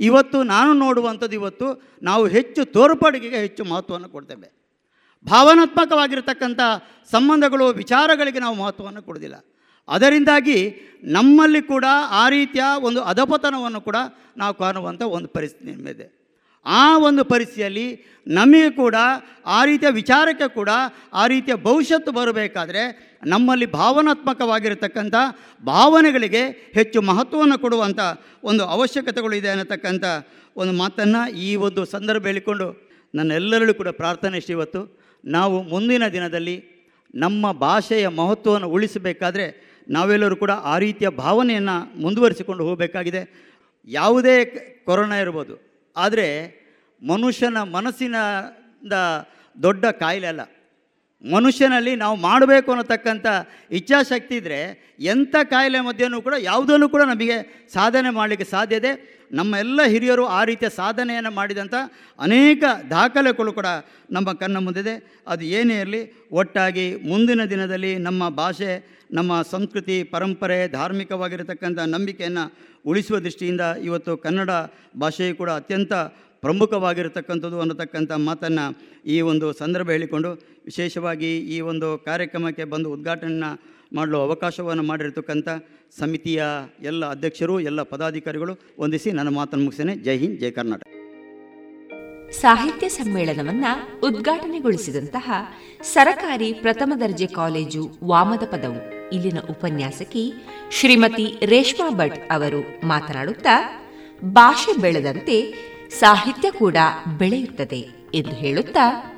[0.00, 4.48] ಇವತ್ತು ನಾನು ನೋಡುವಂಥದ್ದು ಇವತ್ತು ನಾವು ಹೆಚ್ಚು ತೋರ್ಪಡಿಗೆಗೆ ಹೆಚ್ಚು ಮಹತ್ವವನ್ನು ಕೊಡ್ತೇವೆ.
[5.26, 6.60] ಭಾವನಾತ್ಮಕವಾಗಿರತಕ್ಕಂಥ
[7.10, 9.34] ಸಂಬಂಧಗಳು, ವಿಚಾರಗಳಿಗೆ ನಾವು ಮಹತ್ವವನ್ನು ಕೊಡೋದಿಲ್ಲ
[9.88, 10.58] ಅದರಿಂದಾಗಿ
[11.04, 13.96] ನಮ್ಮಲ್ಲಿ ಕೂಡ ಆ ರೀತಿಯ ಒಂದು ಅಧಪತನವನ್ನು ಕೂಡ
[14.36, 16.17] ನಾವು ಕಾಣುವಂಥ ಒಂದು ಪರಿಸ್ಥಿತಿ
[16.66, 18.96] ಆ ಒಂದು ಪರಿಸ್ಥಿತಿಯಲ್ಲಿ ನಮಗೆ ಕೂಡ,
[19.46, 20.70] ಆ ರೀತಿಯ ವಿಚಾರಕ್ಕೆ ಕೂಡ,
[21.12, 22.82] ಆ ರೀತಿಯ ಭವಿಷ್ಯತ್ತು ಬರಬೇಕಾದ್ರೆ
[23.26, 25.14] ನಮ್ಮಲ್ಲಿ ಭಾವನಾತ್ಮಕವಾಗಿರತಕ್ಕಂಥ
[25.64, 26.42] ಭಾವನೆಗಳಿಗೆ
[26.74, 28.00] ಹೆಚ್ಚು ಮಹತ್ವವನ್ನು ಕೊಡುವಂಥ
[28.44, 30.04] ಒಂದು ಅವಶ್ಯಕತೆಗಳು ಇದೆ ಅನ್ನತಕ್ಕಂಥ
[30.56, 34.80] ಒಂದು ಮಾತನ್ನು ಈ ಒಂದು ಸಂದರ್ಭ ಹೇಳಿಕೊಂಡು ನನ್ನೆಲ್ಲರಲ್ಲೂ ಕೂಡ ಪ್ರಾರ್ಥನೆ ಇಷ್ಟು ಇವತ್ತು.
[35.24, 36.56] ನಾವು ಮುಂದಿನ ದಿನದಲ್ಲಿ
[37.14, 39.46] ನಮ್ಮ ಭಾಷೆಯ ಮಹತ್ವವನ್ನು ಉಳಿಸಬೇಕಾದ್ರೆ
[39.88, 43.22] ನಾವೆಲ್ಲರೂ ಕೂಡ ಆ ರೀತಿಯ ಭಾವನೆಯನ್ನು ಮುಂದುವರಿಸಿಕೊಂಡು ಹೋಗಬೇಕಾಗಿದೆ.
[43.88, 44.44] ಯಾವುದೇ
[44.86, 45.67] ಕೊರೋನಾ ಇರ್ಬೋದು
[45.98, 46.28] ಆದರೆ
[47.02, 48.92] ಮನುಷ್ಯನ ಮನಸ್ಸಿನಿಂದ
[49.62, 50.40] ದೊಡ್ಡ ಕಾಯಿಲೆ ಅಲ್ಲ.
[51.32, 53.26] ಮನುಷ್ಯನಲ್ಲಿ ನಾವು ಮಾಡಬೇಕು ಅನ್ನತಕ್ಕಂಥ
[53.70, 54.58] ಇಚ್ಛಾಶಕ್ತಿ ಇದ್ದರೆ
[55.00, 58.92] ಎಂಥ ಕಾಯಿಲೆ ಮಧ್ಯೆಯೂ ಕೂಡ ಯಾವುದನ್ನು ಕೂಡ ನಮಗೆ ಸಾಧನೆ ಮಾಡಲಿಕ್ಕೆ ಸಾಧ್ಯ ಇದೆ.
[59.32, 61.74] ನಮ್ಮ ಎಲ್ಲ ಹಿರಿಯರು ಆ ರೀತಿಯ ಸಾಧನೆಯನ್ನು ಮಾಡಿದಂಥ
[62.18, 63.66] ಅನೇಕ ದಾಖಲೆಗಳು ಕೂಡ
[64.10, 64.94] ನಮ್ಮ ಕಣ್ಣ ಮುಂದಿದೆ.
[65.26, 66.02] ಅದು ಏನೇ ಇರಲಿ,
[66.32, 72.44] ಒಟ್ಟಾಗಿ ಮುಂದಿನ ದಿನದಲ್ಲಿ ನಮ್ಮ ಭಾಷೆ ನಮ್ಮ ಸಂಸ್ಕೃತಿ, ಪರಂಪರೆ, ಧಾರ್ಮಿಕವಾಗಿರತಕ್ಕಂಥ ನಂಬಿಕೆಯನ್ನು
[72.90, 74.50] ಉಳಿಸುವ ದೃಷ್ಟಿಯಿಂದ ಇವತ್ತು ಕನ್ನಡ
[75.02, 75.92] ಭಾಷೆಯು ಕೂಡ ಅತ್ಯಂತ
[76.42, 78.66] ಪ್ರಮುಖವಾಗಿರತಕ್ಕಂಥದ್ದು ಅನ್ನತಕ್ಕಂಥ ಮಾತನ್ನು
[79.14, 80.30] ಈ ಒಂದು ಸಂದರ್ಭ ಹೇಳಿಕೊಂಡು,
[80.64, 83.50] ವಿಶೇಷವಾಗಿ ಈ ಒಂದು ಕಾರ್ಯಕ್ರಮಕ್ಕೆ ಬಂದು ಉದ್ಘಾಟನೆ
[83.96, 85.48] ಮಾಡಲು ಅವಕಾಶವನ್ನು ಮಾಡಿರ್ತಕ್ಕಂಥ
[85.98, 86.42] ಸಮಿತಿಯ
[86.82, 89.94] ಎಲ್ಲ ಅಧ್ಯಕ್ಷರು, ಎಲ್ಲ ಪದಾಧಿಕಾರಿಗಳು ವಂದಿಸಿ ನನ್ನ ಮಾತನ್ನು ಮುಗಿಸ್ತೇನೆ.
[90.06, 90.86] ಜೈ ಹಿಂದ್, ಜೈ ಕರ್ನಾಟಕ.
[92.40, 93.66] ಸಾಹಿತ್ಯ ಸಮ್ಮೇಳನವನ್ನ
[94.06, 95.30] ಉದ್ಘಾಟನೆಗೊಳಿಸಿದಂತಹ
[95.92, 98.97] ಸರಕಾರಿ ಪ್ರಥಮ ದರ್ಜೆ ಕಾಲೇಜು ವಾಮದ ಪದವು.
[99.12, 100.32] ಇಲ್ಲಿನ ಉಪನ್ಯಾಸಕಿ
[100.70, 103.54] ಶ್ರೀಮತಿ ರೇಷ್ಮಾ ಭಟ್ ಅವರು ಮಾತನಾಡುತ್ತಾ,
[104.24, 105.54] ಭಾಷೆ ಬೆಳೆದಂತೆ
[105.90, 106.76] ಸಾಹಿತ್ಯ ಕೂಡ
[107.18, 109.14] ಬೆಳೆಯುತ್ತದೆ ಎಂದು ಹೇಳುತ್ತಾ,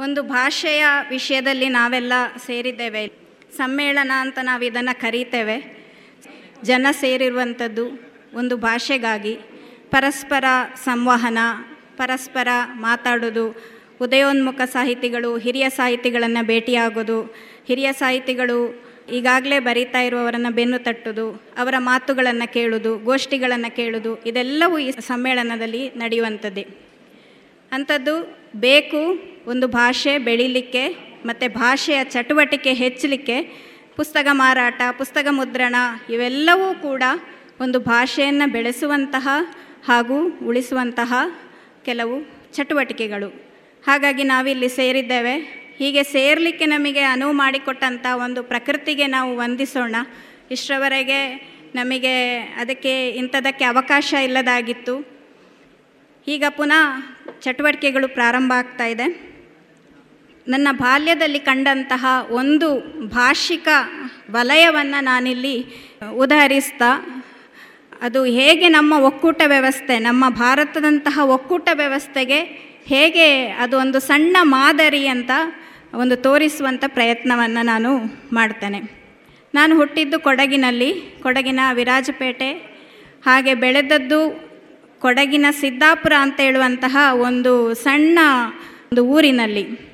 [0.00, 2.12] ಒಂದು ಭಾಷೆಯ ವಿಷಯದಲ್ಲಿ ನಾವೆಲ್ಲ
[2.46, 3.12] ಸೇರಿದ್ದೇವೆ.
[3.56, 5.56] ಸಮ್ಮೇಳನ ಅಂತ ನಾವು ಇದನ್ನು ಕರೀತೇವೆ.
[6.64, 7.86] ಜನ ಸೇರಿರುವಂಥದ್ದು
[8.34, 9.38] ಒಂದು ಭಾಷೆಗಾಗಿ.
[9.90, 10.44] ಪರಸ್ಪರ
[10.84, 11.38] ಸಂವಹನ,
[11.96, 13.46] ಪರಸ್ಪರ ಮಾತಾಡೋದು,
[14.00, 17.34] ಉದಯೋನ್ಮುಖ ಸಾಹಿತಿಗಳು, ಹಿರಿಯ ಸಾಹಿತಿಗಳನ್ನು ಭೇಟಿಯಾಗೋದು
[17.66, 25.90] ಹಿರಿಯ ಸಾಹಿತಿಗಳು ಈಗಾಗಲೇ ಬರೀತಾ ಇರುವವರನ್ನು ಬೆನ್ನು ತಟ್ಟುದು, ಅವರ ಮಾತುಗಳನ್ನು ಕೇಳುದು, ಗೋಷ್ಠಿಗಳನ್ನು ಕೇಳುವುದು ಇದೆಲ್ಲವೂ ಈ ಸಮ್ಮೇಳನದಲ್ಲಿ
[25.90, 26.66] ನಡೆಯುವಂಥದ್ದೇ.
[27.72, 30.88] ಅಂಥದ್ದು ಬೇಕು ಒಂದು ಭಾಷೆ ಬೆಳೀಲಿಕ್ಕೆ
[31.26, 33.42] ಮತ್ತು ಭಾಷೆಯ ಚಟುವಟಿಕೆ ಹೆಚ್ಚಲಿಕ್ಕೆ
[33.96, 35.74] ಪುಸ್ತಕ ಮಾರಾಟ, ಪುಸ್ತಕ ಮುದ್ರಣ
[36.10, 37.02] ಇವೆಲ್ಲವೂ ಕೂಡ
[37.60, 39.28] ಒಂದು ಭಾಷೆಯನ್ನು ಬೆಳೆಸುವಂತಹ
[39.88, 41.14] ಹಾಗೂ ಉಳಿಸುವಂತಹ
[41.84, 43.28] ಕೆಲವು ಚಟುವಟಿಕೆಗಳು.
[43.86, 45.61] ಹಾಗಾಗಿ ನಾವಿಲ್ಲಿ ಸೇರಿದ್ದೇವೆ.
[45.78, 49.96] ಹೀಗೆ ಸೇರಲಿಕ್ಕೆ ನಮಗೆ ಅನುವು ಮಾಡಿಕೊಟ್ಟಂಥ ಒಂದು ಪ್ರಕೃತಿಗೆ ನಾವು ವಂದಿಸೋಣ.
[50.50, 51.20] ಇಷ್ಟರವರೆಗೆ
[51.74, 54.94] ನಮಗೆ ಅದಕ್ಕೆ ಇಂಥದಕ್ಕೆ ಅವಕಾಶ ಇಲ್ಲದಾಗಿತ್ತು.
[56.28, 56.82] ಈಗ ಪುನಃ
[57.40, 59.32] ಚಟುವಟಿಕೆಗಳು ಪ್ರಾರಂಭ ಆಗ್ತಾ ಇದೆ.
[60.48, 62.68] ನನ್ನ ಬಾಲ್ಯದಲ್ಲಿ ಕಂಡಂತಹ ಒಂದು
[63.08, 63.68] ಭಾಷಿಕ
[64.30, 65.64] ವಲಯವನ್ನು ನಾನಿಲ್ಲಿ
[66.14, 66.90] ಉದಾಹರಿಸ್ತಾ,
[68.02, 72.40] ಅದು ಹೇಗೆ ನಮ್ಮ ಒಕ್ಕೂಟ ವ್ಯವಸ್ಥೆ, ನಮ್ಮ ಭಾರತದಂತಹ ಒಕ್ಕೂಟ ವ್ಯವಸ್ಥೆಗೆ
[72.86, 75.30] ಹೇಗೆ ಅದು ಒಂದು ಸಣ್ಣ ಮಾದರಿ ಅಂತ
[75.94, 77.98] ಒಂದು ತೋರಿಸುವಂಥ ಪ್ರಯತ್ನವನ್ನು ನಾನು
[78.32, 79.02] ಮಾಡ್ತೇನೆ.
[79.54, 82.52] ನಾನು ಹುಟ್ಟಿದ್ದು ಕೊಡಗಿನಲ್ಲಿ, ಕೊಡಗಿನ ವಿರಾಜಪೇಟೆ,
[83.26, 84.52] ಹಾಗೆ ಬೆಳೆದದ್ದು
[84.98, 88.18] ಕೊಡಗಿನ ಸಿದ್ದಾಪುರ ಅಂತ ಹೇಳುವಂತಹ ಒಂದು ಸಣ್ಣ
[88.92, 89.92] ಒಂದು ಊರಿನಲ್ಲಿ.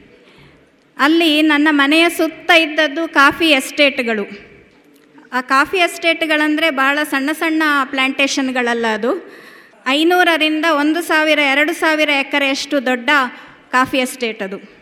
[0.98, 4.48] ಅಲ್ಲಿ ನನ್ನ ಮನೆಯ ಸುತ್ತ ಇದ್ದದ್ದು ಕಾಫಿ ಎಸ್ಟೇಟ್ಗಳು.
[5.32, 9.30] ಆ ಕಾಫಿ ಎಸ್ಟೇಟ್ಗಳಂದರೆ ಬಹಳ ಸಣ್ಣ ಸಣ್ಣ ಪ್ಲ್ಯಾಂಟೇಷನ್ಗಳಲ್ಲ ಅದು.
[9.86, 13.10] ಐನೂರರಿಂದ ಒಂದು ಸಾವಿರ, ಎರಡು ಸಾವಿರ ಎಕರೆಯಷ್ಟು ದೊಡ್ಡ
[13.70, 14.77] ಕಾಫಿ ಎಸ್ಟೇಟ್ ಅದು.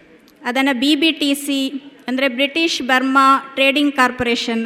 [0.48, 1.60] ಅದನ್ನು ಬಿ ಬಿ ಟಿ ಸಿ
[2.08, 4.64] ಅಂದರೆ ಬ್ರಿಟಿಷ್ ಬರ್ಮಾ ಟ್ರೇಡಿಂಗ್ ಕಾರ್ಪೊರೇಷನ್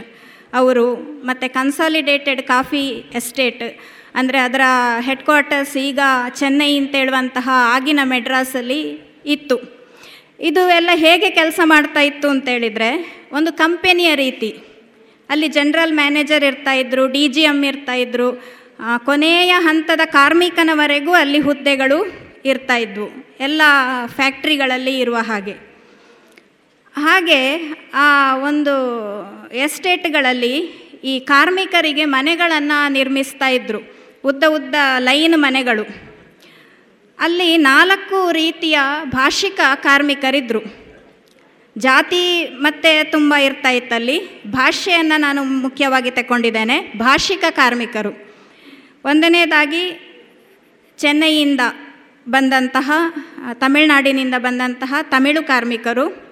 [0.60, 0.86] ಅವರು
[1.28, 2.84] ಮತ್ತು ಕನ್ಸಾಲಿಡೇಟೆಡ್ ಕಾಫಿ
[3.20, 3.64] ಎಸ್ಟೇಟ್
[4.20, 4.64] ಅಂದರೆ ಅದರ
[5.06, 6.00] ಹೆಡ್ ಕ್ವಾರ್ಟರ್ಸ್ ಈಗ
[6.40, 8.80] ಚೆನ್ನೈ ಅಂತ ಹೇಳುವಂತಹ ಆಗಿನ ಮೆಡ್ರಾಸಲ್ಲಿ
[9.34, 9.56] ಇತ್ತು.
[10.48, 12.90] ಇದು ಎಲ್ಲ ಹೇಗೆ ಕೆಲಸ ಮಾಡ್ತಾ ಇತ್ತು ಅಂತೇಳಿದರೆ
[13.38, 14.50] ಒಂದು ಕಂಪೆನಿಯ ರೀತಿ.
[15.30, 18.28] ಅಲ್ಲಿ ಜನರಲ್ ಮ್ಯಾನೇಜರ್ ಇರ್ತಾಯಿದ್ರು ಡಿ ಜಿ ಎಂ ಇರ್ತಾಯಿದ್ರು
[19.08, 21.98] ಕೊನೆಯ ಹಂತದ ಕಾರ್ಮಿಕನವರೆಗೂ ಅಲ್ಲಿ ಹುದ್ದೆಗಳು
[22.52, 23.08] ಇರ್ತಾಯಿದ್ವು
[23.46, 23.62] ಎಲ್ಲ
[24.18, 25.56] ಫ್ಯಾಕ್ಟ್ರಿಗಳಲ್ಲಿ ಇರುವ ಹಾಗೆ.
[26.96, 27.58] ಹಾಗೆ
[27.94, 28.74] ಆ ಒಂದು
[29.52, 30.54] ಎಸ್ಟೇಟ್ಗಳಲ್ಲಿ
[31.04, 33.78] ಈ ಕಾರ್ಮಿಕರಿಗೆ ಮನೆಗಳನ್ನು ನಿರ್ಮಿಸ್ತಾ ಇದ್ದರು
[34.24, 35.84] ಉದ್ದ ಉದ್ದ ಲೈನ್ ಮನೆಗಳು.
[37.18, 40.90] ಅಲ್ಲಿ ನಾಲ್ಕು ರೀತಿಯ ಭಾಷಿಕ ಕಾರ್ಮಿಕರಿದ್ದರು
[41.76, 44.46] ಜಾತಿ ಮತ್ತೆ ತುಂಬ ಇರ್ತಾ ಇತ್ತಲ್ಲಿ.
[44.46, 48.30] ಭಾಷೆಯನ್ನು ನಾನು ಮುಖ್ಯವಾಗಿ ತಗೊಂಡಿದ್ದೇನೆ ಭಾಷಿಕ ಕಾರ್ಮಿಕರು.
[49.04, 49.82] ಒಂದನೇದಾಗಿ
[50.98, 51.60] ಚೆನ್ನೈಯಿಂದ
[52.28, 52.90] ಬಂದಂತಹ,
[53.52, 56.29] ತಮಿಳುನಾಡಿನಿಂದ ಬಂದಂತಹ ತಮಿಳು ಕಾರ್ಮಿಕರು.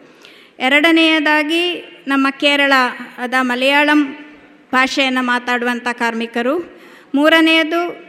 [0.58, 4.16] ಎರಡನೆಯದಾಗಿ ನಮ್ಮ ಕೇರಳದ ಮಲಯಾಳಂ
[4.72, 6.80] ಭಾಷೆಯನ್ನು ಮಾತಾಡುವಂಥ ಕಾರ್ಮಿಕರು.
[7.14, 8.08] ಮೂರನೆಯದು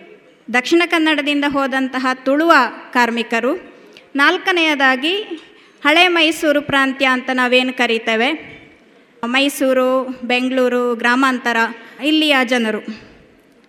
[0.53, 2.53] ದಕ್ಷಿಣ ಕನ್ನಡದಿಂದ ಹೋದಂತಹ ತುಳುವ
[2.91, 3.73] ಕಾರ್ಮಿಕರು.
[4.15, 5.15] ನಾಲ್ಕನೆಯದಾಗಿ
[5.85, 8.59] ಹಳೆ ಮೈಸೂರು ಪ್ರಾಂತ್ಯ ಅಂತ ನಾವೇನು ಕರೀತೇವೆ?
[9.25, 11.57] ಮೈಸೂರು, ಬೆಂಗಳೂರು, ಗ್ರಾಮಾಂತರ,
[12.03, 12.81] ಇಲ್ಲಿಯ ಜನರು,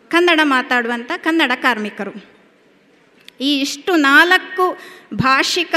[0.08, 2.12] ಕನ್ನಡ ಮಾತಾಡುವಂಥ ಕನ್ನಡ ಕಾರ್ಮಿಕರು.
[3.40, 4.78] ಈ ಇಷ್ಟು ನಾಲ್ಕು
[5.14, 5.74] ಭಾಷಿಕ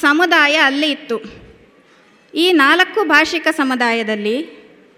[0.00, 1.45] ಸಮುದಾಯ ಅಲ್ಲಿ ಇತ್ತು.
[2.36, 4.42] ಈ ನಾಲ್ಕು ಭಾಷಿಕ ಸಮುದಾಯದಲ್ಲಿ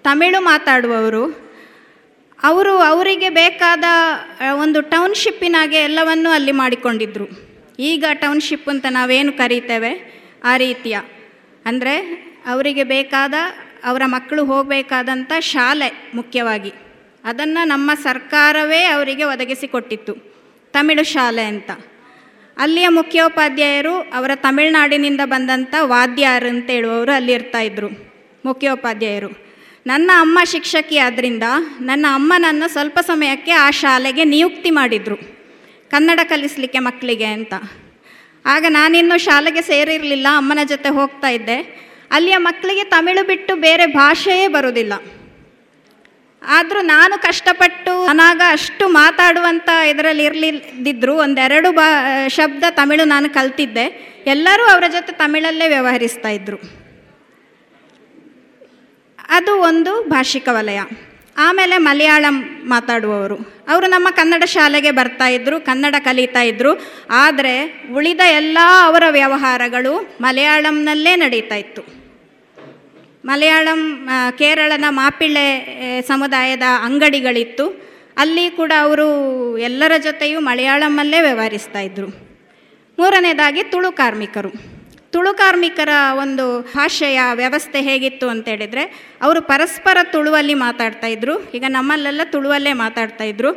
[0.02, 1.48] ತಮಿಳು ಮಾತಾಡುವವರು,
[2.42, 3.84] ಅವರು ಅವರಿಗೆ ಬೇಕಾದ
[4.60, 7.28] ಒಂದು ಟೌನ್ಶಿಪ್ಪಿನಾಗೆ ಎಲ್ಲವನ್ನೂ ಅಲ್ಲಿ ಮಾಡಿಕೊಂಡಿದ್ದರು
[7.78, 9.92] ಈಗ ಟೌನ್ಶಿಪ್ ಅಂತ ನಾವೇನು ಕರೀತೇವೆ?
[10.44, 10.98] ಆ ರೀತಿಯ.
[11.66, 11.94] ಅಂದರೆ
[12.46, 13.34] ಅವರಿಗೆ ಬೇಕಾದ,
[13.84, 16.72] ಅವರ ಮಕ್ಕಳು ಹೋಗಬೇಕಾದಂಥ ಶಾಲೆ ಮುಖ್ಯವಾಗಿ.
[17.24, 20.14] ಅದನ್ನು ನಮ್ಮ ಸರ್ಕಾರವೇ ಅವರಿಗೆ ಒದಗಿಸಿಕೊಟ್ಟಿತ್ತು.
[20.72, 21.70] ತಮಿಳು ಶಾಲೆ ಅಂತ.
[22.58, 27.88] ಅಲ್ಲಿಯ ಮುಖ್ಯೋಪಾಧ್ಯಾಯರು ಅವರ ತಮಿಳುನಾಡಿನಿಂದ ಬಂದಂಥ ವಾದ್ಯಾರು ಅಂತ ಹೇಳುವವರು ಅಲ್ಲಿ ಇರ್ತಾ ಇರ್ತಾಯಿದ್ರು
[28.44, 29.28] ಮುಖ್ಯೋಪಾಧ್ಯಾಯರು,
[29.86, 31.42] ನನ್ನ ಅಮ್ಮ ಶಿಕ್ಷಕಿ ಆದ್ದರಿಂದ
[31.80, 35.16] ನನ್ನ ಅಮ್ಮನನ್ನು ಸ್ವಲ್ಪ ಸಮಯಕ್ಕೆ ಆ ಶಾಲೆಗೆ ನಿಯುಕ್ತಿ ಮಾಡಿದರು.
[35.90, 37.54] ಕನ್ನಡ ಕಲಿಸಲಿಕ್ಕೆ ಮಕ್ಕಳಿಗೆ ಅಂತ.
[38.46, 41.58] ಆಗ ನಾನಿನ್ನೂ ಶಾಲೆಗೆ ಸೇರಿರಲಿಲ್ಲ, ಅಮ್ಮನ ಜೊತೆ ಹೋಗ್ತಾ ಇದ್ದೆ.
[42.10, 44.92] ಅಲ್ಲಿಯ ಮಕ್ಕಳಿಗೆ ತಮಿಳು ಬಿಟ್ಟು ಬೇರೆ ಭಾಷೆಯೇ ಬರೋದಿಲ್ಲ.
[46.42, 51.88] ಆದರೂ ನಾನು ಕಷ್ಟಪಟ್ಟು ನಾನಾಗ ಅಷ್ಟು ಮಾತಾಡುವಂಥ ಇದರಲ್ಲಿ ಇರಲಿದ್ದಿದ್ರು ಒಂದೆರಡು ಬಾ,
[52.28, 53.86] ಶಬ್ದ ತಮಿಳು ನಾನು ಕಲ್ತಿದ್ದೆ.
[54.26, 56.78] ಎಲ್ಲರೂ ಅವರ ಜೊತೆ ತಮಿಳಲ್ಲೇ ವ್ಯವಹರಿಸ್ತಾ ಇದ್ದರು
[59.28, 60.80] ಅದು ಒಂದು ಭಾಷಿಕ ವಲಯ.
[61.38, 63.36] ಆಮೇಲೆ ಮಲಯಾಳಂ ಮಾತಾಡುವವರು.
[63.68, 71.16] ಅವರು ನಮ್ಮ ಕನ್ನಡ ಶಾಲೆಗೆ ಬರ್ತಾ ಇದ್ದರು ಕನ್ನಡ ಕಲಿತಾ ಇದ್ದರು ಆದರೆ ಉಳಿದ ಎಲ್ಲ ಅವರ ವ್ಯವಹಾರಗಳು ಮಲಯಾಳಂನಲ್ಲೇ
[71.16, 71.97] ನಡೀತಾ ಇತ್ತು.
[73.24, 74.08] ಮಲಯಾಳಂ
[74.38, 75.46] ಕೇರಳದ ಮಾಪಿಳೆ
[76.00, 77.88] ಸಮುದಾಯದ ಅಂಗಡಿಗಳಿತ್ತು.
[78.16, 79.06] ಅಲ್ಲಿ ಕೂಡ ಅವರು
[79.58, 82.06] ಎಲ್ಲರ ಜೊತೆಯೂ ಮಲಯಾಳಮಲ್ಲೇ ವ್ಯವಹರಿಸ್ತಾ ಇದ್ದರು
[82.98, 84.78] ಮೂರನೇದಾಗಿ ತುಳು ಕಾರ್ಮಿಕರು.
[85.12, 92.72] ತುಳು ಕಾರ್ಮಿಕರ ಒಂದು ಭಾಷೆಯ ವ್ಯವಸ್ಥೆ ಹೇಗಿತ್ತು ಅಂತೇಳಿದರೆ ಅವರು ಪರಸ್ಪರ ತುಳುವಲ್ಲಿ ಮಾತಾಡ್ತಾ ಇದ್ದರು ಈಗ ನಮ್ಮಲ್ಲೆಲ್ಲ ತುಳುವಲ್ಲೇ
[92.72, 93.52] ಮಾತಾಡ್ತಾ ಇದ್ದರು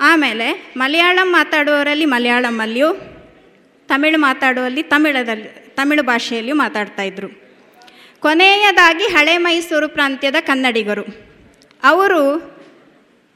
[0.00, 2.92] ಆಮೇಲೆ ಮಲಯಾಳಂ ಮಾತಾಡುವವರಲ್ಲಿ ಮಲಯಾಳಮಲ್ಲಿಯೂ
[3.88, 7.43] ತಮಿಳು ಮಾತಾಡುವಲ್ಲಿ ತಮಿಳದಲ್ಲಿ, ತಮಿಳು ಭಾಷೆಯಲ್ಲಿಯೂ ಮಾತಾಡ್ತಾ ಇದ್ರು.
[8.24, 11.04] ಕೊನೆಯದಾಗಿ ಹಳೆ ಮೈಸೂರು ಪ್ರಾಂತ್ಯದ ಕನ್ನಡಿಗರು.
[11.84, 12.20] ಅವರು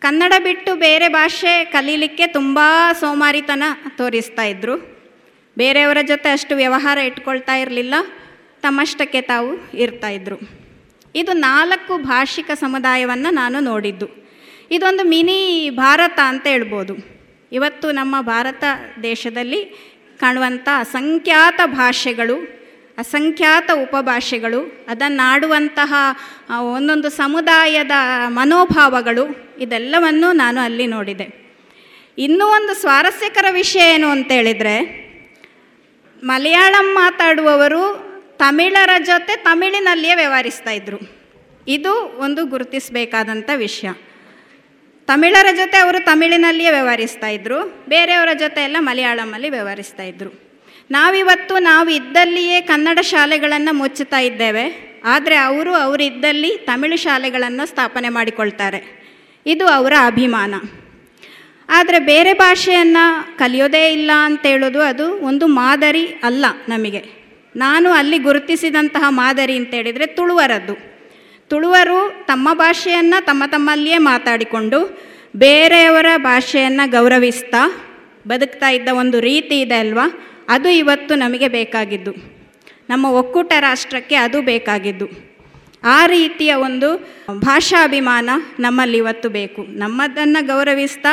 [0.01, 2.59] ಕನ್ನಡ ಬಿಟ್ಟು ಬೇರೆ ಭಾಷೆ ಕಲೀಲಿಕ್ಕೆ ತುಂಬ
[3.01, 3.63] ಸೋಮಾರಿತನ
[3.97, 4.77] ತೋರಿಸ್ತಾ ಇದ್ದರು
[5.59, 7.95] ಬೇರೆಯವರ ಜೊತೆ ಅಷ್ಟು ವ್ಯವಹಾರ ಇಟ್ಕೊಳ್ತಾ ಇರಲಿಲ್ಲ.
[8.63, 10.37] ತಮ್ಮಷ್ಟಕ್ಕೆ ತಾವು ಇರ್ತಾಯಿದ್ರು
[11.15, 14.09] ಇದು ನಾಲ್ಕು ಭಾಷಿಕ ಸಮುದಾಯವನ್ನು ನಾನು ನೋಡಿದ್ದು.
[14.71, 16.95] ಇದೊಂದು ಮಿನಿ ಭಾರತ ಅಂತ ಹೇಳ್ಬೋದು.
[17.53, 18.65] ಇವತ್ತು ನಮ್ಮ ಭಾರತ
[19.03, 19.65] ದೇಶದಲ್ಲಿ
[20.21, 22.58] ಕಾಣುವಂಥ ಅಸಂಖ್ಯಾತ ಭಾಷೆಗಳು
[22.99, 25.95] ಅಸಂಖ್ಯಾತ ಉಪಭಾಷೆಗಳು, ಅದನ್ನಾಡುವಂತಹ
[26.61, 27.91] ಒಂದೊಂದು ಸಮುದಾಯದ
[28.27, 31.27] ಮನೋಭಾವಗಳು, ಇದೆಲ್ಲವನ್ನು ನಾನು ಅಲ್ಲಿ ನೋಡಿದೆ.
[32.19, 34.77] ಇನ್ನೂ ಒಂದು ಸ್ವಾರಸ್ಯಕರ ವಿಷಯ ಏನು ಅಂತೇಳಿದರೆ
[36.25, 37.83] ಮಲಯಾಳಂ ಮಾತಾಡುವವರು
[38.39, 40.99] ತಮಿಳರ ಜೊತೆ ತಮಿಳಿನಲ್ಲಿಯೇ ವ್ಯವಹರಿಸ್ತಾ ಇದ್ದರು
[41.67, 43.89] ಇದು ಒಂದು ಗುರುತಿಸಬೇಕಾದಂಥ ವಿಷಯ.
[45.07, 50.48] ತಮಿಳರ ಜೊತೆ ಅವರು ತಮಿಳಿನಲ್ಲಿಯೇ ವ್ಯವಹರಿಸ್ತಾ ಇದ್ದರು ಬೇರೆಯವರ ಜೊತೆ ಎಲ್ಲ ಮಲಯಾಳಮಲ್ಲಿ ವ್ಯವಹರಿಸ್ತಾ ಇದ್ದರು
[50.91, 54.89] ನಾವಿವತ್ತು ನಾವು ಇದ್ದಲ್ಲಿಯೇ ಕನ್ನಡ ಶಾಲೆಗಳನ್ನು ಮುಚ್ಚುತ್ತಾ ಇದ್ದೇವೆ.
[55.05, 58.99] ಆದರೆ ಅವರು ಅವರಿದ್ದಲ್ಲಿ ತಮಿಳು ಶಾಲೆಗಳನ್ನು ಸ್ಥಾಪನೆ ಮಾಡಿಕೊಳ್ತಾರೆ.
[59.47, 60.55] ಇದು ಅವರ ಅಭಿಮಾನ.
[61.69, 67.19] ಆದರೆ ಬೇರೆ ಭಾಷೆಯನ್ನು ಕಲಿಯೋದೇ ಇಲ್ಲ ಅಂತೇಳೋದು ಅದು ಒಂದು ಮಾದರಿ ಅಲ್ಲ ನಮಗೆ.
[67.57, 70.75] ನಾನು ಅಲ್ಲಿ ಗುರುತಿಸಿದಂತಹ ಮಾದರಿ ಅಂತೇಳಿದರೆ ತುಳುವರದ್ದು.
[71.49, 77.85] ತುಳುವರು ತಮ್ಮ ಭಾಷೆಯನ್ನು ತಮ್ಮ ತಮ್ಮಲ್ಲಿಯೇ ಮಾತಾಡಿಕೊಂಡು ಬೇರೆಯವರ ಭಾಷೆಯನ್ನು ಗೌರವಿಸ್ತಾ
[78.29, 80.25] ಬದುಕ್ತಾ ಇದ್ದ ಒಂದು ರೀತಿ ಇದೆ ಅಲ್ವಾ?
[80.49, 82.13] ಅದು ಇವತ್ತು ನಮಗೆ ಬೇಕಾಗಿದ್ದು.
[82.91, 85.07] ನಮ್ಮ ಒಕ್ಕೂಟ ರಾಷ್ಟ್ರಕ್ಕೆ ಅದು ಬೇಕಾಗಿದ್ದು.
[85.85, 86.89] ಆ ರೀತಿಯ ಒಂದು
[87.39, 88.31] ಭಾಷಾಭಿಮಾನ
[88.61, 89.63] ನಮ್ಮಲ್ಲಿ ಇವತ್ತು ಬೇಕು.
[89.63, 91.13] ನಮ್ಮದನ್ನು ಗೌರವಿಸ್ತಾ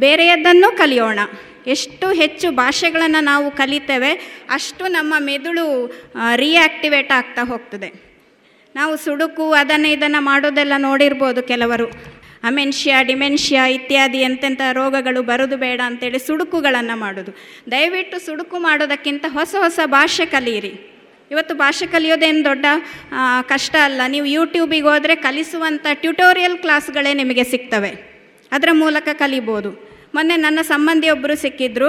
[0.00, 1.18] ಬೇರೆಯದನ್ನು ಕಲಿಯೋಣ.
[1.66, 4.12] ಎಷ್ಟು ಹೆಚ್ಚು ಭಾಷೆಗಳನ್ನು ನಾವು ಕಲಿತೇವೆ,
[4.50, 5.66] ಅಷ್ಟು ನಮ್ಮ ಮೆದುಳು
[6.36, 7.88] ರಿಯಾಕ್ಟಿವೇಟ್ ಆಗ್ತಾ ಹೋಗ್ತದೆ.
[8.74, 11.88] ನಾವು ಸುಡುಕು, ಅದನ್ನು ಇದನ್ನು ಮಾಡೋದೆಲ್ಲ ನೋಡಿರ್ಬೋದು ಕೆಲವರು.
[12.50, 17.32] ಅಮೆನ್ಷಿಯಾ, ಡಿಮೆನ್ಷಿಯಾ ಇತ್ಯಾದಿ ಎಂತೆಂಥ ರೋಗಗಳು ಬರೋದು ಬೇಡ ಅಂತೇಳಿ ಸುಡುಕುಗಳನ್ನು ಮಾಡೋದು.
[17.70, 20.72] ದಯವಿಟ್ಟು ಸುಡುಕು ಮಾಡೋದಕ್ಕಿಂತ ಹೊಸ ಹೊಸ ಭಾಷೆ ಕಲಿಯಿರಿ.
[21.30, 22.66] ಇವತ್ತು ಭಾಷೆ ಕಲಿಯೋದೇನು ದೊಡ್ಡ
[23.52, 24.00] ಕಷ್ಟ ಅಲ್ಲ.
[24.14, 27.92] ನೀವು ಯೂಟ್ಯೂಬಿಗೆ ಹೋದರೆ ಕಲಿಸುವಂಥ ಟ್ಯುಟೋರಿಯಲ್ ಕ್ಲಾಸ್ಗಳೇ ನಿಮಗೆ ಸಿಗ್ತವೆ.
[28.52, 29.70] ಅದರ ಮೂಲಕ ಕಲಿಬೋದು.
[30.14, 31.88] ಮೊನ್ನೆ ನನ್ನ ಸಂಬಂಧಿಯೊಬ್ಬರು ಸಿಕ್ಕಿದ್ರು.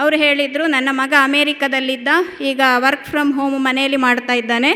[0.00, 2.08] ಅವರು ಹೇಳಿದರು, ನನ್ನ ಮಗ ಅಮೇರಿಕದಲ್ಲಿದ್ದ,
[2.50, 4.72] ಈಗ ವರ್ಕ್ ಫ್ರಮ್ ಹೋಮ್ ಮನೆಯಲ್ಲಿ ಮಾಡ್ತಾ ಇದ್ದಾನೆ.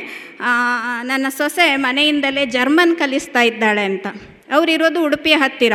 [1.03, 4.07] ನನ್ನ ಸೊಸೆ ಮನೆಯಿಂದಲೇ ಜರ್ಮನ್ ಕಲಿಸ್ತಾ ಇದ್ದಾಳೆ ಅಂತ.
[4.57, 5.75] ಅವರಿರೋದು ಉಡುಪಿಯ ಹತ್ತಿರ.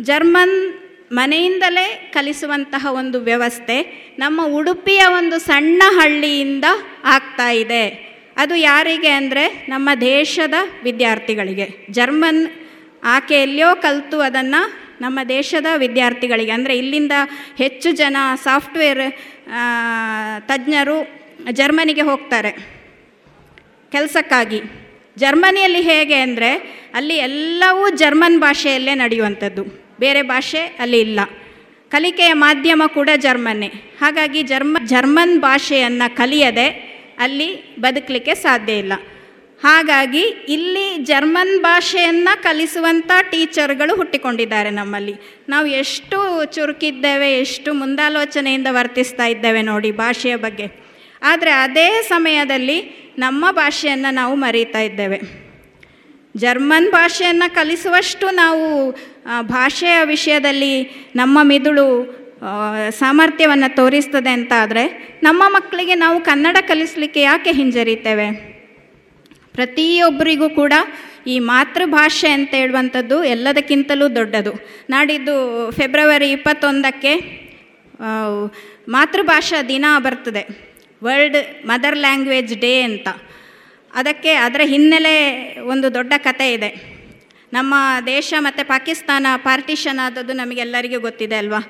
[0.00, 0.56] ಜರ್ಮನ್
[1.12, 3.76] ಮನೆಯಿಂದಲೇ ಕಲಿಸುವಂತಹ ಒಂದು ವ್ಯವಸ್ಥೆ
[4.18, 6.66] ನಮ್ಮ ಉಡುಪಿಯ ಒಂದು ಸಣ್ಣ ಹಳ್ಳಿಯಿಂದ
[7.04, 7.84] ಆಗ್ತಾ ಇದೆ.
[8.36, 11.66] ಅದು ಯಾರಿಗೆ ಅಂದರೆ ನಮ್ಮ ದೇಶದ ವಿದ್ಯಾರ್ಥಿಗಳಿಗೆ.
[11.90, 12.42] ಜರ್ಮನ್
[13.04, 14.62] ಆಕೆ ಎಲ್ಲಿಯೋ ಕಲಿತು ಅದನ್ನು
[15.00, 16.50] ನಮ್ಮ ದೇಶದ ವಿದ್ಯಾರ್ಥಿಗಳಿಗೆ.
[16.50, 17.14] ಅಂದರೆ ಇಲ್ಲಿಂದ
[17.58, 19.06] ಹೆಚ್ಚು ಜನ ಸಾಫ್ಟ್ವೇರ್
[20.48, 20.98] ತಜ್ಞರು
[21.52, 22.52] ಜರ್ಮನಿಗೆ ಹೋಗ್ತಾರೆ.
[23.92, 24.60] ಕೆಲಸಕ್ಕಾಗಿ.
[25.16, 29.64] ಜರ್ಮನಿಯಲ್ಲಿ ಹೇಗೆ ಅಂದರೆ ಅಲ್ಲಿ ಎಲ್ಲವೂ ಜರ್ಮನ್ ಭಾಷೆಯಲ್ಲೇ ನಡೆಯುವಂಥದ್ದು.
[30.00, 31.20] ಬೇರೆ ಭಾಷೆ ಅಲ್ಲಿ ಇಲ್ಲ.
[31.88, 33.66] ಕಲಿಕೆಯ ಮಾಧ್ಯಮ ಕೂಡ ಜರ್ಮನ್ನೇ.
[34.00, 38.92] ಹಾಗಾಗಿ ಜರ್ಮ, ಜರ್ಮನ್ ಭಾಷೆಯನ್ನು ಕಲಿಯದೆ ಅಲ್ಲಿ ಬದುಕಲಿಕ್ಕೆ ಸಾಧ್ಯ ಇಲ್ಲ.
[39.64, 45.14] ಹಾಗಾಗಿ ಇಲ್ಲಿ ಜರ್ಮನ್ ಭಾಷೆಯನ್ನು ಕಲಿಸುವಂಥ ಟೀಚರ್ಗಳು ಹುಟ್ಟಿಕೊಂಡಿದ್ದಾರೆ ನಮ್ಮಲ್ಲಿ.
[45.48, 50.85] ನಾವು ಎಷ್ಟು ಚುರುಕಿದ್ದೇವೆ, ಎಷ್ಟು ಮುಂದಾಲೋಚನೆಯಿಂದ ವರ್ತಿಸ್ತಾ ಇದ್ದೇವೆ ನೋಡಿ ಭಾಷೆಯ ಬಗ್ಗೆ.
[51.26, 52.78] ಆದರೆ ಅದೇ ಸಮಯದಲ್ಲಿ
[53.18, 55.18] ನಮ್ಮ ಭಾಷೆಯನ್ನು ನಾವು ಮರೀತಾ ಇದ್ದೇವೆ.
[56.36, 58.66] ಜರ್ಮನ್ ಭಾಷೆಯನ್ನು ಕಲಿಸುವಷ್ಟು ನಾವು
[59.48, 60.74] ಭಾಷೆಯ ವಿಷಯದಲ್ಲಿ
[61.16, 61.86] ನಮ್ಮ ಮಿದುಳು
[62.98, 64.84] ಸಾಮರ್ಥ್ಯವನ್ನು ತೋರಿಸ್ತದೆ ಅಂತ ಆದರೆ
[65.22, 68.26] ನಮ್ಮ ಮಕ್ಕಳಿಗೆ ನಾವು ಕನ್ನಡ ಕಲಿಸಲಿಕ್ಕೆ ಯಾಕೆ ಹಿಂಜರಿತೇವೆ?
[69.52, 70.74] ಪ್ರತಿಯೊಬ್ಬರಿಗೂ ಕೂಡ
[71.26, 74.52] ಈ ಮಾತೃಭಾಷೆ ಅಂತ ಹೇಳುವಂಥದ್ದು ಎಲ್ಲದಕ್ಕಿಂತಲೂ ದೊಡ್ಡದು.
[74.90, 75.34] ನಾಡಿದ್ದು
[75.70, 77.12] ಫೆಬ್ರವರಿ ಇಪ್ಪತ್ತೊಂದಕ್ಕೆ
[78.88, 80.42] ಮಾತೃಭಾಷಾ ದಿನ ಬರ್ತದೆ.
[81.04, 83.08] ವರ್ಲ್ಡ್ ಮದರ್ ಲ್ಯಾಂಗ್ವೇಜ್ ಡೇ ಅಂತ.
[83.94, 85.14] ಅದಕ್ಕೆ ಅದರ ಹಿನ್ನೆಲೆ
[85.60, 86.70] ಒಂದು ದೊಡ್ಡ ಕತೆ ಇದೆ.
[87.52, 87.74] ನಮ್ಮ
[88.06, 91.60] ದೇಶ ಮತ್ತು ಪಾಕಿಸ್ತಾನ ಪಾರ್ಟಿಷನ್ ಆದದ್ದು ನಮಗೆಲ್ಲರಿಗೂ ಗೊತ್ತಿದೆ ಅಲ್ವಾ?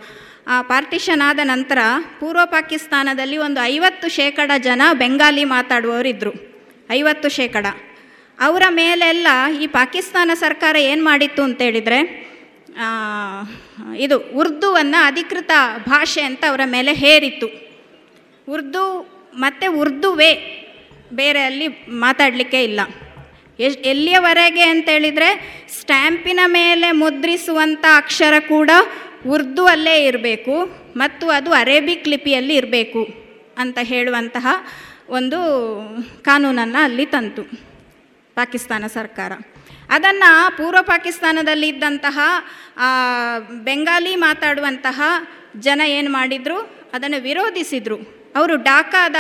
[0.49, 1.79] ಆ ಪಾರ್ಟಿಷನ್ ಆದ ನಂತರ
[2.21, 6.33] ಪೂರ್ವ ಪಾಕಿಸ್ತಾನದಲ್ಲಿ ಒಂದು ಐವತ್ತು ಶೇಕಡ ಜನ ಬೆಂಗಾಲಿ ಮಾತಾಡುವವರಿದ್ದರು
[6.91, 7.67] ಐವತ್ತು ಶೇಕಡ.
[8.41, 9.29] ಅವರ ಮೇಲೆಲ್ಲ
[9.63, 12.01] ಈ ಪಾಕಿಸ್ತಾನ ಸರ್ಕಾರ ಏನು ಮಾಡಿತ್ತು ಅಂತೇಳಿದರೆ
[13.99, 15.53] ಇದು ಉರ್ದುವನ್ನು ಅಧಿಕೃತ
[15.89, 17.49] ಭಾಷೆ ಅಂತ ಅವರ ಮೇಲೆ ಹೇರಿತ್ತು.
[18.49, 18.83] ಉರ್ದು
[19.37, 20.31] ಮತ್ತು ಉರ್ದುವೇ
[21.13, 22.81] ಬೇರೆ ಅಲ್ಲಿ ಮಾತಾಡಲಿಕ್ಕೆ ಇಲ್ಲ.
[23.59, 25.29] ಎಸ್ ಎಲ್ಲಿಯವರೆಗೆ ಅಂತೇಳಿದರೆ
[25.81, 28.71] ಸ್ಟ್ಯಾಂಪಿನ ಮೇಲೆ ಮುದ್ರಿಸುವಂಥ ಅಕ್ಷರ ಕೂಡ
[29.27, 30.55] ಉರ್ದು ಅಲ್ಲೇ ಇರಬೇಕು
[30.97, 33.03] ಮತ್ತು ಅದು ಅರೇಬಿಕ್ ಲಿಪಿಯಲ್ಲಿ ಇರಬೇಕು
[33.59, 34.47] ಅಂತ ಹೇಳುವಂತಹ
[35.09, 35.39] ಒಂದು
[36.23, 37.43] ಕಾನೂನನ್ನು ಅಲ್ಲಿ ತಂತು
[38.35, 39.33] ಪಾಕಿಸ್ತಾನ ಸರ್ಕಾರ.
[39.91, 42.19] ಅದನ್ನು ಪೂರ್ವ ಪಾಕಿಸ್ತಾನದಲ್ಲಿ ಇದ್ದಂತಹ
[43.69, 45.01] ಬೆಂಗಾಲಿ ಮಾತಾಡುವಂತಹ
[45.67, 46.59] ಜನ ಏನು ಮಾಡಿದರು?
[46.95, 47.99] ಅದನ್ನು ವಿರೋಧಿಸಿದರು.
[48.37, 49.17] ಅವರು ಢಾಕಾದ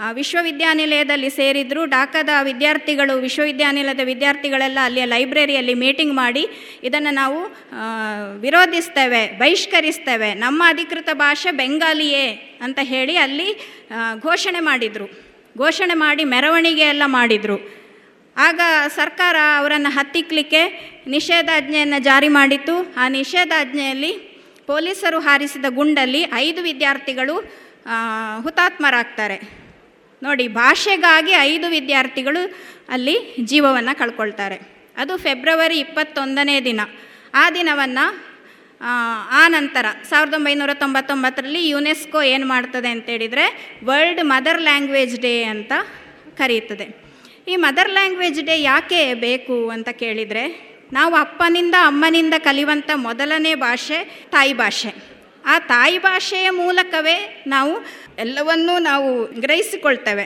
[0.00, 1.84] ಆ, ವಿಶ್ವವಿದ್ಯಾನಿಲಯದಲ್ಲಿ ಸೇರಿದ್ರು.
[1.84, 6.48] ಢಾಕಾದ ವಿದ್ಯಾರ್ಥಿಗಳು ವಿಶ್ವವಿದ್ಯಾನಿಲಯದ ವಿದ್ಯಾರ್ಥಿಗಳೆಲ್ಲ ಅಲ್ಲಿಯ ಲೈಬ್ರರಿಯಲ್ಲಿ ಮೀಟಿಂಗ್ ಮಾಡಿ
[6.82, 7.38] ಇದನ್ನು ನಾವು
[8.40, 10.34] ವಿರೋಧಿಸ್ತೇವೆ ಬಹಿಷ್ಕರಿಸ್ತೇವೆ.
[10.34, 13.48] ನಮ್ಮ ಅಧಿಕೃತ ಭಾಷೆ ಬೆಂಗಾಲಿಯೇ ಅಂತ ಹೇಳಿ ಅಲ್ಲಿ
[14.22, 15.06] ಘೋಷಣೆ ಮಾಡಿದರು.
[15.58, 17.56] ಘೋಷಣೆ ಮಾಡಿ ಮೆರವಣಿಗೆ ಎಲ್ಲ ಮಾಡಿದರು.
[18.36, 18.60] ಆಗ
[18.96, 20.62] ಸರ್ಕಾರ ಅವರನ್ನು ಹತ್ತಿಕ್ಕಲಿಕ್ಕೆ
[21.06, 22.94] ನಿಷೇಧಾಜ್ಞೆಯನ್ನು ಜಾರಿ ಮಾಡಿತ್ತು.
[22.96, 24.12] ಆ ನಿಷೇಧಾಜ್ಞೆಯಲ್ಲಿ
[24.66, 27.67] ಪೊಲೀಸರು ಹಾರಿಸಿದ ಗುಂಡಲ್ಲಿ ಐದು ವಿದ್ಯಾರ್ಥಿಗಳು
[28.42, 29.36] ಹುತಾತ್ಮರಾಗ್ತಾರೆ.
[30.22, 32.42] ನೋಡಿ, ಭಾಷೆಗಾಗಿ ಐದು ವಿದ್ಯಾರ್ಥಿಗಳು
[32.88, 34.56] ಅಲ್ಲಿ ಜೀವವನ್ನು ಕಳ್ಕೊಳ್ತಾರೆ.
[34.96, 36.80] ಅದು ಫೆಬ್ರವರಿ ಇಪ್ಪತ್ತೊಂದನೇ ದಿನ.
[37.34, 38.04] ಆ ದಿನವನ್ನು,
[39.30, 43.44] ಆ ನಂತರ ಸಾವಿರದ ಒಂಬೈನೂರ ತೊಂಬತ್ತೊಂಬತ್ತರಲ್ಲಿ ಯುನೆಸ್ಕೋ ಏನು ಮಾಡ್ತದೆ ಅಂತೇಳಿದರೆ
[43.84, 45.72] ವರ್ಲ್ಡ್ ಮದರ್ ಲ್ಯಾಂಗ್ವೇಜ್ ಡೇ ಅಂತ
[46.38, 46.86] ಕರೀತದೆ
[47.48, 50.44] ಈ ಮದರ್ ಲ್ಯಾಂಗ್ವೇಜ್ ಡೇ ಯಾಕೆ ಬೇಕು ಅಂತ ಕೇಳಿದರೆ,
[50.92, 53.98] ನಾವು ಅಪ್ಪನಿಂದ ಅಮ್ಮನಿಂದ ಕಲಿಯುವಂಥ ಮೊದಲನೇ ಭಾಷೆ
[54.30, 55.17] ತಾಯಿ ಭಾಷೆ.
[55.44, 57.78] ಆ ತಾಯಿ ಭಾಷೆಯ ಮೂಲಕವೇ ನಾವು
[58.18, 60.24] ಎಲ್ಲವನ್ನೂ ನಾವು ಗ್ರಹಿಸಿಕೊಳ್ತೇವೆ.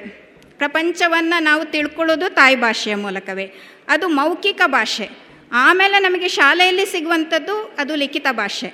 [0.59, 3.51] ಪ್ರಪಂಚವನ್ನು ನಾವು ತಿಳ್ಕೊಳ್ಳೋದು ತಾಯಿ ಭಾಷೆಯ ಮೂಲಕವೇ.
[3.89, 5.09] ಅದು ಮೌಖಿಕ ಭಾಷೆ.
[5.53, 8.67] ಆಮೇಲೆ ನಮಗೆ ಶಾಲೆಯಲ್ಲಿ ಸಿಗುವಂಥದ್ದು ಅದು ಲಿಖಿತ ಭಾಷೆ.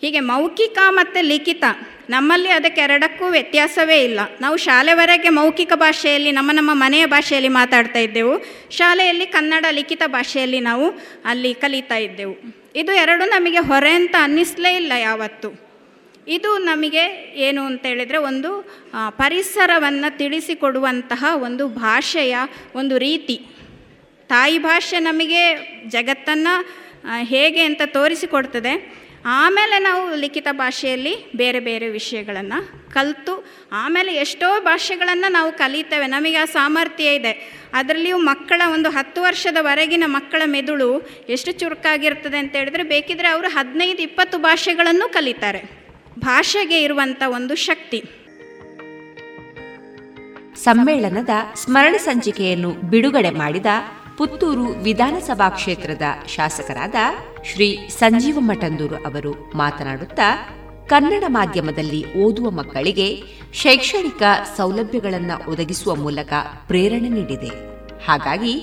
[0.00, 1.64] ಹೀಗೆ ಮೌಖಿಕ ಮತ್ತು ಲಿಖಿತ,
[2.10, 4.20] ನಮ್ಮಲ್ಲಿ ಅದಕ್ಕೆ ಎರಡಕ್ಕೂ ವ್ಯತ್ಯಾಸವೇ ಇಲ್ಲ.
[4.40, 8.44] ನಾವು ಶಾಲೆವರೆಗೆ ಮೌಖಿಕ ಭಾಷೆಯಲ್ಲಿ, ನಮ್ಮ ನಮ್ಮ ಮನೆಯ ಭಾಷೆಯಲ್ಲಿ ಮಾತಾಡ್ತಾ ಇದ್ದೆವು.
[8.70, 10.92] ಶಾಲೆಯಲ್ಲಿ ಕನ್ನಡ ಲಿಖಿತ ಭಾಷೆಯಲ್ಲಿ ನಾವು
[11.24, 12.65] ಅಲ್ಲಿ ಕಲಿತಾ ಇದ್ದೆವು.
[12.76, 15.48] ಇದು ಎರಡು ನಮಗೆ ಹೊರೆ ಅಂತ ಅನ್ನಿಸ್ಲೇ ಇಲ್ಲ ಯಾವತ್ತು.
[16.28, 17.02] ಇದು ನಮಗೆ
[17.46, 18.50] ಏನು ಅಂತ ಹೇಳಿದರೆ ಒಂದು
[19.18, 22.36] ಪರಿಸರವನ್ನು ತಿಳಿಸಿಕೊಡುವಂತಹ ಒಂದು ಭಾಷೆಯ
[22.74, 23.36] ಒಂದು ರೀತಿ.
[24.28, 25.42] ತಾಯಿ ಭಾಷೆ ನಮಗೆ
[25.88, 26.54] ಜಗತ್ತನ್ನು
[27.22, 28.72] ಹೇಗೆ ಅಂತ ತೋರಿಸಿಕೊಡ್ತದೆ.
[29.26, 36.06] ಆಮೇಲೆ ನಾವು ಲಿಖಿತ ಭಾಷೆಯಲ್ಲಿ ಬೇರೆ ಬೇರೆ ವಿಷಯಗಳನ್ನು ಕಲಿತು, ಆಮೇಲೆ ಎಷ್ಟೋ ಭಾಷೆಗಳನ್ನು ನಾವು ಕಲಿತೇವೆ.
[36.06, 37.32] ನಮಗೆ ಆ ಸಾಮರ್ಥ್ಯ ಇದೆ.
[37.72, 44.38] ಅದರಲ್ಲಿಯೂ ಮಕ್ಕಳ ಒಂದು ಹತ್ತು ವರ್ಷದವರೆಗಿನ ಮಕ್ಕಳ ಮೆದುಳು ಎಷ್ಟು ಚುರುಕಾಗಿರ್ತದೆ ಅಂತ ಹೇಳಿದ್ರೆ ಬೇಕಿದ್ರೆ ಅವರು ಹದಿನೈದು, ಇಪ್ಪತ್ತು
[44.38, 45.62] ಭಾಷೆಗಳನ್ನು ಕಲಿತಾರೆ.
[46.18, 48.02] ಭಾಷೆಗೆ ಇರುವಂಥ ಒಂದು ಶಕ್ತಿ.
[50.56, 53.66] ಸಮ್ಮೇಳನದ ಸ್ಮರಣ ಸಂಚಿಕೆಯನ್ನು ಬಿಡುಗಡೆ ಮಾಡಿದ
[54.18, 56.98] ಪುತ್ತೂರು ವಿಧಾನಸಭಾ ಕ್ಷೇತ್ರದ ಶಾಸಕರಾದ
[57.44, 60.28] ಶ್ರೀ ಸಂಜೀವ ಮಠಂದೂರು ಅವರು ಮಾತನಾಡುತ್ತಾ,
[60.86, 63.08] ಕನ್ನಡ ಮಾಧ್ಯಮದಲ್ಲಿ ಓದುವ ಮಕ್ಕಳಿಗೆ
[63.52, 64.22] ಶೈಕ್ಷಣಿಕ
[64.56, 66.32] ಸೌಲಭ್ಯಗಳನ್ನು ಒದಗಿಸುವ ಮೂಲಕ
[66.66, 67.50] ಪ್ರೇರಣೆ ನೀಡಿದೆ.
[68.04, 68.54] ಹಾಗಾಗಿ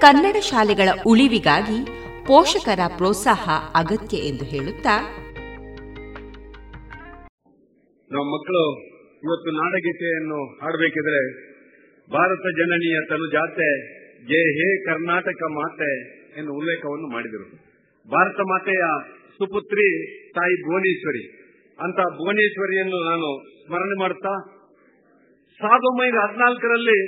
[0.00, 1.78] ಕನ್ನಡ ಶಾಲೆಗಳ ಉಳಿವಿಗಾಗಿ
[2.26, 4.94] ಪೋಷಕರ ಪ್ರೋತ್ಸಾಹ ಅಗತ್ಯ ಎಂದು ಹೇಳುತ್ತಾ,
[8.10, 8.64] ನಮ್ಮ ಮಕ್ಕಳು
[9.26, 11.20] ಇವತ್ತು ನಾಡಗೀತೆಯನ್ನು ಹಾಡಬೇಕಿದ್ರೆ
[12.10, 13.68] ಭಾರತ ಜನನೀಯ ತನು ಜಾತೆ
[14.30, 15.90] ಜಯ ಹೇ ಕರ್ನಾಟಕ ಮಾತೆ
[16.40, 17.46] ಎಂದು ಉಲ್ಲೇಖವನ್ನು ಮಾಡಿದರು.
[18.06, 18.84] ಭಾರತ ಮಾತೆಯ
[19.38, 19.86] ಸುಪುತ್ರಿ
[20.36, 21.22] ತಾಯಿ ಭುವನೇಶ್ವರಿ.
[21.78, 23.28] ಅಂತ ಭುವನೇಶ್ವರಿಯನ್ನು ನಾನು
[23.64, 24.34] ಸ್ಮರಣೆ ಮಾಡುತ್ತಾ
[25.60, 26.98] ಸಾವಿರದ ಒಂಬೈನೂರ ಹದಿನಾಲ್ಕರಲ್ಲಿ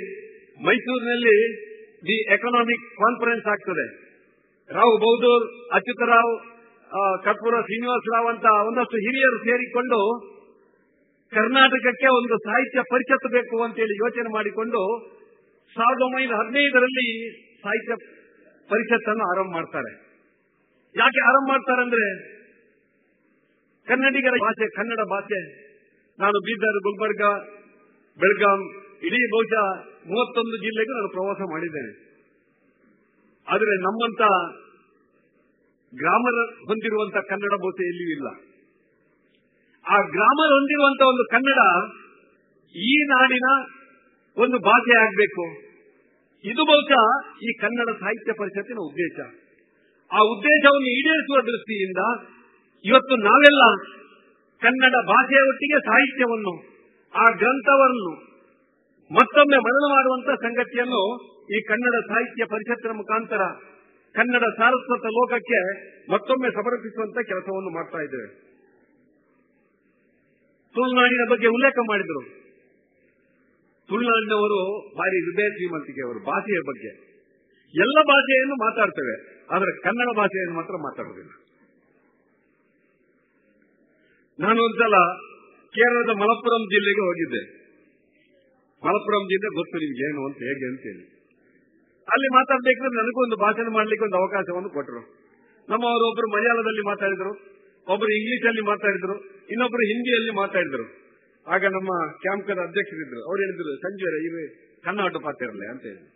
[0.65, 1.37] ಮೈಸೂರಿನಲ್ಲಿ
[2.07, 3.85] ದಿ ಎಕನಾಮಿಕ್ ಕಾನ್ಫರೆನ್ಸ್ ಆಗ್ತದೆ.
[4.69, 6.33] ರಾವ್ ಬೌದೂರ್ ಅಚ್ಯುತರಾವ್
[7.25, 9.99] ಕರ್ಪೂರ ಶ್ರೀನಿವಾಸರಾವ್ ಅಂತ ಒಂದಷ್ಟು ಹಿರಿಯರು ಸೇರಿಕೊಂಡು
[11.33, 14.81] ಕರ್ನಾಟಕಕ್ಕೆ ಒಂದು ಸಾಹಿತ್ಯ ಪರಿಷತ್ ಬೇಕು ಅಂತೇಳಿ ಯೋಚನೆ ಮಾಡಿಕೊಂಡು
[15.77, 17.31] ಸಾವಿರದ ಒಂಬೈನೂರ ಹದಿನೈದರಲ್ಲಿ
[17.61, 17.95] ಸಾಹಿತ್ಯ
[18.69, 19.91] ಪರಿಷತ್ತನ್ನು ಆರಂಭ ಮಾಡ್ತಾರೆ.
[20.95, 22.05] ಯಾಕೆ ಆರಂಭ ಮಾಡ್ತಾರೆ ಅಂದ್ರೆ
[23.87, 25.39] ಕನ್ನಡಿಗರ ಭಾಷೆ, ಕನ್ನಡ ಭಾಷೆ.
[26.19, 27.23] ನಾನು ಬೀದರ್, ಗುಲ್ಬರ್ಗ,
[28.19, 28.61] ಬೆಳಗಾಂ,
[29.03, 29.65] ಇಡೀ ಬಹುಶಃ
[30.07, 31.91] ಮೂವತ್ತೊಂದು ಜಿಲ್ಲೆಗೆ ನಾನು ಪ್ರವಾಸ ಮಾಡಿದ್ದೇನೆ.
[33.47, 34.21] ಆದರೆ ನಮ್ಮಂತ
[35.93, 38.27] ಗ್ರಾಮರ್ ಹೊಂದಿರುವಂತಹ ಕನ್ನಡ ಭಾಷೆ ಎಲ್ಲಿಯೂ ಇಲ್ಲ.
[39.85, 41.61] ಆ ಗ್ರಾಮರ್ ಹೊಂದಿರುವಂತ ಒಂದು ಕನ್ನಡ
[42.75, 43.47] ಈ ನಾಡಿನ
[44.37, 45.64] ಒಂದು ಭಾಷೆ ಆಗಬೇಕು.
[46.51, 47.03] ಇದು ಬಹುಶಃ
[47.43, 49.17] ಈ ಕನ್ನಡ ಸಾಹಿತ್ಯ ಪರಿಷತ್ತಿನ ಉದ್ದೇಶ.
[50.11, 52.01] ಆ ಉದ್ದೇಶವನ್ನು ಈಡೇರಿಸುವ ದೃಷ್ಟಿಯಿಂದ
[52.85, 53.63] ಇವತ್ತು ನಾವೆಲ್ಲ
[54.61, 56.53] ಕನ್ನಡ ಭಾಷೆಯ ಒಟ್ಟಿಗೆ ಸಾಹಿತ್ಯವನ್ನು,
[57.13, 58.11] ಆ ಗ್ರಂಥವನ್ನು
[59.11, 61.01] ಮತ್ತೊಮ್ಮೆ ಮರಣ ಮಾಡುವಂತಹ ಸಂಗತಿಯನ್ನು
[61.55, 63.41] ಈ ಕನ್ನಡ ಸಾಹಿತ್ಯ ಪರಿಷತ್ತಿನ ಮುಖಾಂತರ
[64.15, 65.59] ಕನ್ನಡ ಸಾರಸ್ವತ ಲೋಕಕ್ಕೆ
[66.11, 68.29] ಮತ್ತೊಮ್ಮೆ ಸಮರ್ಪಿಸುವಂತ ಕೆಲಸವನ್ನು ಮಾಡ್ತಾ ಇದ್ದೇವೆ.
[70.75, 72.44] ತುಳುನಾಡಿನ ಬಗ್ಗೆ ಉಲ್ಲೇಖ ಮಾಡಿದರು.
[73.89, 74.59] ತುಳುನಾಡಿನವರು
[74.99, 76.91] ಭಾರಿ ಹೃದಯ ಶ್ರೀಮಂತಿಕೆ ಅವರು, ಭಾಷೆಯ ಬಗ್ಗೆ.
[77.73, 79.15] ಎಲ್ಲ ಭಾಷೆಯನ್ನು ಮಾತಾಡ್ತೇವೆ,
[79.55, 81.33] ಆದರೆ ಕನ್ನಡ ಭಾಷೆಯನ್ನು ಮಾತ್ರ ಮಾತಾಡುವುದಿಲ್ಲ.
[84.39, 84.95] ನಾನು ಒಂದ್ಸಲ
[85.73, 87.41] ಕೇರಳದ ಮಲಪ್ಪುರಂ ಜಿಲ್ಲೆಗೆ ಹೋಗಿದ್ದೆ.
[88.83, 91.03] ಮಲಪ್ಪುರಂ ಜಿಲ್ಲೆ ಗೊತ್ತು ನಿಮ್ಗೆ ಏನು ಅಂತ, ಹೇಗೆ ಅಂತೇಳಿ
[92.07, 95.01] ಅಲ್ಲಿ ಮಾತಾಡ್ಬೇಕಾದ್ರೆ ನನಗೂ ಒಂದು ಭಾಷಣ ಮಾಡ್ಲಿಕ್ಕೆ ಒಂದು ಅವಕಾಶವನ್ನು ಕೊಟ್ಟರು
[95.67, 97.31] ನಮ್ಮವರು ಒಬ್ಬರು ಮಲಯಾಳದಲ್ಲಿ ಮಾತಾಡಿದ್ರು
[97.87, 99.15] ಒಬ್ಬರು ಇಂಗ್ಲಿಷ್ ಅಲ್ಲಿ ಮಾತಾಡಿದ್ರು
[99.91, 100.85] ಹಿಂದಿಯಲ್ಲಿ ಮಾತಾಡಿದ್ರು.
[101.47, 103.23] ಆಗ ನಮ್ಮ ಕ್ಯಾಂಪ್ಕದ ಅಧ್ಯಕ್ಷರಿದ್ರು.
[103.23, 104.47] ಅವ್ರು ಹೇಳಿದ್ರು, ಸಂಜೆ ಇವೆ
[104.83, 106.15] ಕನ್ನಡ ಪಾತಿರಲ್ಲ ಅಂತ ಹೇಳಿ.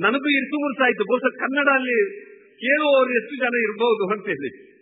[0.00, 2.26] ನನಗೂ ಇರ್ಸು ಆಯ್ತು, ಬಹುಶಃ ಕನ್ನಡ ಅಲ್ಲಿ
[2.56, 4.72] ಕೇಳುವವರು ಎಷ್ಟು ಜನ ಇರಬಹುದು ಅಂತ ಹೇಳಿ.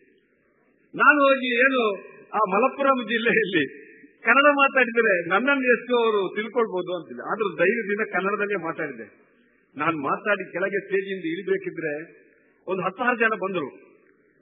[0.95, 3.91] ನಾನು ಹೋಗಿ ಏನು, ಆ ಮಲಪ್ಪುರಂ ಜಿಲ್ಲೆಯಲ್ಲಿ
[4.23, 9.31] ಕನ್ನಡ ಮಾತಾಡಿದರೆ ನನ್ನನ್ನು ಎಷ್ಟು ಅವರು ತಿಳ್ಕೊಳ್ಬಹುದು ಅಂತಿಲ್ಲ ಆದ್ರೂ ಧೈರ್ಯದಿಂದ ಕನ್ನಡದಲ್ಲೇ ಮಾತಾಡಿದೆ.
[9.77, 12.21] ನಾನು ಮಾತಾಡಿ ಕೆಳಗೆ ಸ್ಟೇಜಿಂದ ಇಳಿಬೇಕಿದ್ರೆ
[12.67, 13.69] ಒಂದು ಹತ್ತಾರು ಜನ ಬಂದರು.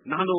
[0.07, 0.35] ನಾನು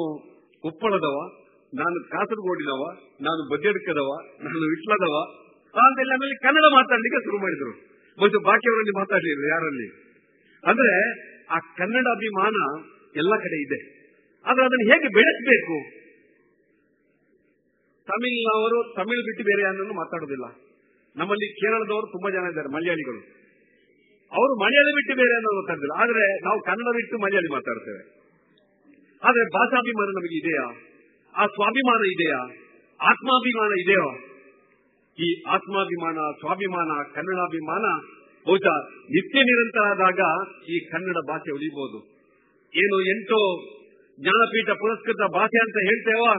[0.65, 4.09] ಉಪ್ಪಳದವ ನಾನು ಕಾಸರಗೋಡಿನವ, ನಾನು ಬಜೆಡ್ಕದವ
[4.43, 5.15] ನಾನು ವಿಟ್ಲದವ.
[5.79, 7.71] ಅಂತೆಲ್ಲ ಆಮೇಲೆ ಕನ್ನಡ ಮಾತಾಡ್ಲಿಕ್ಕೆ ಶುರು ಮಾಡಿದ್ರು.
[8.23, 9.87] ಮತ್ತು ಬಾಕಿಯವರಲ್ಲಿ ಮಾತಾಡಲಿಲ್ಲ, ಯಾರಲ್ಲಿ?
[10.65, 11.11] ಅಂದ್ರೆ
[11.45, 12.83] ಆ ಕನ್ನಡ ಅಭಿಮಾನ
[13.15, 13.79] ಎಲ್ಲ ಕಡೆ ಇದೆ.
[14.45, 15.99] ಆದ್ರೆ ಅದನ್ನು ಹೇಗೆ ಬೆಳೆಸಬೇಕು?
[18.05, 20.45] ತಮಿಳ್ನವರು ತಮಿಳು ಬಿಟ್ಟು ಬೇರೆ ಯಾರನ್ನು ಮಾತಾಡೋದಿಲ್ಲ.
[21.15, 23.19] ನಮ್ಮಲ್ಲಿ ಕೇರಳದವರು ತುಂಬಾ ಜನ ಇದ್ದಾರೆ, ಮಲಯಾಳಿಗಳು.
[24.31, 28.19] ಅವರು ಮಲಯಾಳಿ ಬಿಟ್ಟು ಬೇರೆ ಅನ್ನೋ ಮಾತಾಡೋದಿಲ್ಲ ಆದ್ರೆ ನಾವು ಕನ್ನಡ ಬಿಟ್ಟು ಮಲಯಾಳಿ ಮಾತಾಡ್ತೇವೆ.
[29.23, 30.88] ಆದ್ರೆ ಭಾಷಾಭಿಮಾನ ನಮಗೆ ಇದೆಯಾ?
[31.35, 32.41] ಆ ಸ್ವಾಭಿಮಾನ ಇದೆಯಾ?
[33.09, 34.29] ಆತ್ಮಾಭಿಮಾನ ಇದೆಯೋ?
[35.19, 37.85] ಈ ಆತ್ಮಾಭಿಮಾನ, ಸ್ವಾಭಿಮಾನ, ಕನ್ನಡಾಭಿಮಾನ
[38.47, 40.19] ಬಹುಶಃ ನಿತ್ಯ ನಿರಂತರ ಆದಾಗ
[40.69, 42.19] ಈ ಕನ್ನಡ ಭಾಷೆ ಉಳಿಬಹುದು
[42.75, 43.39] ಏನು ಎಂಟು
[44.19, 46.31] ಜ್ಞಾನಪೀಠ ಪುರಸ್ಕೃತ ಭಾಷೆ ಅಂತ ಹೇಳ್ತೇವ?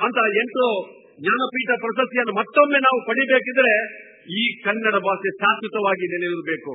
[0.00, 0.86] ಅಂತ ಎಂಟು
[1.20, 4.04] ಜ್ಞಾನಪೀಠ ಪ್ರಶಸ್ತಿಯನ್ನು ಮತ್ತೊಮ್ಮೆ ನಾವು ಪಡಿಬೇಕಿದ್ರೆ
[4.40, 6.72] ಈ ಕನ್ನಡ ಭಾಷೆ ಶಾಶ್ವತವಾಗಿ ನೆಲೆಯಿರಬೇಕು.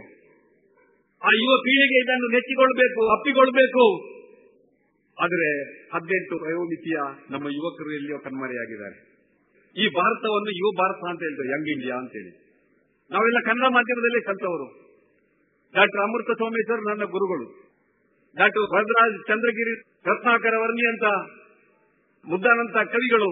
[1.25, 4.18] ಆ ಯುವ ಪೀಳಿಗೆ ಇದನ್ನು ನೆಚ್ಚಿಕೊಳ್ಬೇಕು, ಅಪ್ಪಿಕೊಳ್ಬೇಕು.
[5.23, 5.47] ಆದರೆ
[5.93, 6.97] ಹದಿನೆಂಟು ವಯೋಮಿತಿಯ
[7.31, 8.97] ನಮ್ಮ ಯುವಕರು ಎಲ್ಲಿಯೋ ಕಣ್ಮರೆಯಾಗಿದ್ದಾರೆ.
[9.75, 12.31] ಈ ಭಾರತವನ್ನು ಯುವ ಭಾರತ ಅಂತ ಹೇಳ್ತಾರೆ ಯಂಗ್ ಇಂಡಿಯಾ ಅಂತೇಳಿ
[13.11, 14.67] ನಾವೆಲ್ಲ ಕನ್ನಡ ಮಾಧ್ಯಮದಲ್ಲಿ ಕಲ್ತವರು.
[15.75, 17.47] ಡಾಕ್ಟರ್ ಅಮೃತ ಸೋಮೇಶ್ವರ್ ನನ್ನ ಗುರುಗಳು.
[18.37, 19.73] ಡಾಕ್ಟರ್ ಭದ್ರಾಜ್ ಚಂದ್ರಗಿರಿ
[20.05, 21.05] ರತ್ನಾಕರ ವರ್ಣಿ ಅಂತ
[22.27, 23.29] ಮುದ್ದಾನಂತ ಕವಿಗಳು.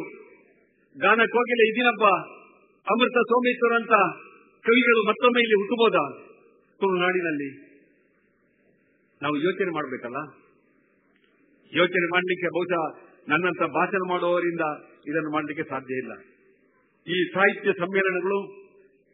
[0.98, 2.06] ಗಾನ ಕೋಗಿಲೆ ಇದಿನಪ್ಪ
[2.88, 3.94] ಅಮೃತ ಸೋಮೇಶ್ವರ್ ಅಂತ
[4.66, 5.98] ಕವಿಗಳು ಮತ್ತೊಮ್ಮೆ ಇಲ್ಲಿ ಹುಟ್ಟುಬೋದ?
[6.80, 7.50] ತುಳುನಾಡಿನಲ್ಲಿ.
[9.22, 10.47] ನಾವು ಯೋಚನೆ ಮಾಡಬೇಕಲ್ಲ?
[11.74, 12.84] ಯೋಚನೆ ಮಾಡಲಿಕ್ಕೆ ಬಹುಶಃ
[13.30, 14.62] ನನ್ನಂತ ಭಾಷಣ ಮಾಡುವವರಿಂದ
[15.06, 16.14] ಇದನ್ನು ಮಾಡಲಿಕ್ಕೆ ಸಾಧ್ಯ ಇಲ್ಲ.
[17.08, 18.38] ಈ ಸಾಹಿತ್ಯ ಸಮ್ಮೇಳನಗಳು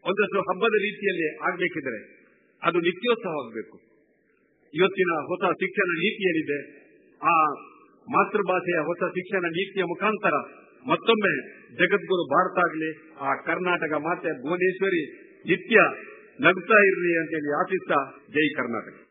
[0.06, 2.00] ಒಂದಷ್ಟು ಹಬ್ಬದ ರೀತಿಯಲ್ಲಿ ಆಗಬೇಕಿದ್ರೆ
[2.62, 3.78] ಅದು ನಿತ್ಯೋತ್ಸವವಾಗಬೇಕು
[4.74, 6.60] ಇವತ್ತಿನ ಹೊಸ ಶಿಕ್ಷಣ ನೀತಿ ಏನಿದೆ
[7.22, 7.34] ಆ
[8.08, 10.36] ಮಾತೃಭಾಷೆಯ ಹೊಸ ಶಿಕ್ಷಣ ನೀತಿಯ ಮುಖಾಂತರ
[10.86, 11.34] ಮತ್ತೊಮ್ಮೆ
[11.74, 12.90] ಜಗದ್ಗುರು ಭಾರತ ಆಗಲಿ,
[13.22, 15.04] ಆ ಕರ್ನಾಟಕ ಮಾತೆ ಭುವನೇಶ್ವರಿ
[15.46, 15.78] ನಿತ್ಯ
[16.40, 18.00] ನಗ್ತಾ ಇರಲಿ ಅಂತೇಳಿ ಆಶಿಸ್ತಾ
[18.30, 19.03] ಜೈ ಕರ್ನಾಟಕ.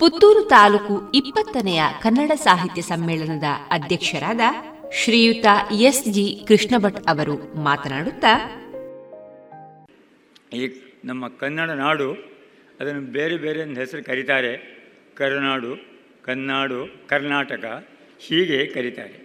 [0.00, 4.40] ಪುತ್ತೂರು ತಾಲೂಕು ಇಪ್ಪತ್ತನೆಯ ಕನ್ನಡ ಸಾಹಿತ್ಯ ಸಮ್ಮೇಳನದ ಅಧ್ಯಕ್ಷರಾದ
[4.92, 5.46] ಶ್ರೀಯುತ
[5.80, 8.32] ಎಸ್ ಜಿ ಕೃಷ್ಣಭಟ್ ಅವರು ಮಾತನಾಡುತ್ತಾ,
[10.52, 10.62] ಈ
[11.04, 12.08] ನಮ್ಮ ಕನ್ನಡ ನಾಡು
[12.80, 14.52] ಅದನ್ನು ಬೇರೆ ಬೇರೆ ಹೆಸರು ಕರೀತಾರೆ.
[15.14, 15.72] ಕರುನಾಡು,
[16.24, 17.64] ಕನ್ನಾಡು, ಕರ್ನಾಟಕ
[18.20, 19.16] ಹೀಗೆ ಕರೀತಾರೆ.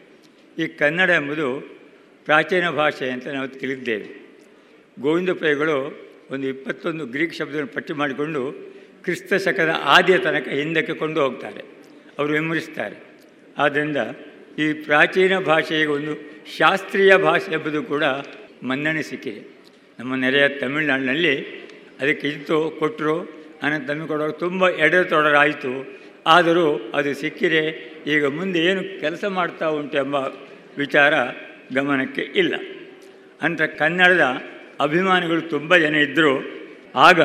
[0.58, 1.48] ಈ ಕನ್ನಡ ಎಂಬುದು
[2.26, 4.10] ಪ್ರಾಚೀನ ಭಾಷೆ ಅಂತ ನಾವು ತಿಳಿದಿದ್ದೇವೆ.
[5.02, 5.78] ಗೋವಿಂದ ಪೈಗಳು
[6.32, 8.71] ಒಂದು ಇಪ್ಪತ್ತೊಂದು ಗ್ರೀಕ್ ಶಬ್ದವನ್ನು ಪಟ್ಟಿ ಮಾಡಿಕೊಂಡು
[9.04, 11.62] ಕ್ರಿಸ್ತ ಶಕದ ಆದಿಯ ತನಕ ಹಿಂದಕ್ಕೆ ಕೊಂಡು ಹೋಗ್ತಾರೆ.
[12.18, 12.98] ಅವರು ವಿಮರಿಸ್ತಾರೆ
[13.58, 13.98] ಆದ್ದರಿಂದ
[14.60, 16.14] ಈ ಪ್ರಾಚೀನ ಭಾಷೆಗೆ ಒಂದು
[16.58, 18.04] ಶಾಸ್ತ್ರೀಯ ಭಾಷೆ ಎಂಬುದು ಕೂಡ
[18.64, 19.42] ಮನ್ನಣೆ ಸಿಕ್ಕಿದೆ.
[20.00, 21.36] ನಮ್ಮ ನೆರೆಯ ತಮಿಳುನಾಡಿನಲ್ಲಿ
[22.02, 23.16] ಅದಕ್ಕೆ ಇತ್ತು ಕೊಟ್ಟರು
[23.64, 25.74] ಅನಂತ ತಮಿಳು ಕೊಡೋರು ತುಂಬ ಎಡೆತೊಡರಾಯಿತು.
[26.28, 26.66] ಆದರೂ
[26.96, 27.64] ಅದು ಸಿಕ್ಕಿದೆ,
[28.08, 30.16] ಈಗ ಮುಂದೆ ಏನು ಕೆಲಸ ಮಾಡ್ತಾ ಉಂಟು ಎಂಬ
[30.78, 31.14] ವಿಚಾರ
[31.76, 32.54] ಗಮನಕ್ಕೆ ಇಲ್ಲ.
[33.42, 34.26] ಅಂತ ಕನ್ನಡದ
[34.80, 36.34] ಅಭಿಮಾನಿಗಳು ತುಂಬ ಜನ ಇದ್ದರು
[36.96, 37.22] ಆಗ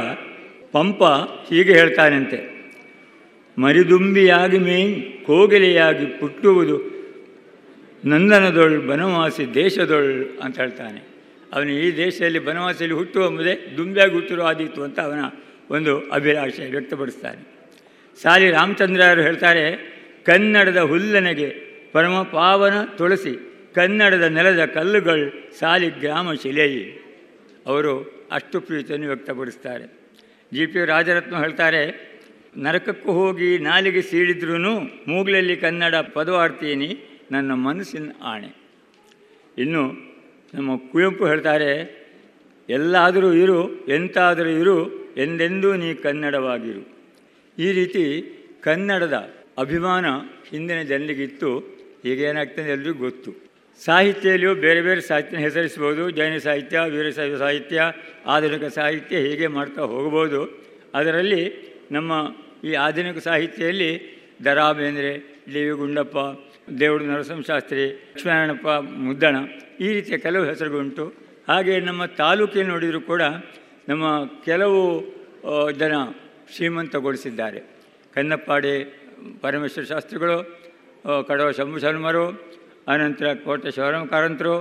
[0.77, 1.03] ಪಂಪ
[1.49, 2.39] ಹೀಗೆ ಹೇಳ್ತಾನಂತೆ,
[3.57, 4.95] ಮರಿದುಂಬಿಯಾಗಿ ಮೇನ್
[5.27, 6.77] ಕೋಗಿಲೆಯಾಗಿ ಪುಟ್ಟುವುದು
[8.05, 10.11] ನಂದನದೊಳ್ ಬನವಾಸಿ ದೇಶದೊಳ್
[10.43, 11.01] ಅಂತ ಹೇಳ್ತಾನೆ.
[11.53, 15.23] ಅವನು ಈ ದೇಶದಲ್ಲಿ ಬನವಾಸಿಯಲ್ಲಿ ಹುಟ್ಟುವ ಮುಂದೆ ದುಂಬಿಯಾಗಿ ಹುಟ್ಟಿರೋ ಆದೀತು ಅಂತ ಅವನ
[15.71, 17.43] ಒಂದು ಅಭಿಲಾಷೆ ವ್ಯಕ್ತಪಡಿಸ್ತಾನೆ.
[18.23, 19.65] ಸಾಲಿ ರಾಮಚಂದ್ರರು ಹೇಳ್ತಾರೆ,
[20.25, 21.49] ಕನ್ನಡದ ಹುಲ್ಲನೆಗೆ
[21.93, 23.35] ಪರಮ ಪಾವನ ತುಳಸಿ,
[23.75, 25.27] ಕನ್ನಡದ ನೆಲದ ಕಲ್ಲುಗಳು
[25.59, 26.85] ಸಾಲಿ ಗ್ರಾಮ ಶಿಲೆಯಿ.
[27.67, 27.93] ಅವರು
[28.33, 29.87] ಅಷ್ಟು ಪ್ರೀತಿಯನ್ನು ವ್ಯಕ್ತಪಡಿಸ್ತಾರೆ.
[30.55, 31.83] ಜಿ ಪಿ ರಾಜರತ್ನ ಹೇಳ್ತಾರೆ,
[32.57, 34.57] ನರಕಕ್ಕೂ ಹೋಗಿ ನಾಲಿಗೆ ಸೀಳಿದ್ರೂ
[35.09, 36.89] ಮೂಗ್ಲಲ್ಲಿ ಕನ್ನಡ ಪದವಾಡ್ತೀನಿ,
[37.33, 38.51] ನನ್ನ ಮನಸ್ಸಿನ ಆಣೆ.
[39.59, 39.83] ಇನ್ನು
[40.55, 41.73] ನಮ್ಮ ಕುವೆಂಪು ಹೇಳ್ತಾರೆ,
[42.69, 44.79] ಎಲ್ಲಾದರೂ ಇರು, ಎಂತಾದರೂ ಇರು,
[45.17, 46.83] ಎಂದೆಂದೂ ನೀ ಕನ್ನಡವಾಗಿರು.
[47.59, 48.05] ಈ ರೀತಿ
[48.61, 49.17] ಕನ್ನಡದ
[49.59, 50.07] ಅಭಿಮಾನ
[50.51, 51.51] ಹಿಂದಿನ ಜನರಿಗಿತ್ತು,
[52.05, 53.31] ಈಗೇನಾಗ್ತದೆ ಎಲ್ರಿಗೂ ಗೊತ್ತು.
[53.85, 57.79] ಸಾಹಿತ್ಯದಲ್ಲಿಯೂ ಬೇರೆ ಬೇರೆ ಸಾಹಿತ್ಯ ಹೆಸರಿಸ್ಬೋದು, ಜೈನ ಸಾಹಿತ್ಯ ವೀರಶೈವ ಸಾಹಿತ್ಯ,
[58.35, 60.41] ಆಧುನಿಕ ಸಾಹಿತ್ಯ ಹೀಗೆ ಮಾಡ್ತಾ ಹೋಗ್ಬೋದು.
[60.99, 61.43] ಅದರಲ್ಲಿ
[61.97, 62.13] ನಮ್ಮ
[62.69, 63.91] ಈ ಆಧುನಿಕ ಸಾಹಿತ್ಯದಲ್ಲಿ
[64.45, 65.13] ದರಾ ಬೇಂದ್ರೆ
[65.53, 66.17] ಡಿ ವಿ ಗುಂಡಪ್ಪ
[66.81, 68.69] ದೇವಡು ನರಸಿಂಹಶಾಸ್ತ್ರಿ, ಲಕ್ಷ್ಮೀನಾರಾಯಣಪ್ಪ,
[69.07, 69.37] ಮುದ್ದಣ
[69.85, 71.05] ಈ ರೀತಿಯ ಕೆಲವು ಹೆಸರುಗಳುಂಟು
[71.49, 73.23] ಹಾಗೆ ನಮ್ಮ ತಾಲೂಕಿನ ನೋಡಿದರೂ ಕೂಡ
[73.91, 74.05] ನಮ್ಮ
[74.49, 74.81] ಕೆಲವು
[75.83, 75.95] ಜನ
[76.55, 77.61] ಶ್ರೀಮಂತಗೊಳಿಸಿದ್ದಾರೆ.
[78.15, 78.75] ಕನ್ನಪ್ಪಾಡೆ,
[79.43, 80.37] ಪರಮೇಶ್ವರ ಶಾಸ್ತ್ರಿಗಳು
[81.29, 82.25] ಕಡವ ಶಂಭು ಶರ್ಮರು
[82.93, 84.55] ಅನಂತರ ಕೋಟೆ ಶಿವರಾಮ ಕಾರಂತರು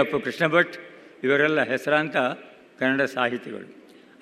[0.00, 0.74] ಎಫ್ ಕೃಷ್ಣ ಭಟ್
[1.24, 2.16] ಇವರೆಲ್ಲ ಹೆಸರಾಂತ
[2.80, 3.66] ಕನ್ನಡ ಸಾಹಿತಿಗಳು.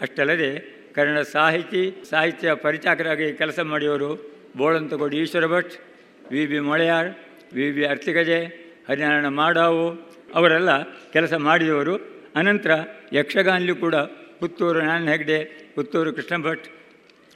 [0.05, 0.51] ಅಷ್ಟಲ್ಲದೆ
[0.97, 4.11] ಕನ್ನಡ ಸಾಹಿತಿ, ಸಾಹಿತ್ಯ ಪರಿಚಾಕರಾಗಿ ಕೆಲಸ ಮಾಡಿಯವರು
[4.59, 5.73] Bolantagodi Eshwara Bhat
[6.33, 7.09] V B Moleyar,
[7.57, 8.39] V B Artikaje,
[8.89, 9.87] Harinarayana Madavu,
[10.35, 10.71] ಅವರೆಲ್ಲ
[11.17, 11.95] ಕೆಲಸ ಮಾಡಿದವರು.
[12.37, 12.73] ಅನಂತರ
[13.13, 13.97] ಯಕ್ಷಗಾನಲೂ ಕೂಡ
[14.41, 15.39] ಪುತ್ತೂರು ನಾರಾಯಣ ಹೆಗ್ಡೆ
[15.75, 16.67] ಪುತ್ತೂರು ಕೃಷ್ಣ ಭಟ್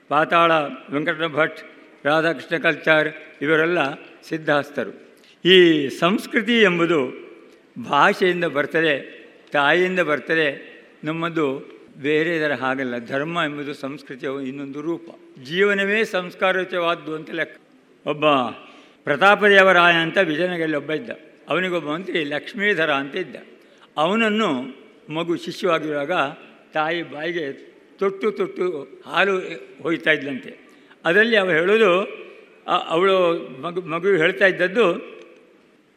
[0.08, 0.52] ಪಾತಾಳ
[0.94, 1.60] ವೆಂಕಟ ಭಟ್
[2.06, 3.10] ರಾಧಾಕೃಷ್ಣ ಕಲ್ಚಾರ್,
[3.42, 3.78] ಇವರೆಲ್ಲ
[4.28, 5.07] ಸಿದ್ಧಹಸ್ತರು.
[5.44, 6.98] ಈ ಸಂಸ್ಕೃತಿ ಎಂಬುದು
[7.88, 8.94] ಭಾಷೆಯಿಂದ ಬರ್ತದೆ,
[9.52, 10.48] ತಾಯಿಯಿಂದ ಬರ್ತದೆ,
[11.04, 12.98] ನಮ್ಮದು ಬೇರೆ ಇದರ ಹಾಗಲ್ಲ.
[12.98, 15.02] ಧರ್ಮ ಎಂಬುದು ಸಂಸ್ಕೃತಿಯ ಇನ್ನೊಂದು ರೂಪ.
[15.44, 17.56] ಜೀವನವೇ ಸಂಸ್ಕಾರಯುತವಾದ್ದು ಅಂತ ಲೆಕ್ಕ.
[18.06, 18.24] ಒಬ್ಬ
[19.04, 21.10] ಪ್ರತಾಪದೇವರಾಯ ಅಂತ ವಿಜಯನಗರಲ್ಲಿ ಒಬ್ಬ ಇದ್ದ.
[21.48, 23.36] ಅವನಿಗೊಬ್ಬ ಮಂತ್ರಿ ಲಕ್ಷ್ಮೀಧರ ಅಂತ ಇದ್ದ.
[23.96, 24.50] ಅವನನ್ನು
[25.14, 26.12] ಮಗು ಶಿಷ್ಯವಾಗಿರುವಾಗ
[26.72, 27.52] ತಾಯಿ ಬಾಯಿಗೆ
[27.98, 29.38] ತೊಟ್ಟು ತೊಟ್ಟು ಹಾಲು
[29.82, 30.68] ಹೋಯ್ತಾ ಇದ್ದಂತೆ
[31.04, 31.92] ಅದರಲ್ಲಿ ಅವ ಹೇಳೋದು
[32.66, 33.16] ಅವಳು
[33.60, 35.17] ಮಗು ಮಗು ಹೇಳ್ತಾ ಇದ್ದದ್ದು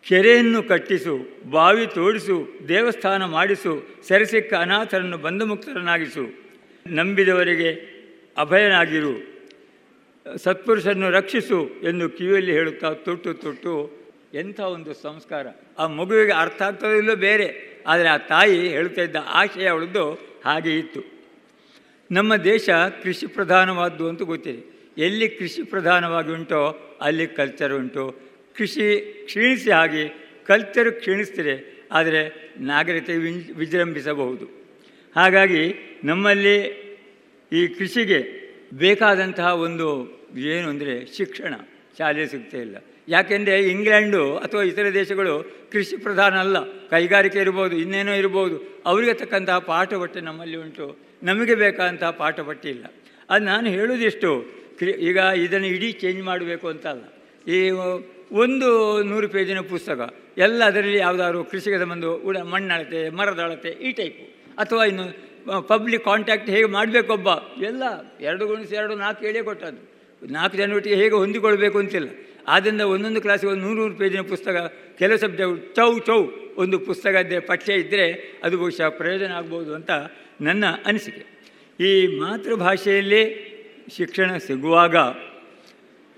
[0.04, 6.24] ಕೆರೆಯನ್ನು ಕಟ್ಟಿಸು, ಬಾವಿ ತೋಡಿಸು, ದೇವಸ್ಥಾನ ಮಾಡಿಸು, ಸೆರೆಸಿಕ್ಕ ಅನಾಥರನ್ನು ಬಂಧುಮುಕ್ತರನ್ನಾಗಿಸು.
[6.88, 7.72] ನಂಬಿದವರಿಗೆ
[8.38, 9.32] ಅಭಯನಾಗಿರು.
[10.38, 14.02] ಸತ್ಪುರುಷನ್ನು ರಕ್ಷಿಸು ಎಂದು ಕಿವಿಯಲ್ಲಿ ಹೇಳುತ್ತಾ ತೊಟ್ಟು ತೊಟ್ಟು
[14.34, 15.48] ಎಂಥ ಒಂದು ಸಂಸ್ಕಾರ.
[15.80, 17.48] ಆ ಮಗುವಿಗೆ ಅರ್ಥ ಆಗ್ತದಿಲ್ಲೋ ಬೇರೆ,
[17.88, 20.06] ಆದರೆ ಆ ತಾಯಿ ಹೇಳ್ತಾ ಇದ್ದ ಆಶಯ ಅವಳದ್ದು
[20.46, 21.02] ಹಾಗೆ ಇತ್ತು.
[22.12, 22.70] ನಮ್ಮ ದೇಶ
[23.04, 24.62] ಕೃಷಿ ಪ್ರಧಾನವಾದ್ದು ಅಂತ ಗೊತ್ತಿದೆ.
[24.98, 26.62] ಎಲ್ಲಿ ಕೃಷಿ ಪ್ರಧಾನವಾಗಿ ಉಂಟೋ,
[27.02, 28.31] ಅಲ್ಲಿ ಕಲ್ಚರ್ ಉಂಟು.
[28.58, 28.86] ಕೃಷಿ
[29.28, 30.04] ಕ್ಷೀಣಿಸಿ ಹಾಗೆ
[30.50, 31.56] ಕಲ್ಚರ್ ಕ್ಷೀಣಿಸ್ತಿದೆ,
[31.98, 32.22] ಆದರೆ
[32.70, 33.16] ನಾಗರಿಕತೆ
[33.62, 34.46] ವಿಜೃಂಭಿಸಬಹುದು.
[35.16, 35.64] ಹಾಗಾಗಿ
[36.10, 36.58] ನಮ್ಮಲ್ಲಿ
[37.52, 38.20] ಈ ಕೃಷಿಗೆ
[38.84, 39.88] ಬೇಕಾದಂತಹ ಒಂದು
[40.52, 41.54] ಏನು ಅಂದರೆ ಶಿಕ್ಷಣ
[41.98, 42.78] ಶಾಲೆ ಸಿಗ್ತಾ ಇಲ್ಲ.
[43.14, 45.34] ಯಾಕೆಂದರೆ ಇಂಗ್ಲೆಂಡು ಅಥವಾ ಇತರ ದೇಶಗಳು
[45.74, 46.58] ಕೃಷಿ ಪ್ರಧಾನ ಅಲ್ಲ,
[46.92, 48.56] ಕೈಗಾರಿಕೆ ಇರ್ಬೋದು, ಇನ್ನೇನೋ ಇರ್ಬೋದು,
[48.90, 50.88] ಅವರಿಗೆ ತಕ್ಕಂತಹ ಪಾಠಪಟ್ಟಿ ನಮ್ಮಲ್ಲಿ ಉಂಟು.
[51.30, 52.86] ನಮಗೆ ಬೇಕಾದಂತಹ ಪಾಠಪಟ್ಟಿ ಇಲ್ಲ.
[53.30, 54.30] ಅದು ನಾನು ಹೇಳೋದಿಷ್ಟು
[54.80, 57.04] ಕ್ರಿ, ಈಗ ಇದನ್ನು ಇಡೀ ಚೇಂಜ್ ಮಾಡಬೇಕು ಅಂತ ಅಲ್ಲ.
[57.56, 57.60] ಈ
[58.32, 58.68] ಒಂದು
[59.04, 60.14] ನೂರು ಪೇಜಿನ ಪುಸ್ತಕ.
[60.38, 64.24] ಎಲ್ಲ ಅದರಲ್ಲಿ ಯಾವುದಾದ್ರು ಕೃಷಿಗೆ ಸಂಬಂಧ ಉಡ, ಮಣ್ಣಳತೆ ಮರದ ಅಳತೆ ಈ ಟೈಪು
[64.58, 65.06] ಅಥವಾ ಇನ್ನು
[65.62, 67.30] ಪಬ್ಲಿಕ್ ಕಾಂಟ್ಯಾಕ್ಟ್ ಹೇಗೆ ಮಾಡಬೇಕೊಬ್ಬ?
[67.64, 67.84] ಎಲ್ಲ
[68.22, 69.82] ಎರಡು ಗುಣಿಸಿ ಎರಡು ನಾಲ್ಕು ಹೇಳೇ ಕೊಟ್ಟದ್ದು.
[70.32, 72.10] ನಾಲ್ಕು ಜನರೊಟ್ಟಿಗೆ ಹೇಗೆ ಹೊಂದಿಕೊಳ್ಬೇಕು ಅಂತಿಲ್ಲ.
[72.48, 76.20] ಆದ್ದರಿಂದ ಒಂದೊಂದು ಕ್ಲಾಸಿಗೆ ಒಂದು ನೂರು ನೂರು ಪೇಜಿನ ಪುಸ್ತಕ, ಕೆಲವು ಸಬ್ಜೆಕ್ಟ್ ಚೌ ಚೌ
[76.58, 78.06] ಒಂದು ಪುಸ್ತಕ ಇದ್ದರೆ ಪಠ್ಯ ಇದ್ದರೆ
[78.44, 79.92] ಅದು ಬಹುಶಃ ಪ್ರಯೋಜನ ಆಗ್ಬೋದು ಅಂತ
[80.42, 81.24] ನನ್ನ ಅನಿಸಿಕೆ.
[81.80, 83.24] ಈ ಮಾತೃಭಾಷೆಯಲ್ಲೇ
[83.98, 84.96] ಶಿಕ್ಷಣ ಸಿಗುವಾಗ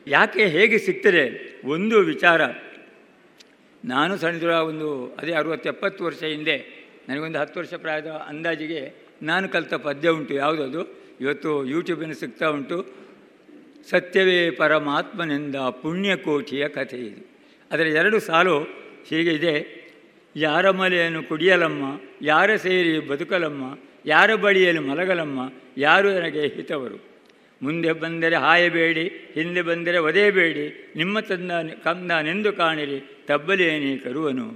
[0.08, 1.24] ಯಾಕೆ ಹೇಗೆ ಸಿಗ್ತದೆ
[1.66, 2.42] ಒಂದು ವಿಚಾರ.
[3.86, 4.90] ನಾನು ಸಣ್ಣದಿರುವ ಒಂದು
[5.20, 6.58] ಅದೇ ಅರುವತ್ತು ಎಪ್ಪತ್ತು ವರ್ಷ ಹಿಂದೆ,
[7.10, 8.82] ನನಗೊಂದು ಹತ್ತು ವರ್ಷ ಪ್ರಾಯದ ಅಂದಾಜಿಗೆ
[9.24, 10.34] ನಾನು ಕಲಿತ ಪದ್ಯ ಉಂಟು.
[10.34, 10.82] ಯಾವುದದು
[11.22, 12.78] ಇವತ್ತು ಯೂಟ್ಯೂಬಿನ ಸಿಗ್ತಾ ಉಂಟು.
[13.90, 17.22] ಸತ್ಯವೇ ಪರಮಾತ್ಮನಿಂದ ಪುಣ್ಯಕೋಟಿಯ ಕಥೆ ಇದು.
[17.72, 18.58] ಅದರ ಎರಡು ಸಾಲು
[19.10, 19.56] ಹೀಗೆ ಇದೆ
[20.36, 21.84] ಯಾರ ಮಲೆಯನ್ನು ಕುಡಿಯಲಮ್ಮ,
[22.22, 23.64] ಯಾರ ಸೇರಿ ಬದುಕಲಮ್ಮ,
[24.06, 25.40] ಯಾರ ಬಳಿಯಲ್ಲಿ ಮಲಗಲಮ್ಮ,
[25.78, 27.13] ಯಾರು ನನಗೆ ಹಿತವರು?
[27.64, 31.52] ಮುಂದೆ ಬಂದರೆ ಹಾಯಬೇಡಿ, ಹಿಂದೆ ಬಂದರೆ ಒದೆಯಬೇಡಿ, ನಿಮ್ಮ ತಂದ
[31.84, 34.48] ಕಂದನೆಂದು ಕಾಣಿರಿ ತಬ್ಬಲೇನೇ ಕರುವನು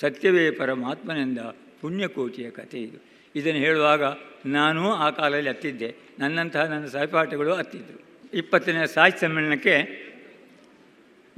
[0.00, 1.40] ಸತ್ಯವೇ ಪರಮಾತ್ಮನೆಂದ
[1.80, 2.98] ಪುಣ್ಯಕೋಟಿಯ ಕಥೆ ಇದು.
[3.34, 4.02] ಇದನ್ನು ಹೇಳುವಾಗ
[4.46, 5.90] ನಾನೂ ಆ ಕಾಲದಲ್ಲಿ ಹತ್ತಿದ್ದೆ.
[6.18, 8.00] ನನ್ನಂತಹ ನನ್ನ ಸಹಪಾಠಿಗಳು ಹತ್ತಿದ್ದರು
[8.38, 9.74] ಇಪ್ಪತ್ತನೇ ಸಾಹಿತ್ಯ ಸಮ್ಮೇಳನಕ್ಕೆ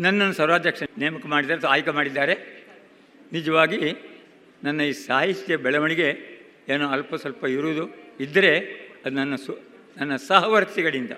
[0.01, 2.35] ನನ್ನನ್ನು ಸರ್ವಾಧ್ಯಕ್ಷ ನೇಮಕ ಮಾಡಿದ್ದಾರೆ ಆಯ್ಕೆ ಮಾಡಿದ್ದಾರೆ.
[3.33, 3.81] ನಿಜವಾಗಿ
[4.65, 6.09] ನನ್ನ ಈ ಸಾಹಿತ್ಯ ಬೆಳವಣಿಗೆ
[6.69, 7.85] ಏನೋ ಅಲ್ಪ ಸ್ವಲ್ಪ ಇರುವುದು
[8.21, 8.53] ಇದ್ದರೆ
[9.05, 9.53] ಅದು ನನ್ನ ಸು
[9.97, 11.11] ನನ್ನ ಸಹವರ್ತಿಗಳಿಂದ.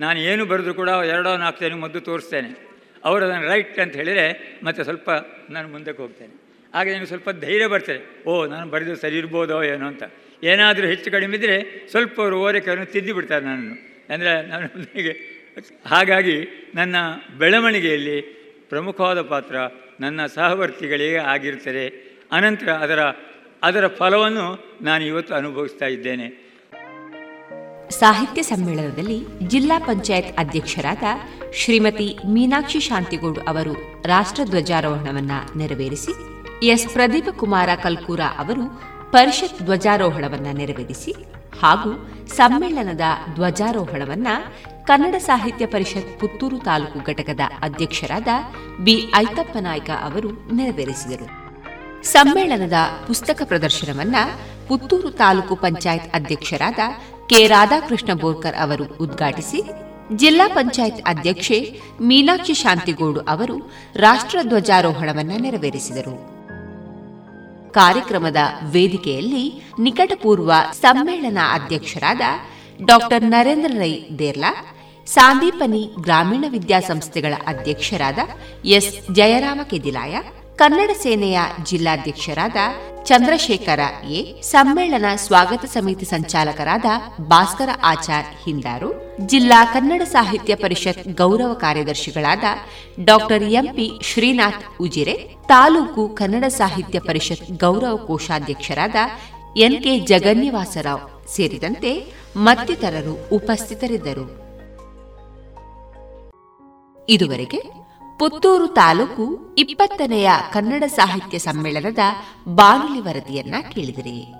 [0.00, 2.70] ನಾನು ಏನು ಬರೆದ್ರು ಕೂಡ ಎರಡೋ ನಾಲ್ಕು ಜನ ಮದ್ದು ತೋರಿಸ್ತೇನೆ.
[3.04, 5.10] ಅವರು ಅದನ್ನು ರೈಟ್ ಅಂತ ಹೇಳಿದರೆ ಮತ್ತೆ ಸ್ವಲ್ಪ
[5.50, 6.40] ನಾನು ಮುಂದಕ್ಕೆ ಹೋಗ್ತೇನೆ.
[6.74, 8.24] ಆಗ ನನಗೆ ಸ್ವಲ್ಪ ಧೈರ್ಯ ಬರ್ತದೆ.
[8.26, 10.02] ಓ, ನಾನು ಬರೆದು ಸರಿ ಇರ್ಬೋದೋ ಏನೋ ಅಂತ.
[10.42, 13.74] ಏನಾದರೂ ಹೆಚ್ಚು ಕಡಿಮೆ ಇದ್ದರೆ ಸ್ವಲ್ಪ ಅವರು ಓರೆಕೆಯನ್ನು ತಿದ್ದಿ ಬಿಡ್ತಾರೆ ನನ್ನನ್ನು.
[14.14, 15.40] ಅಂದರೆ ನಾನು ನನಗೆ
[15.86, 16.96] ಹಾಗಾಗಿ ನನ್ನ
[17.38, 18.20] ಬೆಳವಣಿಗೆಯಲ್ಲಿ
[18.68, 19.56] ಪ್ರಮುಖವಾದ ಪಾತ್ರ
[20.00, 21.88] ನನ್ನ ಸಹವರ್ತಿಗಳೇ ಆಗಿರ್ತಾರೆ
[22.32, 23.00] ಅನಂತರ ಅದರ
[23.62, 26.49] ಅದರ ಫಲವನ್ನು ನಾನು ಇವತ್ತು ಅನುಭವಿಸ್ತಾ ಇದ್ದೇನೆ.
[27.90, 31.02] ಸಾಹಿತ್ಯ ಸಮ್ಮೇಳನದಲ್ಲಿ ಜಿಲ್ಲಾ ಪಂಚಾಯತ್ ಅಧ್ಯಕ್ಷರಾದ
[31.54, 36.12] ಶ್ರೀಮತಿ ಮೀನಾಕ್ಷಿ ಶಾಂತಿಗೌಡ ಅವರು ರಾಷ್ಟ್ರ ಧ್ವಜಾರೋಹಣವನ್ನ ನೆರವೇರಿಸಿ,
[36.66, 36.88] ಎಸ್.
[36.88, 38.64] ಪ್ರದೀಪ ಕುಮಾರ ಕಲ್ಕೂರ ಅವರು
[39.12, 41.12] ಪರಿಷತ್ ಧ್ವಜಾರೋಹಣವನ್ನ ನೆರವೇರಿಸಿ
[41.62, 43.00] ಹಾಗೂ ಸಮ್ಮೇಳನದ
[43.34, 44.26] ಧ್ವಜಾರೋಹಣವನ್ನ
[44.84, 48.28] ಕನ್ನಡ ಸಾಹಿತ್ಯ ಪರಿಷತ್ ಪುತ್ತೂರು ತಾಲೂಕು ಘಟಕದ ಅಧ್ಯಕ್ಷರಾದ
[48.78, 49.12] ಬಿ.
[49.16, 51.26] ಐತಪ್ಪ ನಾಯ್ಕ ಅವರು ನೆರವೇರಿಸಿದರು.
[52.04, 52.72] ಸಮ್ಮೇಳನದ
[53.06, 54.16] ಪುಸ್ತಕ ಪ್ರದರ್ಶನವನ್ನ
[54.68, 56.78] ಪುತ್ತೂರು ತಾಲೂಕು ಪಂಚಾಯತ್ ಅಧ್ಯಕ್ಷರಾದ
[57.30, 57.46] ಕೆ.
[57.46, 59.60] ರಾಧಾಕೃಷ್ಣ ಬೋರ್ಕರ್ ಅವರು ಉದ್ಘಾಟಿಸಿ
[60.16, 61.58] ಜಿಲ್ಲಾ ಪಂಚಾಯತ್ ಅಧ್ಯಕ್ಷೆ
[62.00, 63.56] ಮೀನಾಕ್ಷಿ ಶಾಂತಿಗೌಡು ಅವರು
[63.96, 66.14] ರಾಷ್ಟ್ರ ಧ್ವಜಾರೋಹಣವನ್ನು ನೆರವೇರಿಸಿದರು.
[67.72, 68.36] ಕಾರ್ಯಕ್ರಮದ
[68.70, 69.44] ವೇದಿಕೆಯಲ್ಲಿ
[69.80, 72.20] ನಿಕಟಪೂರ್ವ ಸಮ್ಮೇಳನ ಅಧ್ಯಕ್ಷರಾದ
[72.84, 74.52] ಡಾಕ್ಟರ್ ನರೇಂದ್ರ ರೈ ದೇರ್ಲಾ,
[75.06, 78.18] ಸಾಂದೀಪನಿ ಗ್ರಾಮೀಣ ವಿದ್ಯಾಸಂಸ್ಥೆಗಳ ಅಧ್ಯಕ್ಷರಾದ
[78.64, 79.14] ಎಸ್.
[79.14, 80.16] ಜಯರಾಮ ಕೆದಿಲಾಯ
[80.60, 81.38] ಕನ್ನಡ ಸೇನೆಯ
[81.68, 82.56] ಜಿಲ್ಲಾಧ್ಯಕ್ಷರಾದ
[83.08, 83.82] ಚಂದ್ರಶೇಖರ
[84.16, 86.86] ಎ, ಸಮ್ಮೇಳನ ಸ್ವಾಗತ ಸಮಿತಿ ಸಂಚಾಲಕರಾದ
[87.30, 88.90] ಭಾಸ್ಕರ ಆಚಾರ್ ಹಿಂದಾರು,
[89.30, 92.44] ಜಿಲ್ಲಾ ಕನ್ನಡ ಸಾಹಿತ್ಯ ಪರಿಷತ್ ಗೌರವ ಕಾರ್ಯದರ್ಶಿಗಳಾದ
[93.08, 95.16] ಡಾಕ್ಟರ್ ಎಂಪಿ ಶ್ರೀನಾಥ್ ಉಜಿರೆ,
[95.52, 98.96] ತಾಲೂಕು ಕನ್ನಡ ಸಾಹಿತ್ಯ ಪರಿಷತ್ ಗೌರವ ಕೋಶಾಧ್ಯಕ್ಷರಾದ
[99.66, 101.06] ಎನ್ಕೆ ಜಗನ್ನಿವಾಸರಾವ್
[101.36, 101.92] ಸೇರಿದಂತೆ
[102.46, 104.28] ಮತ್ತಿತರರು ಉಪಸ್ಥಿತರಿದ್ದರು.
[107.08, 107.60] ಇದುವರೆಗೆ
[108.20, 111.98] ಪುತ್ತೂರು ತಾಲೂಕು ಇಪ್ಪತ್ತನೆಯ ಕನ್ನಡ ಸಾಹಿತ್ಯ ಸಮ್ಮೇಳನದ
[112.48, 114.39] ಬಾನುಲಿ ವರದಿಯನ್ನ ಕೇಳಿದಿರಿ.